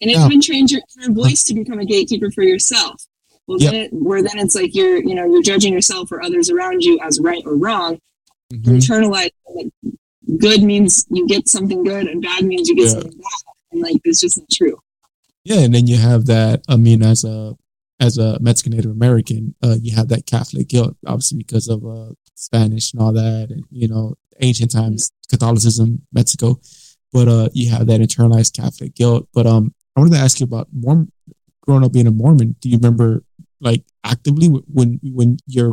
And 0.00 0.10
it 0.10 0.16
even 0.16 0.40
trains 0.40 0.72
your 0.72 0.80
inner 0.98 1.14
voice 1.14 1.44
to 1.44 1.54
become 1.54 1.78
a 1.78 1.84
gatekeeper 1.84 2.32
for 2.32 2.42
yourself. 2.42 3.00
Well, 3.46 3.58
yep. 3.60 3.74
it, 3.74 3.90
where 3.92 4.22
then 4.22 4.38
it's 4.38 4.54
like 4.54 4.74
you're, 4.74 5.02
you 5.02 5.14
know, 5.14 5.24
you're 5.24 5.42
judging 5.42 5.72
yourself 5.72 6.12
or 6.12 6.22
others 6.22 6.50
around 6.50 6.82
you 6.82 6.98
as 7.02 7.20
right 7.20 7.42
or 7.44 7.56
wrong. 7.56 7.98
Mm-hmm. 8.52 8.76
Internalize 8.76 9.30
like 9.54 9.72
good 10.38 10.62
means 10.62 11.06
you 11.10 11.26
get 11.26 11.48
something 11.48 11.82
good, 11.84 12.06
and 12.06 12.22
bad 12.22 12.44
means 12.44 12.68
you 12.68 12.76
get 12.76 12.86
yeah. 12.86 12.90
something 12.90 13.10
bad, 13.10 13.54
and 13.72 13.82
like 13.82 13.96
it's 14.04 14.20
just 14.20 14.38
not 14.38 14.48
true. 14.50 14.78
Yeah, 15.44 15.60
and 15.60 15.74
then 15.74 15.86
you 15.86 15.96
have 15.96 16.26
that. 16.26 16.62
I 16.68 16.76
mean, 16.76 17.02
as 17.02 17.24
a 17.24 17.56
as 18.00 18.18
a 18.18 18.38
Mexican 18.40 18.72
Native 18.72 18.90
American, 18.90 19.54
uh, 19.62 19.76
you 19.80 19.94
have 19.94 20.08
that 20.08 20.26
Catholic 20.26 20.68
guilt, 20.68 20.96
obviously 21.06 21.38
because 21.38 21.68
of 21.68 21.84
uh, 21.84 22.12
Spanish 22.34 22.92
and 22.92 23.02
all 23.02 23.12
that, 23.12 23.48
and 23.50 23.64
you 23.70 23.88
know, 23.88 24.14
ancient 24.40 24.70
times 24.70 25.12
Catholicism, 25.28 26.02
Mexico. 26.12 26.60
But 27.12 27.28
uh, 27.28 27.48
you 27.52 27.70
have 27.70 27.86
that 27.88 28.00
internalized 28.00 28.54
Catholic 28.54 28.94
guilt. 28.94 29.28
But 29.34 29.46
um, 29.46 29.74
I 29.96 30.00
wanted 30.00 30.14
to 30.14 30.20
ask 30.20 30.40
you 30.40 30.44
about 30.44 30.68
more 30.72 31.06
growing 31.60 31.84
up 31.84 31.92
being 31.92 32.06
a 32.06 32.10
Mormon. 32.10 32.56
Do 32.60 32.68
you 32.68 32.76
remember 32.76 33.22
like 33.62 33.84
actively 34.04 34.48
when 34.48 35.00
when 35.02 35.38
your 35.46 35.72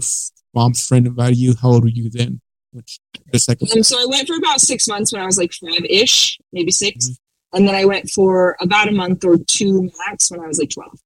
mom's 0.54 0.86
friend 0.86 1.08
invited 1.08 1.38
you? 1.38 1.56
How 1.62 1.70
old 1.70 1.84
were 1.84 1.90
you 1.90 2.10
then? 2.10 2.40
Which 2.72 3.00
just 3.34 3.50
like 3.50 3.62
um, 3.62 3.84
so 3.84 4.00
I 4.00 4.06
went 4.06 4.28
for 4.28 4.38
about 4.38 4.62
six 4.62 4.88
months 4.88 5.12
when 5.12 5.22
I 5.22 5.26
was 5.26 5.38
like 5.38 5.52
five 5.52 5.84
ish, 5.90 6.40
maybe 6.54 6.72
6 6.72 6.98
mm-hmm. 6.98 7.58
and 7.58 7.68
then 7.68 7.76
I 7.76 7.86
went 7.86 8.10
for 8.12 8.56
about 8.62 8.88
a 8.88 8.92
month 8.92 9.26
or 9.26 9.38
two 9.38 9.90
max 10.06 10.30
when 10.30 10.40
I 10.40 10.48
was 10.48 10.60
like 10.60 10.70
twelve. 10.70 11.00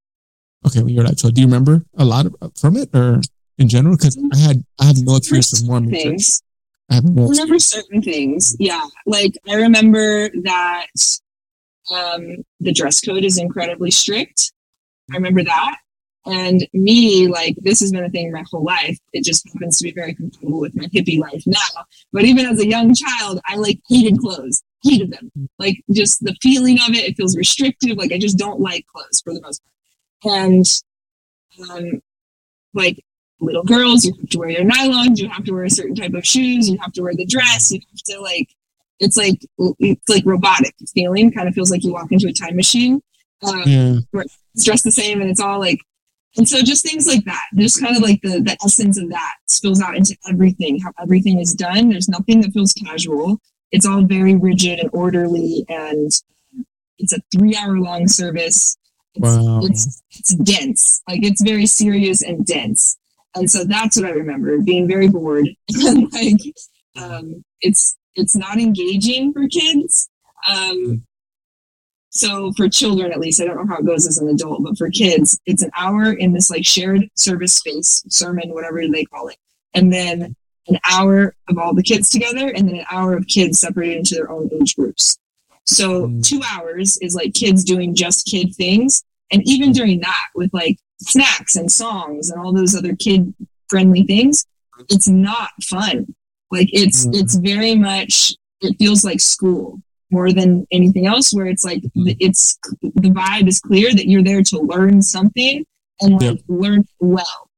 Okay, 0.67 0.83
when 0.83 0.93
you're 0.93 1.05
like 1.05 1.17
twelve, 1.17 1.33
do 1.33 1.41
you 1.41 1.47
remember 1.47 1.85
a 1.97 2.05
lot 2.05 2.25
of, 2.25 2.35
from 2.59 2.75
it 2.75 2.89
or 2.93 3.21
in 3.57 3.69
general? 3.69 3.95
Because 3.95 4.17
I 4.33 4.37
had 4.37 4.63
I 4.79 4.85
had 4.85 4.97
no 4.97 5.15
experience 5.15 5.53
with 5.53 5.65
Mormon 5.65 5.91
things. 5.91 6.43
I 6.89 6.95
have 6.95 7.05
no 7.05 7.27
remember 7.27 7.59
certain 7.59 8.01
things. 8.01 8.57
Yeah, 8.59 8.85
like 9.05 9.37
I 9.49 9.55
remember 9.55 10.29
that 10.43 10.87
um, 11.91 12.43
the 12.59 12.73
dress 12.73 12.99
code 13.01 13.23
is 13.23 13.37
incredibly 13.37 13.91
strict. 13.91 14.51
I 15.11 15.15
remember 15.15 15.43
that. 15.43 15.77
And 16.25 16.65
me, 16.71 17.27
like, 17.27 17.55
this 17.57 17.81
has 17.81 17.91
been 17.91 18.05
a 18.05 18.09
thing 18.09 18.31
my 18.31 18.45
whole 18.49 18.63
life. 18.63 18.97
It 19.11 19.25
just 19.25 19.45
happens 19.51 19.77
to 19.77 19.83
be 19.83 19.91
very 19.91 20.13
compatible 20.13 20.59
with 20.59 20.75
my 20.75 20.85
hippie 20.85 21.19
life 21.19 21.43
now. 21.45 21.83
But 22.13 22.23
even 22.23 22.45
as 22.45 22.59
a 22.59 22.67
young 22.67 22.93
child, 22.93 23.41
I 23.45 23.57
like 23.57 23.79
hated 23.89 24.19
clothes, 24.19 24.63
hated 24.83 25.11
them. 25.11 25.49
Like, 25.59 25.83
just 25.91 26.23
the 26.23 26.35
feeling 26.41 26.77
of 26.87 26.95
it, 26.95 27.03
it 27.09 27.17
feels 27.17 27.35
restrictive. 27.35 27.97
Like, 27.97 28.13
I 28.13 28.17
just 28.17 28.37
don't 28.37 28.61
like 28.61 28.85
clothes 28.87 29.21
for 29.21 29.33
the 29.33 29.41
most 29.41 29.61
part. 30.23 30.39
And, 30.39 30.65
um, 31.69 32.01
like, 32.73 33.03
little 33.41 33.63
girls, 33.63 34.05
you 34.05 34.13
have 34.17 34.29
to 34.29 34.39
wear 34.39 34.49
your 34.49 34.63
nylons, 34.63 35.17
you 35.17 35.27
have 35.27 35.43
to 35.43 35.51
wear 35.51 35.65
a 35.65 35.69
certain 35.69 35.95
type 35.95 36.13
of 36.13 36.25
shoes, 36.25 36.69
you 36.69 36.77
have 36.79 36.93
to 36.93 37.01
wear 37.01 37.13
the 37.13 37.25
dress, 37.25 37.69
you 37.71 37.81
have 37.89 38.15
to, 38.15 38.21
like, 38.21 38.47
it's 38.99 39.17
like, 39.17 39.45
it's 39.79 40.07
like 40.07 40.23
robotic 40.25 40.73
feeling, 40.93 41.33
kind 41.33 41.49
of 41.49 41.53
feels 41.53 41.69
like 41.69 41.83
you 41.83 41.91
walk 41.91 42.11
into 42.11 42.27
a 42.27 42.31
time 42.31 42.55
machine. 42.55 43.01
Um, 43.45 43.63
yeah. 43.65 43.95
It's 44.55 44.63
dressed 44.63 44.85
the 44.85 44.91
same 44.91 45.19
and 45.19 45.29
it's 45.29 45.41
all 45.41 45.59
like 45.59 45.79
and 46.35 46.47
so 46.47 46.61
just 46.61 46.83
things 46.85 47.07
like 47.07 47.23
that, 47.25 47.43
just 47.55 47.79
kind 47.79 47.95
of 47.95 48.01
like 48.01 48.21
the, 48.21 48.41
the 48.41 48.57
essence 48.65 48.99
of 48.99 49.09
that 49.09 49.33
spills 49.45 49.81
out 49.81 49.95
into 49.95 50.17
everything, 50.27 50.79
how 50.79 50.91
everything 51.01 51.39
is 51.39 51.53
done. 51.53 51.89
There's 51.89 52.09
nothing 52.09 52.41
that 52.41 52.51
feels 52.53 52.73
casual. 52.73 53.39
It's 53.71 53.85
all 53.85 54.03
very 54.03 54.35
rigid 54.35 54.79
and 54.79 54.89
orderly 54.93 55.65
and 55.69 56.11
it's 56.97 57.13
a 57.13 57.19
three 57.35 57.55
hour 57.55 57.77
long 57.77 58.07
service. 58.07 58.77
It's, 59.15 59.23
wow. 59.23 59.59
it's, 59.63 60.01
it's 60.11 60.33
dense. 60.35 61.01
Like 61.07 61.23
it's 61.23 61.43
very 61.43 61.67
serious 61.67 62.23
and 62.23 62.45
dense. 62.45 62.97
And 63.35 63.49
so 63.49 63.63
that's 63.63 63.97
what 63.97 64.05
I 64.05 64.11
remember 64.11 64.59
being 64.59 64.87
very 64.87 65.09
bored. 65.09 65.47
and 65.75 66.11
like, 66.13 66.41
um, 66.99 67.43
it's, 67.61 67.95
it's 68.15 68.35
not 68.35 68.57
engaging 68.57 69.33
for 69.33 69.47
kids. 69.47 70.09
Um, 70.49 71.05
so 72.13 72.51
for 72.53 72.69
children, 72.69 73.11
at 73.11 73.19
least, 73.19 73.41
I 73.41 73.45
don't 73.45 73.57
know 73.57 73.73
how 73.73 73.79
it 73.79 73.87
goes 73.87 74.05
as 74.05 74.19
an 74.19 74.29
adult, 74.29 74.63
but 74.63 74.77
for 74.77 74.91
kids, 74.91 75.39
it's 75.47 75.63
an 75.63 75.71
hour 75.75 76.13
in 76.13 76.31
this 76.31 76.51
like 76.51 76.63
shared 76.63 77.09
service 77.15 77.55
space, 77.55 78.03
sermon, 78.07 78.53
whatever 78.53 78.87
they 78.87 79.03
call 79.05 79.29
it. 79.29 79.37
And 79.73 79.91
then 79.91 80.35
an 80.67 80.79
hour 80.89 81.35
of 81.49 81.57
all 81.57 81.73
the 81.73 81.81
kids 81.81 82.09
together 82.09 82.49
and 82.49 82.69
then 82.69 82.75
an 82.75 82.85
hour 82.91 83.17
of 83.17 83.25
kids 83.25 83.59
separated 83.59 83.97
into 83.97 84.13
their 84.13 84.29
own 84.29 84.47
age 84.53 84.75
groups. 84.75 85.17
So 85.65 86.07
mm. 86.07 86.23
two 86.23 86.41
hours 86.51 86.97
is 86.97 87.15
like 87.15 87.33
kids 87.33 87.63
doing 87.63 87.95
just 87.95 88.27
kid 88.27 88.53
things. 88.55 89.03
And 89.31 89.41
even 89.47 89.71
during 89.71 89.99
that 90.01 90.27
with 90.35 90.53
like 90.53 90.77
snacks 91.01 91.55
and 91.55 91.71
songs 91.71 92.29
and 92.29 92.39
all 92.39 92.53
those 92.53 92.75
other 92.75 92.95
kid 92.95 93.33
friendly 93.69 94.03
things, 94.03 94.45
it's 94.87 95.07
not 95.07 95.49
fun. 95.63 96.13
Like 96.51 96.69
it's, 96.73 97.07
mm. 97.07 97.15
it's 97.15 97.33
very 97.33 97.73
much, 97.73 98.35
it 98.61 98.77
feels 98.77 99.03
like 99.03 99.19
school 99.19 99.81
more 100.13 100.31
than 100.31 100.65
anything 100.71 101.07
else 101.07 101.33
where 101.33 101.47
it's 101.47 101.63
like 101.65 101.81
mm-hmm. 101.81 102.11
it's 102.19 102.57
the 102.81 103.09
vibe 103.09 103.47
is 103.47 103.59
clear 103.59 103.91
that 103.93 104.07
you're 104.07 104.23
there 104.23 104.43
to 104.43 104.59
learn 104.59 105.01
something 105.01 105.65
and 106.01 106.13
like 106.13 106.21
yep. 106.21 106.37
learn 106.47 106.85
well 106.99 107.49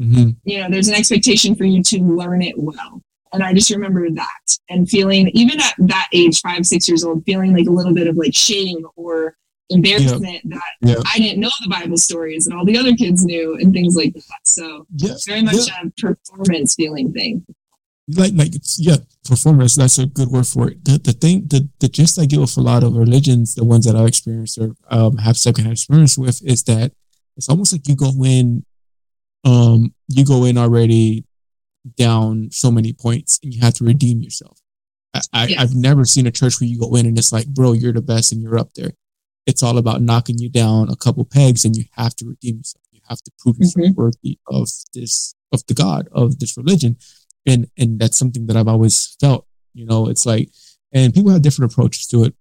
mm-hmm. 0.00 0.30
you 0.44 0.60
know 0.60 0.68
there's 0.70 0.88
an 0.88 0.94
expectation 0.94 1.54
for 1.54 1.64
you 1.64 1.82
to 1.82 1.98
learn 1.98 2.40
it 2.40 2.54
well 2.56 3.02
and 3.32 3.42
i 3.42 3.52
just 3.52 3.70
remember 3.70 4.08
that 4.10 4.58
and 4.70 4.88
feeling 4.88 5.28
even 5.34 5.60
at 5.60 5.74
that 5.78 6.08
age 6.12 6.40
five 6.40 6.64
six 6.64 6.88
years 6.88 7.04
old 7.04 7.22
feeling 7.24 7.54
like 7.54 7.66
a 7.66 7.70
little 7.70 7.94
bit 7.94 8.06
of 8.06 8.16
like 8.16 8.34
shame 8.34 8.86
or 8.96 9.36
embarrassment 9.70 10.22
yep. 10.22 10.42
that 10.44 10.88
yep. 10.88 10.98
i 11.12 11.18
didn't 11.18 11.40
know 11.40 11.50
the 11.62 11.68
bible 11.68 11.96
stories 11.96 12.46
and 12.46 12.56
all 12.56 12.64
the 12.64 12.78
other 12.78 12.94
kids 12.94 13.24
knew 13.24 13.56
and 13.56 13.72
things 13.72 13.96
like 13.96 14.12
that 14.14 14.40
so 14.44 14.86
very 15.26 15.42
much 15.42 15.68
a 15.68 15.90
performance 16.00 16.74
feeling 16.74 17.12
thing 17.12 17.44
like 18.08 18.32
like 18.34 18.52
yeah 18.78 18.96
performance 19.28 19.76
that's 19.76 19.98
a 19.98 20.06
good 20.06 20.28
word 20.28 20.46
for 20.46 20.68
it 20.68 20.84
the, 20.84 20.98
the 20.98 21.12
thing 21.12 21.46
the, 21.46 21.68
the 21.78 21.88
gist 21.88 22.18
i 22.18 22.26
get 22.26 22.40
with 22.40 22.56
a 22.56 22.60
lot 22.60 22.82
of 22.82 22.96
religions 22.96 23.54
the 23.54 23.64
ones 23.64 23.84
that 23.86 23.94
i've 23.94 24.08
experienced 24.08 24.58
or 24.58 24.74
um, 24.90 25.16
have 25.18 25.36
secondhand 25.36 25.72
experience 25.72 26.18
with 26.18 26.42
is 26.44 26.64
that 26.64 26.92
it's 27.36 27.48
almost 27.48 27.72
like 27.72 27.86
you 27.86 27.94
go 27.94 28.10
in 28.24 28.64
um 29.44 29.94
you 30.08 30.24
go 30.24 30.44
in 30.44 30.58
already 30.58 31.24
down 31.96 32.48
so 32.50 32.70
many 32.70 32.92
points 32.92 33.38
and 33.42 33.54
you 33.54 33.60
have 33.60 33.74
to 33.74 33.84
redeem 33.84 34.20
yourself 34.20 34.62
I, 35.32 35.46
yes. 35.46 35.60
I've 35.60 35.74
never 35.74 36.04
seen 36.04 36.26
a 36.26 36.30
church 36.30 36.60
where 36.60 36.68
you 36.68 36.78
go 36.78 36.94
in 36.94 37.06
and 37.06 37.18
it's 37.18 37.32
like, 37.32 37.46
bro, 37.46 37.72
you're 37.72 37.92
the 37.92 38.02
best 38.02 38.32
and 38.32 38.40
you're 38.40 38.58
up 38.58 38.72
there. 38.74 38.92
It's 39.46 39.62
all 39.62 39.76
about 39.78 40.00
knocking 40.00 40.38
you 40.38 40.48
down 40.48 40.88
a 40.88 40.96
couple 40.96 41.24
pegs 41.24 41.64
and 41.64 41.76
you 41.76 41.84
have 41.92 42.14
to 42.16 42.26
redeem 42.26 42.58
yourself. 42.58 42.84
You 42.92 43.00
have 43.08 43.20
to 43.22 43.30
prove 43.38 43.58
yourself 43.58 43.86
mm-hmm. 43.86 44.00
worthy 44.00 44.38
of 44.48 44.68
this, 44.94 45.34
of 45.52 45.66
the 45.66 45.74
God, 45.74 46.08
of 46.12 46.38
this 46.38 46.56
religion 46.56 46.96
and 47.46 47.66
and 47.78 47.98
that's 47.98 48.18
something 48.18 48.46
that 48.46 48.56
I've 48.56 48.68
always 48.68 49.16
felt. 49.20 49.46
You 49.74 49.86
know, 49.86 50.08
it's 50.08 50.26
like, 50.26 50.50
and 50.92 51.14
people 51.14 51.30
have 51.30 51.42
different 51.42 51.72
approaches 51.72 52.06
to 52.08 52.24
it 52.24 52.34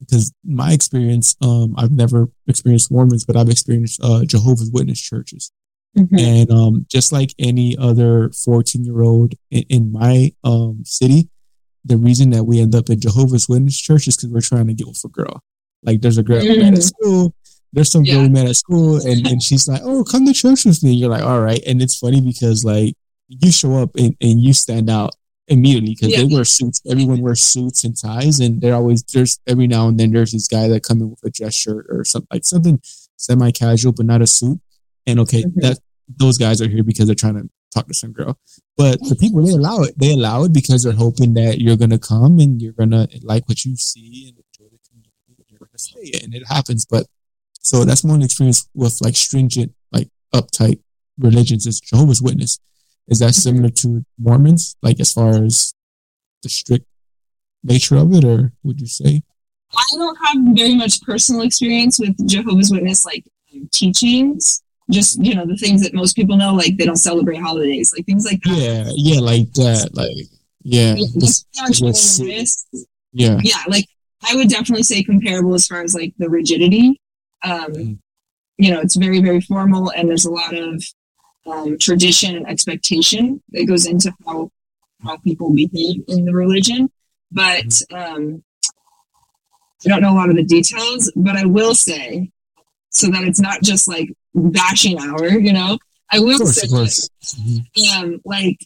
because 0.00 0.32
my 0.44 0.72
experience, 0.72 1.36
um, 1.42 1.74
I've 1.76 1.92
never 1.92 2.28
experienced 2.46 2.90
Mormons, 2.90 3.24
but 3.24 3.36
I've 3.36 3.50
experienced 3.50 4.00
uh, 4.02 4.24
Jehovah's 4.24 4.70
Witness 4.72 5.00
churches. 5.00 5.52
Mm-hmm. 5.96 6.18
And 6.18 6.50
um, 6.50 6.86
just 6.88 7.12
like 7.12 7.34
any 7.38 7.76
other 7.76 8.30
14 8.30 8.84
year 8.84 9.02
old 9.02 9.34
in, 9.50 9.64
in, 9.68 9.92
my 9.92 10.32
um, 10.44 10.82
city, 10.84 11.28
the 11.84 11.96
reason 11.96 12.30
that 12.30 12.44
we 12.44 12.60
end 12.60 12.74
up 12.74 12.88
in 12.90 13.00
Jehovah's 13.00 13.48
Witness 13.48 13.78
church 13.78 14.06
is 14.06 14.16
because 14.16 14.30
we're 14.30 14.40
trying 14.40 14.68
to 14.68 14.74
get 14.74 14.86
with 14.86 15.02
a 15.04 15.08
girl. 15.08 15.42
Like 15.82 16.00
there's 16.00 16.18
a 16.18 16.22
girl 16.22 16.42
mm-hmm. 16.42 16.74
at 16.74 16.82
school, 16.82 17.34
there's 17.72 17.90
some 17.90 18.04
yeah. 18.04 18.14
girl 18.14 18.22
we 18.22 18.28
met 18.28 18.48
at 18.48 18.56
school, 18.56 18.96
and, 19.04 19.26
and 19.26 19.42
she's 19.42 19.66
like, 19.66 19.80
Oh, 19.82 20.04
come 20.04 20.26
to 20.26 20.32
church 20.32 20.64
with 20.64 20.82
me. 20.82 20.92
You're 20.92 21.10
like, 21.10 21.24
All 21.24 21.40
right. 21.40 21.60
And 21.66 21.82
it's 21.82 21.98
funny 21.98 22.20
because 22.20 22.64
like 22.64 22.94
you 23.30 23.52
show 23.52 23.76
up 23.76 23.90
and, 23.96 24.16
and 24.20 24.40
you 24.40 24.52
stand 24.52 24.90
out 24.90 25.14
immediately 25.48 25.94
because 25.94 26.12
yeah. 26.12 26.18
they 26.24 26.34
wear 26.34 26.44
suits. 26.44 26.80
Everyone 26.88 27.20
wears 27.20 27.42
suits 27.42 27.84
and 27.84 27.96
ties, 27.96 28.40
and 28.40 28.60
they're 28.60 28.74
always 28.74 29.02
there's 29.02 29.38
every 29.46 29.66
now 29.66 29.88
and 29.88 29.98
then 29.98 30.12
there's 30.12 30.32
this 30.32 30.48
guy 30.48 30.68
that 30.68 30.82
come 30.82 31.00
in 31.00 31.10
with 31.10 31.24
a 31.24 31.30
dress 31.30 31.54
shirt 31.54 31.86
or 31.88 32.04
something 32.04 32.28
like 32.32 32.44
something 32.44 32.80
semi 33.16 33.50
casual 33.50 33.92
but 33.92 34.06
not 34.06 34.22
a 34.22 34.26
suit. 34.26 34.60
And 35.06 35.20
okay, 35.20 35.42
mm-hmm. 35.42 35.60
that 35.60 35.78
those 36.08 36.38
guys 36.38 36.60
are 36.60 36.68
here 36.68 36.82
because 36.82 37.06
they're 37.06 37.14
trying 37.14 37.34
to 37.34 37.48
talk 37.72 37.86
to 37.86 37.94
some 37.94 38.12
girl. 38.12 38.38
But 38.76 39.00
the 39.00 39.16
people 39.16 39.44
they 39.44 39.52
allow 39.52 39.82
it. 39.82 39.98
They 39.98 40.12
allow 40.12 40.44
it 40.44 40.52
because 40.52 40.82
they're 40.82 40.92
hoping 40.92 41.34
that 41.34 41.60
you're 41.60 41.76
gonna 41.76 41.98
come 41.98 42.38
and 42.38 42.60
you're 42.60 42.72
gonna 42.72 43.08
like 43.22 43.48
what 43.48 43.64
you 43.64 43.76
see 43.76 44.28
and 44.28 44.38
enjoy 44.38 44.70
the 44.70 44.78
community 44.88 45.12
and 45.28 45.46
you're 45.48 45.58
gonna 45.58 45.78
stay. 45.78 46.24
And 46.24 46.34
it 46.34 46.46
happens. 46.48 46.86
But 46.86 47.06
so 47.60 47.84
that's 47.84 48.04
one 48.04 48.22
experience 48.22 48.68
with 48.74 48.98
like 49.02 49.16
stringent, 49.16 49.74
like 49.92 50.08
uptight 50.34 50.80
religions 51.18 51.66
is 51.66 51.80
Jehovah's 51.80 52.22
Witness. 52.22 52.58
Is 53.10 53.18
that 53.18 53.34
similar 53.34 53.70
to 53.70 54.04
Mormons, 54.18 54.76
like 54.82 55.00
as 55.00 55.12
far 55.12 55.30
as 55.30 55.74
the 56.42 56.48
strict 56.48 56.86
nature 57.62 57.96
of 57.96 58.12
it, 58.14 58.24
or 58.24 58.52
would 58.62 58.80
you 58.80 58.86
say? 58.86 59.22
I 59.76 59.82
don't 59.94 60.18
have 60.24 60.56
very 60.56 60.74
much 60.74 61.02
personal 61.02 61.42
experience 61.42 61.98
with 61.98 62.16
Jehovah's 62.28 62.70
Witness 62.70 63.04
like 63.04 63.24
teachings. 63.72 64.62
Just 64.90 65.22
you 65.22 65.34
know 65.34 65.46
the 65.46 65.56
things 65.56 65.82
that 65.82 65.94
most 65.94 66.14
people 66.14 66.36
know, 66.36 66.54
like 66.54 66.76
they 66.76 66.86
don't 66.86 66.96
celebrate 66.96 67.38
holidays, 67.38 67.92
like 67.96 68.06
things 68.06 68.24
like 68.24 68.42
that. 68.42 68.56
Yeah, 68.56 68.90
yeah, 68.94 69.20
like 69.20 69.52
that, 69.54 69.90
like 69.92 70.16
yeah. 70.62 70.96
yeah, 73.12 73.38
yeah, 73.42 73.62
like 73.68 73.86
I 74.28 74.34
would 74.34 74.48
definitely 74.48 74.82
say 74.82 75.02
comparable 75.02 75.54
as 75.54 75.66
far 75.66 75.82
as 75.82 75.94
like 75.94 76.14
the 76.18 76.28
rigidity. 76.28 77.00
Um, 77.44 77.72
mm. 77.72 77.98
You 78.58 78.72
know, 78.72 78.80
it's 78.80 78.96
very 78.96 79.20
very 79.20 79.40
formal, 79.40 79.90
and 79.90 80.08
there's 80.08 80.24
a 80.24 80.30
lot 80.30 80.54
of 80.56 80.82
um, 81.46 81.78
tradition 81.78 82.36
and 82.36 82.48
expectation 82.48 83.42
that 83.50 83.66
goes 83.66 83.86
into 83.86 84.12
how 84.26 84.50
how 85.02 85.16
people 85.18 85.54
behave 85.54 86.02
in 86.08 86.24
the 86.24 86.34
religion. 86.34 86.90
But 87.32 87.66
mm-hmm. 87.66 87.96
um, 87.96 88.44
I 89.84 89.88
don't 89.88 90.02
know 90.02 90.12
a 90.12 90.16
lot 90.16 90.30
of 90.30 90.36
the 90.36 90.44
details. 90.44 91.10
But 91.16 91.36
I 91.36 91.46
will 91.46 91.74
say, 91.74 92.30
so 92.90 93.08
that 93.08 93.24
it's 93.24 93.40
not 93.40 93.62
just 93.62 93.88
like 93.88 94.08
bashing 94.34 94.98
hour, 94.98 95.28
you 95.28 95.52
know. 95.52 95.78
I 96.12 96.18
will 96.18 96.38
course, 96.38 96.60
say, 96.60 96.68
like, 96.68 96.90
mm-hmm. 96.90 98.04
um, 98.04 98.20
like 98.24 98.58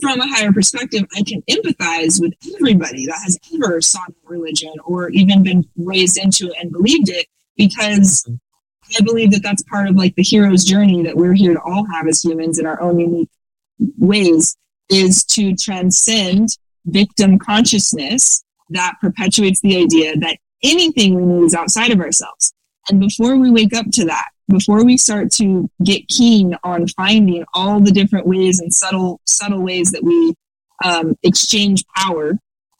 from 0.00 0.20
a 0.20 0.28
higher 0.28 0.52
perspective, 0.52 1.04
I 1.16 1.22
can 1.22 1.42
empathize 1.42 2.20
with 2.20 2.34
everybody 2.54 3.06
that 3.06 3.20
has 3.24 3.38
ever 3.54 3.80
sought 3.80 4.12
religion 4.24 4.72
or 4.84 5.08
even 5.10 5.42
been 5.42 5.64
raised 5.76 6.18
into 6.18 6.48
it 6.48 6.56
and 6.60 6.72
believed 6.72 7.08
it 7.08 7.26
because 7.56 8.24
mm-hmm. 8.24 8.34
I 8.98 9.02
believe 9.02 9.30
that 9.32 9.42
that's 9.42 9.62
part 9.64 9.88
of 9.88 9.96
like 9.96 10.14
the 10.14 10.22
hero's 10.22 10.64
journey 10.64 11.02
that 11.02 11.16
we're 11.16 11.34
here 11.34 11.54
to 11.54 11.60
all 11.60 11.86
have 11.92 12.06
as 12.06 12.22
humans 12.22 12.58
in 12.58 12.66
our 12.66 12.80
own 12.80 12.98
unique 12.98 13.30
ways 13.98 14.56
is 14.90 15.24
to 15.24 15.54
transcend 15.56 16.50
victim 16.86 17.38
consciousness 17.38 18.44
that 18.70 18.94
perpetuates 19.00 19.60
the 19.60 19.76
idea 19.76 20.16
that 20.16 20.38
anything 20.62 21.14
we 21.14 21.24
need 21.24 21.44
is 21.44 21.54
outside 21.54 21.90
of 21.90 22.00
ourselves. 22.00 22.52
And 22.88 23.00
before 23.00 23.36
we 23.36 23.50
wake 23.50 23.74
up 23.74 23.86
to 23.92 24.04
that, 24.06 24.28
before 24.48 24.84
we 24.84 24.96
start 24.96 25.30
to 25.32 25.70
get 25.82 26.06
keen 26.08 26.56
on 26.64 26.86
finding 26.88 27.44
all 27.54 27.80
the 27.80 27.92
different 27.92 28.26
ways 28.26 28.60
and 28.60 28.72
subtle, 28.72 29.20
subtle 29.24 29.62
ways 29.62 29.90
that 29.92 30.04
we 30.04 30.34
um, 30.84 31.16
exchange 31.22 31.84
power 31.96 32.38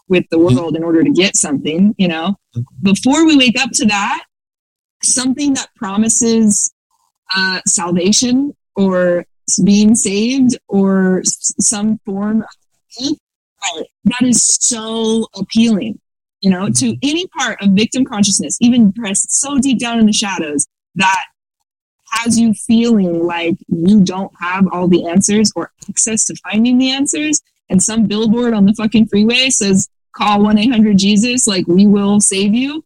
with 0.09 0.25
the 0.31 0.39
world 0.39 0.77
in 0.77 0.85
order 0.85 1.03
to 1.03 1.11
get 1.11 1.37
something, 1.37 1.95
you 1.97 2.09
know, 2.09 2.37
before 2.83 3.25
we 3.25 3.37
wake 3.37 3.59
up 3.59 3.71
to 3.73 3.87
that, 3.87 4.25
something 5.05 5.55
that 5.55 5.69
promises 5.77 6.73
uh, 7.37 7.61
salvation 7.67 8.55
or 8.77 9.25
being 9.65 9.95
saved 9.95 10.57
or 10.69 11.23
some 11.25 11.99
form 12.07 12.43
of 12.43 13.17
that 14.05 14.23
is 14.23 14.45
so 14.45 15.27
appealing 15.37 15.99
you 16.41 16.51
know 16.51 16.69
to 16.69 16.97
any 17.03 17.27
part 17.29 17.61
of 17.63 17.71
victim 17.71 18.05
consciousness 18.05 18.57
even 18.61 18.93
pressed 18.93 19.31
so 19.33 19.59
deep 19.59 19.79
down 19.79 19.99
in 19.99 20.07
the 20.07 20.13
shadows 20.13 20.67
that 20.95 21.25
has 22.11 22.39
you 22.39 22.55
feeling 22.55 23.25
like 23.25 23.57
you 23.69 24.01
don't 24.03 24.33
have 24.41 24.67
all 24.73 24.87
the 24.87 25.07
answers 25.07 25.51
or 25.57 25.73
access 25.89 26.25
to 26.25 26.35
finding 26.37 26.79
the 26.79 26.91
answers 26.91 27.43
and 27.69 27.83
some 27.83 28.07
billboard 28.07 28.55
on 28.55 28.67
the 28.67 28.75
fucking 28.75 29.07
freeway 29.07 29.51
says 29.51 29.89
call 30.15 30.39
1-800-jesus 30.41 31.47
like 31.47 31.67
we 31.67 31.87
will 31.87 32.21
save 32.21 32.55
you 32.55 32.85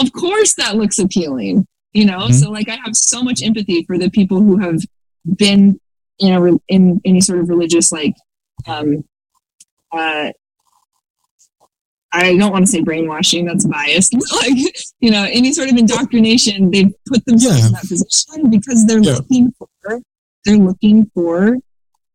of 0.00 0.12
course 0.12 0.54
that 0.54 0.76
looks 0.76 0.98
appealing 0.98 1.66
you 1.92 2.04
know 2.04 2.18
mm-hmm. 2.18 2.32
so 2.32 2.50
like 2.50 2.68
i 2.68 2.76
have 2.76 2.94
so 2.94 3.22
much 3.22 3.42
empathy 3.42 3.84
for 3.84 3.98
the 3.98 4.10
people 4.10 4.40
who 4.40 4.58
have 4.58 4.80
been 5.36 5.78
in 6.18 6.32
a 6.32 6.58
in 6.68 7.00
any 7.04 7.20
sort 7.20 7.38
of 7.38 7.48
religious 7.48 7.92
like 7.92 8.14
um 8.66 9.04
uh 9.92 10.30
I 12.16 12.36
don't 12.36 12.52
want 12.52 12.64
to 12.64 12.70
say 12.70 12.80
brainwashing, 12.80 13.44
that's 13.44 13.66
biased. 13.66 14.14
like, 14.32 14.56
you 15.00 15.10
know, 15.10 15.24
any 15.24 15.52
sort 15.52 15.68
of 15.68 15.76
indoctrination, 15.76 16.70
they've 16.70 16.94
put 17.06 17.24
themselves 17.26 17.58
yeah. 17.58 17.66
in 17.66 17.72
that 17.72 17.88
position 17.88 18.50
because 18.50 18.86
they're 18.86 19.00
yeah. 19.00 19.14
looking 19.14 19.52
for 19.58 20.00
they're 20.44 20.56
looking 20.56 21.10
for 21.14 21.58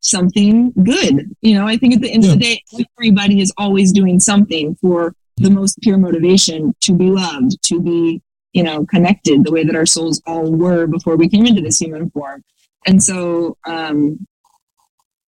something 0.00 0.72
good. 0.82 1.34
You 1.42 1.54
know, 1.54 1.66
I 1.66 1.76
think 1.76 1.94
at 1.94 2.00
the 2.00 2.10
end 2.10 2.24
yeah. 2.24 2.32
of 2.32 2.38
the 2.38 2.44
day, 2.44 2.86
everybody 2.96 3.40
is 3.40 3.52
always 3.58 3.92
doing 3.92 4.20
something 4.20 4.76
for 4.76 5.14
the 5.42 5.50
most 5.50 5.78
pure 5.80 5.98
motivation 5.98 6.74
to 6.82 6.92
be 6.92 7.10
loved, 7.10 7.62
to 7.64 7.80
be, 7.80 8.22
you 8.52 8.62
know, 8.62 8.84
connected 8.86 9.44
the 9.44 9.52
way 9.52 9.64
that 9.64 9.76
our 9.76 9.86
souls 9.86 10.20
all 10.26 10.50
were 10.52 10.86
before 10.86 11.16
we 11.16 11.28
came 11.28 11.46
into 11.46 11.62
this 11.62 11.78
human 11.78 12.10
form. 12.10 12.42
And 12.86 13.02
so 13.02 13.56
um, 13.66 14.26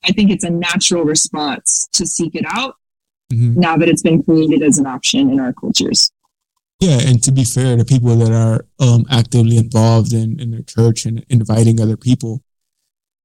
I 0.03 0.11
think 0.11 0.31
it's 0.31 0.43
a 0.43 0.49
natural 0.49 1.03
response 1.03 1.87
to 1.93 2.05
seek 2.05 2.35
it 2.35 2.45
out 2.47 2.75
mm-hmm. 3.31 3.59
now 3.59 3.77
that 3.77 3.89
it's 3.89 4.03
been 4.03 4.23
created 4.23 4.61
as 4.61 4.77
an 4.77 4.85
option 4.85 5.29
in 5.29 5.39
our 5.39 5.53
cultures. 5.53 6.11
Yeah, 6.79 6.99
and 7.01 7.21
to 7.23 7.31
be 7.31 7.43
fair, 7.43 7.75
the 7.75 7.83
people 7.83 8.15
that 8.15 8.31
are 8.31 8.65
um, 8.79 9.05
actively 9.11 9.57
involved 9.57 10.13
in, 10.13 10.39
in 10.39 10.51
their 10.51 10.61
church 10.61 11.05
and 11.05 11.25
inviting 11.29 11.81
other 11.81 11.97
people, 11.97 12.41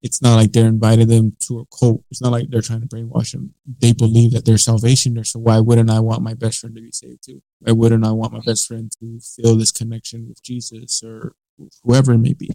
it's 0.05 0.21
not 0.21 0.35
like 0.35 0.51
they're 0.53 0.67
inviting 0.67 1.07
them 1.07 1.35
to 1.47 1.59
a 1.59 1.65
cult. 1.77 2.03
It's 2.11 2.21
not 2.21 2.31
like 2.31 2.49
they're 2.49 2.61
trying 2.61 2.81
to 2.81 2.87
brainwash 2.87 3.31
them. 3.31 3.53
They 3.81 3.91
believe 3.91 4.31
that 4.31 4.45
there's 4.45 4.63
salvation 4.63 5.15
there. 5.15 5.23
So 5.23 5.39
why 5.39 5.59
wouldn't 5.59 5.89
I 5.89 5.99
want 5.99 6.21
my 6.21 6.33
best 6.33 6.59
friend 6.59 6.75
to 6.75 6.81
be 6.81 6.91
saved 6.91 7.25
too? 7.25 7.41
Why 7.59 7.73
wouldn't 7.73 8.05
I 8.05 8.11
want 8.11 8.33
my 8.33 8.41
best 8.45 8.67
friend 8.67 8.91
to 8.99 9.19
feel 9.19 9.55
this 9.55 9.71
connection 9.71 10.29
with 10.29 10.41
Jesus 10.41 11.03
or 11.03 11.35
whoever 11.83 12.13
it 12.13 12.19
may 12.19 12.33
be? 12.33 12.51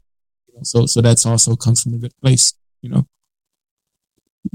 So, 0.63 0.87
so 0.87 1.01
that's 1.01 1.27
also 1.27 1.57
comes 1.57 1.83
from 1.83 1.95
a 1.95 1.99
good 1.99 2.17
place, 2.23 2.55
you 2.83 2.91
know 2.91 3.07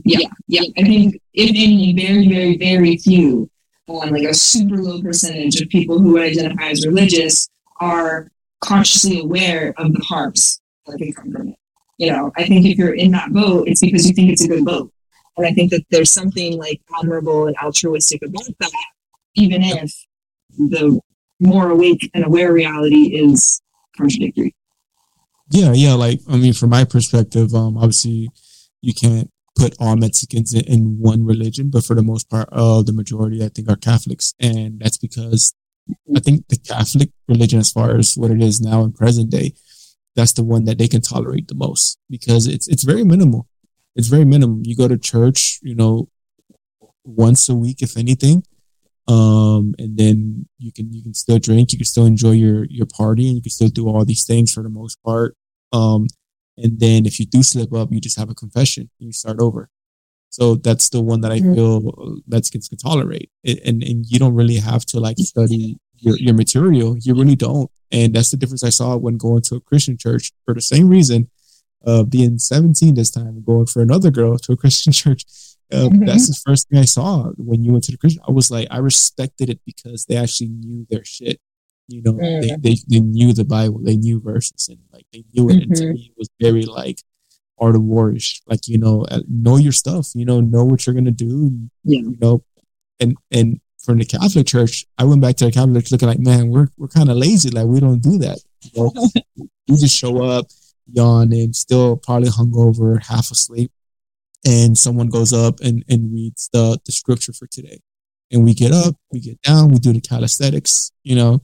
yeah, 0.04 0.28
yeah. 0.48 0.62
I 0.78 0.84
think 0.84 1.22
if 1.34 1.50
any, 1.50 1.93
very, 1.93 2.28
very, 2.28 2.58
very 2.58 2.98
few, 2.98 3.50
um, 3.89 4.10
like 4.10 4.24
a 4.24 4.34
super 4.34 4.78
low 4.78 5.02
percentage 5.02 5.62
of 5.62 5.70
people 5.70 6.00
who 6.00 6.20
identify 6.20 6.70
as 6.70 6.86
religious 6.86 7.48
are 7.80 8.32
consciously 8.62 9.20
aware 9.20 9.74
of 9.78 9.93
the 9.93 10.04
harms 10.04 10.62
that 10.88 10.98
can 10.98 11.14
come 11.14 11.32
from 11.32 11.48
it. 11.50 11.56
You 11.98 12.12
know, 12.12 12.32
I 12.36 12.46
think 12.46 12.66
if 12.66 12.78
you're 12.78 12.93
in 12.93 13.12
that 13.12 13.32
boat, 13.32 13.68
it's 13.68 13.82
because 13.82 14.08
you 14.08 14.14
think 14.14 14.32
it's 14.32 14.43
a 14.43 14.48
good 14.48 14.66
boat. 14.66 14.91
And 15.38 15.46
I 15.46 15.52
think 15.52 15.72
that 15.72 15.86
there's 15.91 16.12
something 16.12 16.58
like 16.58 16.82
admirable 17.00 17.48
and 17.48 17.56
altruistic 17.58 18.22
about 18.24 18.48
that, 18.60 18.72
even 19.36 19.62
if 19.64 19.93
the 20.58 21.00
more 21.39 21.70
awake 21.70 22.10
and 22.14 22.26
aware 22.26 22.54
reality 22.54 23.16
is 23.16 23.62
contradictory. 23.98 24.56
Yeah, 25.50 25.74
yeah. 25.74 25.93
Like, 25.93 26.22
I 26.30 26.38
mean, 26.38 26.54
from 26.54 26.70
my 26.72 26.86
perspective, 26.86 27.54
um, 27.54 27.78
obviously 27.78 28.30
you 28.82 28.93
can't 28.93 29.30
put 29.56 29.76
all 29.80 29.96
Mexicans 29.96 30.54
in, 30.54 30.98
one 31.00 31.26
religion, 31.26 31.70
but 31.70 31.86
for 31.86 31.96
the 31.96 32.04
most 32.04 32.30
part, 32.30 32.50
uh, 32.52 32.82
the 32.82 32.93
majority, 32.93 33.43
I 33.43 33.50
think, 33.50 33.70
are 33.70 33.76
Catholics. 33.76 34.34
And 34.39 34.80
that's 34.80 34.98
because 34.98 35.54
I 36.16 36.20
think 36.20 36.48
the 36.48 36.58
Catholic 36.58 37.10
religion, 37.28 37.60
as 37.60 37.72
far 37.72 37.96
as 37.96 38.16
what 38.16 38.32
it 38.32 38.41
is 38.41 38.60
now 38.60 38.84
in 38.84 38.91
present 38.91 39.30
day, 39.30 39.54
that's 40.16 40.34
the 40.34 40.43
one 40.43 40.66
that 40.66 40.78
they 40.78 40.88
can 40.88 41.01
tolerate 41.01 41.47
the 41.47 41.55
most 41.55 41.97
because 42.09 42.47
it's 42.47 42.68
it's 42.68 42.84
very 42.84 43.03
minimal. 43.03 43.47
It's 43.95 44.07
very 44.07 44.26
minimal. 44.26 44.61
You 44.63 44.76
go 44.76 44.88
to 44.88 44.97
church, 44.97 45.59
you 45.61 45.76
know, 45.76 46.09
once 47.03 47.47
a 47.49 47.55
week, 47.55 47.82
if 47.82 47.97
anything, 47.97 48.43
um, 49.07 49.74
and 49.78 49.97
then 49.97 50.47
you 50.57 50.72
can 50.72 50.91
you 50.93 51.03
can 51.03 51.13
still 51.13 51.39
drink, 51.39 51.72
you 51.72 51.80
can 51.80 51.86
still 51.86 52.05
enjoy 52.05 52.32
your 52.32 52.66
your 52.66 52.88
party, 52.88 53.28
and 53.28 53.36
you 53.38 53.41
can 53.41 53.51
still 53.51 53.70
do 53.70 53.88
all 53.88 54.05
these 54.05 54.26
things 54.26 54.53
for 54.53 54.63
the 54.63 54.70
most 54.70 55.01
part. 55.03 55.36
Um, 55.72 56.07
and 56.57 56.80
then 56.80 57.05
if 57.05 57.20
you 57.20 57.26
do 57.26 57.43
slip 57.43 57.74
up, 57.74 57.91
you 57.91 57.99
just 57.99 58.18
have 58.18 58.30
a 58.30 58.36
confession 58.36 58.89
and 58.99 59.07
you 59.07 59.13
start 59.13 59.39
over. 59.41 59.70
So 60.30 60.55
that's 60.55 60.89
the 60.89 61.01
one 61.01 61.22
that 61.22 61.32
I 61.32 61.39
mm-hmm. 61.39 61.53
feel 61.53 62.22
Mexicans 62.28 62.68
can 62.68 62.78
tolerate. 62.78 63.30
And, 63.45 63.84
and 63.84 64.05
you 64.05 64.20
don't 64.20 64.36
really 64.36 64.57
have 64.57 64.86
to 64.88 64.99
like 64.99 65.18
study 65.20 65.78
your, 66.06 66.18
your 66.18 66.34
material. 66.34 66.97
You 66.99 67.16
really 67.16 67.36
don't. 67.36 67.70
And 67.91 68.14
that's 68.14 68.32
the 68.32 68.38
difference 68.38 68.64
I 68.64 68.70
saw 68.70 68.95
when 68.97 69.18
going 69.18 69.41
to 69.43 69.56
a 69.56 69.62
Christian 69.62 69.97
church 69.97 70.32
for 70.45 70.53
the 70.53 70.62
same 70.62 70.89
reason, 70.89 71.30
uh, 71.86 72.03
being 72.03 72.39
17 72.39 72.95
this 72.95 73.12
time, 73.12 73.43
going 73.43 73.66
for 73.66 73.82
another 73.82 74.12
girl 74.12 74.38
to 74.38 74.53
a 74.53 74.58
Christian 74.64 74.93
church. 74.93 75.26
Uh, 75.72 75.89
mm-hmm. 75.89 76.06
That's 76.06 76.28
the 76.28 76.39
first 76.45 76.70
thing 76.70 76.80
I 76.80 76.86
saw 76.86 77.30
when 77.38 77.64
you 77.64 77.72
went 77.72 77.86
to 77.86 77.91
the 77.91 77.97
Christian. 77.97 78.22
I 78.28 78.32
was 78.32 78.51
like, 78.51 78.68
I 78.70 78.78
respected 78.78 79.49
it 79.49 79.60
because 79.66 80.06
they 80.06 80.16
actually 80.16 80.49
knew 80.49 80.86
their 80.89 81.03
shit. 81.03 81.39
You 81.88 82.01
know, 82.01 82.14
mm. 82.14 82.41
they, 82.41 82.70
they, 82.70 82.78
they 82.88 82.99
knew 82.99 83.34
the 83.34 83.45
Bible, 83.45 83.80
they 83.84 83.95
knew 83.95 84.20
verses, 84.20 84.68
and 84.70 84.80
like 84.91 85.06
they 85.14 85.24
knew 85.34 85.49
it. 85.49 85.53
Mm-hmm. 85.53 85.62
And 85.62 85.76
to 85.76 85.84
mm-hmm. 85.84 85.93
me, 85.93 86.12
it 86.12 86.18
was 86.18 86.30
very 86.39 86.64
like 86.64 86.99
art 87.60 87.76
of 87.76 87.82
warish. 87.82 88.41
Like 88.47 88.68
you 88.68 88.80
know, 88.80 89.06
uh, 89.10 89.22
know 89.30 89.58
your 89.58 89.72
stuff. 89.72 90.10
You 90.16 90.26
know, 90.26 90.41
know 90.41 90.66
what 90.66 90.86
you're 90.86 90.95
gonna 90.95 91.12
do. 91.12 91.70
Yeah. 91.84 91.99
You 91.99 92.18
know, 92.20 92.43
and 92.99 93.18
and 93.32 93.60
from 93.86 94.00
the 94.00 94.06
Catholic 94.06 94.48
Church, 94.48 94.86
I 94.98 95.04
went 95.04 95.22
back 95.22 95.36
to 95.38 95.46
the 95.46 95.52
Catholic 95.52 95.84
Church 95.84 95.92
looking 95.92 96.08
like, 96.08 96.20
man, 96.20 96.50
we're 96.50 96.68
we're 96.78 96.88
kind 96.88 97.10
of 97.10 97.18
lazy. 97.18 97.50
Like 97.50 97.68
we 97.68 97.80
don't 97.80 98.02
do 98.02 98.18
that. 98.20 98.40
You 98.62 98.84
know, 98.84 99.46
we 99.68 99.78
just 99.78 99.96
show 99.96 100.24
up, 100.24 100.48
yawn, 100.92 101.32
and 101.32 101.56
still 101.56 101.98
probably 101.98 102.30
hungover, 102.30 103.04
half 103.04 103.32
asleep, 103.32 103.72
and 104.46 104.78
someone 104.78 105.10
goes 105.10 105.34
up 105.34 105.60
and 105.62 105.84
and 105.88 106.14
reads 106.14 106.50
the 106.52 106.80
the 106.86 106.92
scripture 106.92 107.34
for 107.34 107.48
today, 107.48 107.80
and 108.32 108.44
we 108.44 108.54
get 108.54 108.72
up, 108.72 108.96
we 109.12 109.20
get 109.20 109.42
down, 109.42 109.70
we 109.70 109.80
do 109.80 109.94
the 109.94 110.02
calisthenics, 110.02 110.92
you 111.04 111.16
know, 111.16 111.42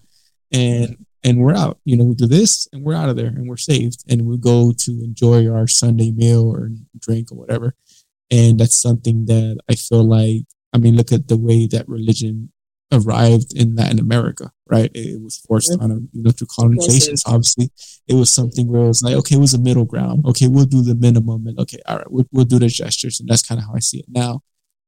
and 0.51 1.05
and 1.23 1.39
we're 1.39 1.55
out. 1.55 1.79
You 1.85 1.97
know, 1.97 2.05
we 2.05 2.15
do 2.15 2.27
this 2.27 2.67
and 2.73 2.83
we're 2.83 2.95
out 2.95 3.09
of 3.09 3.15
there 3.15 3.27
and 3.27 3.47
we're 3.47 3.57
saved 3.57 4.03
and 4.09 4.25
we 4.25 4.37
go 4.37 4.73
to 4.75 4.91
enjoy 5.03 5.49
our 5.49 5.67
Sunday 5.67 6.11
meal 6.11 6.49
or 6.49 6.69
drink 6.99 7.31
or 7.31 7.37
whatever. 7.37 7.75
And 8.31 8.59
that's 8.59 8.81
something 8.81 9.25
that 9.25 9.59
I 9.69 9.75
feel 9.75 10.03
like, 10.03 10.45
I 10.73 10.77
mean, 10.77 10.95
look 10.95 11.11
at 11.11 11.27
the 11.27 11.37
way 11.37 11.67
that 11.67 11.87
religion 11.87 12.51
arrived 12.93 13.53
in 13.55 13.75
Latin 13.75 13.99
America, 13.99 14.51
right? 14.69 14.91
It 14.93 15.21
was 15.21 15.37
forced 15.37 15.71
on 15.79 15.89
them, 15.89 16.09
you 16.11 16.23
know, 16.23 16.31
through 16.31 16.47
colonization. 16.53 17.17
So 17.17 17.31
obviously, 17.31 17.71
it 18.07 18.15
was 18.15 18.29
something 18.29 18.67
where 18.67 18.83
it 18.83 18.87
was 18.87 19.03
like, 19.03 19.15
okay, 19.15 19.35
it 19.35 19.39
was 19.39 19.53
a 19.53 19.59
middle 19.59 19.85
ground. 19.85 20.25
Okay, 20.25 20.47
we'll 20.47 20.65
do 20.65 20.81
the 20.81 20.95
minimum, 20.95 21.47
and 21.47 21.57
okay, 21.59 21.79
all 21.87 21.97
right, 21.97 22.11
we'll, 22.11 22.27
we'll 22.31 22.45
do 22.45 22.59
the 22.59 22.67
gestures, 22.67 23.19
and 23.19 23.29
that's 23.29 23.43
kind 23.43 23.59
of 23.59 23.67
how 23.67 23.75
I 23.75 23.79
see 23.79 23.99
it 23.99 24.05
now. 24.09 24.41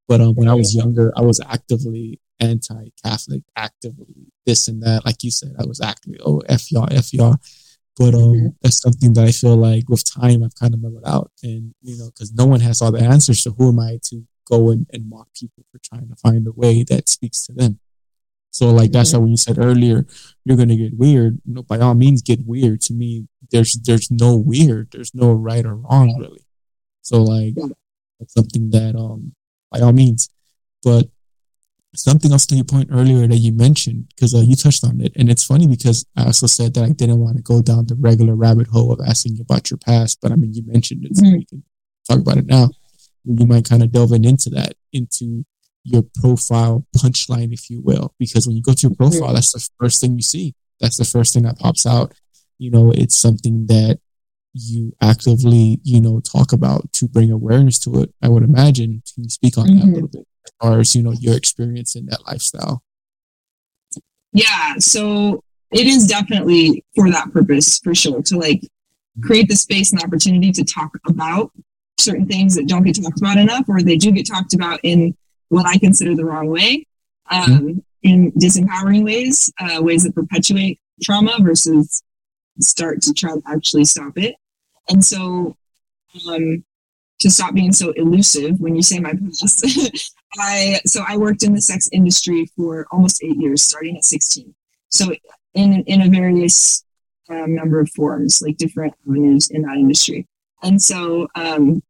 But 0.08 0.20
um, 0.20 0.36
when 0.36 0.50
I 0.50 0.54
was 0.54 0.76
younger, 0.76 1.14
I 1.16 1.22
was 1.22 1.40
actively 1.48 2.20
anti-Catholic, 2.40 3.44
actively 3.56 4.28
this 4.46 4.68
and 4.68 4.84
that. 4.84 5.06
Like 5.06 5.24
you 5.24 5.32
said, 5.32 5.54
I 5.58 5.66
was 5.66 5.80
actively 5.80 6.20
oh 6.26 6.40
f 6.50 6.72
y'all, 6.72 6.92
f 6.92 7.14
y'all. 7.14 7.38
But 7.96 8.16
um, 8.16 8.22
mm-hmm. 8.22 8.48
that's 8.62 8.82
something 8.82 9.14
that 9.14 9.24
I 9.24 9.32
feel 9.32 9.56
like 9.56 9.88
with 9.88 10.04
time 10.04 10.44
I've 10.44 10.56
kind 10.56 10.74
of 10.74 10.82
mellowed 10.82 11.06
out, 11.06 11.32
and 11.42 11.74
you 11.82 11.98
know, 11.98 12.08
because 12.08 12.34
no 12.34 12.46
one 12.46 12.60
has 12.60 12.82
all 12.82 12.92
the 12.92 13.00
answers. 13.00 13.44
So 13.44 13.52
who 13.52 13.70
am 13.70 13.80
I 13.80 14.00
to 14.10 14.24
go 14.50 14.70
and, 14.70 14.88
and 14.92 15.10
mock 15.10 15.28
people 15.36 15.66
for 15.72 15.80
trying 15.84 16.10
to 16.10 16.16
find 16.16 16.48
a 16.48 16.52
way 16.52 16.84
that 16.84 17.10
speaks 17.10 17.46
to 17.46 17.54
them? 17.54 17.80
So 18.52 18.70
like 18.70 18.92
that's 18.92 19.10
mm-hmm. 19.10 19.18
why 19.18 19.22
when 19.24 19.32
you 19.32 19.38
said 19.38 19.58
earlier 19.58 20.06
you're 20.46 20.58
gonna 20.58 20.76
get 20.76 20.98
weird, 20.98 21.42
you 21.46 21.54
know, 21.56 21.64
by 21.64 21.80
all 21.80 21.96
means 21.96 22.22
get 22.22 22.46
weird. 22.46 22.82
To 22.82 22.94
me, 22.94 23.28
there's 23.52 23.74
there's 23.84 24.12
no 24.12 24.36
weird, 24.36 24.92
there's 24.92 25.14
no 25.14 25.34
right 25.34 25.66
or 25.66 25.76
wrong 25.76 26.18
really. 26.20 26.46
So 27.02 27.24
like 27.24 27.56
that's 28.20 28.34
something 28.34 28.70
that 28.72 28.96
um 28.96 29.34
by 29.72 29.80
all 29.80 29.94
means. 29.94 30.30
But 30.84 31.08
something 31.96 32.32
else 32.32 32.46
to 32.48 32.56
your 32.56 32.66
point 32.66 32.90
earlier 32.92 33.28
that 33.28 33.38
you 33.38 33.52
mentioned 33.52 34.08
because 34.16 34.34
uh, 34.34 34.40
you 34.40 34.56
touched 34.56 34.84
on 34.84 35.00
it 35.00 35.12
and 35.16 35.30
it's 35.30 35.44
funny 35.44 35.68
because 35.68 36.06
i 36.18 36.26
also 36.26 36.48
said 36.48 36.74
that 36.74 36.84
i 36.84 36.90
didn't 36.90 37.20
want 37.20 37.38
to 37.38 37.44
go 37.44 37.62
down 37.62 37.86
the 37.86 37.96
regular 37.96 38.36
rabbit 38.36 38.68
hole 38.68 38.92
of 38.92 39.00
asking 39.08 39.36
you 39.36 39.42
about 39.42 39.70
your 39.70 39.78
past 39.78 40.18
but 40.22 40.32
i 40.32 40.36
mean 40.36 40.54
you 40.54 40.64
mentioned 40.66 41.06
it 41.06 41.16
so 41.16 41.24
mm-hmm. 41.24 41.38
we 41.38 41.46
can 41.46 41.64
talk 42.10 42.20
about 42.20 42.38
it 42.38 42.46
now 42.48 42.70
you 43.26 43.46
might 43.46 43.68
kind 43.68 43.84
of 43.84 43.92
delve 43.92 44.12
into 44.12 44.50
that 44.50 44.74
into 44.92 45.46
your 45.84 46.04
profile 46.16 46.86
punchline 46.96 47.54
if 47.54 47.70
you 47.70 47.82
will 47.82 48.14
because 48.20 48.48
when 48.48 48.56
you 48.56 48.62
go 48.62 48.74
to 48.74 48.88
your 48.88 48.96
profile 48.96 49.22
mm-hmm. 49.22 49.34
that's 49.34 49.52
the 49.52 49.70
first 49.80 50.02
thing 50.02 50.16
you 50.16 50.22
see 50.22 50.54
that's 50.80 50.98
the 50.98 51.06
first 51.06 51.34
thing 51.34 51.44
that 51.44 51.60
pops 51.60 51.86
out 51.86 52.14
you 52.58 52.72
know 52.72 52.92
it's 52.92 53.16
something 53.16 53.68
that 53.68 54.00
you 54.54 54.94
actively 55.02 55.80
you 55.84 56.00
know 56.00 56.20
talk 56.20 56.54
about 56.54 56.92
to 56.94 57.08
bring 57.08 57.32
awareness 57.32 57.80
to 57.80 58.02
it 58.02 58.14
i 58.22 58.30
would 58.30 58.44
imagine 58.44 59.02
can 59.14 59.24
you 59.24 59.30
speak 59.30 59.58
on 59.58 59.68
mm-hmm. 59.68 59.78
that 59.78 59.84
a 59.84 59.86
mm-hmm. 59.86 59.94
little 59.96 60.10
bit 60.10 60.28
as 60.46 60.52
far 60.62 60.80
as 60.80 60.96
you 60.96 61.02
know 61.02 61.14
your 61.14 61.36
experience 61.36 61.96
in 61.96 62.06
that 62.06 62.26
lifestyle 62.28 62.84
yeah 64.32 64.76
so 64.78 65.44
it 65.72 65.88
is 65.88 66.08
definitely 66.08 66.86
for 66.96 67.10
that 67.10 67.32
purpose 67.34 67.80
for 67.80 67.96
sure 67.96 68.22
to 68.22 68.38
like 68.38 68.62
create 69.22 69.48
the 69.48 69.56
space 69.56 69.92
and 69.92 70.02
opportunity 70.02 70.52
to 70.52 70.64
talk 70.64 70.92
about 71.08 71.52
certain 72.04 72.28
things 72.28 72.56
that 72.56 72.68
don't 72.68 72.84
get 72.84 73.02
talked 73.02 73.20
about 73.20 73.38
enough 73.38 73.66
or 73.68 73.82
they 73.82 73.98
do 73.98 74.12
get 74.12 74.28
talked 74.28 74.54
about 74.54 74.80
in 74.84 75.16
what 75.50 75.66
i 75.66 75.78
consider 75.78 76.16
the 76.16 76.26
wrong 76.26 76.48
way 76.48 76.86
um, 77.30 77.46
mm-hmm. 77.46 77.80
in 78.04 78.32
disempowering 78.34 79.04
ways 79.04 79.52
uh, 79.60 79.82
ways 79.82 80.04
that 80.04 80.16
perpetuate 80.16 80.80
trauma 81.02 81.38
versus 81.42 82.04
start 82.60 83.02
to 83.02 83.14
try 83.14 83.34
to 83.34 83.42
actually 83.48 83.86
stop 83.86 84.18
it 84.18 84.36
and 84.90 85.04
so 85.04 85.56
um, 86.30 86.64
to 87.20 87.32
stop 87.32 87.54
being 87.54 87.72
so 87.72 87.92
elusive 87.92 88.60
when 88.60 88.76
you 88.76 88.82
say 88.82 89.00
my 89.00 89.14
past 89.14 90.12
I 90.40 90.80
so 90.86 91.04
I 91.08 91.18
worked 91.18 91.44
in 91.44 91.54
the 91.54 91.62
sex 91.62 91.90
industry 91.92 92.50
for 92.56 92.88
almost 92.92 93.24
eight 93.24 93.38
years, 93.38 93.64
starting 93.64 93.98
at 93.98 94.04
16. 94.04 94.54
So 94.90 95.14
in 95.54 95.84
in 95.84 96.02
a 96.02 96.10
various 96.10 96.84
um, 97.30 97.56
number 97.56 97.80
of 97.80 97.90
forms, 97.92 98.42
like 98.42 98.58
different 98.58 98.94
avenues 99.08 99.50
in 99.50 99.64
that 99.64 99.78
industry. 99.78 100.28
And 100.62 100.82
so 100.82 101.28
um, 101.36 101.82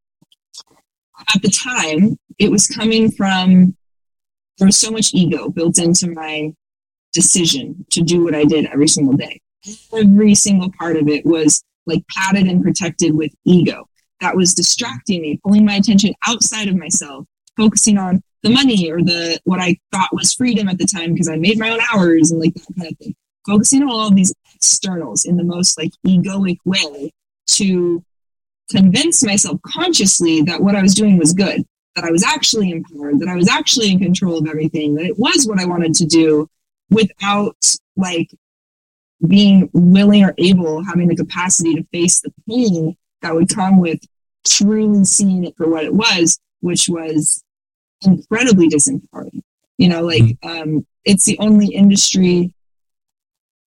at 1.34 1.42
the 1.42 1.50
time, 1.50 2.18
it 2.38 2.50
was 2.50 2.66
coming 2.66 3.10
from 3.10 3.76
there 4.58 4.66
was 4.66 4.78
so 4.78 4.90
much 4.90 5.12
ego 5.14 5.48
built 5.48 5.78
into 5.78 6.10
my 6.10 6.52
decision 7.12 7.84
to 7.90 8.02
do 8.02 8.24
what 8.24 8.34
I 8.34 8.44
did 8.44 8.66
every 8.66 8.88
single 8.88 9.16
day. 9.16 9.40
Every 9.92 10.34
single 10.34 10.70
part 10.78 10.96
of 10.96 11.08
it 11.08 11.24
was 11.24 11.62
like 11.86 12.04
padded 12.08 12.46
and 12.46 12.62
protected 12.62 13.14
with 13.16 13.32
ego 13.44 13.88
that 14.20 14.36
was 14.36 14.54
distracting 14.54 15.22
me, 15.22 15.40
pulling 15.44 15.64
my 15.64 15.74
attention 15.74 16.14
outside 16.26 16.68
of 16.68 16.76
myself, 16.76 17.26
focusing 17.56 17.98
on 17.98 18.22
the 18.42 18.50
money 18.50 18.90
or 18.90 19.02
the 19.02 19.40
what 19.44 19.60
I 19.60 19.76
thought 19.92 20.14
was 20.14 20.34
freedom 20.34 20.68
at 20.68 20.78
the 20.78 20.86
time 20.86 21.12
because 21.12 21.28
I 21.28 21.36
made 21.36 21.58
my 21.58 21.70
own 21.70 21.80
hours 21.92 22.30
and 22.30 22.40
like 22.40 22.54
that 22.54 22.66
kind 22.78 22.92
of 22.92 22.98
thing. 22.98 23.14
Focusing 23.46 23.82
on 23.82 23.90
all 23.90 24.08
of 24.08 24.14
these 24.14 24.34
externals 24.54 25.24
in 25.24 25.36
the 25.36 25.44
most 25.44 25.78
like 25.78 25.92
egoic 26.06 26.58
way 26.64 27.12
to 27.48 28.02
convince 28.70 29.24
myself 29.24 29.60
consciously 29.62 30.42
that 30.42 30.60
what 30.60 30.76
I 30.76 30.82
was 30.82 30.94
doing 30.94 31.18
was 31.18 31.32
good, 31.32 31.64
that 31.96 32.04
I 32.04 32.10
was 32.10 32.24
actually 32.24 32.70
empowered, 32.70 33.20
that 33.20 33.28
I 33.28 33.36
was 33.36 33.48
actually 33.48 33.92
in 33.92 33.98
control 33.98 34.38
of 34.38 34.46
everything, 34.46 34.94
that 34.94 35.06
it 35.06 35.18
was 35.18 35.46
what 35.46 35.60
I 35.60 35.66
wanted 35.66 35.94
to 35.94 36.06
do 36.06 36.48
without 36.90 37.56
like 37.96 38.30
being 39.26 39.70
willing 39.72 40.24
or 40.24 40.34
able, 40.38 40.84
having 40.84 41.08
the 41.08 41.16
capacity 41.16 41.74
to 41.74 41.86
face 41.92 42.20
the 42.20 42.32
pain 42.48 42.96
that 43.22 43.34
would 43.34 43.48
come 43.48 43.78
with 43.78 44.00
truly 44.46 45.04
seeing 45.04 45.44
it 45.44 45.56
for 45.56 45.68
what 45.68 45.84
it 45.84 45.94
was, 45.94 46.38
which 46.60 46.88
was 46.88 47.42
incredibly 48.02 48.68
disempowering. 48.68 49.42
You 49.78 49.88
know, 49.88 50.02
like 50.02 50.22
mm-hmm. 50.22 50.48
um, 50.48 50.86
it's 51.04 51.24
the 51.24 51.38
only 51.38 51.68
industry 51.68 52.54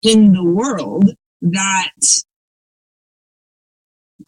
in 0.02 0.32
the 0.32 0.44
world 0.44 1.10
that 1.42 1.92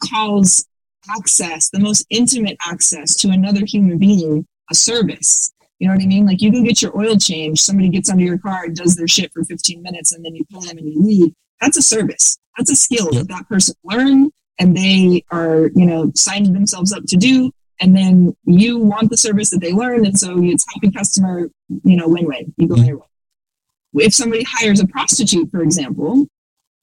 calls 0.03 0.65
access, 1.09 1.69
the 1.69 1.79
most 1.79 2.05
intimate 2.09 2.57
access 2.65 3.15
to 3.15 3.29
another 3.29 3.65
human 3.65 3.97
being, 3.97 4.45
a 4.71 4.75
service. 4.75 5.51
You 5.79 5.87
know 5.87 5.93
what 5.93 6.03
I 6.03 6.07
mean? 6.07 6.25
Like 6.25 6.41
you 6.41 6.51
can 6.51 6.63
get 6.63 6.81
your 6.81 6.97
oil 6.97 7.17
changed, 7.17 7.61
somebody 7.61 7.89
gets 7.89 8.09
under 8.09 8.23
your 8.23 8.37
car, 8.37 8.65
and 8.65 8.75
does 8.75 8.95
their 8.95 9.07
shit 9.07 9.31
for 9.33 9.43
15 9.43 9.81
minutes, 9.81 10.13
and 10.13 10.23
then 10.23 10.35
you 10.35 10.45
pull 10.51 10.61
them 10.61 10.77
and 10.77 10.87
you 10.87 11.01
leave. 11.01 11.33
That's 11.61 11.77
a 11.77 11.81
service. 11.81 12.37
That's 12.57 12.71
a 12.71 12.75
skill 12.75 13.11
that 13.11 13.27
that 13.27 13.47
person 13.49 13.75
learned 13.83 14.31
and 14.59 14.75
they 14.75 15.23
are, 15.31 15.69
you 15.75 15.85
know, 15.85 16.11
signing 16.15 16.53
themselves 16.53 16.93
up 16.93 17.03
to 17.07 17.17
do. 17.17 17.51
And 17.81 17.95
then 17.95 18.35
you 18.45 18.79
want 18.79 19.09
the 19.09 19.17
service 19.17 19.49
that 19.49 19.59
they 19.59 19.73
learned. 19.73 20.05
And 20.05 20.17
so 20.17 20.41
it's 20.41 20.65
happy 20.73 20.91
customer, 20.91 21.49
you 21.83 21.97
know, 21.97 22.07
win 22.07 22.25
win. 22.25 22.53
You 22.57 22.67
go 22.67 22.75
mm-hmm. 22.75 22.85
your 22.85 22.97
way. 22.97 24.05
If 24.05 24.13
somebody 24.13 24.45
hires 24.47 24.79
a 24.79 24.87
prostitute, 24.87 25.51
for 25.51 25.61
example, 25.61 26.27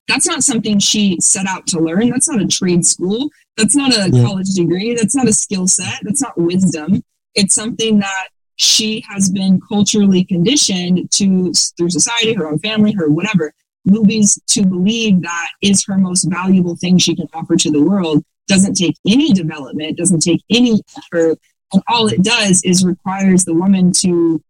that's 0.08 0.26
not 0.26 0.42
something 0.42 0.78
she 0.78 1.16
set 1.20 1.46
out 1.46 1.66
to 1.68 1.80
learn. 1.80 2.10
That's 2.10 2.28
not 2.28 2.42
a 2.42 2.46
trade 2.46 2.84
school. 2.84 3.28
That's 3.56 3.76
not 3.76 3.92
a 3.96 4.10
yeah. 4.10 4.24
college 4.24 4.48
degree. 4.54 4.94
That's 4.94 5.14
not 5.14 5.28
a 5.28 5.32
skill 5.32 5.68
set. 5.68 6.00
That's 6.02 6.22
not 6.22 6.36
wisdom. 6.36 7.02
It's 7.34 7.54
something 7.54 8.00
that 8.00 8.28
she 8.56 9.04
has 9.08 9.30
been 9.30 9.60
culturally 9.68 10.24
conditioned 10.24 11.10
to 11.12 11.52
through 11.76 11.90
society, 11.90 12.34
her 12.34 12.46
own 12.46 12.58
family, 12.58 12.92
her 12.92 13.08
whatever, 13.08 13.52
movies 13.84 14.38
to 14.48 14.64
believe 14.64 15.22
that 15.22 15.48
is 15.62 15.84
her 15.86 15.98
most 15.98 16.24
valuable 16.24 16.76
thing 16.76 16.98
she 16.98 17.16
can 17.16 17.26
offer 17.34 17.56
to 17.56 17.70
the 17.70 17.82
world 17.82 18.22
doesn't 18.48 18.74
take 18.74 18.96
any 19.06 19.32
development, 19.32 19.96
doesn't 19.96 20.20
take 20.20 20.42
any 20.50 20.82
effort, 20.96 21.38
and 21.72 21.82
all 21.88 22.06
it 22.08 22.22
does 22.22 22.62
is 22.64 22.84
requires 22.84 23.44
the 23.44 23.54
woman 23.54 23.92
to 23.92 24.42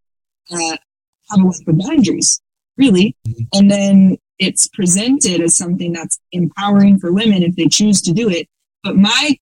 uh, 0.50 0.76
have 1.30 1.40
a 1.40 1.46
lack 1.46 1.68
of 1.68 1.78
boundaries, 1.78 2.40
really. 2.76 3.16
Mm-hmm. 3.26 3.42
And 3.54 3.70
then 3.70 4.18
it's 4.42 4.66
presented 4.66 5.40
as 5.40 5.56
something 5.56 5.92
that's 5.92 6.18
empowering 6.32 6.98
for 6.98 7.12
women 7.12 7.44
if 7.44 7.54
they 7.54 7.68
choose 7.68 8.02
to 8.02 8.12
do 8.12 8.28
it. 8.28 8.48
But 8.82 8.96
my 8.96 9.38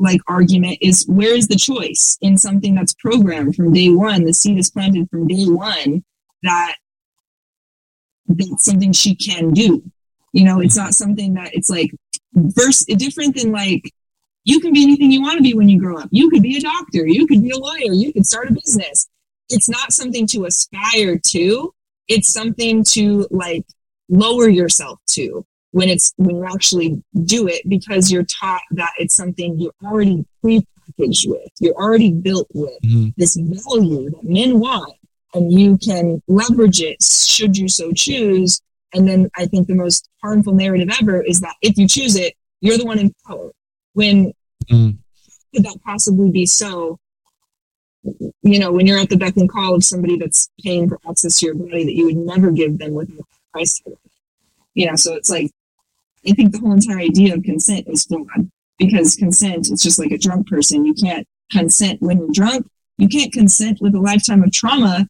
like 0.00 0.20
argument 0.26 0.78
is 0.80 1.06
where 1.06 1.36
is 1.36 1.46
the 1.46 1.54
choice 1.54 2.18
in 2.20 2.36
something 2.36 2.74
that's 2.74 2.94
programmed 2.94 3.54
from 3.54 3.72
day 3.72 3.90
one? 3.90 4.24
The 4.24 4.34
seed 4.34 4.58
is 4.58 4.68
planted 4.68 5.08
from 5.08 5.28
day 5.28 5.44
one 5.44 6.02
that 6.42 6.74
that's 8.26 8.64
something 8.64 8.92
she 8.92 9.14
can 9.14 9.52
do. 9.52 9.84
You 10.32 10.44
know, 10.44 10.58
it's 10.58 10.76
not 10.76 10.94
something 10.94 11.34
that 11.34 11.54
it's 11.54 11.70
like 11.70 11.92
verse 12.34 12.84
different 12.84 13.36
than 13.36 13.52
like 13.52 13.92
you 14.42 14.58
can 14.58 14.72
be 14.72 14.82
anything 14.82 15.12
you 15.12 15.22
want 15.22 15.36
to 15.36 15.44
be 15.44 15.54
when 15.54 15.68
you 15.68 15.78
grow 15.78 15.96
up. 15.96 16.08
You 16.10 16.28
could 16.28 16.42
be 16.42 16.56
a 16.56 16.60
doctor, 16.60 17.06
you 17.06 17.24
could 17.28 17.40
be 17.40 17.50
a 17.50 17.58
lawyer, 17.58 17.92
you 17.92 18.12
could 18.12 18.26
start 18.26 18.50
a 18.50 18.54
business. 18.54 19.08
It's 19.48 19.68
not 19.68 19.92
something 19.92 20.26
to 20.28 20.46
aspire 20.46 21.20
to. 21.28 21.72
It's 22.08 22.32
something 22.32 22.82
to 22.94 23.28
like 23.30 23.64
lower 24.10 24.48
yourself 24.48 24.98
to 25.10 25.46
when 25.72 25.88
it's 25.88 26.12
when 26.16 26.36
you 26.36 26.44
actually 26.44 27.02
do 27.24 27.46
it 27.46 27.62
because 27.68 28.10
you're 28.10 28.26
taught 28.40 28.62
that 28.72 28.90
it's 28.98 29.14
something 29.14 29.58
you're 29.58 29.72
already 29.84 30.24
pre-packaged 30.42 31.28
with. 31.28 31.48
You're 31.60 31.74
already 31.74 32.12
built 32.12 32.48
with 32.52 32.80
mm-hmm. 32.84 33.08
this 33.16 33.36
value 33.36 34.10
that 34.10 34.24
men 34.24 34.58
want 34.58 34.94
and 35.34 35.52
you 35.52 35.78
can 35.78 36.22
leverage 36.26 36.80
it 36.80 37.02
should 37.02 37.56
you 37.56 37.68
so 37.68 37.92
choose. 37.92 38.60
And 38.92 39.08
then 39.08 39.30
I 39.36 39.46
think 39.46 39.68
the 39.68 39.74
most 39.74 40.08
harmful 40.22 40.54
narrative 40.54 40.88
ever 41.00 41.22
is 41.22 41.40
that 41.40 41.54
if 41.62 41.78
you 41.78 41.86
choose 41.86 42.16
it, 42.16 42.34
you're 42.60 42.78
the 42.78 42.84
one 42.84 42.98
in 42.98 43.14
power. 43.26 43.52
When 43.92 44.32
mm. 44.70 44.96
could 45.54 45.64
that 45.64 45.78
possibly 45.84 46.30
be 46.30 46.46
so? 46.46 46.98
You 48.42 48.58
know, 48.58 48.72
when 48.72 48.86
you're 48.86 48.98
at 48.98 49.10
the 49.10 49.16
beck 49.16 49.36
and 49.36 49.48
call 49.48 49.74
of 49.74 49.84
somebody 49.84 50.16
that's 50.16 50.48
paying 50.64 50.88
for 50.88 50.98
access 51.08 51.38
to 51.38 51.46
your 51.46 51.54
body 51.54 51.84
that 51.84 51.94
you 51.94 52.06
would 52.06 52.16
never 52.16 52.50
give 52.50 52.78
them 52.78 52.94
without 52.94 53.26
price. 53.52 53.80
You 54.74 54.86
know, 54.86 54.96
so 54.96 55.14
it's 55.14 55.30
like 55.30 55.50
I 56.26 56.32
think 56.32 56.52
the 56.52 56.58
whole 56.58 56.72
entire 56.72 56.98
idea 56.98 57.34
of 57.34 57.42
consent 57.42 57.86
is 57.88 58.04
flawed 58.04 58.50
because 58.78 59.16
consent 59.16 59.70
is 59.70 59.82
just 59.82 59.98
like 59.98 60.10
a 60.10 60.18
drunk 60.18 60.48
person. 60.48 60.84
You 60.84 60.94
can't 60.94 61.26
consent 61.50 62.00
when 62.00 62.18
you're 62.18 62.32
drunk. 62.32 62.66
You 62.98 63.08
can't 63.08 63.32
consent 63.32 63.78
with 63.80 63.94
a 63.94 64.00
lifetime 64.00 64.42
of 64.42 64.52
trauma 64.52 65.06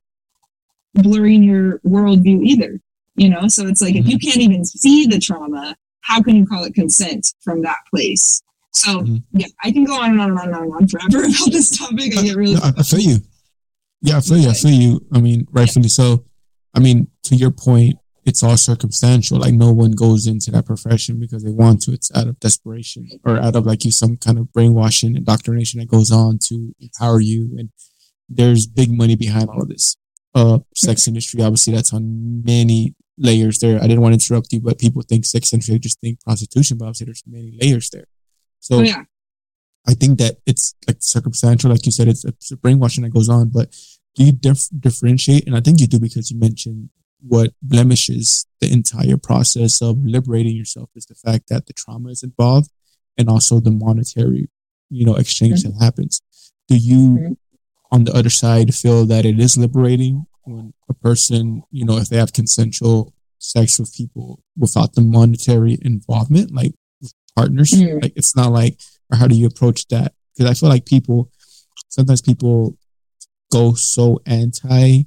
blurring 0.94 1.42
your 1.42 1.78
worldview 1.80 2.44
either. 2.44 2.80
You 3.16 3.28
know, 3.28 3.48
so 3.48 3.66
it's 3.66 3.82
like 3.82 3.94
mm-hmm. 3.94 4.06
if 4.06 4.08
you 4.08 4.18
mm-hmm. 4.18 4.28
can't 4.28 4.40
even 4.40 4.64
see 4.64 5.06
the 5.06 5.18
trauma, 5.18 5.76
how 6.02 6.22
can 6.22 6.36
you 6.36 6.46
call 6.46 6.64
it 6.64 6.74
consent 6.74 7.34
from 7.42 7.62
that 7.62 7.78
place? 7.92 8.42
So 8.72 9.00
mm-hmm. 9.00 9.16
yeah, 9.32 9.48
I 9.62 9.72
can 9.72 9.84
go 9.84 10.00
on 10.00 10.12
and 10.12 10.20
on 10.20 10.30
and 10.30 10.38
on 10.38 10.46
and 10.46 10.54
on, 10.54 10.62
and 10.62 10.72
on 10.74 10.88
forever 10.88 11.18
about 11.24 11.52
this 11.52 11.76
topic. 11.76 12.16
I 12.16 12.22
get 12.22 12.36
really. 12.36 12.54
No, 12.54 12.60
I 12.78 12.82
feel 12.82 13.00
you. 13.00 13.16
Yeah, 14.02 14.16
I 14.16 14.20
feel 14.20 14.38
you. 14.38 14.50
I 14.50 14.54
feel 14.54 14.70
you. 14.70 15.06
I 15.12 15.20
mean, 15.20 15.46
rightfully 15.50 15.84
yeah. 15.84 15.88
so. 15.88 16.24
I 16.74 16.78
mean, 16.78 17.08
to 17.24 17.34
your 17.34 17.50
point, 17.50 17.96
it's 18.24 18.42
all 18.42 18.56
circumstantial. 18.56 19.38
Like 19.38 19.54
no 19.54 19.72
one 19.72 19.92
goes 19.92 20.26
into 20.26 20.50
that 20.50 20.66
profession 20.66 21.18
because 21.18 21.42
they 21.42 21.50
want 21.50 21.82
to. 21.82 21.92
It's 21.92 22.14
out 22.14 22.28
of 22.28 22.38
desperation 22.40 23.08
or 23.24 23.38
out 23.38 23.56
of 23.56 23.66
like 23.66 23.84
you 23.84 23.90
some 23.90 24.16
kind 24.16 24.38
of 24.38 24.52
brainwashing 24.52 25.16
indoctrination 25.16 25.80
that 25.80 25.88
goes 25.88 26.10
on 26.10 26.38
to 26.48 26.74
empower 26.80 27.20
you. 27.20 27.56
And 27.58 27.70
there's 28.28 28.66
big 28.66 28.92
money 28.92 29.16
behind 29.16 29.48
all 29.48 29.62
of 29.62 29.68
this 29.68 29.96
uh 30.34 30.58
sex 30.76 31.08
industry. 31.08 31.42
Obviously, 31.42 31.74
that's 31.74 31.92
on 31.92 32.42
many 32.44 32.94
layers 33.18 33.58
there. 33.58 33.78
I 33.78 33.82
didn't 33.82 34.00
want 34.00 34.18
to 34.18 34.24
interrupt 34.24 34.52
you, 34.52 34.60
but 34.60 34.78
people 34.78 35.02
think 35.02 35.24
sex 35.24 35.52
industry, 35.52 35.78
just 35.78 36.00
think 36.00 36.20
prostitution, 36.22 36.78
but 36.78 36.86
obviously 36.86 37.06
there's 37.06 37.22
many 37.26 37.56
layers 37.60 37.90
there. 37.90 38.06
So 38.60 38.76
oh, 38.76 38.82
yeah. 38.82 39.02
I 39.86 39.94
think 39.94 40.18
that 40.18 40.38
it's 40.46 40.74
like 40.86 40.98
circumstantial, 41.00 41.70
like 41.70 41.86
you 41.86 41.92
said, 41.92 42.08
it's, 42.08 42.24
it's 42.24 42.50
a 42.50 42.56
brainwashing 42.56 43.04
that 43.04 43.14
goes 43.14 43.28
on. 43.28 43.48
But 43.48 43.74
do 44.14 44.24
you 44.24 44.32
dif- 44.32 44.68
differentiate? 44.78 45.46
And 45.46 45.56
I 45.56 45.60
think 45.60 45.80
you 45.80 45.86
do 45.86 45.98
because 45.98 46.30
you 46.30 46.38
mentioned 46.38 46.90
what 47.26 47.52
blemishes 47.62 48.46
the 48.60 48.72
entire 48.72 49.16
process 49.16 49.82
of 49.82 49.98
liberating 50.04 50.56
yourself 50.56 50.90
is 50.94 51.06
the 51.06 51.14
fact 51.14 51.48
that 51.48 51.66
the 51.66 51.72
trauma 51.72 52.10
is 52.10 52.22
involved 52.22 52.70
and 53.18 53.28
also 53.28 53.60
the 53.60 53.70
monetary, 53.70 54.48
you 54.88 55.04
know, 55.04 55.16
exchange 55.16 55.62
mm-hmm. 55.62 55.78
that 55.78 55.84
happens. 55.84 56.22
Do 56.68 56.76
you 56.76 56.98
mm-hmm 56.98 57.32
on 57.90 58.04
the 58.04 58.12
other 58.12 58.30
side 58.30 58.74
feel 58.74 59.04
that 59.06 59.24
it 59.24 59.38
is 59.38 59.56
liberating 59.56 60.26
when 60.44 60.72
a 60.88 60.94
person, 60.94 61.62
you 61.70 61.84
know, 61.84 61.98
if 61.98 62.08
they 62.08 62.16
have 62.16 62.32
consensual 62.32 63.12
sex 63.38 63.78
with 63.78 63.94
people 63.94 64.42
without 64.56 64.94
the 64.94 65.00
monetary 65.00 65.78
involvement, 65.82 66.52
like 66.52 66.72
partners, 67.36 67.70
mm. 67.72 68.02
like 68.02 68.12
it's 68.16 68.36
not 68.36 68.52
like, 68.52 68.78
or 69.10 69.18
how 69.18 69.26
do 69.26 69.34
you 69.34 69.46
approach 69.46 69.86
that? 69.88 70.12
Because 70.36 70.50
I 70.50 70.54
feel 70.54 70.68
like 70.68 70.86
people, 70.86 71.30
sometimes 71.88 72.22
people 72.22 72.76
go 73.50 73.74
so 73.74 74.20
anti, 74.26 75.02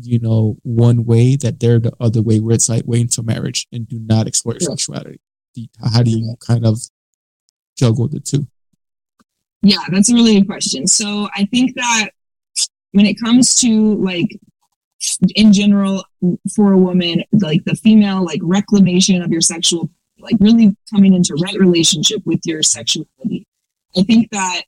you 0.00 0.18
know, 0.18 0.56
one 0.62 1.04
way 1.04 1.36
that 1.36 1.60
they're 1.60 1.78
the 1.78 1.92
other 2.00 2.22
way 2.22 2.40
where 2.40 2.54
it's 2.54 2.68
like 2.68 2.82
wait 2.86 3.02
until 3.02 3.24
marriage 3.24 3.66
and 3.72 3.88
do 3.88 3.98
not 4.00 4.26
explore 4.26 4.54
your 4.54 4.60
sexuality. 4.60 5.20
How 5.92 6.02
do 6.02 6.10
you 6.10 6.36
kind 6.44 6.66
of 6.66 6.80
juggle 7.76 8.08
the 8.08 8.20
two? 8.20 8.46
Yeah, 9.62 9.78
that's 9.90 10.10
a 10.10 10.14
really 10.14 10.34
good 10.34 10.48
question. 10.48 10.86
So 10.86 11.28
I 11.34 11.46
think 11.46 11.74
that 11.76 12.10
when 12.92 13.06
it 13.06 13.20
comes 13.20 13.54
to 13.56 13.94
like 13.96 14.38
in 15.34 15.52
general 15.52 16.04
for 16.54 16.72
a 16.72 16.78
woman, 16.78 17.24
like 17.32 17.64
the 17.64 17.74
female 17.74 18.24
like 18.24 18.40
reclamation 18.42 19.22
of 19.22 19.30
your 19.30 19.40
sexual 19.40 19.90
like 20.18 20.36
really 20.40 20.74
coming 20.92 21.14
into 21.14 21.34
right 21.34 21.58
relationship 21.58 22.22
with 22.24 22.40
your 22.44 22.62
sexuality. 22.62 23.46
I 23.96 24.02
think 24.02 24.30
that 24.30 24.62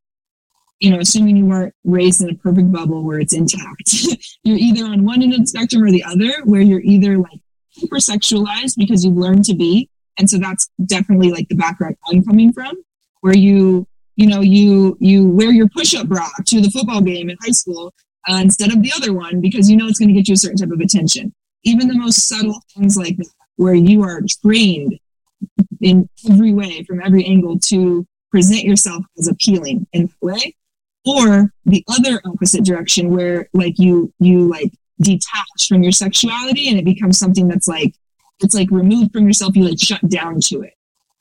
you 0.81 0.91
know, 0.91 0.99
assuming 0.99 1.37
you 1.37 1.47
weren't 1.47 1.75
raised 1.85 2.23
in 2.23 2.31
a 2.31 2.35
perfect 2.35 2.71
bubble 2.71 3.03
where 3.03 3.19
it's 3.19 3.35
intact, 3.35 3.95
you're 4.45 4.59
either 4.59 4.85
on 4.85 5.05
one 5.05 5.23
end 5.23 5.35
of 5.35 5.41
the 5.41 5.47
spectrum 5.47 5.83
or 5.83 5.91
the 5.91 6.05
other, 6.05 6.33
where 6.45 6.61
you're 6.61 6.83
either 6.83 7.17
like 7.19 7.41
hyper 7.81 7.97
sexualized 7.97 8.75
because 8.77 9.05
you've 9.05 9.17
learned 9.17 9.45
to 9.47 9.55
be. 9.55 9.89
And 10.19 10.29
so 10.29 10.39
that's 10.39 10.69
definitely 10.85 11.31
like 11.31 11.49
the 11.49 11.57
background 11.57 11.97
I'm 12.11 12.25
coming 12.25 12.53
from, 12.53 12.75
where 13.21 13.37
you 13.37 13.87
you 14.17 14.27
know, 14.27 14.41
you 14.41 14.97
you 14.99 15.29
wear 15.29 15.53
your 15.53 15.69
push-up 15.69 16.09
bra 16.09 16.27
to 16.47 16.61
the 16.61 16.71
football 16.71 17.03
game 17.03 17.29
in 17.29 17.37
high 17.43 17.51
school, 17.51 17.93
uh, 18.29 18.41
instead 18.43 18.73
of 18.73 18.83
the 18.83 18.93
other 18.97 19.13
one 19.13 19.41
because 19.41 19.71
you 19.71 19.77
know 19.77 19.87
it's 19.87 19.99
going 19.99 20.09
to 20.09 20.15
get 20.15 20.29
you 20.29 20.35
a 20.35 20.39
certain 20.39 20.57
type 20.57 20.71
of 20.71 20.81
attention. 20.81 21.35
Even 21.65 21.89
the 21.89 21.99
most 21.99 22.27
subtle 22.27 22.61
things 22.75 22.97
like 22.97 23.17
that, 23.17 23.29
where 23.57 23.75
you 23.75 24.03
are 24.03 24.23
trained 24.43 24.99
in 25.81 26.09
every 26.31 26.53
way 26.53 26.83
from 26.85 27.03
every 27.03 27.25
angle 27.27 27.59
to 27.59 28.07
present 28.31 28.65
yourself 28.65 29.05
as 29.19 29.29
appealing 29.29 29.87
in 29.93 30.07
that 30.07 30.15
way 30.23 30.55
or 31.07 31.53
the 31.65 31.85
other 31.89 32.21
opposite 32.25 32.65
direction 32.65 33.11
where 33.11 33.49
like 33.53 33.79
you 33.79 34.13
you 34.19 34.49
like 34.49 34.73
detach 35.01 35.69
from 35.69 35.83
your 35.83 35.93
sexuality 35.93 36.69
and 36.69 36.79
it 36.79 36.85
becomes 36.85 37.19
something 37.19 37.49
that's 37.49 37.69
like 37.69 37.95
it's 38.43 38.55
like 38.55 38.71
removed 38.71 39.13
from 39.13 39.27
yourself 39.27 39.55
you 39.57 39.65
like 39.65 39.79
shut 39.79 40.01
down 40.09 40.41
to 40.41 40.63
it 40.63 40.75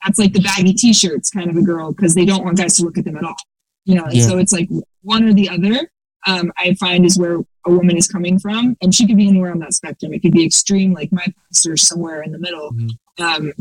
that's 0.04 0.18
like 0.18 0.32
the 0.32 0.40
baggy 0.40 0.72
t-shirts 0.72 1.30
kind 1.30 1.50
of 1.50 1.56
a 1.56 1.62
girl 1.62 1.92
because 1.92 2.14
they 2.14 2.24
don't 2.24 2.44
want 2.44 2.56
guys 2.56 2.76
to 2.76 2.84
look 2.84 2.98
at 2.98 3.04
them 3.04 3.16
at 3.16 3.24
all 3.24 3.36
you 3.84 3.94
know 3.94 4.06
yeah. 4.10 4.26
so 4.26 4.38
it's 4.38 4.52
like 4.52 4.68
one 5.02 5.24
or 5.24 5.32
the 5.32 5.48
other 5.48 5.88
um, 6.26 6.50
i 6.58 6.74
find 6.74 7.04
is 7.04 7.18
where 7.18 7.38
a 7.66 7.70
woman 7.70 7.96
is 7.96 8.08
coming 8.08 8.38
from 8.38 8.76
and 8.80 8.94
she 8.94 9.06
could 9.06 9.16
be 9.16 9.28
anywhere 9.28 9.52
on 9.52 9.58
that 9.58 9.74
spectrum 9.74 10.12
it 10.12 10.20
could 10.20 10.32
be 10.32 10.44
extreme 10.44 10.92
like 10.92 11.12
my 11.12 11.26
pastor 11.48 11.76
somewhere 11.76 12.22
in 12.22 12.32
the 12.32 12.38
middle 12.38 12.72
mm-hmm. 12.72 13.22
um, 13.22 13.52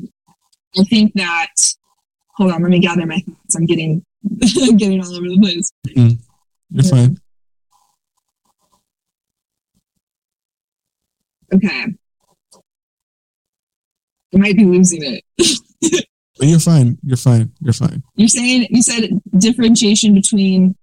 i 0.80 0.84
think 0.86 1.14
that 1.14 1.52
hold 2.36 2.52
on 2.52 2.62
let 2.62 2.72
me 2.72 2.80
gather 2.80 3.06
my 3.06 3.20
thoughts 3.20 3.56
i'm 3.56 3.66
getting 3.66 4.05
getting 4.78 5.02
all 5.02 5.14
over 5.16 5.28
the 5.28 5.40
place 5.40 5.72
mm-hmm. 5.88 6.16
you're 6.72 6.84
fine 6.84 7.18
okay 11.54 11.86
I 14.36 14.38
might 14.38 14.58
be 14.58 14.66
losing 14.66 15.02
it. 15.04 15.24
but 16.38 16.48
you're 16.48 16.60
fine. 16.60 16.98
You're 17.04 17.18
fine. 17.18 17.52
You're 17.62 17.74
fine. 17.74 18.04
You're 18.16 18.28
saying 18.28 18.68
you 18.70 18.82
said 18.82 19.10
differentiation 19.38 20.14
between. 20.14 20.76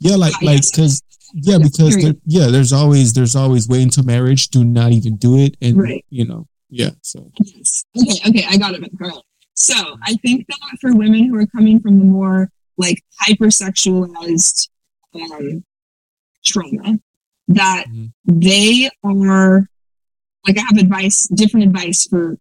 Yeah, 0.00 0.16
like 0.16 0.34
like 0.42 0.62
because 0.70 1.02
yeah 1.32 1.58
because 1.58 1.96
there, 1.96 2.14
yeah 2.24 2.48
there's 2.48 2.72
always 2.72 3.12
there's 3.12 3.34
always 3.34 3.68
wait 3.68 3.82
until 3.82 4.04
marriage 4.04 4.48
do 4.48 4.64
not 4.64 4.92
even 4.92 5.16
do 5.16 5.38
it 5.38 5.56
and 5.60 5.76
right. 5.76 6.04
you 6.08 6.24
know 6.24 6.46
yeah 6.70 6.90
so 7.02 7.32
yes 7.42 7.84
okay 7.98 8.28
okay 8.28 8.46
I 8.48 8.56
got 8.56 8.74
it 8.74 8.90
right 9.00 9.12
so 9.54 9.74
I 10.04 10.14
think 10.22 10.46
that 10.46 10.58
for 10.80 10.94
women 10.94 11.24
who 11.24 11.36
are 11.36 11.46
coming 11.46 11.80
from 11.80 11.98
the 11.98 12.04
more 12.04 12.48
like 12.76 13.02
hypersexualized 13.26 14.68
um, 15.14 15.64
trauma 16.44 16.98
that 17.48 17.86
mm-hmm. 17.88 18.06
they 18.24 18.90
are 19.02 19.68
like 20.46 20.58
I 20.58 20.62
have 20.62 20.78
advice 20.78 21.26
different 21.28 21.66
advice 21.66 22.06
for 22.06 22.38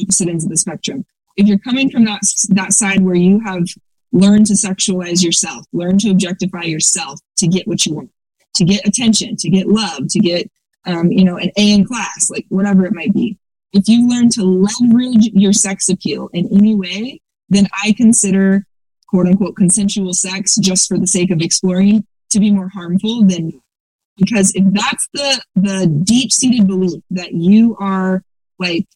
opposite 0.00 0.28
ends 0.28 0.44
of 0.44 0.50
the 0.50 0.56
spectrum. 0.56 1.04
If 1.36 1.46
you're 1.46 1.58
coming 1.58 1.90
from 1.90 2.04
that 2.04 2.20
that 2.50 2.72
side 2.72 3.02
where 3.02 3.14
you 3.14 3.40
have 3.40 3.64
learned 4.12 4.46
to 4.46 4.54
sexualize 4.54 5.22
yourself, 5.22 5.64
learn 5.72 5.98
to 5.98 6.10
objectify 6.10 6.62
yourself 6.62 7.20
to 7.36 7.46
get 7.46 7.66
what 7.66 7.84
you 7.86 7.94
want, 7.94 8.10
to 8.54 8.64
get 8.64 8.86
attention, 8.86 9.36
to 9.36 9.50
get 9.50 9.68
love, 9.68 10.08
to 10.08 10.18
get 10.18 10.50
um, 10.86 11.10
you 11.10 11.24
know 11.24 11.36
an 11.36 11.50
A 11.56 11.72
in 11.72 11.84
class, 11.84 12.30
like 12.30 12.46
whatever 12.48 12.86
it 12.86 12.94
might 12.94 13.14
be. 13.14 13.38
If 13.72 13.88
you 13.88 14.08
learn 14.08 14.30
to 14.30 14.42
leverage 14.42 15.28
your 15.32 15.52
sex 15.52 15.88
appeal 15.88 16.30
in 16.32 16.48
any 16.52 16.74
way, 16.74 17.20
then 17.50 17.68
I 17.84 17.92
consider 17.92 18.66
quote 19.08 19.26
unquote 19.26 19.56
consensual 19.56 20.12
sex 20.12 20.56
just 20.56 20.88
for 20.88 20.98
the 20.98 21.06
sake 21.06 21.30
of 21.30 21.40
exploring 21.40 22.06
to 22.30 22.40
be 22.40 22.50
more 22.50 22.68
harmful 22.68 23.24
than 23.24 23.60
because 24.16 24.52
if 24.54 24.64
that's 24.72 25.08
the 25.14 25.42
the 25.54 25.86
deep 26.04 26.32
seated 26.32 26.66
belief 26.66 27.00
that 27.10 27.32
you 27.32 27.76
are 27.80 28.22
like 28.58 28.86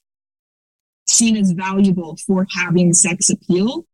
seen 1.07 1.37
as 1.37 1.53
valuable 1.53 2.17
for 2.27 2.47
having 2.57 2.93
sex 2.93 3.31
appeal, 3.31 3.85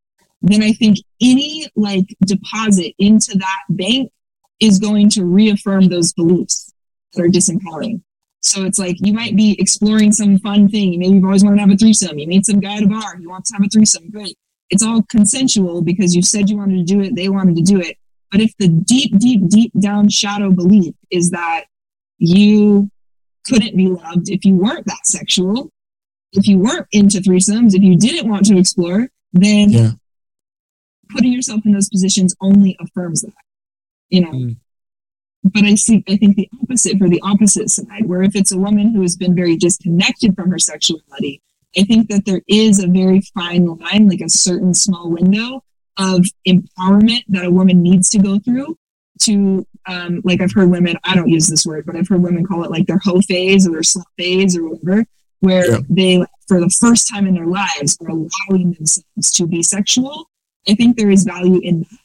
then 0.43 0.63
I 0.63 0.73
think 0.73 0.99
any 1.21 1.69
like 1.77 2.07
deposit 2.25 2.95
into 2.99 3.37
that 3.39 3.63
bank 3.69 4.11
is 4.61 4.79
going 4.79 5.11
to 5.11 5.25
reaffirm 5.25 5.89
those 5.89 6.13
beliefs 6.13 6.73
that 7.13 7.23
are 7.23 7.29
disempowering. 7.29 8.03
So 8.41 8.65
it's 8.65 8.79
like 8.79 8.97
you 9.01 9.13
might 9.13 9.37
be 9.37 9.57
exploring 9.61 10.13
some 10.13 10.39
fun 10.39 10.69
thing. 10.69 10.99
Maybe 10.99 11.17
you've 11.17 11.25
always 11.25 11.45
wanted 11.45 11.57
to 11.57 11.63
have 11.63 11.71
a 11.71 11.77
threesome. 11.77 12.19
You 12.19 12.27
meet 12.27 12.47
some 12.47 12.61
guy 12.61 12.77
at 12.77 12.85
a 12.85 12.87
bar. 12.87 13.17
He 13.17 13.27
wants 13.27 13.51
to 13.51 13.57
have 13.57 13.67
a 13.67 13.69
threesome. 13.69 14.11
Great. 14.11 14.37
It's 14.71 14.83
all 14.83 15.03
consensual 15.09 15.83
because 15.83 16.15
you 16.15 16.23
said 16.23 16.51
you 16.51 16.59
wanted 16.59 16.87
to 16.87 16.95
do 16.95 17.01
it. 17.01 17.15
They 17.15 17.29
wanted 17.29 17.57
to 17.57 17.63
do 17.63 17.81
it. 17.81 17.97
But 18.31 18.41
if 18.41 18.55
the 18.59 18.69
deep, 18.69 19.19
deep, 19.19 19.49
deep 19.49 19.73
down 19.79 20.09
shadow 20.09 20.51
belief 20.51 20.95
is 21.11 21.31
that 21.31 21.65
you 22.19 22.91
couldn't 23.47 23.77
be 23.77 23.87
loved 23.87 24.29
if 24.29 24.45
you 24.45 24.55
weren't 24.55 24.87
that 24.87 25.07
sexual, 25.07 25.73
if 26.33 26.47
you 26.47 26.59
weren't 26.59 26.87
into 26.93 27.19
threesomes, 27.19 27.75
if 27.75 27.83
you 27.83 27.97
didn't 27.97 28.29
want 28.29 28.45
to 28.47 28.59
explore, 28.59 29.09
then 29.33 29.71
yeah. 29.71 29.91
putting 31.11 31.33
yourself 31.33 31.63
in 31.65 31.73
those 31.73 31.89
positions 31.89 32.35
only 32.41 32.77
affirms 32.81 33.23
that, 33.23 33.33
you 34.11 34.21
know. 34.21 34.33
Mm. 34.33 34.57
But 35.45 35.65
I 35.65 35.77
see, 35.77 36.05
I 36.09 36.17
think 36.17 36.37
the 36.37 36.51
opposite 36.63 36.99
for 36.99 37.09
the 37.09 37.23
opposite 37.23 37.71
side, 37.71 38.07
where 38.07 38.23
if 38.23 38.37
it's 38.37 38.53
a 38.53 38.59
woman 38.59 38.93
who 38.93 39.03
has 39.03 39.17
been 39.17 39.35
very 39.35 39.57
disconnected 39.57 40.35
from 40.35 40.51
her 40.51 40.59
sexuality, 40.59 41.41
I 41.77 41.83
think 41.83 42.09
that 42.09 42.25
there 42.25 42.43
is 42.49 42.83
a 42.83 42.89
very 42.89 43.21
fine 43.35 43.67
line, 43.67 44.09
like 44.09 44.21
a 44.21 44.29
certain 44.29 44.75
small 44.75 45.11
window 45.11 45.63
of 45.99 46.27
empowerment 46.47 47.25
that 47.29 47.45
a 47.45 47.51
woman 47.51 47.83
needs 47.83 48.09
to 48.11 48.19
go 48.19 48.39
through 48.39 48.77
to, 49.21 49.67
um, 49.87 50.21
like 50.25 50.41
I've 50.41 50.53
heard 50.53 50.71
women, 50.71 50.97
I 51.05 51.15
don't 51.15 51.29
use 51.29 51.49
this 51.49 51.67
word, 51.67 51.85
but 51.87 51.97
I've 51.97 52.09
heard 52.09 52.23
women 52.23 52.47
call 52.47 52.65
it 52.65 52.71
like 52.71 52.87
their 52.87 53.01
hoe 53.03 53.21
phase 53.21 53.67
or 53.67 53.73
their 53.73 53.81
slut 53.81 54.05
phase 54.17 54.57
or 54.57 54.69
whatever, 54.69 55.05
where 55.41 55.73
yeah. 55.73 55.79
they, 55.91 56.25
for 56.47 56.61
the 56.61 56.71
first 56.81 57.09
time 57.09 57.27
in 57.27 57.35
their 57.35 57.47
lives, 57.47 57.99
are 58.01 58.09
allowing 58.09 58.73
themselves 58.73 59.33
to 59.33 59.47
be 59.47 59.63
sexual. 59.63 60.29
I 60.69 60.75
think 60.75 60.97
there 60.97 61.11
is 61.11 61.25
value 61.25 61.61
in 61.63 61.81
that. 61.81 61.99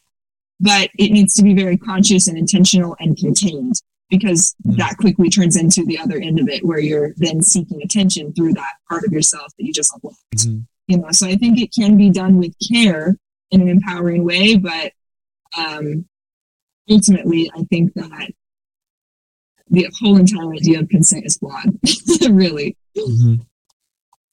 But 0.60 0.90
it 0.98 1.12
needs 1.12 1.34
to 1.36 1.44
be 1.44 1.54
very 1.54 1.78
conscious 1.78 2.28
and 2.28 2.38
intentional 2.38 2.96
and 3.00 3.18
contained 3.18 3.82
because 4.14 4.56
mm-hmm. 4.64 4.78
that 4.78 4.96
quickly 4.98 5.28
turns 5.28 5.56
into 5.56 5.84
the 5.86 5.98
other 5.98 6.18
end 6.18 6.40
of 6.40 6.48
it 6.48 6.64
where 6.64 6.78
you're 6.78 7.14
then 7.18 7.42
seeking 7.42 7.82
attention 7.82 8.32
through 8.32 8.54
that 8.54 8.76
part 8.88 9.04
of 9.04 9.12
yourself 9.12 9.52
that 9.58 9.66
you 9.66 9.74
just 9.74 9.92
unlocked. 9.92 10.20
Mm-hmm. 10.38 10.60
You 10.88 10.98
know, 11.00 11.08
so 11.10 11.26
I 11.26 11.36
think 11.36 11.60
it 11.60 11.74
can 11.74 11.98
be 11.98 12.12
done 12.12 12.38
with 12.38 12.54
care 12.72 13.16
in 13.50 13.62
an 13.62 13.70
empowering 13.70 14.24
way, 14.24 14.56
but 14.56 14.92
um, 15.58 16.06
ultimately, 16.88 17.50
I 17.58 17.64
think 17.64 17.96
that 17.96 18.32
the 19.70 19.90
whole 20.00 20.18
entire 20.18 20.54
idea 20.54 20.82
of 20.82 20.90
consent 20.90 21.26
is 21.26 21.38
flawed, 21.38 21.80
really. 22.30 22.78
Mm-hmm. 22.96 23.36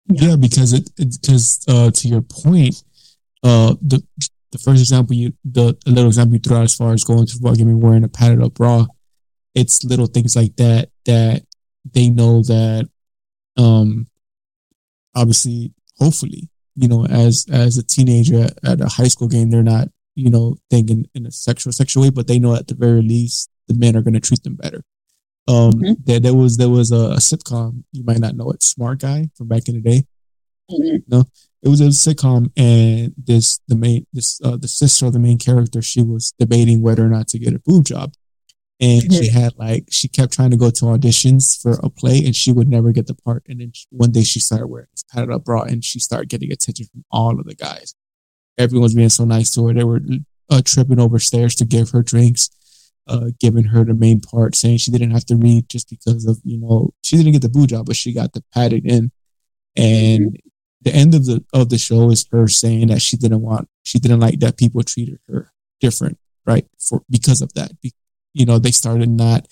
Yeah. 0.08 0.28
yeah. 0.28 0.36
because 0.36 0.74
it 0.74 0.90
because 0.96 1.64
uh, 1.68 1.90
to 1.90 2.08
your 2.08 2.20
point, 2.20 2.84
uh, 3.42 3.76
the 3.80 4.02
the 4.52 4.58
first 4.58 4.80
example 4.80 5.16
you 5.16 5.32
the 5.44 5.74
little 5.86 6.08
example 6.08 6.34
you 6.34 6.40
threw 6.40 6.58
out 6.58 6.64
as 6.64 6.74
far 6.74 6.92
as 6.92 7.04
going 7.04 7.26
to 7.26 7.64
me 7.64 7.72
wearing 7.72 8.04
a 8.04 8.08
padded 8.08 8.42
up 8.42 8.54
bra, 8.54 8.86
it's 9.54 9.84
little 9.84 10.06
things 10.06 10.36
like 10.36 10.56
that 10.56 10.90
that 11.06 11.42
they 11.84 12.10
know 12.10 12.42
that, 12.42 12.88
um, 13.56 14.08
obviously, 15.14 15.72
hopefully, 15.98 16.48
you 16.74 16.88
know, 16.88 17.06
as 17.06 17.46
as 17.50 17.78
a 17.78 17.82
teenager 17.82 18.48
at, 18.64 18.80
a 18.80 18.88
high 18.88 19.08
school 19.08 19.28
game, 19.28 19.50
they're 19.50 19.62
not 19.62 19.88
you 20.14 20.30
know 20.30 20.56
thinking 20.70 21.06
in 21.14 21.26
a 21.26 21.30
sexual 21.30 21.72
sexual 21.72 22.02
way, 22.02 22.10
but 22.10 22.26
they 22.26 22.38
know 22.38 22.54
at 22.54 22.68
the 22.68 22.74
very 22.74 23.02
least 23.02 23.50
the 23.68 23.74
men 23.74 23.96
are 23.96 24.02
going 24.02 24.14
to 24.14 24.20
treat 24.20 24.42
them 24.42 24.56
better. 24.56 24.82
Um, 25.48 25.72
mm-hmm. 25.72 25.92
there, 26.04 26.20
there 26.20 26.34
was 26.34 26.56
there 26.56 26.68
was 26.68 26.92
a, 26.92 27.12
a, 27.12 27.16
sitcom 27.16 27.84
you 27.92 28.04
might 28.04 28.18
not 28.18 28.36
know 28.36 28.50
it, 28.50 28.62
Smart 28.62 29.00
Guy 29.00 29.30
from 29.36 29.48
back 29.48 29.68
in 29.68 29.74
the 29.74 29.80
day. 29.80 30.04
Mm-hmm. 30.70 30.98
No, 31.08 31.24
it 31.62 31.68
was 31.68 31.80
a 31.80 31.86
sitcom, 31.86 32.52
and 32.56 33.14
this 33.16 33.60
the 33.66 33.74
main 33.74 34.06
this 34.12 34.40
uh, 34.44 34.56
the 34.56 34.68
sister 34.68 35.06
of 35.06 35.12
the 35.12 35.18
main 35.18 35.38
character 35.38 35.82
she 35.82 36.02
was 36.02 36.32
debating 36.38 36.82
whether 36.82 37.04
or 37.04 37.08
not 37.08 37.28
to 37.28 37.38
get 37.38 37.54
a 37.54 37.58
boob 37.58 37.84
job, 37.84 38.12
and 38.80 39.02
mm-hmm. 39.02 39.22
she 39.22 39.30
had 39.30 39.52
like 39.56 39.84
she 39.90 40.08
kept 40.08 40.32
trying 40.32 40.50
to 40.50 40.56
go 40.56 40.70
to 40.70 40.84
auditions 40.86 41.60
for 41.60 41.78
a 41.82 41.90
play, 41.90 42.24
and 42.24 42.34
she 42.34 42.52
would 42.52 42.68
never 42.68 42.92
get 42.92 43.06
the 43.06 43.14
part. 43.14 43.44
And 43.48 43.60
then 43.60 43.72
one 43.90 44.12
day 44.12 44.22
she 44.22 44.40
started 44.40 44.68
wearing 44.68 44.88
this 44.92 45.04
padded 45.12 45.30
up 45.30 45.44
bra, 45.44 45.62
and 45.62 45.84
she 45.84 45.98
started 45.98 46.28
getting 46.28 46.52
attention 46.52 46.86
from 46.86 47.04
all 47.10 47.38
of 47.38 47.46
the 47.46 47.54
guys. 47.54 47.94
Everyone's 48.58 48.94
being 48.94 49.08
so 49.08 49.24
nice 49.24 49.50
to 49.54 49.66
her. 49.66 49.74
They 49.74 49.84
were 49.84 50.00
uh, 50.50 50.62
tripping 50.64 51.00
over 51.00 51.18
stairs 51.18 51.54
to 51.56 51.64
give 51.64 51.90
her 51.90 52.02
drinks 52.02 52.50
uh, 53.10 53.30
giving 53.40 53.64
her 53.64 53.84
the 53.84 53.92
main 53.92 54.20
part, 54.20 54.54
saying 54.54 54.78
she 54.78 54.92
didn't 54.92 55.10
have 55.10 55.26
to 55.26 55.36
read 55.36 55.68
just 55.68 55.90
because 55.90 56.26
of 56.26 56.38
you 56.44 56.58
know 56.58 56.90
she 57.02 57.16
didn't 57.16 57.32
get 57.32 57.42
the 57.42 57.48
boo 57.48 57.66
job, 57.66 57.86
but 57.86 57.96
she 57.96 58.12
got 58.12 58.32
the 58.32 58.44
padded 58.54 58.86
in. 58.86 59.10
And 59.76 60.26
mm-hmm. 60.26 60.48
the 60.82 60.94
end 60.94 61.14
of 61.14 61.26
the 61.26 61.44
of 61.52 61.68
the 61.70 61.78
show 61.78 62.10
is 62.10 62.26
her 62.30 62.46
saying 62.46 62.88
that 62.88 63.02
she 63.02 63.16
didn't 63.16 63.40
want 63.40 63.68
she 63.82 63.98
didn't 63.98 64.20
like 64.20 64.38
that 64.40 64.56
people 64.56 64.82
treated 64.84 65.18
her 65.28 65.52
different, 65.80 66.18
right? 66.46 66.66
For 66.78 67.02
because 67.10 67.42
of 67.42 67.52
that, 67.54 67.80
Be, 67.80 67.92
you 68.32 68.46
know, 68.46 68.58
they 68.58 68.70
started 68.70 69.08
not 69.08 69.46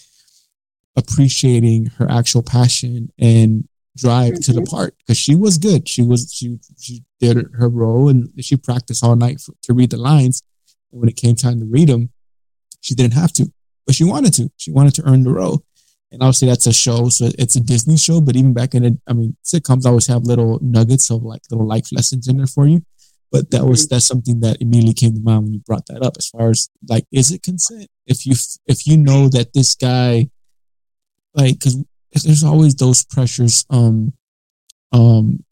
appreciating 0.97 1.87
her 1.99 2.11
actual 2.11 2.43
passion 2.43 3.11
and 3.19 3.69
drive 3.97 4.35
mm-hmm. 4.35 4.43
to 4.43 4.53
the 4.53 4.61
mm-hmm. 4.61 4.77
part 4.77 4.95
because 4.99 5.19
she 5.19 5.35
was 5.35 5.59
good. 5.59 5.89
She 5.89 6.03
was 6.03 6.33
she 6.33 6.59
she 6.79 7.05
did 7.21 7.37
her 7.55 7.69
role 7.69 8.09
and 8.09 8.31
she 8.41 8.57
practiced 8.57 9.05
all 9.05 9.17
night 9.17 9.41
for, 9.41 9.53
to 9.63 9.75
read 9.75 9.91
the 9.91 9.97
lines. 9.97 10.43
And 10.93 11.01
when 11.01 11.09
it 11.09 11.17
came 11.17 11.35
time 11.35 11.61
to 11.61 11.67
read 11.67 11.89
them, 11.89 12.11
she 12.81 12.95
didn't 12.95 13.15
have 13.15 13.33
to, 13.35 13.53
but 13.87 13.95
she 13.95 14.05
wanted 14.05 14.33
to. 14.35 14.51
She 14.57 14.71
wanted 14.71 14.95
to 14.95 15.07
earn 15.07 15.23
the 15.23 15.33
role. 15.33 15.65
And 16.11 16.23
obviously 16.23 16.49
that's 16.49 16.67
a 16.67 16.73
show, 16.73 17.11
so 17.11 17.29
it's 17.39 17.57
a 17.57 17.61
Disney 17.61 17.99
show. 17.99 18.21
But 18.21 18.37
even 18.37 18.55
back 18.55 18.75
in 18.75 18.85
it, 18.85 18.95
I 19.07 19.13
mean, 19.13 19.37
sitcoms 19.45 19.85
always 19.85 20.07
have 20.07 20.23
little 20.23 20.59
nuggets 20.63 21.11
of 21.11 21.23
like 21.23 21.43
little 21.51 21.67
life 21.67 21.93
lessons 21.93 22.29
in 22.29 22.39
there 22.39 22.47
for 22.47 22.67
you. 22.67 22.83
But 23.31 23.51
that 23.51 23.67
was 23.67 23.83
mm-hmm. 23.83 23.95
that's 23.95 24.07
something 24.07 24.41
that 24.41 24.57
immediately 24.61 24.95
came 24.95 25.15
to 25.15 25.21
mind 25.21 25.45
when 25.45 25.53
you 25.53 25.61
brought 25.61 25.87
that 25.87 26.03
up. 26.03 26.15
As 26.17 26.29
far 26.29 26.49
as 26.51 26.71
like, 26.89 27.05
is 27.13 27.31
it 27.31 27.43
consent? 27.43 27.89
If 28.09 28.27
you 28.27 28.35
if 28.67 28.87
you 28.87 28.97
know 28.97 29.29
that 29.29 29.53
this 29.53 29.75
guy, 29.75 30.29
like, 31.35 31.59
because 31.61 31.85
there's 32.25 32.45
always 32.45 32.75
those 32.75 33.05
pressures. 33.05 33.65
Um, 33.71 34.15
um, 34.93 35.45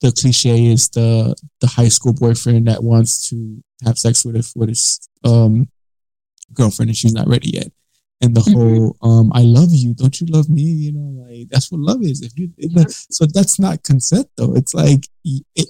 the 0.00 0.12
cliche 0.12 0.66
is 0.66 0.88
the 0.90 1.34
the 1.60 1.66
high 1.66 1.88
school 1.88 2.12
boyfriend 2.12 2.68
that 2.68 2.82
wants 2.82 3.28
to 3.30 3.62
have 3.84 3.98
sex 3.98 4.24
with 4.24 4.36
his 4.36 4.52
with 4.54 4.68
his 4.68 5.08
um 5.24 5.68
girlfriend 6.52 6.90
and 6.90 6.96
she's 6.96 7.12
not 7.12 7.28
ready 7.28 7.50
yet. 7.50 7.68
And 8.22 8.34
the 8.34 8.40
mm-hmm. 8.40 8.58
whole 8.58 8.96
um 9.02 9.32
i 9.34 9.42
love 9.42 9.68
you 9.72 9.94
don't 9.94 10.20
you 10.20 10.26
love 10.28 10.48
me? 10.48 10.62
You 10.62 10.92
know 10.92 11.24
like 11.24 11.48
that's 11.48 11.72
what 11.72 11.80
love 11.80 12.02
is. 12.02 12.22
If 12.22 12.32
you 12.36 12.50
so 12.88 13.26
that's 13.26 13.58
not 13.58 13.82
consent 13.82 14.28
though. 14.36 14.54
It's 14.54 14.74
like 14.74 15.06
it, 15.24 15.68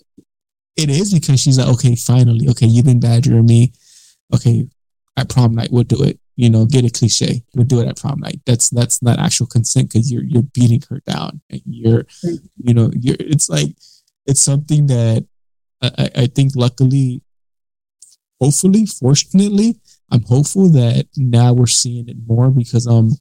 it 0.76 0.90
is 0.90 1.14
because 1.14 1.40
she's 1.40 1.58
like 1.58 1.68
okay 1.68 1.96
finally. 1.96 2.48
Okay 2.50 2.66
you've 2.66 2.84
been 2.84 3.00
badgering 3.00 3.46
me. 3.46 3.72
Okay 4.34 4.68
at 5.16 5.30
prom 5.30 5.54
night 5.54 5.70
we'll 5.70 5.84
do 5.84 6.02
it 6.02 6.18
you 6.36 6.50
know 6.50 6.66
get 6.66 6.84
a 6.84 6.90
cliche 6.90 7.42
we'll 7.54 7.64
do 7.64 7.80
it 7.80 7.88
at 7.88 7.98
prom 7.98 8.20
night. 8.20 8.40
That's 8.46 8.70
that's 8.70 9.02
not 9.02 9.18
actual 9.18 9.46
consent 9.46 9.90
because 9.90 10.12
you're 10.12 10.24
you're 10.24 10.42
beating 10.42 10.82
her 10.90 11.00
down. 11.06 11.40
And 11.50 11.62
you're 11.64 12.06
you 12.22 12.74
know 12.74 12.90
you're 12.94 13.16
it's 13.18 13.48
like 13.48 13.76
it's 14.26 14.42
something 14.42 14.86
that 14.86 15.26
I, 15.82 16.10
I 16.16 16.26
think 16.26 16.52
luckily 16.54 17.22
hopefully 18.40 18.86
fortunately 18.86 19.80
I'm 20.10 20.22
hopeful 20.22 20.68
that 20.70 21.06
now 21.16 21.52
we're 21.52 21.66
seeing 21.66 22.08
it 22.08 22.16
more 22.26 22.50
because 22.50 22.86
um 22.86 23.12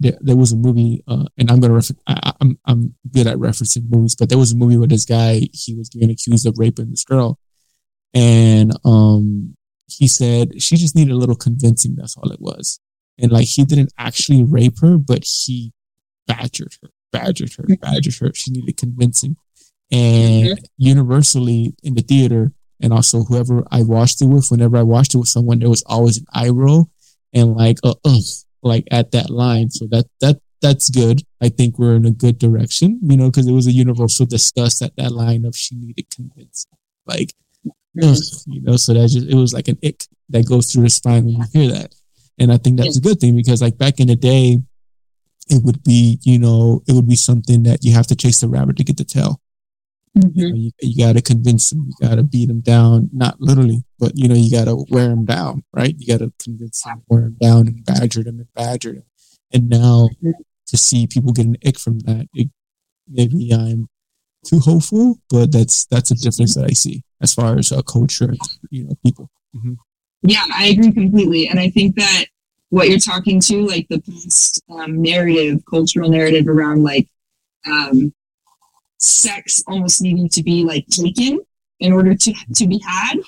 there, 0.00 0.18
there 0.20 0.36
was 0.36 0.52
a 0.52 0.56
movie 0.56 1.04
uh, 1.06 1.26
and 1.38 1.50
I'm 1.50 1.60
gonna 1.60 1.74
refer 1.74 1.94
I, 2.06 2.32
I'm 2.40 2.58
I'm 2.64 2.94
good 3.12 3.26
at 3.26 3.36
referencing 3.36 3.88
movies, 3.88 4.16
but 4.16 4.28
there 4.28 4.38
was 4.38 4.52
a 4.52 4.56
movie 4.56 4.76
where 4.76 4.88
this 4.88 5.04
guy 5.04 5.42
he 5.52 5.74
was 5.74 5.90
being 5.90 6.10
accused 6.10 6.46
of 6.46 6.56
raping 6.58 6.90
this 6.90 7.04
girl, 7.04 7.38
and 8.14 8.72
um 8.84 9.56
he 9.98 10.08
said 10.08 10.62
she 10.62 10.76
just 10.76 10.94
needed 10.94 11.12
a 11.12 11.16
little 11.16 11.36
convincing. 11.36 11.96
That's 11.96 12.16
all 12.16 12.30
it 12.30 12.40
was, 12.40 12.80
and 13.18 13.32
like 13.32 13.46
he 13.46 13.64
didn't 13.64 13.92
actually 13.98 14.42
rape 14.42 14.78
her, 14.80 14.98
but 14.98 15.24
he 15.24 15.72
badgered 16.26 16.74
her, 16.82 16.88
badgered 17.12 17.54
her, 17.54 17.64
badgered 17.80 18.16
her. 18.16 18.32
She 18.34 18.50
needed 18.50 18.76
convincing, 18.76 19.36
and 19.90 20.46
mm-hmm. 20.46 20.64
universally 20.78 21.74
in 21.82 21.94
the 21.94 22.02
theater 22.02 22.52
and 22.82 22.92
also 22.92 23.22
whoever 23.22 23.64
I 23.70 23.82
watched 23.82 24.20
it 24.20 24.26
with, 24.26 24.50
whenever 24.50 24.76
I 24.76 24.82
watched 24.82 25.14
it 25.14 25.18
with 25.18 25.28
someone, 25.28 25.60
there 25.60 25.70
was 25.70 25.84
always 25.86 26.18
an 26.18 26.26
eye 26.34 26.48
roll 26.48 26.90
and 27.32 27.54
like 27.54 27.78
uh, 27.84 27.94
like 28.62 28.86
at 28.90 29.12
that 29.12 29.30
line. 29.30 29.70
So 29.70 29.86
that 29.90 30.06
that 30.20 30.40
that's 30.60 30.90
good. 30.90 31.22
I 31.40 31.48
think 31.48 31.78
we're 31.78 31.96
in 31.96 32.06
a 32.06 32.10
good 32.10 32.38
direction, 32.38 33.00
you 33.02 33.16
know, 33.16 33.30
because 33.30 33.46
it 33.46 33.52
was 33.52 33.66
a 33.66 33.72
universal 33.72 34.26
disgust 34.26 34.82
at 34.82 34.96
that 34.96 35.12
line 35.12 35.44
of 35.44 35.56
she 35.56 35.74
needed 35.74 36.06
convincing, 36.14 36.70
like, 37.04 37.32
ugh, 37.32 37.41
you 38.46 38.60
know. 38.62 38.76
So 38.76 38.94
that 38.94 39.08
just 39.08 39.28
it 39.28 39.34
was 39.34 39.52
like 39.52 39.68
an 39.68 39.78
ick 39.84 40.04
that 40.30 40.48
goes 40.48 40.72
through 40.72 40.84
the 40.84 40.90
spine 40.90 41.24
when 41.24 41.34
you 41.34 41.44
hear 41.52 41.72
that, 41.72 41.94
and 42.38 42.52
I 42.52 42.56
think 42.56 42.78
that's 42.78 42.98
a 42.98 43.02
good 43.02 43.20
thing 43.20 43.36
because 43.36 43.62
like 43.62 43.78
back 43.78 44.00
in 44.00 44.08
the 44.08 44.16
day, 44.16 44.58
it 45.48 45.62
would 45.64 45.82
be 45.82 46.18
you 46.22 46.38
know 46.38 46.82
it 46.86 46.92
would 46.92 47.08
be 47.08 47.16
something 47.16 47.64
that 47.64 47.84
you 47.84 47.92
have 47.92 48.06
to 48.08 48.16
chase 48.16 48.40
the 48.40 48.48
rabbit 48.48 48.76
to 48.76 48.84
get 48.84 48.96
the 48.96 49.04
tail 49.04 49.40
Mm-hmm. 50.16 50.38
You, 50.38 50.48
know, 50.48 50.54
you, 50.56 50.70
you 50.80 51.06
got 51.06 51.14
to 51.14 51.22
convince 51.22 51.70
them. 51.70 51.88
You 51.88 52.08
got 52.08 52.16
to 52.16 52.22
beat 52.22 52.46
them 52.46 52.60
down, 52.60 53.08
not 53.12 53.40
literally, 53.40 53.84
but 53.98 54.12
you 54.14 54.28
know, 54.28 54.34
you 54.34 54.50
got 54.50 54.66
to 54.66 54.84
wear 54.90 55.08
them 55.08 55.24
down, 55.24 55.64
right? 55.72 55.94
You 55.96 56.06
got 56.06 56.22
to 56.22 56.32
convince 56.42 56.82
them, 56.82 57.02
wear 57.08 57.22
them 57.22 57.36
down, 57.40 57.68
and 57.68 57.84
badger 57.84 58.22
them 58.22 58.38
and 58.38 58.52
badger 58.54 58.92
them. 58.92 59.04
And 59.52 59.68
now 59.70 60.10
to 60.66 60.76
see 60.76 61.06
people 61.06 61.32
get 61.32 61.46
an 61.46 61.56
ick 61.66 61.78
from 61.78 62.00
that, 62.00 62.28
it, 62.34 62.50
maybe 63.08 63.52
I'm 63.52 63.88
too 64.46 64.58
hopeful, 64.58 65.18
but 65.30 65.50
that's 65.50 65.86
that's 65.86 66.10
a 66.10 66.14
difference 66.14 66.56
that 66.56 66.64
I 66.64 66.74
see 66.74 67.02
as 67.22 67.34
far 67.34 67.58
as 67.58 67.72
uh, 67.72 67.82
culture, 67.82 68.34
you 68.70 68.84
know, 68.84 68.94
people. 69.04 69.30
Mm-hmm. 69.56 69.74
Yeah, 70.22 70.44
I 70.54 70.66
agree 70.66 70.92
completely, 70.92 71.48
and 71.48 71.58
I 71.58 71.70
think 71.70 71.96
that 71.96 72.26
what 72.68 72.88
you're 72.88 72.98
talking 72.98 73.40
to, 73.40 73.66
like 73.66 73.86
the 73.88 74.00
past 74.00 74.62
um, 74.70 75.02
narrative, 75.02 75.62
cultural 75.68 76.08
narrative 76.08 76.48
around 76.48 76.82
like 76.82 77.08
um, 77.66 78.14
sex 78.98 79.62
almost 79.66 80.00
needing 80.00 80.28
to 80.30 80.42
be 80.42 80.64
like 80.64 80.86
taken 80.86 81.40
in 81.80 81.92
order 81.92 82.14
to 82.14 82.34
to 82.54 82.66
be 82.66 82.80
had. 82.86 83.18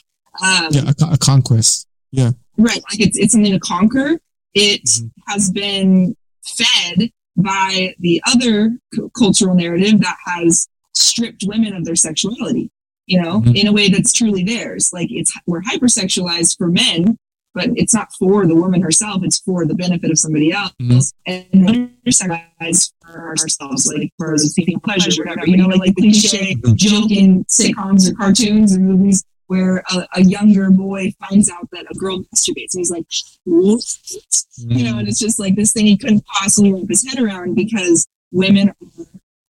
Um, 0.42 0.68
yeah, 0.70 0.92
a, 1.00 1.12
a, 1.12 1.18
conquest. 1.18 1.86
Yeah, 2.10 2.30
right. 2.56 2.82
Like 2.90 3.00
it's 3.00 3.18
it's 3.18 3.32
something 3.32 3.52
to 3.52 3.60
conquer. 3.60 4.18
It 4.54 4.84
mm-hmm. 4.84 5.06
has 5.28 5.50
been 5.50 6.16
fed 6.44 7.10
by 7.36 7.94
the 7.98 8.22
other 8.26 8.78
c- 8.94 9.02
cultural 9.18 9.54
narrative 9.54 10.00
that 10.00 10.16
has 10.24 10.68
stripped 10.94 11.44
women 11.46 11.74
of 11.74 11.84
their 11.84 11.96
sexuality. 11.96 12.70
You 13.06 13.20
know, 13.20 13.40
mm-hmm. 13.40 13.54
in 13.54 13.66
a 13.66 13.72
way 13.72 13.88
that's 13.88 14.12
truly 14.12 14.44
theirs. 14.44 14.90
Like 14.92 15.08
it's 15.10 15.32
we're 15.46 15.62
hypersexualized 15.62 16.56
for 16.56 16.68
men 16.68 17.18
but 17.54 17.70
it's 17.76 17.94
not 17.94 18.12
for 18.14 18.46
the 18.46 18.54
woman 18.54 18.82
herself. 18.82 19.22
It's 19.22 19.38
for 19.38 19.64
the 19.64 19.74
benefit 19.74 20.10
of 20.10 20.18
somebody 20.18 20.52
else. 20.52 20.72
Mm-hmm. 20.82 21.00
And 21.26 21.90
undersexualize 22.04 22.92
for 23.00 23.28
ourselves, 23.28 23.90
like 23.94 24.12
for 24.18 24.32
the 24.32 24.40
seeking 24.40 24.80
pleasure, 24.80 25.22
whatever. 25.22 25.46
You 25.46 25.56
know, 25.56 25.68
like, 25.68 25.94
the 25.94 26.02
cliche 26.02 26.56
mm-hmm. 26.56 26.74
joke 26.74 27.10
in 27.10 27.44
sitcoms 27.44 28.10
or 28.10 28.14
cartoons 28.14 28.72
and 28.72 28.86
movies 28.86 29.24
where 29.46 29.84
a, 29.92 30.06
a, 30.14 30.22
younger 30.22 30.70
boy 30.70 31.12
finds 31.20 31.50
out 31.50 31.68
that 31.70 31.86
a 31.90 31.94
girl 31.94 32.20
masturbates 32.34 32.74
and 32.74 32.80
he's 32.80 32.90
like? 32.90 33.06
Mm-hmm. 33.46 34.70
You 34.70 34.84
know, 34.84 34.98
and 34.98 35.06
it's 35.06 35.20
just 35.20 35.38
like 35.38 35.54
this 35.54 35.72
thing 35.72 35.86
he 35.86 35.96
couldn't 35.96 36.24
possibly 36.26 36.72
wrap 36.72 36.88
his 36.88 37.06
head 37.06 37.22
around 37.22 37.54
because 37.54 38.06
women 38.32 38.70
are 38.70 39.06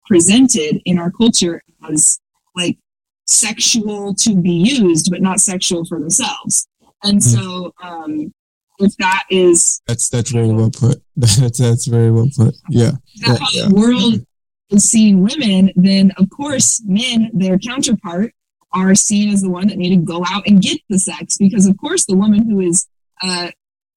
presented 0.08 0.82
in 0.86 1.00
our 1.00 1.12
culture 1.12 1.62
as 1.90 2.20
like 2.56 2.78
sexual 3.30 4.16
to 4.16 4.36
be 4.36 4.52
used, 4.52 5.10
but 5.12 5.22
not 5.22 5.40
sexual 5.40 5.86
for 5.86 6.00
themselves. 6.00 6.68
And 7.04 7.20
mm-hmm. 7.20 7.42
so, 7.42 7.74
um, 7.84 8.34
if 8.80 8.96
that 8.98 9.24
is 9.30 9.82
that's 9.88 10.10
that's 10.10 10.32
very 10.32 10.48
well 10.48 10.72
put. 10.72 11.02
That's 11.16 11.58
that's 11.58 11.86
very 11.86 12.12
well 12.12 12.30
put. 12.36 12.56
Yeah. 12.70 12.92
That 13.26 13.42
yeah, 13.52 13.68
the 13.68 13.76
world 13.76 14.26
is 14.70 14.86
seeing 14.86 15.22
women, 15.22 15.72
then 15.76 16.14
of 16.18 16.30
course 16.30 16.82
men, 16.86 17.30
their 17.34 17.60
counterpart, 17.60 18.34
are 18.72 18.96
seen 18.96 19.30
as 19.30 19.42
the 19.42 19.50
one 19.50 19.68
that 19.68 19.78
need 19.78 19.90
to 19.90 19.98
go 19.98 20.24
out 20.30 20.48
and 20.48 20.62
get 20.62 20.80
the 20.90 20.98
sex 20.98 21.38
because 21.38 21.66
of 21.66 21.78
course 21.78 22.06
the 22.06 22.16
woman 22.16 22.50
who 22.50 22.62
is 22.62 22.88
uh, 23.22 23.50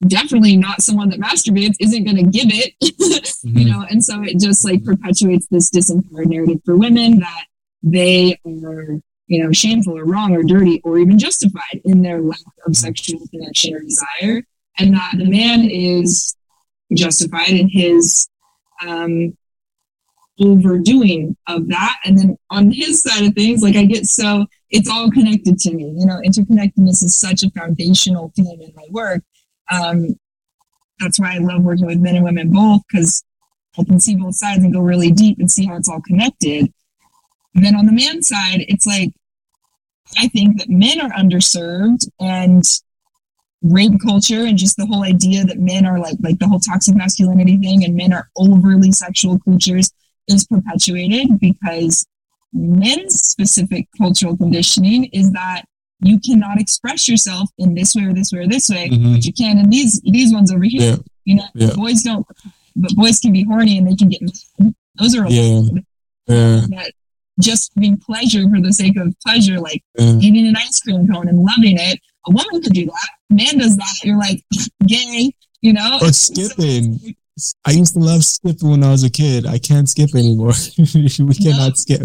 definitely 0.07 0.57
not 0.57 0.81
someone 0.81 1.09
that 1.09 1.19
masturbates 1.19 1.75
isn't 1.79 2.03
going 2.03 2.17
to 2.17 2.23
give 2.23 2.47
it 2.49 2.73
mm-hmm. 2.83 3.57
you 3.57 3.65
know 3.65 3.85
and 3.89 4.03
so 4.03 4.21
it 4.23 4.39
just 4.39 4.65
like 4.65 4.83
perpetuates 4.83 5.47
this 5.47 5.69
disempowered 5.69 6.25
narrative 6.25 6.59
for 6.65 6.75
women 6.75 7.19
that 7.19 7.45
they 7.83 8.37
are 8.45 8.99
you 9.27 9.43
know, 9.43 9.51
shameful 9.51 9.97
or 9.97 10.05
wrong 10.05 10.35
or 10.35 10.43
dirty 10.43 10.81
or 10.83 10.97
even 10.97 11.17
justified 11.17 11.81
in 11.85 12.01
their 12.01 12.21
lack 12.21 12.39
of 12.65 12.75
sexual 12.75 13.21
connection 13.29 13.75
or 13.75 13.79
desire, 13.79 14.43
and 14.79 14.93
that 14.93 15.13
the 15.17 15.25
man 15.25 15.61
is 15.69 16.35
justified 16.93 17.49
in 17.49 17.69
his 17.69 18.27
um, 18.85 19.35
overdoing 20.39 21.35
of 21.47 21.67
that. 21.69 21.97
And 22.03 22.17
then 22.17 22.37
on 22.49 22.71
his 22.71 23.01
side 23.03 23.25
of 23.25 23.33
things, 23.33 23.61
like 23.61 23.75
I 23.75 23.85
get 23.85 24.05
so 24.05 24.45
it's 24.69 24.89
all 24.89 25.11
connected 25.11 25.57
to 25.59 25.73
me. 25.73 25.93
You 25.97 26.05
know, 26.05 26.19
interconnectedness 26.25 27.03
is 27.03 27.19
such 27.19 27.43
a 27.43 27.51
foundational 27.51 28.31
theme 28.35 28.61
in 28.61 28.73
my 28.75 28.85
work. 28.89 29.23
Um, 29.71 30.19
that's 30.99 31.19
why 31.19 31.35
I 31.35 31.37
love 31.37 31.63
working 31.63 31.85
with 31.85 31.99
men 31.99 32.15
and 32.15 32.25
women 32.25 32.51
both 32.51 32.81
because 32.87 33.23
I 33.77 33.83
can 33.83 33.99
see 33.99 34.15
both 34.15 34.35
sides 34.35 34.63
and 34.63 34.73
go 34.73 34.79
really 34.79 35.11
deep 35.11 35.39
and 35.39 35.49
see 35.49 35.65
how 35.65 35.75
it's 35.75 35.89
all 35.89 36.01
connected. 36.01 36.71
And 37.55 37.63
then 37.63 37.75
on 37.75 37.85
the 37.85 37.91
man 37.91 38.21
side, 38.23 38.65
it's 38.67 38.85
like, 38.85 39.11
I 40.17 40.27
think 40.27 40.59
that 40.59 40.69
men 40.69 41.01
are 41.01 41.09
underserved 41.11 42.09
and 42.19 42.63
rape 43.61 43.93
culture 44.05 44.43
and 44.45 44.57
just 44.57 44.77
the 44.77 44.85
whole 44.85 45.03
idea 45.03 45.45
that 45.45 45.57
men 45.57 45.85
are 45.85 45.99
like, 45.99 46.17
like 46.21 46.39
the 46.39 46.47
whole 46.47 46.59
toxic 46.59 46.95
masculinity 46.95 47.57
thing 47.57 47.83
and 47.83 47.95
men 47.95 48.13
are 48.13 48.29
overly 48.35 48.91
sexual 48.91 49.39
creatures 49.39 49.91
is 50.27 50.45
perpetuated 50.45 51.39
because 51.39 52.05
men's 52.51 53.21
specific 53.21 53.87
cultural 53.97 54.37
conditioning 54.37 55.05
is 55.05 55.31
that 55.31 55.63
you 56.01 56.19
cannot 56.19 56.59
express 56.59 57.07
yourself 57.07 57.49
in 57.57 57.73
this 57.75 57.95
way 57.95 58.03
or 58.03 58.13
this 58.13 58.31
way 58.31 58.39
or 58.39 58.47
this 58.47 58.69
way, 58.69 58.89
mm-hmm. 58.89 59.13
but 59.13 59.25
you 59.25 59.31
can 59.31 59.57
in 59.57 59.69
these 59.69 60.01
these 60.01 60.33
ones 60.33 60.51
over 60.51 60.63
here. 60.63 60.81
Yeah. 60.81 60.95
You 61.23 61.35
know, 61.37 61.45
yeah. 61.55 61.69
boys 61.75 62.03
don't, 62.03 62.27
but 62.75 62.93
boys 62.95 63.19
can 63.19 63.31
be 63.31 63.43
horny 63.43 63.77
and 63.77 63.87
they 63.87 63.95
can 63.95 64.09
get. 64.09 64.21
Those 64.99 65.15
are 65.15 65.25
yeah. 65.29 65.61
yeah 66.27 66.87
just 67.39 67.71
having 67.75 67.97
pleasure 67.97 68.43
for 68.49 68.61
the 68.61 68.73
sake 68.73 68.97
of 68.97 69.13
pleasure, 69.25 69.59
like 69.59 69.83
mm. 69.97 70.21
eating 70.21 70.47
an 70.47 70.55
ice 70.55 70.79
cream 70.81 71.07
cone 71.07 71.27
and 71.27 71.39
loving 71.39 71.77
it. 71.77 71.99
A 72.27 72.31
woman 72.31 72.61
could 72.61 72.73
do 72.73 72.85
that. 72.85 73.09
Man 73.29 73.57
does 73.57 73.75
that. 73.75 73.99
You're 74.03 74.17
like, 74.17 74.43
gay, 74.87 75.31
you 75.61 75.73
know? 75.73 75.99
Or 76.01 76.11
skipping. 76.11 77.15
I 77.65 77.71
used 77.71 77.95
to 77.95 77.99
love 77.99 78.23
skipping 78.23 78.69
when 78.69 78.83
I 78.83 78.91
was 78.91 79.03
a 79.03 79.09
kid. 79.09 79.45
I 79.47 79.57
can't 79.57 79.89
skip 79.89 80.13
anymore. 80.15 80.53
we 80.77 81.33
cannot 81.35 81.69
no. 81.69 81.73
skip. 81.73 82.01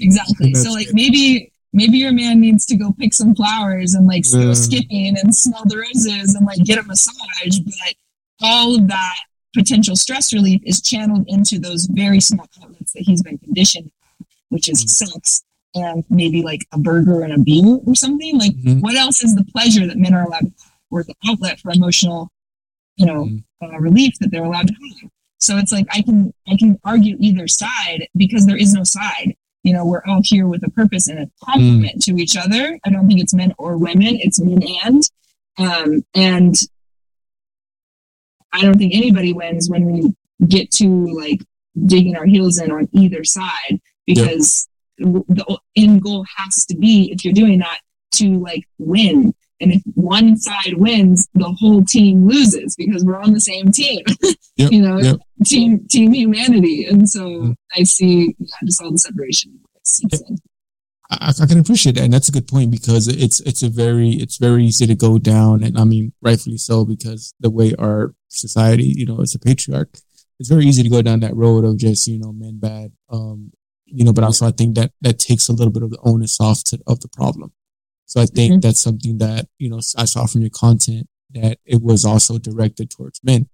Exactly. 0.00 0.54
So 0.54 0.72
like 0.72 0.88
skip. 0.88 0.94
maybe 0.94 1.52
maybe 1.72 1.98
your 1.98 2.12
man 2.12 2.40
needs 2.40 2.66
to 2.66 2.76
go 2.76 2.92
pick 2.98 3.14
some 3.14 3.34
flowers 3.34 3.94
and 3.94 4.06
like 4.06 4.24
go 4.32 4.52
skipping 4.54 5.16
and 5.16 5.34
smell 5.34 5.62
the 5.66 5.78
roses 5.78 6.34
and 6.34 6.44
like 6.44 6.58
get 6.64 6.78
a 6.78 6.82
massage. 6.82 7.58
But 7.58 7.94
all 8.42 8.76
of 8.76 8.88
that 8.88 9.16
potential 9.54 9.96
stress 9.96 10.32
relief 10.32 10.60
is 10.64 10.80
channeled 10.82 11.24
into 11.28 11.58
those 11.58 11.86
very 11.86 12.20
small 12.20 12.48
outlets 12.62 12.92
that 12.92 13.02
he's 13.02 13.22
been 13.22 13.38
conditioned, 13.38 13.90
which 14.48 14.68
is 14.68 14.84
mm-hmm. 14.84 15.12
sex 15.12 15.44
and 15.74 16.04
maybe 16.08 16.42
like 16.42 16.66
a 16.72 16.78
burger 16.78 17.22
and 17.22 17.32
a 17.32 17.38
beer 17.38 17.78
or 17.86 17.94
something. 17.94 18.38
Like, 18.38 18.52
mm-hmm. 18.52 18.80
what 18.80 18.94
else 18.94 19.22
is 19.22 19.34
the 19.34 19.44
pleasure 19.44 19.86
that 19.86 19.96
men 19.96 20.14
are 20.14 20.24
allowed 20.24 20.52
or 20.90 21.02
the 21.02 21.14
outlet 21.26 21.58
for 21.60 21.72
emotional 21.72 22.30
you 22.96 23.06
know, 23.06 23.24
mm-hmm. 23.24 23.64
uh, 23.64 23.78
relief 23.78 24.18
that 24.20 24.30
they're 24.30 24.44
allowed 24.44 24.68
to 24.68 24.74
have. 24.74 25.10
So 25.38 25.58
it's 25.58 25.72
like 25.72 25.86
I 25.90 26.02
can 26.02 26.32
I 26.48 26.56
can 26.56 26.78
argue 26.84 27.16
either 27.20 27.48
side 27.48 28.08
because 28.16 28.46
there 28.46 28.56
is 28.56 28.72
no 28.72 28.84
side. 28.84 29.34
You 29.62 29.72
know, 29.72 29.84
we're 29.84 30.02
all 30.06 30.20
here 30.22 30.46
with 30.46 30.62
a 30.66 30.70
purpose 30.70 31.08
and 31.08 31.18
a 31.18 31.30
complement 31.44 31.96
mm. 31.96 32.04
to 32.04 32.16
each 32.16 32.36
other. 32.36 32.78
I 32.84 32.90
don't 32.90 33.06
think 33.06 33.20
it's 33.20 33.34
men 33.34 33.54
or 33.58 33.76
women; 33.76 34.18
it's 34.20 34.40
men 34.40 34.62
and. 34.84 35.02
Um, 35.56 36.04
and 36.16 36.56
I 38.54 38.62
don't 38.62 38.78
think 38.78 38.94
anybody 38.94 39.32
wins 39.32 39.68
when 39.68 39.84
we 39.84 40.14
get 40.46 40.70
to 40.72 40.86
like 40.86 41.40
digging 41.86 42.16
our 42.16 42.24
heels 42.24 42.58
in 42.58 42.70
on 42.70 42.88
either 42.92 43.24
side 43.24 43.80
because 44.06 44.68
yep. 44.98 45.24
the 45.28 45.58
end 45.76 46.02
goal 46.02 46.24
has 46.36 46.64
to 46.66 46.76
be 46.76 47.10
if 47.12 47.24
you're 47.24 47.34
doing 47.34 47.58
that 47.58 47.80
to 48.12 48.38
like 48.38 48.64
win 48.78 49.34
and 49.60 49.72
if 49.72 49.82
one 49.94 50.36
side 50.36 50.74
wins 50.74 51.28
the 51.34 51.52
whole 51.58 51.82
team 51.84 52.28
loses 52.28 52.76
because 52.76 53.04
we're 53.04 53.20
on 53.20 53.32
the 53.32 53.40
same 53.40 53.72
team 53.72 54.02
yep. 54.56 54.70
you 54.70 54.80
know 54.80 54.98
yep. 54.98 55.16
team 55.44 55.84
team 55.90 56.12
humanity 56.12 56.84
and 56.84 57.10
so 57.10 57.24
mm. 57.24 57.54
i 57.76 57.82
see 57.82 58.34
yeah, 58.38 58.54
just 58.64 58.80
all 58.80 58.92
the 58.92 58.98
separation 58.98 59.58
I, 61.10 61.32
I, 61.38 61.46
can 61.46 61.58
appreciate 61.58 61.96
that, 61.96 62.04
and 62.04 62.12
that's 62.12 62.28
a 62.28 62.32
good 62.32 62.48
point 62.48 62.70
because 62.70 63.06
it's 63.06 63.40
it's 63.40 63.62
a 63.62 63.68
very 63.68 64.10
it's 64.10 64.38
very 64.38 64.64
easy 64.64 64.86
to 64.86 64.94
go 64.94 65.18
down, 65.18 65.62
and 65.62 65.78
I 65.78 65.84
mean 65.84 66.14
rightfully 66.22 66.56
so 66.56 66.86
because 66.86 67.34
the 67.40 67.50
way 67.50 67.74
our 67.78 68.14
society, 68.34 68.84
you 68.84 69.06
know, 69.06 69.20
it's 69.20 69.34
a 69.34 69.38
patriarch. 69.38 69.98
It's 70.38 70.48
very 70.48 70.64
easy 70.66 70.82
to 70.82 70.88
go 70.88 71.02
down 71.02 71.20
that 71.20 71.36
road 71.36 71.64
of 71.64 71.76
just 71.76 72.06
you 72.08 72.18
know 72.18 72.32
men 72.32 72.58
bad, 72.58 72.92
um, 73.10 73.52
you 73.86 74.04
know. 74.04 74.12
But 74.12 74.24
also, 74.24 74.46
I 74.46 74.50
think 74.50 74.74
that 74.76 74.92
that 75.00 75.18
takes 75.18 75.48
a 75.48 75.52
little 75.52 75.72
bit 75.72 75.82
of 75.82 75.90
the 75.90 76.00
onus 76.04 76.40
off 76.40 76.64
to, 76.64 76.78
of 76.86 77.00
the 77.00 77.08
problem. 77.08 77.52
So 78.06 78.20
I 78.20 78.26
think 78.26 78.52
mm-hmm. 78.52 78.60
that's 78.60 78.80
something 78.80 79.18
that 79.18 79.46
you 79.58 79.70
know 79.70 79.80
I 79.96 80.04
saw 80.04 80.26
from 80.26 80.40
your 80.40 80.50
content 80.50 81.08
that 81.30 81.58
it 81.64 81.82
was 81.82 82.04
also 82.04 82.38
directed 82.38 82.90
towards 82.90 83.20
men 83.22 83.48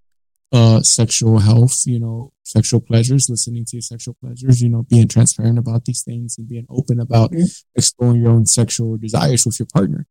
uh, 0.52 0.82
sexual 0.82 1.38
health, 1.38 1.82
you 1.86 2.00
know, 2.00 2.32
sexual 2.42 2.80
pleasures, 2.80 3.30
listening 3.30 3.64
to 3.64 3.76
your 3.76 3.82
sexual 3.82 4.16
pleasures, 4.20 4.60
you 4.60 4.68
know, 4.68 4.82
being 4.82 5.08
transparent 5.08 5.58
about 5.58 5.84
these 5.84 6.02
things 6.02 6.36
and 6.38 6.48
being 6.48 6.66
open 6.68 7.00
about 7.00 7.30
mm-hmm. 7.30 7.44
exploring 7.76 8.20
your 8.20 8.32
own 8.32 8.46
sexual 8.46 8.96
desires 8.96 9.46
with 9.46 9.58
your 9.58 9.68
partner 9.72 10.06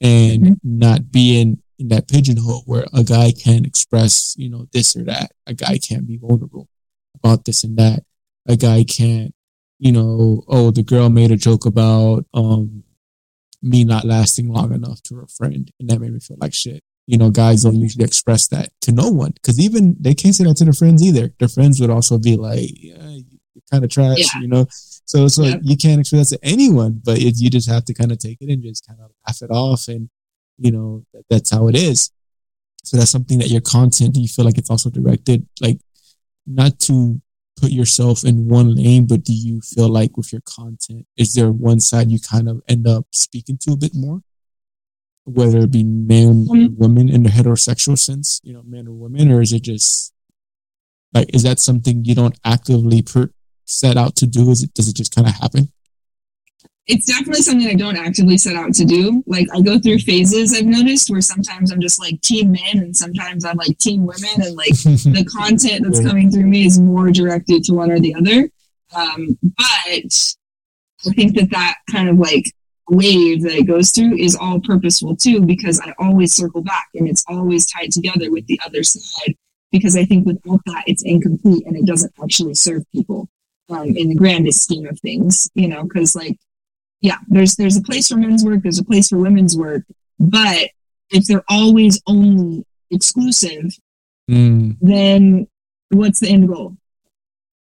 and 0.00 0.42
mm-hmm. 0.42 0.54
not 0.62 1.10
being 1.10 1.60
in 1.80 1.88
that 1.88 2.08
pigeonhole 2.08 2.62
where 2.66 2.84
a 2.92 3.02
guy 3.02 3.32
can 3.32 3.64
express, 3.64 4.34
you 4.38 4.48
know, 4.48 4.66
this 4.72 4.94
or 4.94 5.02
that. 5.04 5.32
A 5.46 5.54
guy 5.54 5.78
can't 5.78 6.06
be 6.06 6.18
vulnerable 6.18 6.68
about 7.16 7.44
this 7.44 7.64
and 7.64 7.76
that. 7.78 8.04
A 8.46 8.56
guy 8.56 8.84
can't, 8.84 9.34
you 9.78 9.90
know, 9.90 10.44
oh, 10.46 10.70
the 10.70 10.82
girl 10.82 11.08
made 11.08 11.32
a 11.32 11.36
joke 11.36 11.66
about, 11.66 12.26
um, 12.34 12.84
me 13.62 13.84
not 13.84 14.04
lasting 14.04 14.48
long 14.48 14.72
enough 14.72 15.02
to 15.02 15.16
her 15.16 15.26
friend 15.26 15.70
and 15.78 15.90
that 15.90 16.00
made 16.00 16.12
me 16.12 16.20
feel 16.20 16.38
like 16.40 16.54
shit 16.54 16.82
you 17.10 17.18
know, 17.18 17.28
guys 17.28 17.64
don't 17.64 17.74
usually 17.74 18.04
express 18.04 18.46
that 18.46 18.68
to 18.82 18.92
no 18.92 19.08
one 19.10 19.32
because 19.32 19.58
even 19.58 19.96
they 19.98 20.14
can't 20.14 20.32
say 20.32 20.44
that 20.44 20.56
to 20.58 20.64
their 20.64 20.72
friends 20.72 21.02
either. 21.02 21.34
Their 21.40 21.48
friends 21.48 21.80
would 21.80 21.90
also 21.90 22.18
be 22.18 22.36
like, 22.36 22.70
yeah, 22.76 23.02
you're 23.02 23.62
kind 23.68 23.82
of 23.82 23.90
trash, 23.90 24.18
yeah. 24.18 24.40
you 24.40 24.46
know. 24.46 24.66
So 24.70 25.24
it's 25.24 25.36
like 25.36 25.58
you 25.62 25.76
can't 25.76 25.98
express 25.98 26.30
that 26.30 26.40
to 26.40 26.48
anyone, 26.48 27.02
but 27.04 27.18
it, 27.18 27.34
you 27.40 27.50
just 27.50 27.68
have 27.68 27.84
to 27.86 27.94
kind 27.94 28.12
of 28.12 28.18
take 28.18 28.38
it 28.40 28.48
and 28.48 28.62
just 28.62 28.86
kind 28.86 29.00
of 29.00 29.10
laugh 29.26 29.42
it 29.42 29.50
off, 29.50 29.88
and 29.88 30.08
you 30.60 30.70
know 30.70 31.04
that, 31.12 31.24
that's 31.28 31.50
how 31.50 31.68
it 31.68 31.76
is. 31.76 32.10
So 32.84 32.96
that's 32.96 33.10
something 33.10 33.38
that 33.38 33.48
your 33.48 33.60
content. 33.60 34.14
Do 34.14 34.20
you 34.20 34.28
feel 34.28 34.44
like 34.44 34.58
it's 34.58 34.70
also 34.70 34.90
directed, 34.90 35.46
like 35.60 35.78
not 36.46 36.78
to 36.80 37.20
put 37.60 37.70
yourself 37.70 38.24
in 38.24 38.48
one 38.48 38.74
lane, 38.74 39.06
but 39.06 39.24
do 39.24 39.34
you 39.34 39.60
feel 39.60 39.88
like 39.88 40.16
with 40.16 40.32
your 40.32 40.42
content, 40.42 41.06
is 41.16 41.34
there 41.34 41.50
one 41.50 41.80
side 41.80 42.10
you 42.10 42.18
kind 42.18 42.48
of 42.48 42.62
end 42.68 42.86
up 42.86 43.06
speaking 43.12 43.58
to 43.62 43.72
a 43.72 43.76
bit 43.76 43.92
more? 43.94 44.22
whether 45.24 45.60
it 45.60 45.70
be 45.70 45.84
men 45.84 46.46
or 46.48 46.56
mm-hmm. 46.56 46.76
women 46.76 47.08
in 47.08 47.22
the 47.22 47.30
heterosexual 47.30 47.98
sense, 47.98 48.40
you 48.42 48.52
know, 48.52 48.62
men 48.64 48.88
or 48.88 48.92
women, 48.92 49.30
or 49.30 49.40
is 49.40 49.52
it 49.52 49.62
just 49.62 50.12
like 51.12 51.32
is 51.34 51.42
that 51.42 51.58
something 51.58 52.04
you 52.04 52.14
don't 52.14 52.38
actively 52.44 53.02
per- 53.02 53.30
set 53.64 53.96
out 53.96 54.16
to 54.16 54.26
do? 54.26 54.50
Is 54.50 54.62
it 54.62 54.74
does 54.74 54.88
it 54.88 54.96
just 54.96 55.14
kind 55.14 55.28
of 55.28 55.34
happen? 55.34 55.72
It's 56.90 57.06
definitely 57.06 57.42
something 57.42 57.68
I 57.68 57.74
don't 57.74 57.96
actively 57.96 58.36
set 58.36 58.56
out 58.56 58.74
to 58.74 58.84
do. 58.84 59.22
Like 59.26 59.46
I 59.54 59.60
go 59.60 59.78
through 59.78 60.00
phases 60.00 60.52
I've 60.52 60.66
noticed 60.66 61.08
where 61.08 61.20
sometimes 61.20 61.70
I'm 61.70 61.80
just 61.80 62.00
like 62.00 62.20
team 62.20 62.52
men 62.52 62.78
and 62.78 62.96
sometimes 62.96 63.44
I'm 63.44 63.56
like 63.56 63.78
team 63.78 64.04
women 64.04 64.42
and 64.42 64.56
like 64.56 64.68
the 64.74 65.24
content 65.38 65.84
that's 65.84 66.00
coming 66.00 66.30
through 66.32 66.46
me 66.46 66.66
is 66.66 66.80
more 66.80 67.10
directed 67.10 67.62
to 67.64 67.74
one 67.74 67.92
or 67.92 68.00
the 68.00 68.14
other. 68.14 68.50
Um, 68.94 69.38
but 69.42 70.34
I 71.06 71.12
think 71.14 71.36
that 71.36 71.50
that 71.50 71.76
kind 71.90 72.08
of 72.08 72.18
like 72.18 72.44
wave 72.88 73.42
that 73.42 73.56
it 73.56 73.68
goes 73.68 73.92
through 73.92 74.16
is 74.16 74.34
all 74.34 74.60
purposeful 74.60 75.16
too, 75.16 75.40
because 75.40 75.80
I 75.80 75.94
always 75.98 76.34
circle 76.34 76.62
back 76.62 76.88
and 76.94 77.08
it's 77.08 77.24
always 77.28 77.66
tied 77.66 77.92
together 77.92 78.30
with 78.30 78.46
the 78.46 78.60
other 78.66 78.82
side. 78.82 79.36
Because 79.70 79.96
I 79.96 80.04
think 80.04 80.26
without 80.26 80.60
that, 80.66 80.84
it's 80.88 81.04
incomplete 81.04 81.64
and 81.66 81.76
it 81.76 81.86
doesn't 81.86 82.12
actually 82.20 82.54
serve 82.54 82.82
people 82.92 83.28
um, 83.68 83.96
in 83.96 84.08
the 84.08 84.16
grandest 84.16 84.64
scheme 84.64 84.86
of 84.86 84.98
things, 84.98 85.48
you 85.54 85.68
know, 85.68 85.84
because 85.84 86.16
like, 86.16 86.36
yeah, 87.00 87.18
there's 87.28 87.56
there's 87.56 87.76
a 87.76 87.82
place 87.82 88.08
for 88.08 88.16
men's 88.16 88.44
work, 88.44 88.62
there's 88.62 88.78
a 88.78 88.84
place 88.84 89.08
for 89.08 89.18
women's 89.18 89.56
work, 89.56 89.82
but 90.18 90.70
if 91.10 91.26
they're 91.26 91.44
always 91.48 92.00
only 92.06 92.64
exclusive, 92.90 93.76
mm. 94.30 94.76
then 94.80 95.46
what's 95.90 96.20
the 96.20 96.28
end 96.28 96.48
goal? 96.48 96.76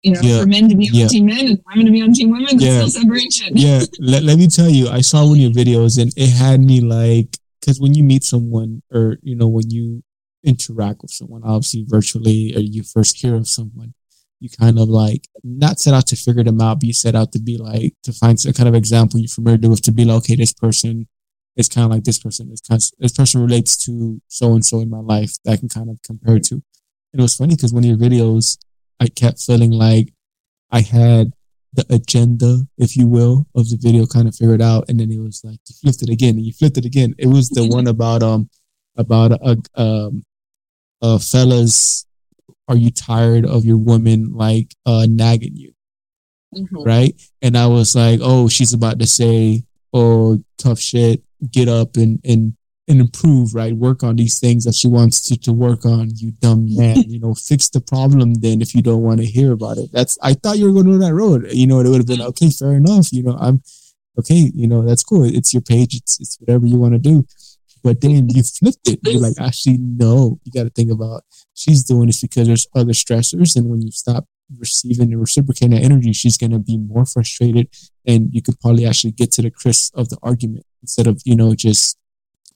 you 0.05 0.11
know, 0.11 0.19
yeah. 0.21 0.39
for 0.39 0.45
men 0.45 0.69
to 0.69 0.75
be 0.75 0.88
on 0.88 0.93
yeah. 0.93 1.07
team 1.07 1.25
men 1.25 1.47
and 1.47 1.63
women 1.67 1.86
to 1.88 1.91
be 1.91 2.01
on 2.03 2.13
team 2.13 2.29
women, 2.29 2.45
that's 2.57 2.63
yeah. 2.63 2.86
still 2.86 3.01
separation. 3.01 3.57
yeah. 3.57 3.81
Let, 3.99 4.21
let 4.21 4.38
me 4.38 4.47
tell 4.47 4.69
you, 4.69 4.88
I 4.88 5.01
saw 5.01 5.23
one 5.25 5.31
of 5.31 5.38
your 5.38 5.49
videos 5.49 5.99
and 5.99 6.13
it 6.15 6.29
had 6.29 6.59
me 6.59 6.79
like, 6.79 7.38
because 7.59 7.81
when 7.81 7.95
you 7.95 8.03
meet 8.03 8.23
someone 8.23 8.83
or, 8.93 9.17
you 9.23 9.36
know, 9.36 9.47
when 9.47 9.71
you 9.71 10.03
interact 10.43 11.01
with 11.01 11.09
someone, 11.09 11.41
obviously 11.43 11.86
virtually, 11.88 12.53
or 12.55 12.59
you 12.59 12.83
first 12.83 13.19
hear 13.19 13.33
of 13.33 13.47
someone, 13.47 13.95
you 14.45 14.49
kind 14.57 14.77
of 14.77 14.87
like 14.87 15.27
not 15.43 15.79
set 15.79 15.95
out 15.95 16.05
to 16.07 16.15
figure 16.15 16.43
them 16.43 16.61
out, 16.61 16.79
but 16.79 16.87
you 16.87 16.93
set 16.93 17.15
out 17.15 17.31
to 17.31 17.39
be 17.39 17.57
like, 17.57 17.93
to 18.03 18.13
find 18.13 18.39
some 18.39 18.53
kind 18.53 18.69
of 18.69 18.75
example 18.75 19.19
you're 19.19 19.27
familiar 19.27 19.69
with 19.69 19.81
to 19.81 19.91
be 19.91 20.05
like, 20.05 20.17
okay, 20.17 20.35
this 20.35 20.53
person 20.53 21.07
is 21.55 21.67
kind 21.67 21.85
of 21.85 21.91
like 21.91 22.03
this 22.03 22.19
person. 22.19 22.49
This, 22.49 22.61
kind 22.61 22.79
of, 22.79 22.85
this 22.99 23.13
person 23.13 23.41
relates 23.41 23.75
to 23.85 24.21
so 24.27 24.53
and 24.53 24.63
so 24.63 24.81
in 24.81 24.89
my 24.89 24.99
life 24.99 25.33
that 25.43 25.53
I 25.53 25.57
can 25.57 25.69
kind 25.69 25.89
of 25.89 25.99
compare 26.03 26.39
to. 26.39 26.55
And 26.55 27.19
it 27.19 27.21
was 27.21 27.35
funny 27.35 27.55
because 27.55 27.73
one 27.73 27.83
of 27.83 27.89
your 27.89 27.97
videos, 27.97 28.57
I 28.99 29.07
kept 29.07 29.41
feeling 29.41 29.71
like 29.71 30.13
I 30.71 30.81
had 30.81 31.31
the 31.73 31.85
agenda, 31.89 32.67
if 32.77 32.95
you 32.95 33.07
will, 33.07 33.47
of 33.55 33.69
the 33.69 33.77
video 33.77 34.05
kind 34.05 34.27
of 34.27 34.35
figured 34.35 34.61
out, 34.61 34.85
and 34.89 34.99
then 34.99 35.11
it 35.11 35.19
was 35.19 35.41
like 35.43 35.59
you 35.67 35.75
flipped 35.81 36.03
it 36.03 36.09
again, 36.09 36.35
and 36.35 36.45
you 36.45 36.53
flipped 36.53 36.77
it 36.77 36.85
again. 36.85 37.15
It 37.17 37.27
was 37.27 37.49
the 37.49 37.67
one 37.77 37.87
about 37.87 38.23
um 38.23 38.49
about 38.95 39.31
a 39.31 39.57
um 39.75 40.23
uh 41.01 41.17
fellas, 41.17 42.05
are 42.68 42.76
you 42.76 42.91
tired 42.91 43.45
of 43.45 43.66
your 43.66 43.78
woman 43.78 44.34
like 44.34 44.76
uh 44.86 45.05
nagging 45.09 45.55
you, 45.55 45.74
mm-hmm. 46.53 46.84
right? 46.84 47.22
And 47.41 47.57
I 47.57 47.68
was 47.68 47.95
like, 47.95 48.20
oh, 48.24 48.47
she's 48.47 48.74
about 48.74 48.99
to 48.99 49.07
say, 49.07 49.63
oh, 49.93 50.43
tough 50.57 50.80
shit, 50.80 51.24
get 51.51 51.68
up 51.68 51.97
and 51.97 52.20
and 52.24 52.53
and 52.88 53.01
improve, 53.01 53.55
right? 53.55 53.74
Work 53.74 54.03
on 54.03 54.16
these 54.16 54.39
things 54.39 54.63
that 54.66 54.76
she 54.76 54.88
wants 54.88 55.20
to, 55.28 55.38
to 55.39 55.51
work 55.51 55.86
on, 55.86 56.11
you 56.16 56.32
dumb 56.39 56.68
man. 56.76 57.01
you 57.07 57.20
know, 57.20 57.34
fix 57.34 57.70
the 57.70 57.82
problem 57.82 58.36
then 58.36 58.61
if 58.61 58.76
you 58.76 58.82
don't 58.82 59.01
want 59.01 59.20
to 59.20 59.26
hear 59.26 59.51
about 59.53 59.78
it. 59.78 59.89
That's 59.91 60.18
I 60.22 60.34
thought 60.34 60.57
you 60.57 60.66
were 60.66 60.74
going 60.74 60.91
to 60.91 60.97
that 60.99 61.13
road. 61.13 61.47
You 61.51 61.68
know, 61.68 61.80
it 61.80 61.88
would 61.89 61.97
have 61.97 62.07
been 62.07 62.22
okay, 62.22 62.49
fair 62.49 62.74
enough. 62.74 63.11
You 63.11 63.24
know, 63.24 63.38
I'm 63.39 63.61
okay, 64.20 64.51
you 64.53 64.68
know, 64.68 64.84
that's 64.84 65.03
cool. 65.03 65.24
It's 65.24 65.53
your 65.53 65.61
page, 65.61 65.95
it's 65.95 66.20
it's 66.20 66.38
whatever 66.39 66.66
you 66.66 66.78
want 66.78 66.93
to 66.93 66.99
do. 66.99 67.26
But 67.86 68.01
then 68.01 68.27
you 68.29 68.41
flipped 68.41 68.89
it. 68.89 68.99
You're 69.03 69.21
like, 69.21 69.36
actually, 69.39 69.77
no, 69.77 70.39
you 70.43 70.51
gotta 70.51 70.71
think 70.71 70.91
about 70.91 71.23
she's 71.53 71.83
doing 71.83 72.07
this 72.07 72.19
because 72.19 72.47
there's 72.47 72.65
other 72.73 72.93
stressors. 72.93 73.55
And 73.55 73.69
when 73.69 73.83
you 73.83 73.91
stop 73.91 74.25
receiving 74.57 75.11
and 75.13 75.21
reciprocating 75.21 75.77
that 75.77 75.83
energy, 75.83 76.11
she's 76.11 76.36
gonna 76.36 76.57
be 76.57 76.79
more 76.79 77.05
frustrated 77.05 77.69
and 78.03 78.33
you 78.33 78.41
could 78.41 78.59
probably 78.59 78.88
actually 78.88 79.11
get 79.11 79.31
to 79.33 79.43
the 79.43 79.51
crux 79.51 79.91
of 79.93 80.09
the 80.09 80.17
argument 80.23 80.65
instead 80.81 81.05
of, 81.05 81.21
you 81.25 81.36
know, 81.36 81.53
just 81.53 81.99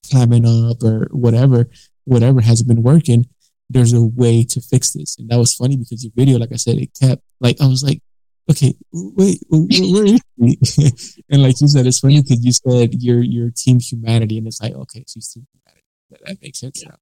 climbing 0.09 0.47
up 0.47 0.81
or 0.81 1.07
whatever, 1.11 1.69
whatever 2.05 2.41
has 2.41 2.63
been 2.63 2.81
working, 2.81 3.27
there's 3.69 3.93
a 3.93 4.01
way 4.01 4.43
to 4.43 4.59
fix 4.59 4.93
this. 4.93 5.15
And 5.19 5.29
that 5.29 5.37
was 5.37 5.53
funny 5.53 5.77
because 5.77 6.03
your 6.03 6.13
video, 6.15 6.39
like 6.39 6.51
I 6.51 6.55
said, 6.55 6.77
it 6.79 6.97
kept 6.99 7.21
like 7.39 7.61
I 7.61 7.67
was 7.67 7.83
like, 7.83 8.01
okay, 8.49 8.73
wait, 8.91 9.39
where 9.49 10.05
is 10.05 10.21
he? 10.37 10.91
and 11.29 11.43
like 11.43 11.59
you 11.61 11.67
said, 11.67 11.85
it's 11.85 11.99
funny 11.99 12.21
because 12.21 12.43
you 12.43 12.51
said 12.51 12.93
you're 13.01 13.23
your 13.23 13.49
team 13.55 13.79
humanity, 13.79 14.37
and 14.37 14.47
it's 14.47 14.61
like, 14.61 14.73
okay, 14.73 15.03
she's 15.07 15.31
team 15.31 15.47
humanity. 15.53 15.85
That, 16.09 16.25
that 16.25 16.41
makes 16.41 16.59
sense 16.59 16.83
yeah. 16.83 16.95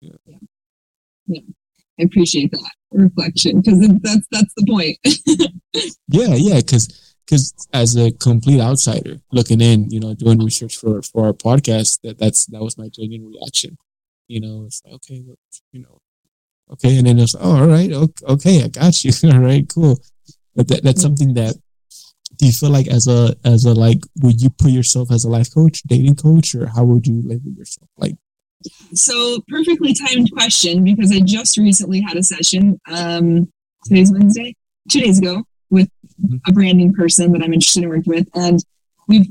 Yeah. 0.00 0.16
yeah. 0.26 0.38
yeah. 1.26 1.40
I 2.00 2.04
appreciate 2.04 2.50
that 2.52 2.70
reflection 2.92 3.60
because 3.60 3.78
that's 4.00 4.26
that's 4.30 4.54
the 4.56 4.66
point. 4.66 4.98
yeah, 6.08 6.34
yeah, 6.34 6.56
because 6.56 7.14
because 7.26 7.54
as 7.72 7.96
a 7.96 8.10
complete 8.10 8.60
outsider 8.60 9.18
looking 9.32 9.60
in, 9.60 9.90
you 9.90 10.00
know, 10.00 10.14
doing 10.14 10.38
research 10.38 10.76
for 10.76 11.02
for 11.02 11.26
our 11.26 11.32
podcast, 11.32 12.00
that 12.02 12.18
that's 12.18 12.46
that 12.46 12.62
was 12.62 12.78
my 12.78 12.88
genuine 12.88 13.32
reaction. 13.32 13.76
You 14.28 14.40
know, 14.40 14.64
it's 14.66 14.82
like 14.84 14.94
okay, 14.94 15.22
you 15.72 15.80
know, 15.82 15.98
okay, 16.72 16.96
and 16.96 17.06
then 17.06 17.18
it's 17.18 17.34
oh, 17.34 17.60
all 17.60 17.66
right, 17.66 17.92
okay, 17.92 18.64
I 18.64 18.68
got 18.68 19.04
you. 19.04 19.12
all 19.30 19.40
right, 19.40 19.68
cool. 19.68 19.98
But 20.60 20.68
that, 20.68 20.82
that's 20.82 21.00
something 21.00 21.32
that 21.34 21.56
do 22.36 22.44
you 22.44 22.52
feel 22.52 22.68
like 22.68 22.86
as 22.86 23.08
a 23.08 23.34
as 23.46 23.64
a 23.64 23.72
like 23.72 24.02
would 24.20 24.42
you 24.42 24.50
put 24.50 24.72
yourself 24.72 25.10
as 25.10 25.24
a 25.24 25.30
life 25.30 25.48
coach, 25.54 25.82
dating 25.84 26.16
coach, 26.16 26.54
or 26.54 26.66
how 26.66 26.84
would 26.84 27.06
you 27.06 27.22
label 27.24 27.50
yourself? 27.52 27.88
Like 27.96 28.16
So 28.92 29.40
perfectly 29.48 29.94
timed 29.94 30.30
question 30.32 30.84
because 30.84 31.10
I 31.12 31.20
just 31.20 31.56
recently 31.56 32.02
had 32.02 32.18
a 32.18 32.22
session. 32.22 32.78
Um, 32.92 33.50
today's 33.86 34.12
Wednesday, 34.12 34.54
two 34.90 35.00
days 35.00 35.18
ago, 35.18 35.44
with 35.70 35.88
mm-hmm. 36.22 36.36
a 36.46 36.52
branding 36.52 36.92
person 36.92 37.32
that 37.32 37.42
I'm 37.42 37.54
interested 37.54 37.82
in 37.82 37.88
working 37.88 38.12
with, 38.12 38.28
and 38.34 38.62
we've 39.08 39.28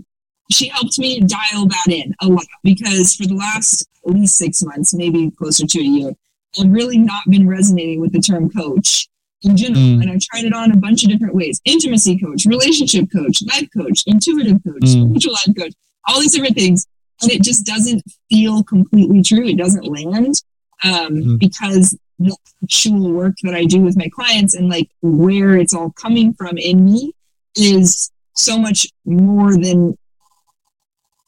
she 0.50 0.70
helped 0.70 0.98
me 0.98 1.20
dial 1.20 1.68
that 1.68 1.90
in 1.90 2.16
a 2.24 2.28
lot 2.28 2.48
because 2.64 3.14
for 3.14 3.28
the 3.28 3.36
last 3.36 3.88
at 4.04 4.16
least 4.16 4.36
six 4.36 4.64
months, 4.64 4.96
maybe 4.96 5.30
closer 5.30 5.68
to 5.68 5.80
a 5.80 5.84
year, 5.84 6.12
I've 6.60 6.72
really 6.72 6.98
not 6.98 7.22
been 7.30 7.48
resonating 7.48 8.02
with 8.02 8.14
the 8.14 8.20
term 8.20 8.50
coach 8.50 9.08
in 9.44 9.56
general. 9.56 9.82
Mm. 9.82 10.02
And 10.02 10.12
I've 10.12 10.22
tried 10.22 10.46
it 10.46 10.54
on 10.54 10.72
a 10.72 10.78
bunch 10.78 11.04
of 11.04 11.10
different 11.10 11.36
ways 11.36 11.62
intimacy 11.66 12.20
coach, 12.20 12.46
relationship 12.46 13.12
coach, 13.12 13.42
life 13.44 13.68
coach, 13.76 14.04
intuitive 14.06 14.64
coach, 14.64 14.84
mm. 14.84 15.08
spiritual 15.08 15.34
life 15.34 15.56
coach, 15.58 15.74
all 16.08 16.20
these 16.20 16.34
different 16.34 16.56
things. 16.56 16.86
And 17.22 17.32
it 17.32 17.42
just 17.42 17.66
doesn't 17.66 18.02
feel 18.30 18.64
completely 18.64 19.22
true. 19.22 19.46
It 19.46 19.58
doesn't 19.58 19.86
land 19.86 20.36
um, 20.84 21.16
mm. 21.16 21.40
because 21.40 21.98
the 22.18 22.36
actual 22.64 23.12
work 23.12 23.36
that 23.44 23.56
I 23.56 23.66
do 23.66 23.82
with 23.82 23.98
my 23.98 24.10
clients 24.14 24.54
and 24.54 24.70
like 24.70 24.90
where 25.02 25.58
it's 25.58 25.74
all 25.74 25.92
coming 25.92 26.34
from 26.34 26.58
in 26.58 26.86
me 26.86 27.14
is 27.56 28.12
so 28.36 28.58
much 28.58 28.88
more 29.06 29.54
than 29.54 29.98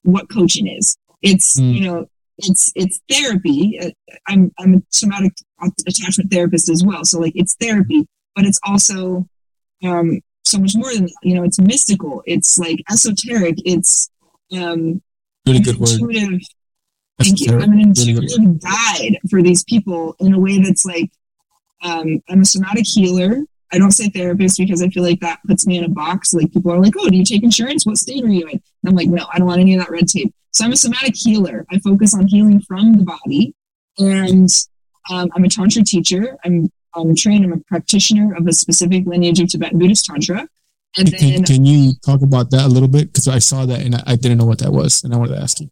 what 0.04 0.30
coaching 0.30 0.68
is. 0.68 0.98
It's, 1.22 1.60
mm. 1.60 1.74
you 1.74 1.82
know, 1.82 2.08
it's 2.48 2.72
it's 2.76 3.00
therapy. 3.10 3.80
Uh, 3.80 3.92
I'm 4.28 4.52
I'm 4.60 4.76
a 4.76 4.82
somatic 4.90 5.34
attachment 5.88 6.32
therapist 6.32 6.70
as 6.70 6.84
well, 6.84 7.06
so 7.06 7.20
like 7.20 7.34
it's 7.36 7.56
therapy, 7.56 8.08
but 8.36 8.46
it's 8.46 8.60
also 8.66 9.28
um, 9.84 10.20
so 10.46 10.60
much 10.60 10.74
more 10.76 10.94
than 10.94 11.06
that. 11.06 11.18
You 11.24 11.36
know, 11.36 11.44
it's 11.44 11.60
mystical. 11.60 12.24
It's 12.26 12.58
like 12.58 12.80
esoteric. 12.92 13.56
It's 13.66 14.10
um, 14.54 15.02
really 15.46 15.60
good 15.60 15.78
intuitive. 15.78 16.32
Word. 16.32 16.42
Thank 17.20 17.42
you. 17.42 17.54
I'm 17.54 17.74
an 17.74 17.80
intuitive 17.80 18.24
really 18.38 18.60
guide 18.60 19.20
for 19.30 19.42
these 19.42 19.64
people 19.64 20.16
in 20.20 20.34
a 20.34 20.40
way 20.40 20.60
that's 20.60 20.86
like 20.86 21.12
um, 21.84 22.22
I'm 22.30 22.42
a 22.42 22.46
somatic 22.46 22.86
healer. 22.88 23.42
I 23.74 23.78
don't 23.78 23.92
say 23.92 24.10
therapist 24.10 24.58
because 24.58 24.82
I 24.82 24.90
feel 24.90 25.04
like 25.04 25.22
that 25.22 25.40
puts 25.48 25.66
me 25.66 25.78
in 25.78 25.86
a 25.86 25.90
box. 25.90 26.34
Like 26.34 26.52
people 26.52 26.72
are 26.72 26.82
like, 26.82 26.94
"Oh, 27.00 27.10
do 27.10 27.18
you 27.18 27.26
take 27.26 27.44
insurance? 27.44 27.86
What 27.86 27.98
state 27.98 28.24
are 28.24 28.28
you 28.28 28.48
in?" 28.48 28.54
And 28.54 28.90
I'm 28.90 28.96
like, 28.96 29.08
"No, 29.08 29.26
I 29.32 29.38
don't 29.38 29.48
want 29.48 29.62
any 29.62 29.76
of 29.76 29.82
that 29.82 29.92
red 29.92 30.08
tape." 30.08 30.34
So 30.52 30.66
I'm 30.66 30.74
a 30.74 30.78
somatic 30.78 31.16
healer. 31.16 31.66
I 31.72 31.80
focus 31.80 32.14
on 32.14 32.28
healing 32.28 32.62
from 32.62 32.94
the 32.94 33.04
body, 33.04 33.54
and 33.98 34.50
um, 35.10 35.30
I'm 35.36 35.44
a 35.44 35.50
tantra 35.50 35.84
teacher. 35.84 36.38
I'm 36.46 36.72
I'm 36.94 37.16
trained. 37.16 37.46
I'm 37.46 37.54
a 37.54 37.58
practitioner 37.58 38.36
of 38.36 38.48
a 38.48 38.54
specific 38.54 39.06
lineage 39.06 39.40
of 39.40 39.50
Tibetan 39.50 39.80
Buddhist 39.80 40.06
tantra. 40.06 40.48
And 40.98 41.16
can, 41.16 41.30
then, 41.30 41.44
can 41.46 41.66
you 41.66 41.94
talk 42.06 42.22
about 42.22 42.52
that 42.52 42.66
a 42.66 42.68
little 42.68 42.90
bit? 42.90 43.14
Because 43.14 43.30
I 43.30 43.40
saw 43.40 43.66
that 43.66 43.80
and 43.80 43.96
I, 43.96 44.04
I, 44.08 44.16
didn't 44.18 44.38
know 44.38 44.46
what 44.46 44.60
that 44.60 44.74
was, 44.74 45.06
and 45.06 45.14
I 45.14 45.18
wanted 45.18 45.36
to 45.36 45.42
ask 45.42 45.62
you. 45.62 45.70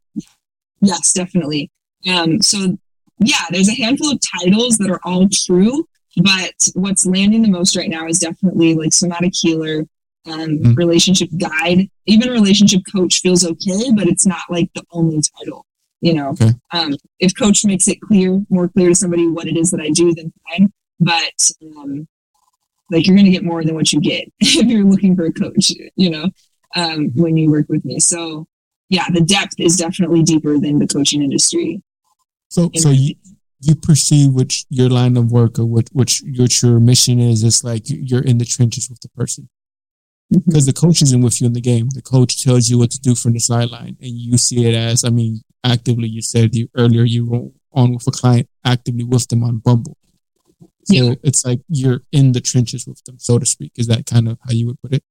Yes, 0.80 1.12
definitely. 1.12 1.70
Um, 2.10 2.42
so 2.42 2.78
yeah, 3.20 3.44
there's 3.50 3.68
a 3.68 3.74
handful 3.74 4.12
of 4.12 4.20
titles 4.40 4.78
that 4.78 4.90
are 4.90 5.02
all 5.04 5.28
true, 5.30 5.86
but 6.24 6.54
what's 6.74 7.06
landing 7.06 7.42
the 7.42 7.50
most 7.50 7.76
right 7.76 7.90
now 7.90 8.08
is 8.08 8.20
definitely 8.20 8.76
like 8.76 8.94
somatic 8.94 9.34
healer, 9.36 9.86
um, 10.28 10.60
mm. 10.60 10.78
relationship 10.78 11.30
guide, 11.38 11.90
even 12.06 12.30
relationship 12.30 12.82
coach 12.94 13.22
feels 13.22 13.46
okay, 13.46 13.92
but 13.96 14.08
it's 14.08 14.26
not 14.26 14.42
like 14.50 14.70
the 14.74 14.84
only 14.92 15.22
title. 15.38 15.66
You 16.02 16.14
know, 16.14 16.30
okay. 16.30 16.52
um, 16.72 16.96
if 17.20 17.38
coach 17.38 17.66
makes 17.66 17.88
it 17.88 18.00
clear, 18.00 18.42
more 18.50 18.70
clear 18.70 18.90
to 18.90 18.96
somebody 18.96 19.28
what 19.28 19.48
it 19.48 19.58
is 19.58 19.72
that 19.72 19.82
I 19.82 19.90
do, 19.90 20.14
then 20.14 20.32
fine. 20.50 20.72
But 21.00 21.52
um, 21.62 22.08
like 22.90 23.06
you're 23.06 23.16
going 23.16 23.26
to 23.26 23.32
get 23.32 23.44
more 23.44 23.64
than 23.64 23.76
what 23.76 23.92
you 23.92 24.00
get 24.00 24.32
if 24.40 24.66
you're 24.66 24.86
looking 24.86 25.16
for 25.16 25.26
a 25.26 25.34
coach. 25.34 25.72
You 25.96 26.10
know, 26.10 26.30
um, 26.76 27.12
when 27.16 27.36
you 27.36 27.52
work 27.52 27.68
with 27.68 27.84
me. 27.84 28.00
So 28.00 28.48
yeah, 28.88 29.06
the 29.12 29.22
depth 29.22 29.56
is 29.60 29.76
definitely 29.76 30.24
deeper 30.24 30.58
than 30.58 30.80
the 30.80 30.88
coaching 30.88 31.22
industry. 31.22 31.82
So, 32.50 32.72
so 32.76 32.90
you, 32.90 33.16
you 33.62 33.76
perceive 33.76 34.34
which 34.34 34.66
your 34.70 34.90
line 34.90 35.18
of 35.18 35.32
work 35.32 35.60
or 35.60 35.66
what 35.66 35.90
which, 35.92 36.24
which 36.38 36.64
your 36.64 36.80
mission 36.80 37.20
is. 37.20 37.44
It's 37.44 37.64
like 37.64 37.84
you're 37.86 38.24
in 38.24 38.38
the 38.38 38.46
trenches 38.46 38.90
with 38.90 39.02
the 39.02 39.10
person 39.10 39.50
Mm-hmm. 40.32 40.52
because 40.52 40.68
the 40.68 40.74
coach 40.74 41.02
isn't 41.02 41.22
with 41.22 41.42
you 41.42 41.48
in 41.48 41.54
the 41.54 41.62
game. 41.62 41.90
The 41.90 42.04
coach 42.04 42.44
tells 42.44 42.70
you 42.70 42.78
what 42.78 42.92
to 42.92 43.00
do 43.00 43.16
from 43.16 43.34
the 43.34 43.40
sideline, 43.40 43.98
and 44.00 44.12
you 44.12 44.38
see 44.38 44.68
it 44.68 44.76
as, 44.76 45.04
I 45.04 45.10
mean, 45.10 45.42
actively. 45.64 46.08
You 46.08 46.22
said 46.22 46.54
you, 46.54 46.70
earlier 46.78 47.04
you 47.04 47.26
were 47.26 47.48
on 47.74 47.94
with 47.96 48.08
a 48.08 48.12
client 48.12 48.48
actively 48.64 49.04
with 49.04 49.28
them 49.28 49.44
on 49.44 49.58
Bumble. 49.58 49.98
So 50.86 50.94
yeah. 50.94 51.16
it's 51.24 51.46
like 51.46 51.62
you're 51.68 52.02
in 52.12 52.34
the 52.34 52.42
trenches 52.42 52.86
with 52.86 53.04
them, 53.06 53.18
so 53.18 53.40
to 53.40 53.46
speak. 53.46 53.74
Is 53.76 53.88
that 53.88 54.06
kind 54.06 54.28
of 54.28 54.38
how 54.46 54.52
you 54.52 54.68
would 54.68 54.82
put 54.82 54.94
it? 54.94 55.04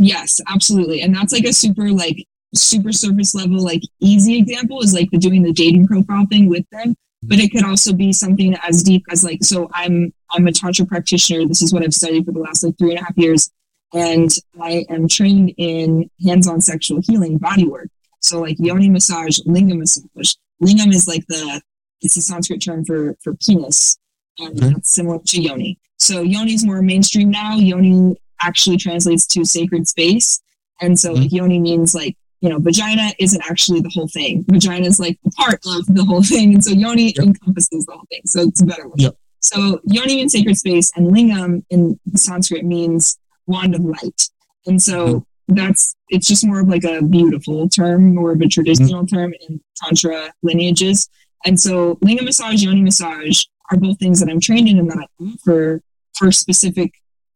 Yes, 0.00 0.40
absolutely. 0.48 1.02
And 1.02 1.14
that's 1.14 1.32
like 1.32 1.44
a 1.44 1.52
super 1.52 1.90
like 1.90 2.26
super 2.54 2.92
surface 2.92 3.34
level, 3.34 3.62
like 3.62 3.82
easy 4.00 4.38
example 4.38 4.80
is 4.80 4.94
like 4.94 5.10
the 5.10 5.18
doing 5.18 5.42
the 5.42 5.52
dating 5.52 5.86
profile 5.86 6.26
thing 6.30 6.48
with 6.48 6.64
them. 6.72 6.94
But 7.22 7.38
it 7.38 7.50
could 7.50 7.64
also 7.64 7.92
be 7.92 8.12
something 8.12 8.56
as 8.62 8.82
deep 8.82 9.04
as 9.10 9.24
like, 9.24 9.42
so 9.42 9.68
I'm 9.74 10.12
I'm 10.30 10.46
a 10.46 10.52
tantra 10.52 10.86
practitioner. 10.86 11.46
This 11.46 11.60
is 11.60 11.72
what 11.72 11.82
I've 11.82 11.92
studied 11.92 12.24
for 12.24 12.32
the 12.32 12.38
last 12.38 12.62
like 12.64 12.78
three 12.78 12.90
and 12.90 13.00
a 13.00 13.04
half 13.04 13.16
years 13.18 13.50
and 13.94 14.30
I 14.60 14.84
am 14.90 15.08
trained 15.08 15.54
in 15.56 16.10
hands-on 16.24 16.60
sexual 16.60 17.00
healing 17.02 17.38
body 17.38 17.66
work. 17.66 17.88
So 18.20 18.40
like 18.40 18.56
yoni 18.58 18.90
massage, 18.90 19.38
lingam 19.40 19.78
massage. 19.78 20.34
Lingam 20.62 20.92
is 20.92 21.06
like 21.06 21.24
the 21.28 21.62
it's 22.00 22.16
a 22.16 22.22
Sanskrit 22.22 22.62
term 22.62 22.84
for 22.84 23.16
for 23.22 23.34
penis, 23.34 23.98
and 24.38 24.58
okay. 24.58 24.72
that's 24.74 24.94
similar 24.94 25.18
to 25.26 25.40
yoni. 25.40 25.78
So 25.98 26.22
yoni 26.22 26.54
is 26.54 26.64
more 26.64 26.82
mainstream 26.82 27.30
now. 27.30 27.56
Yoni 27.56 28.16
actually 28.42 28.76
translates 28.76 29.26
to 29.28 29.44
sacred 29.44 29.88
space, 29.88 30.40
and 30.80 30.98
so 30.98 31.12
mm-hmm. 31.12 31.22
like 31.22 31.32
yoni 31.32 31.60
means 31.60 31.94
like 31.94 32.16
you 32.40 32.48
know 32.48 32.58
vagina 32.58 33.12
isn't 33.18 33.42
actually 33.48 33.80
the 33.80 33.90
whole 33.94 34.08
thing. 34.08 34.44
Vagina 34.48 34.86
is 34.86 35.00
like 35.00 35.18
a 35.26 35.30
part 35.30 35.60
of 35.66 35.86
the 35.86 36.04
whole 36.04 36.22
thing, 36.22 36.54
and 36.54 36.64
so 36.64 36.72
yoni 36.72 37.14
yep. 37.16 37.24
encompasses 37.24 37.84
the 37.86 37.92
whole 37.92 38.06
thing. 38.10 38.22
So 38.26 38.42
it's 38.42 38.62
a 38.62 38.66
better 38.66 38.88
word. 38.88 39.00
Yep. 39.00 39.16
So 39.40 39.80
yoni 39.84 40.16
means 40.16 40.32
sacred 40.32 40.56
space, 40.56 40.90
and 40.96 41.12
lingam 41.12 41.64
in 41.70 41.98
Sanskrit 42.14 42.64
means 42.64 43.18
wand 43.48 43.74
of 43.74 43.80
light. 43.80 44.28
And 44.66 44.80
so 44.80 45.06
mm-hmm. 45.06 45.54
that's 45.54 45.96
it's 46.08 46.26
just 46.26 46.46
more 46.46 46.60
of 46.60 46.68
like 46.68 46.84
a 46.84 47.02
beautiful 47.02 47.68
term, 47.68 48.14
more 48.14 48.32
of 48.32 48.40
a 48.40 48.48
traditional 48.48 49.04
mm-hmm. 49.04 49.16
term 49.16 49.34
in 49.48 49.60
tantra 49.76 50.32
lineages. 50.42 51.08
And 51.44 51.58
so 51.58 51.98
linga 52.02 52.24
massage, 52.24 52.62
yoni 52.62 52.82
massage 52.82 53.44
are 53.70 53.78
both 53.78 53.98
things 53.98 54.20
that 54.20 54.30
I'm 54.30 54.40
trained 54.40 54.68
in 54.68 54.78
and 54.78 54.90
that 54.90 54.98
I 54.98 55.24
offer 55.24 55.82
for 56.14 56.32
specific 56.32 56.92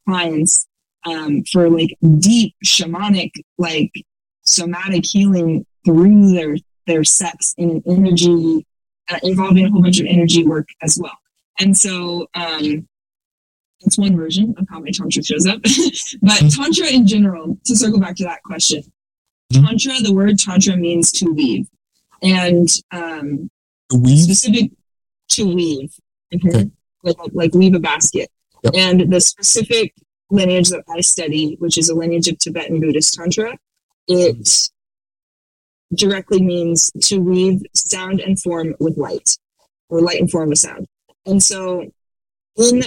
clients 0.08 0.66
um, 1.04 1.44
for 1.50 1.70
like 1.70 1.96
deep 2.18 2.54
shamanic, 2.64 3.30
like 3.58 3.92
somatic 4.44 5.04
healing 5.06 5.66
through 5.84 6.32
their 6.32 6.56
their 6.86 7.04
sex 7.04 7.54
in 7.58 7.70
an 7.70 7.82
energy 7.86 8.66
uh, 9.08 9.18
involving 9.22 9.66
a 9.66 9.70
whole 9.70 9.82
bunch 9.82 10.00
of 10.00 10.06
energy 10.06 10.44
work 10.44 10.68
as 10.82 10.98
well. 11.00 11.16
And 11.60 11.76
so 11.76 12.26
um, 12.34 12.88
that's 13.82 13.98
one 13.98 14.16
version 14.16 14.54
of 14.58 14.66
how 14.70 14.80
my 14.80 14.90
tantra 14.90 15.22
shows 15.22 15.46
up. 15.46 15.60
but 15.62 15.70
mm-hmm. 15.72 16.48
tantra 16.48 16.86
in 16.88 17.06
general, 17.06 17.58
to 17.64 17.76
circle 17.76 18.00
back 18.00 18.16
to 18.16 18.24
that 18.24 18.42
question, 18.42 18.82
mm-hmm. 19.52 19.64
tantra, 19.64 19.94
the 20.02 20.12
word 20.12 20.38
tantra 20.38 20.76
means 20.76 21.12
to 21.12 21.30
weave, 21.32 21.66
and 22.22 22.68
um, 22.92 23.50
weave? 23.94 24.20
specific 24.20 24.70
to 25.30 25.54
weave, 25.54 25.92
okay. 26.34 26.70
like 27.02 27.16
like 27.32 27.54
weave 27.54 27.74
a 27.74 27.80
basket. 27.80 28.30
Yep. 28.64 28.74
And 28.76 29.12
the 29.12 29.20
specific 29.20 29.94
lineage 30.30 30.70
that 30.70 30.84
I 30.88 31.00
study, 31.00 31.56
which 31.58 31.76
is 31.76 31.88
a 31.88 31.94
lineage 31.94 32.28
of 32.28 32.38
Tibetan 32.38 32.80
Buddhist 32.80 33.14
tantra, 33.14 33.58
it 34.06 34.48
directly 35.94 36.40
means 36.40 36.90
to 37.02 37.18
weave 37.18 37.62
sound 37.74 38.20
and 38.20 38.40
form 38.40 38.74
with 38.78 38.96
light, 38.96 39.36
or 39.88 40.00
light 40.00 40.20
and 40.20 40.30
form 40.30 40.50
with 40.50 40.58
sound. 40.58 40.86
And 41.26 41.42
so 41.42 41.90
in 42.56 42.84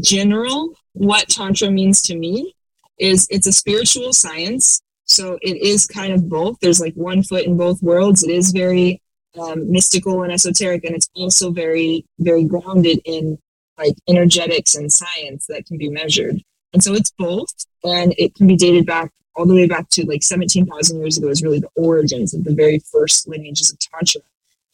general, 0.00 0.74
what 0.92 1.28
Tantra 1.28 1.70
means 1.70 2.02
to 2.02 2.16
me 2.16 2.54
is 2.98 3.26
it's 3.30 3.46
a 3.46 3.52
spiritual 3.52 4.12
science. 4.12 4.80
So 5.04 5.38
it 5.40 5.56
is 5.56 5.86
kind 5.86 6.12
of 6.12 6.28
both. 6.28 6.58
There's 6.60 6.80
like 6.80 6.94
one 6.94 7.22
foot 7.22 7.44
in 7.44 7.56
both 7.56 7.82
worlds. 7.82 8.22
It 8.22 8.30
is 8.30 8.52
very 8.52 9.00
um, 9.40 9.70
mystical 9.70 10.22
and 10.22 10.32
esoteric, 10.32 10.84
and 10.84 10.94
it's 10.94 11.08
also 11.14 11.50
very, 11.50 12.04
very 12.18 12.44
grounded 12.44 13.00
in 13.04 13.38
like 13.78 13.94
energetics 14.08 14.74
and 14.74 14.92
science 14.92 15.46
that 15.46 15.64
can 15.66 15.78
be 15.78 15.88
measured. 15.88 16.42
And 16.72 16.82
so 16.82 16.92
it's 16.94 17.12
both, 17.12 17.52
and 17.84 18.14
it 18.18 18.34
can 18.34 18.46
be 18.46 18.56
dated 18.56 18.84
back 18.84 19.12
all 19.38 19.46
the 19.46 19.54
way 19.54 19.66
back 19.66 19.88
to 19.90 20.04
like 20.04 20.22
17,000 20.22 20.98
years 20.98 21.16
ago 21.16 21.28
is 21.28 21.42
really 21.42 21.60
the 21.60 21.70
origins 21.76 22.34
of 22.34 22.44
the 22.44 22.54
very 22.54 22.80
first 22.92 23.28
lineages 23.28 23.70
of 23.70 23.78
Tantra. 23.78 24.20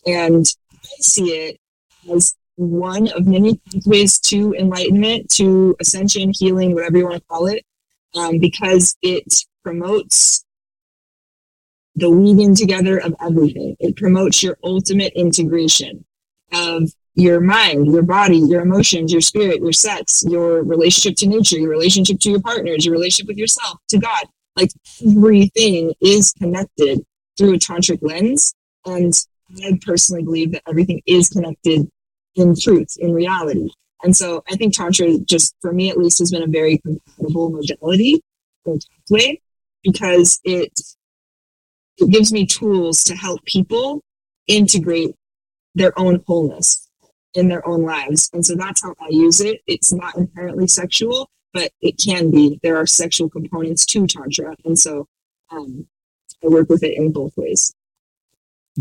And 0.07 0.47
I 0.82 0.89
see 1.01 1.31
it 1.32 1.61
as 2.11 2.35
one 2.56 3.09
of 3.09 3.26
many 3.26 3.60
pathways 3.70 4.18
to 4.20 4.55
enlightenment, 4.55 5.31
to 5.31 5.76
ascension, 5.81 6.32
healing, 6.32 6.74
whatever 6.74 6.98
you 6.98 7.05
want 7.05 7.16
to 7.16 7.26
call 7.28 7.47
it, 7.47 7.64
um, 8.14 8.39
because 8.39 8.97
it 9.02 9.24
promotes 9.62 10.44
the 11.97 12.10
weaving 12.10 12.55
together 12.55 12.98
of 12.98 13.14
everything. 13.20 13.76
It 13.81 13.97
promotes 13.97 14.43
your 14.43 14.59
ultimate 14.62 15.12
integration 15.14 16.05
of 16.52 16.90
your 17.14 17.40
mind, 17.40 17.86
your 17.86 18.02
body, 18.02 18.39
your 18.39 18.62
emotions, 18.62 19.12
your 19.12 19.20
spirit, 19.20 19.60
your 19.60 19.72
sex, 19.72 20.24
your 20.26 20.62
relationship 20.62 21.16
to 21.18 21.26
nature, 21.26 21.59
your 21.59 21.70
relationship 21.70 22.18
to 22.20 22.31
your 22.31 22.40
partners, 22.40 22.85
your 22.85 22.93
relationship 22.93 23.28
with 23.28 23.36
yourself, 23.36 23.78
to 23.89 23.98
God. 23.98 24.26
Like 24.56 24.70
everything 25.06 25.94
is 26.01 26.32
connected 26.32 27.05
through 27.36 27.55
a 27.55 27.59
tantric 27.59 27.98
lens. 28.02 28.55
And 28.85 29.12
I 29.64 29.78
personally 29.85 30.24
believe 30.24 30.52
that 30.52 30.62
everything 30.68 31.02
is 31.06 31.28
connected 31.28 31.89
in 32.36 32.55
truth, 32.59 32.97
in 32.98 33.12
reality. 33.12 33.69
And 34.02 34.16
so 34.16 34.44
I 34.51 34.56
think 34.56 34.74
Tantra, 34.74 35.19
just 35.19 35.55
for 35.61 35.73
me 35.73 35.90
at 35.90 35.97
least, 35.97 36.19
has 36.19 36.31
been 36.31 36.43
a 36.43 36.47
very 36.47 36.78
compatible 36.78 37.51
modality 37.51 38.23
or 38.65 38.78
pathway 39.09 39.40
because 39.82 40.40
it 40.44 40.78
it 41.97 42.11
gives 42.11 42.32
me 42.32 42.44
tools 42.44 43.05
to 43.05 43.15
help 43.15 43.44
people 43.44 44.02
integrate 44.48 45.15
their 45.74 45.97
own 45.98 46.23
wholeness 46.27 46.89
in 47.35 47.48
their 47.48 47.66
own 47.66 47.82
lives. 47.82 48.31
And 48.32 48.44
so 48.44 48.55
that's 48.55 48.82
how 48.82 48.94
I 49.01 49.09
use 49.11 49.40
it. 49.40 49.61
It's 49.66 49.93
not 49.93 50.16
inherently 50.16 50.66
sexual, 50.66 51.28
but 51.52 51.73
it 51.81 52.01
can 52.05 52.31
be. 52.31 52.59
There 52.62 52.77
are 52.77 52.86
sexual 52.86 53.28
components 53.31 53.86
to 53.86 54.06
Tantra. 54.06 54.56
And 54.65 54.78
so 54.78 55.06
um, 55.51 55.86
I 56.44 56.48
work 56.48 56.69
with 56.69 56.82
it 56.82 56.97
in 56.97 57.12
both 57.12 57.36
ways. 57.36 57.74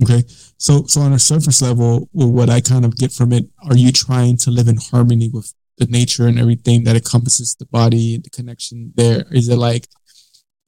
Okay. 0.02 0.24
So 0.58 0.86
so 0.88 1.02
on 1.02 1.14
a 1.14 1.20
surface 1.20 1.62
level, 1.62 2.10
what 2.14 2.50
I 2.50 2.62
kind 2.62 2.86
of 2.86 2.98
get 2.98 3.12
from 3.12 3.32
it, 3.32 3.46
are 3.70 3.78
you 3.78 3.92
trying 3.92 4.38
to 4.38 4.52
live 4.52 4.68
in 4.68 4.78
harmony 4.78 5.30
with 5.30 5.54
the 5.78 5.86
nature 5.86 6.28
and 6.28 6.40
everything 6.40 6.84
that 6.84 6.96
encompasses 6.96 7.56
the 7.56 7.66
body 7.66 8.16
and 8.16 8.24
the 8.24 8.30
connection 8.30 8.94
there? 8.96 9.26
Is 9.32 9.50
it 9.50 9.58
like 9.58 9.88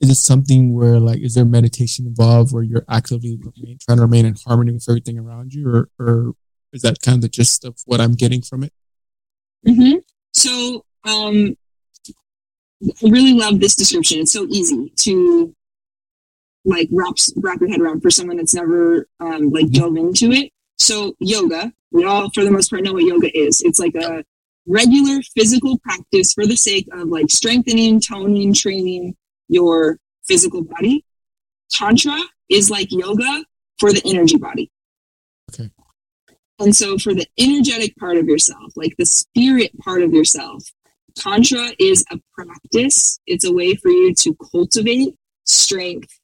is 0.01 0.09
it 0.09 0.15
something 0.15 0.73
where 0.73 0.99
like 0.99 1.19
is 1.19 1.33
there 1.33 1.45
meditation 1.45 2.05
involved 2.05 2.53
where 2.53 2.63
you're 2.63 2.85
actively 2.89 3.39
trying 3.81 3.97
to 3.97 4.01
remain 4.01 4.25
in 4.25 4.35
harmony 4.45 4.73
with 4.73 4.85
everything 4.87 5.17
around 5.17 5.53
you 5.53 5.67
or 5.67 5.89
or 5.97 6.33
is 6.73 6.81
that 6.81 7.01
kind 7.01 7.15
of 7.15 7.21
the 7.21 7.29
gist 7.29 7.63
of 7.63 7.79
what 7.85 8.01
I'm 8.01 8.13
getting 8.13 8.41
from 8.41 8.63
it? 8.63 8.73
Mm-hmm. 9.67 9.99
So 10.33 10.85
um 11.05 11.55
I 12.83 13.09
really 13.09 13.33
love 13.33 13.59
this 13.59 13.75
description. 13.75 14.19
It's 14.19 14.33
so 14.33 14.45
easy 14.49 14.91
to 14.97 15.55
like 16.65 16.89
wrap 16.91 17.15
wrap 17.37 17.59
your 17.61 17.69
head 17.69 17.79
around 17.79 18.01
for 18.01 18.09
someone 18.09 18.37
that's 18.37 18.53
never 18.53 19.07
um, 19.19 19.49
like 19.51 19.67
mm-hmm. 19.67 19.81
dove 19.81 19.97
into 19.97 20.31
it. 20.31 20.51
So 20.77 21.15
yoga, 21.19 21.71
we 21.91 22.05
all 22.05 22.29
for 22.31 22.43
the 22.43 22.51
most 22.51 22.69
part 22.69 22.83
know 22.83 22.93
what 22.93 23.03
yoga 23.03 23.35
is. 23.37 23.61
It's 23.61 23.79
like 23.79 23.95
a 23.95 24.23
regular 24.67 25.21
physical 25.35 25.77
practice 25.79 26.33
for 26.33 26.45
the 26.45 26.57
sake 26.57 26.87
of 26.91 27.07
like 27.07 27.29
strengthening, 27.29 28.01
toning, 28.01 28.53
training 28.53 29.15
your 29.47 29.99
physical 30.27 30.63
body. 30.63 31.05
Tantra 31.71 32.19
is 32.49 32.69
like 32.69 32.91
yoga 32.91 33.45
for 33.79 33.91
the 33.91 34.01
energy 34.05 34.37
body. 34.37 34.71
Okay. 35.53 35.69
And 36.59 36.75
so 36.75 36.97
for 36.97 37.13
the 37.13 37.27
energetic 37.37 37.95
part 37.97 38.17
of 38.17 38.27
yourself, 38.27 38.73
like 38.75 38.95
the 38.97 39.05
spirit 39.05 39.77
part 39.79 40.01
of 40.01 40.13
yourself, 40.13 40.63
Tantra 41.15 41.71
is 41.79 42.03
a 42.11 42.19
practice. 42.33 43.19
It's 43.27 43.45
a 43.45 43.53
way 43.53 43.75
for 43.75 43.89
you 43.89 44.13
to 44.15 44.35
cultivate 44.51 45.15
strength, 45.45 46.19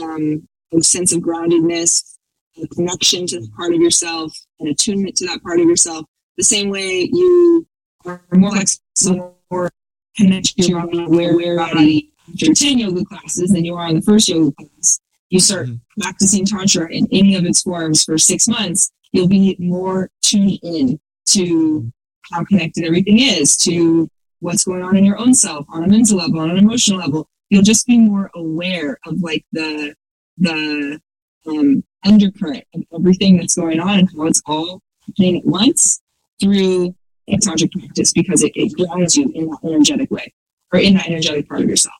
um, 0.00 0.46
a 0.72 0.82
sense 0.82 1.12
of 1.12 1.20
groundedness, 1.20 2.16
a 2.62 2.66
connection 2.68 3.26
to 3.26 3.40
the 3.40 3.48
part 3.56 3.74
of 3.74 3.80
yourself, 3.80 4.32
an 4.60 4.68
attunement 4.68 5.16
to 5.16 5.26
that 5.26 5.42
part 5.42 5.60
of 5.60 5.66
yourself. 5.66 6.06
The 6.36 6.44
same 6.44 6.68
way 6.68 7.08
you 7.12 7.66
are 8.04 8.22
more 8.32 8.52
flexible 8.52 9.38
or 9.50 9.70
connect 10.16 10.56
to 10.58 10.68
your 10.68 10.80
aware 10.80 11.56
body 11.56 12.12
after 12.32 12.54
10 12.54 12.78
yoga 12.78 13.04
classes 13.04 13.50
than 13.50 13.64
you 13.64 13.74
are 13.74 13.88
in 13.88 13.96
the 13.96 14.02
first 14.02 14.28
yoga 14.28 14.52
class. 14.52 15.00
You 15.30 15.40
start 15.40 15.66
mm-hmm. 15.66 16.00
practicing 16.00 16.44
Tantra 16.44 16.90
in 16.90 17.06
any 17.12 17.36
of 17.36 17.44
its 17.44 17.62
forms 17.62 18.04
for 18.04 18.18
six 18.18 18.48
months, 18.48 18.90
you'll 19.12 19.28
be 19.28 19.56
more 19.58 20.10
tuned 20.22 20.58
in 20.62 21.00
to 21.26 21.92
how 22.32 22.44
connected 22.44 22.84
everything 22.84 23.18
is, 23.18 23.56
to 23.58 24.08
what's 24.40 24.64
going 24.64 24.82
on 24.82 24.96
in 24.96 25.04
your 25.04 25.18
own 25.18 25.34
self 25.34 25.66
on 25.68 25.84
a 25.84 25.88
mental 25.88 26.18
level, 26.18 26.40
on 26.40 26.50
an 26.50 26.58
emotional 26.58 26.98
level. 26.98 27.28
You'll 27.50 27.62
just 27.62 27.86
be 27.86 27.98
more 27.98 28.30
aware 28.34 28.98
of 29.06 29.20
like 29.20 29.44
the 29.52 29.94
the 30.38 31.00
um, 31.46 31.84
undercurrent 32.04 32.64
of 32.74 32.82
everything 32.94 33.36
that's 33.36 33.54
going 33.54 33.80
on 33.80 33.98
and 33.98 34.10
how 34.16 34.24
it's 34.26 34.42
all 34.46 34.80
happening 35.06 35.38
at 35.38 35.44
once 35.44 36.00
through 36.40 36.94
tantric 37.28 37.70
practice 37.72 38.12
because 38.12 38.42
it, 38.42 38.52
it 38.54 38.72
grounds 38.76 39.16
you 39.16 39.30
in 39.34 39.46
that 39.46 39.58
energetic 39.64 40.10
way 40.10 40.32
or 40.72 40.80
in 40.80 40.94
that 40.94 41.06
energetic 41.06 41.48
part 41.48 41.60
of 41.60 41.68
yourself. 41.68 41.94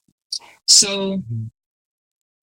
So 0.67 1.19
mm-hmm. 1.19 1.47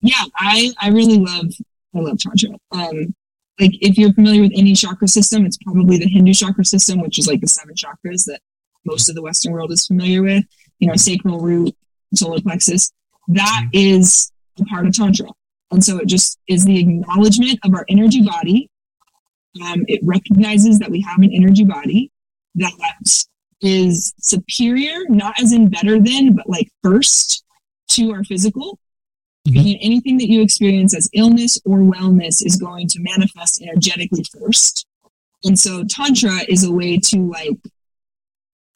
yeah, 0.01 0.23
I 0.35 0.71
I 0.79 0.89
really 0.89 1.17
love 1.17 1.47
I 1.95 1.99
love 1.99 2.17
tantra. 2.19 2.57
Um, 2.71 3.15
like 3.59 3.71
if 3.81 3.97
you're 3.97 4.13
familiar 4.13 4.41
with 4.41 4.51
any 4.55 4.73
chakra 4.73 5.07
system, 5.07 5.45
it's 5.45 5.57
probably 5.57 5.97
the 5.97 6.07
Hindu 6.07 6.33
chakra 6.33 6.63
system, 6.63 7.01
which 7.01 7.17
is 7.17 7.27
like 7.27 7.41
the 7.41 7.47
seven 7.47 7.75
chakras 7.75 8.25
that 8.25 8.39
most 8.85 9.09
of 9.09 9.15
the 9.15 9.21
Western 9.21 9.51
world 9.51 9.71
is 9.71 9.87
familiar 9.87 10.21
with, 10.21 10.43
you 10.79 10.87
know, 10.87 10.95
sacral 10.95 11.39
root, 11.39 11.75
solar 12.15 12.41
plexus, 12.41 12.91
that 13.29 13.65
mm-hmm. 13.65 13.69
is 13.73 14.31
a 14.59 14.65
part 14.65 14.87
of 14.87 14.93
Tantra. 14.93 15.29
And 15.71 15.83
so 15.83 15.97
it 15.97 16.07
just 16.07 16.39
is 16.47 16.65
the 16.65 16.79
acknowledgement 16.79 17.59
of 17.63 17.73
our 17.73 17.85
energy 17.89 18.23
body. 18.23 18.69
Um, 19.65 19.83
it 19.87 19.99
recognizes 20.03 20.79
that 20.79 20.89
we 20.89 21.01
have 21.01 21.19
an 21.19 21.31
energy 21.33 21.65
body 21.65 22.11
that 22.55 22.71
is 23.61 24.13
superior, 24.19 25.03
not 25.09 25.39
as 25.41 25.51
in 25.51 25.69
better 25.69 25.99
than, 25.99 26.35
but 26.35 26.47
like 26.47 26.69
first 26.83 27.43
to 27.89 28.11
our 28.11 28.23
physical. 28.23 28.79
Mm-hmm. 29.47 29.57
And 29.57 29.77
anything 29.81 30.17
that 30.17 30.29
you 30.29 30.41
experience 30.41 30.95
as 30.95 31.09
illness 31.13 31.59
or 31.65 31.79
wellness 31.79 32.45
is 32.45 32.57
going 32.57 32.87
to 32.89 32.99
manifest 33.01 33.61
energetically 33.61 34.23
first. 34.39 34.85
And 35.43 35.57
so 35.57 35.83
Tantra 35.83 36.39
is 36.47 36.63
a 36.63 36.71
way 36.71 36.97
to 36.97 37.29
like 37.29 37.57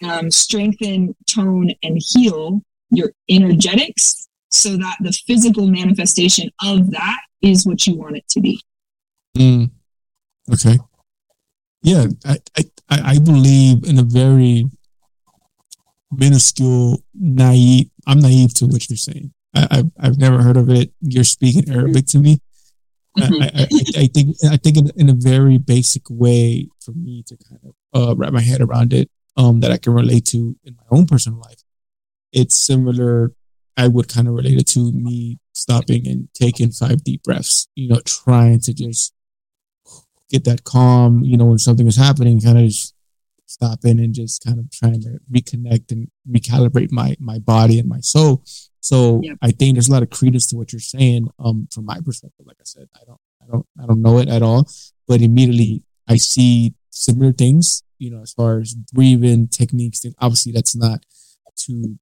um, 0.03 0.31
strengthen, 0.31 1.15
tone, 1.29 1.71
and 1.83 2.01
heal 2.03 2.61
your 2.91 3.11
energetics 3.29 4.27
so 4.49 4.77
that 4.77 4.97
the 4.99 5.11
physical 5.25 5.67
manifestation 5.67 6.49
of 6.63 6.91
that 6.91 7.19
is 7.41 7.65
what 7.65 7.87
you 7.87 7.95
want 7.95 8.17
it 8.17 8.27
to 8.29 8.41
be. 8.41 8.61
Mm. 9.37 9.71
Okay. 10.53 10.77
Yeah, 11.81 12.05
I, 12.25 12.37
I, 12.57 12.63
I 12.89 13.19
believe 13.19 13.85
in 13.85 13.97
a 13.97 14.03
very 14.03 14.65
minuscule, 16.11 17.03
naive. 17.13 17.89
I'm 18.05 18.19
naive 18.19 18.53
to 18.55 18.65
what 18.67 18.89
you're 18.89 18.97
saying. 18.97 19.33
I, 19.55 19.67
I've, 19.71 19.91
I've 19.99 20.17
never 20.19 20.41
heard 20.41 20.57
of 20.57 20.69
it. 20.69 20.91
You're 21.01 21.23
speaking 21.23 21.69
Arabic 21.73 22.05
to 22.07 22.19
me. 22.19 22.39
Mm-hmm. 23.17 23.41
I, 23.41 23.45
I, 23.45 24.03
I, 24.03 24.07
think 24.07 24.37
I 24.49 24.57
think 24.57 24.77
in, 24.77 24.91
in, 24.95 25.09
a 25.09 25.13
very 25.13 25.57
basic 25.57 26.03
way 26.09 26.69
for 26.79 26.91
me 26.91 27.23
to 27.27 27.37
kind 27.49 27.59
of 27.65 28.09
uh, 28.09 28.15
wrap 28.15 28.31
my 28.31 28.39
head 28.39 28.61
around 28.61 28.93
it 28.93 29.09
um, 29.35 29.59
that 29.59 29.71
I 29.71 29.77
can 29.77 29.93
relate 29.93 30.25
to 30.27 30.55
in 30.63 30.77
my 30.77 30.97
own 30.97 31.07
personal 31.07 31.39
life. 31.39 31.60
It's 32.33 32.55
similar. 32.55 33.33
I 33.77 33.87
would 33.87 34.07
kind 34.07 34.27
of 34.27 34.33
relate 34.33 34.57
it 34.57 34.67
to 34.69 34.91
me 34.91 35.39
stopping 35.53 36.07
and 36.07 36.27
taking 36.33 36.71
five 36.71 37.03
deep 37.03 37.23
breaths, 37.23 37.67
you 37.75 37.89
know, 37.89 38.01
trying 38.05 38.59
to 38.61 38.73
just 38.73 39.13
get 40.29 40.43
that 40.45 40.63
calm, 40.63 41.23
you 41.23 41.37
know, 41.37 41.45
when 41.45 41.57
something 41.57 41.87
is 41.87 41.97
happening, 41.97 42.39
kind 42.39 42.57
of 42.57 42.65
just 42.65 42.93
stopping 43.45 43.99
and 43.99 44.13
just 44.13 44.43
kind 44.43 44.59
of 44.59 44.69
trying 44.71 45.01
to 45.01 45.19
reconnect 45.31 45.91
and 45.91 46.09
recalibrate 46.29 46.91
my, 46.91 47.15
my 47.19 47.39
body 47.39 47.79
and 47.79 47.89
my 47.89 47.99
soul. 47.99 48.43
So 48.79 49.21
yep. 49.23 49.37
I 49.41 49.51
think 49.51 49.75
there's 49.75 49.89
a 49.89 49.91
lot 49.91 50.03
of 50.03 50.09
credence 50.09 50.47
to 50.47 50.57
what 50.57 50.71
you're 50.71 50.79
saying. 50.79 51.27
Um, 51.39 51.67
from 51.71 51.85
my 51.85 51.99
perspective, 52.03 52.45
like 52.45 52.57
I 52.59 52.65
said, 52.65 52.87
I 52.95 53.03
don't, 53.05 53.19
I 53.41 53.51
don't, 53.51 53.65
I 53.81 53.85
don't 53.85 54.01
know 54.01 54.19
it 54.19 54.29
at 54.29 54.41
all, 54.41 54.67
but 55.07 55.21
immediately 55.21 55.83
I 56.07 56.17
see 56.17 56.75
similar 56.91 57.31
things 57.31 57.83
you 58.01 58.09
know, 58.09 58.21
as 58.21 58.33
far 58.33 58.59
as 58.59 58.73
breathing 58.73 59.47
techniques, 59.47 59.99
then 60.01 60.13
obviously 60.19 60.51
that's 60.51 60.75
not 60.75 61.05
to 61.55 61.99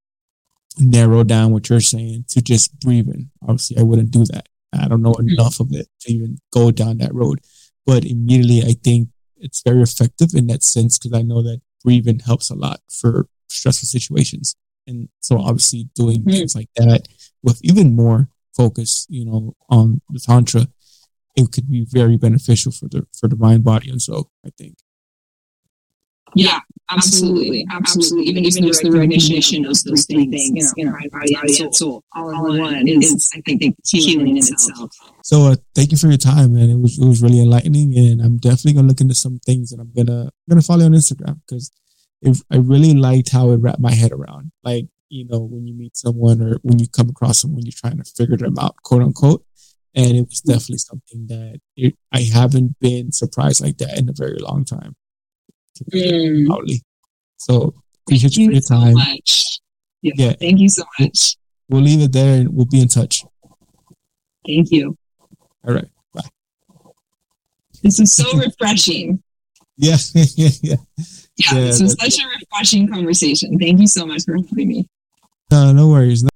narrow 0.78 1.24
down 1.24 1.52
what 1.52 1.70
you're 1.70 1.82
saying 1.82 2.26
to 2.30 2.42
just 2.42 2.80
breathing. 2.80 3.32
Obviously, 3.42 3.78
I 3.78 3.84
wouldn't 3.84 4.12
do 4.12 4.26
that. 4.26 4.48
I 4.74 4.88
don't 4.88 5.02
know 5.02 5.14
mm-hmm. 5.14 5.30
enough 5.30 5.60
of 5.60 5.74
it 5.74 5.88
to 6.02 6.14
even 6.14 6.38
go 6.52 6.72
down 6.72 7.00
that 7.00 7.14
road. 7.14 7.40
But 7.86 8.06
immediately, 8.06 8.62
I 8.62 8.76
think 8.84 9.10
it's 9.38 9.62
very 9.64 9.82
effective 9.82 10.30
in 10.36 10.48
that 10.48 10.64
sense 10.64 10.98
because 11.00 11.18
I 11.18 11.24
know 11.24 11.42
that 11.42 11.62
breathing 11.84 12.20
helps 12.20 12.50
a 12.50 12.56
lot 12.56 12.82
for 12.92 13.28
stressful 13.48 13.88
situations. 13.88 14.56
And 14.86 15.10
so, 15.22 15.40
obviously, 15.40 15.90
doing 15.96 16.20
mm-hmm. 16.20 16.32
things 16.32 16.56
like 16.56 16.70
that 16.76 17.08
with 17.42 17.60
even 17.64 17.96
more 17.96 18.30
focus, 18.56 19.08
you 19.10 19.26
know, 19.26 19.56
on 19.70 20.02
the 20.10 20.20
tantra, 20.20 20.68
it 21.36 21.52
could 21.52 21.70
be 21.70 21.86
very 21.90 22.18
beneficial 22.18 22.72
for 22.72 22.88
the 22.88 23.08
for 23.18 23.28
the 23.28 23.36
mind, 23.36 23.64
body, 23.64 23.90
and 23.90 24.02
soul. 24.02 24.30
I 24.46 24.50
think. 24.58 24.78
Yeah, 26.36 26.60
absolutely, 26.92 27.66
absolutely. 27.72 28.26
Even 28.26 28.46
even 28.46 28.64
just 28.66 28.82
the 28.82 28.92
recognition 28.92 29.66
of 29.66 29.84
those 29.84 30.06
three 30.06 30.28
things, 30.28 30.74
you 30.78 30.86
know, 30.86 30.92
mind, 30.92 31.12
body, 31.12 31.36
and 31.60 31.76
soul, 31.76 32.04
all 32.16 32.30
in 32.30 32.60
one, 32.60 32.88
is 32.88 33.30
I 33.36 33.42
think 33.42 33.76
healing 33.86 34.30
in 34.30 34.38
itself. 34.38 34.92
So, 35.24 35.48
uh, 35.48 35.56
thank 35.76 35.92
you 35.92 35.98
for 35.98 36.08
your 36.08 36.18
time, 36.18 36.54
man. 36.54 36.70
It 36.70 36.80
was 36.80 37.00
it 37.00 37.06
was 37.06 37.22
really 37.22 37.42
enlightening, 37.42 37.98
and 37.98 38.22
I'm 38.22 38.38
definitely 38.38 38.74
gonna 38.74 38.88
look 38.88 39.02
into 39.02 39.16
some 39.16 39.40
things, 39.46 39.72
and 39.72 39.82
I'm 39.82 39.92
gonna 39.96 40.24
I'm 40.24 40.50
gonna 40.50 40.62
follow 40.62 40.82
you 40.82 40.86
on 40.86 40.94
Instagram 40.94 41.40
because 41.48 41.72
I 42.52 42.58
really 42.58 42.94
liked 42.94 43.30
how 43.30 43.52
it 43.52 43.58
wrapped 43.58 43.80
my 43.80 43.94
head 43.94 44.12
around, 44.12 44.52
like 44.64 44.88
you 45.10 45.26
know, 45.26 45.40
when 45.40 45.68
you 45.68 45.74
meet 45.74 45.98
someone 45.98 46.42
or 46.42 46.58
when 46.62 46.80
you 46.80 46.88
come 46.88 47.10
across 47.10 47.40
someone, 47.42 47.58
when 47.58 47.66
you're 47.66 47.74
trying 47.76 47.98
to 47.98 48.04
figure 48.04 48.38
them 48.38 48.58
out, 48.60 48.76
quote 48.84 49.02
unquote. 49.02 49.44
And 49.96 50.16
it 50.16 50.28
was 50.30 50.42
definitely 50.42 50.78
something 50.78 51.28
that 51.28 51.60
it, 51.76 51.98
I 52.12 52.22
haven't 52.22 52.80
been 52.80 53.12
surprised 53.12 53.62
like 53.62 53.80
that 53.80 53.98
in 53.98 54.08
a 54.08 54.14
very 54.14 54.38
long 54.38 54.64
time. 54.64 54.96
Mm. 55.94 56.82
So 57.38 57.74
appreciate 58.06 58.36
you 58.38 58.48
for 58.48 58.52
your 58.54 58.62
time. 58.62 58.96
So 59.26 59.60
yeah, 60.02 60.14
yeah, 60.16 60.34
Thank 60.40 60.60
you 60.60 60.70
so 60.70 60.84
much. 61.00 61.36
We'll 61.68 61.82
leave 61.82 62.02
it 62.02 62.12
there 62.12 62.42
and 62.42 62.56
we'll 62.56 62.66
be 62.66 62.82
in 62.82 62.88
touch. 62.88 63.24
Thank 64.46 64.72
you. 64.72 64.98
All 65.68 65.74
right. 65.74 65.88
Bye. 66.14 66.22
This 67.84 68.00
is 68.00 68.14
so 68.14 68.38
refreshing. 68.38 69.22
Yeah, 69.82 69.96
yeah, 70.14 70.50
yeah. 70.62 70.76
Yeah, 71.38 71.54
yeah 71.54 71.54
this 71.62 71.82
was 71.82 71.96
such 71.98 72.22
a 72.22 72.28
refreshing 72.28 72.90
conversation. 72.90 73.58
Thank 73.58 73.80
you 73.80 73.88
so 73.88 74.06
much 74.06 74.26
for 74.26 74.36
having 74.36 74.68
me. 74.68 74.90
No, 75.50 75.72
no 75.72 75.88
worries. 75.88 76.28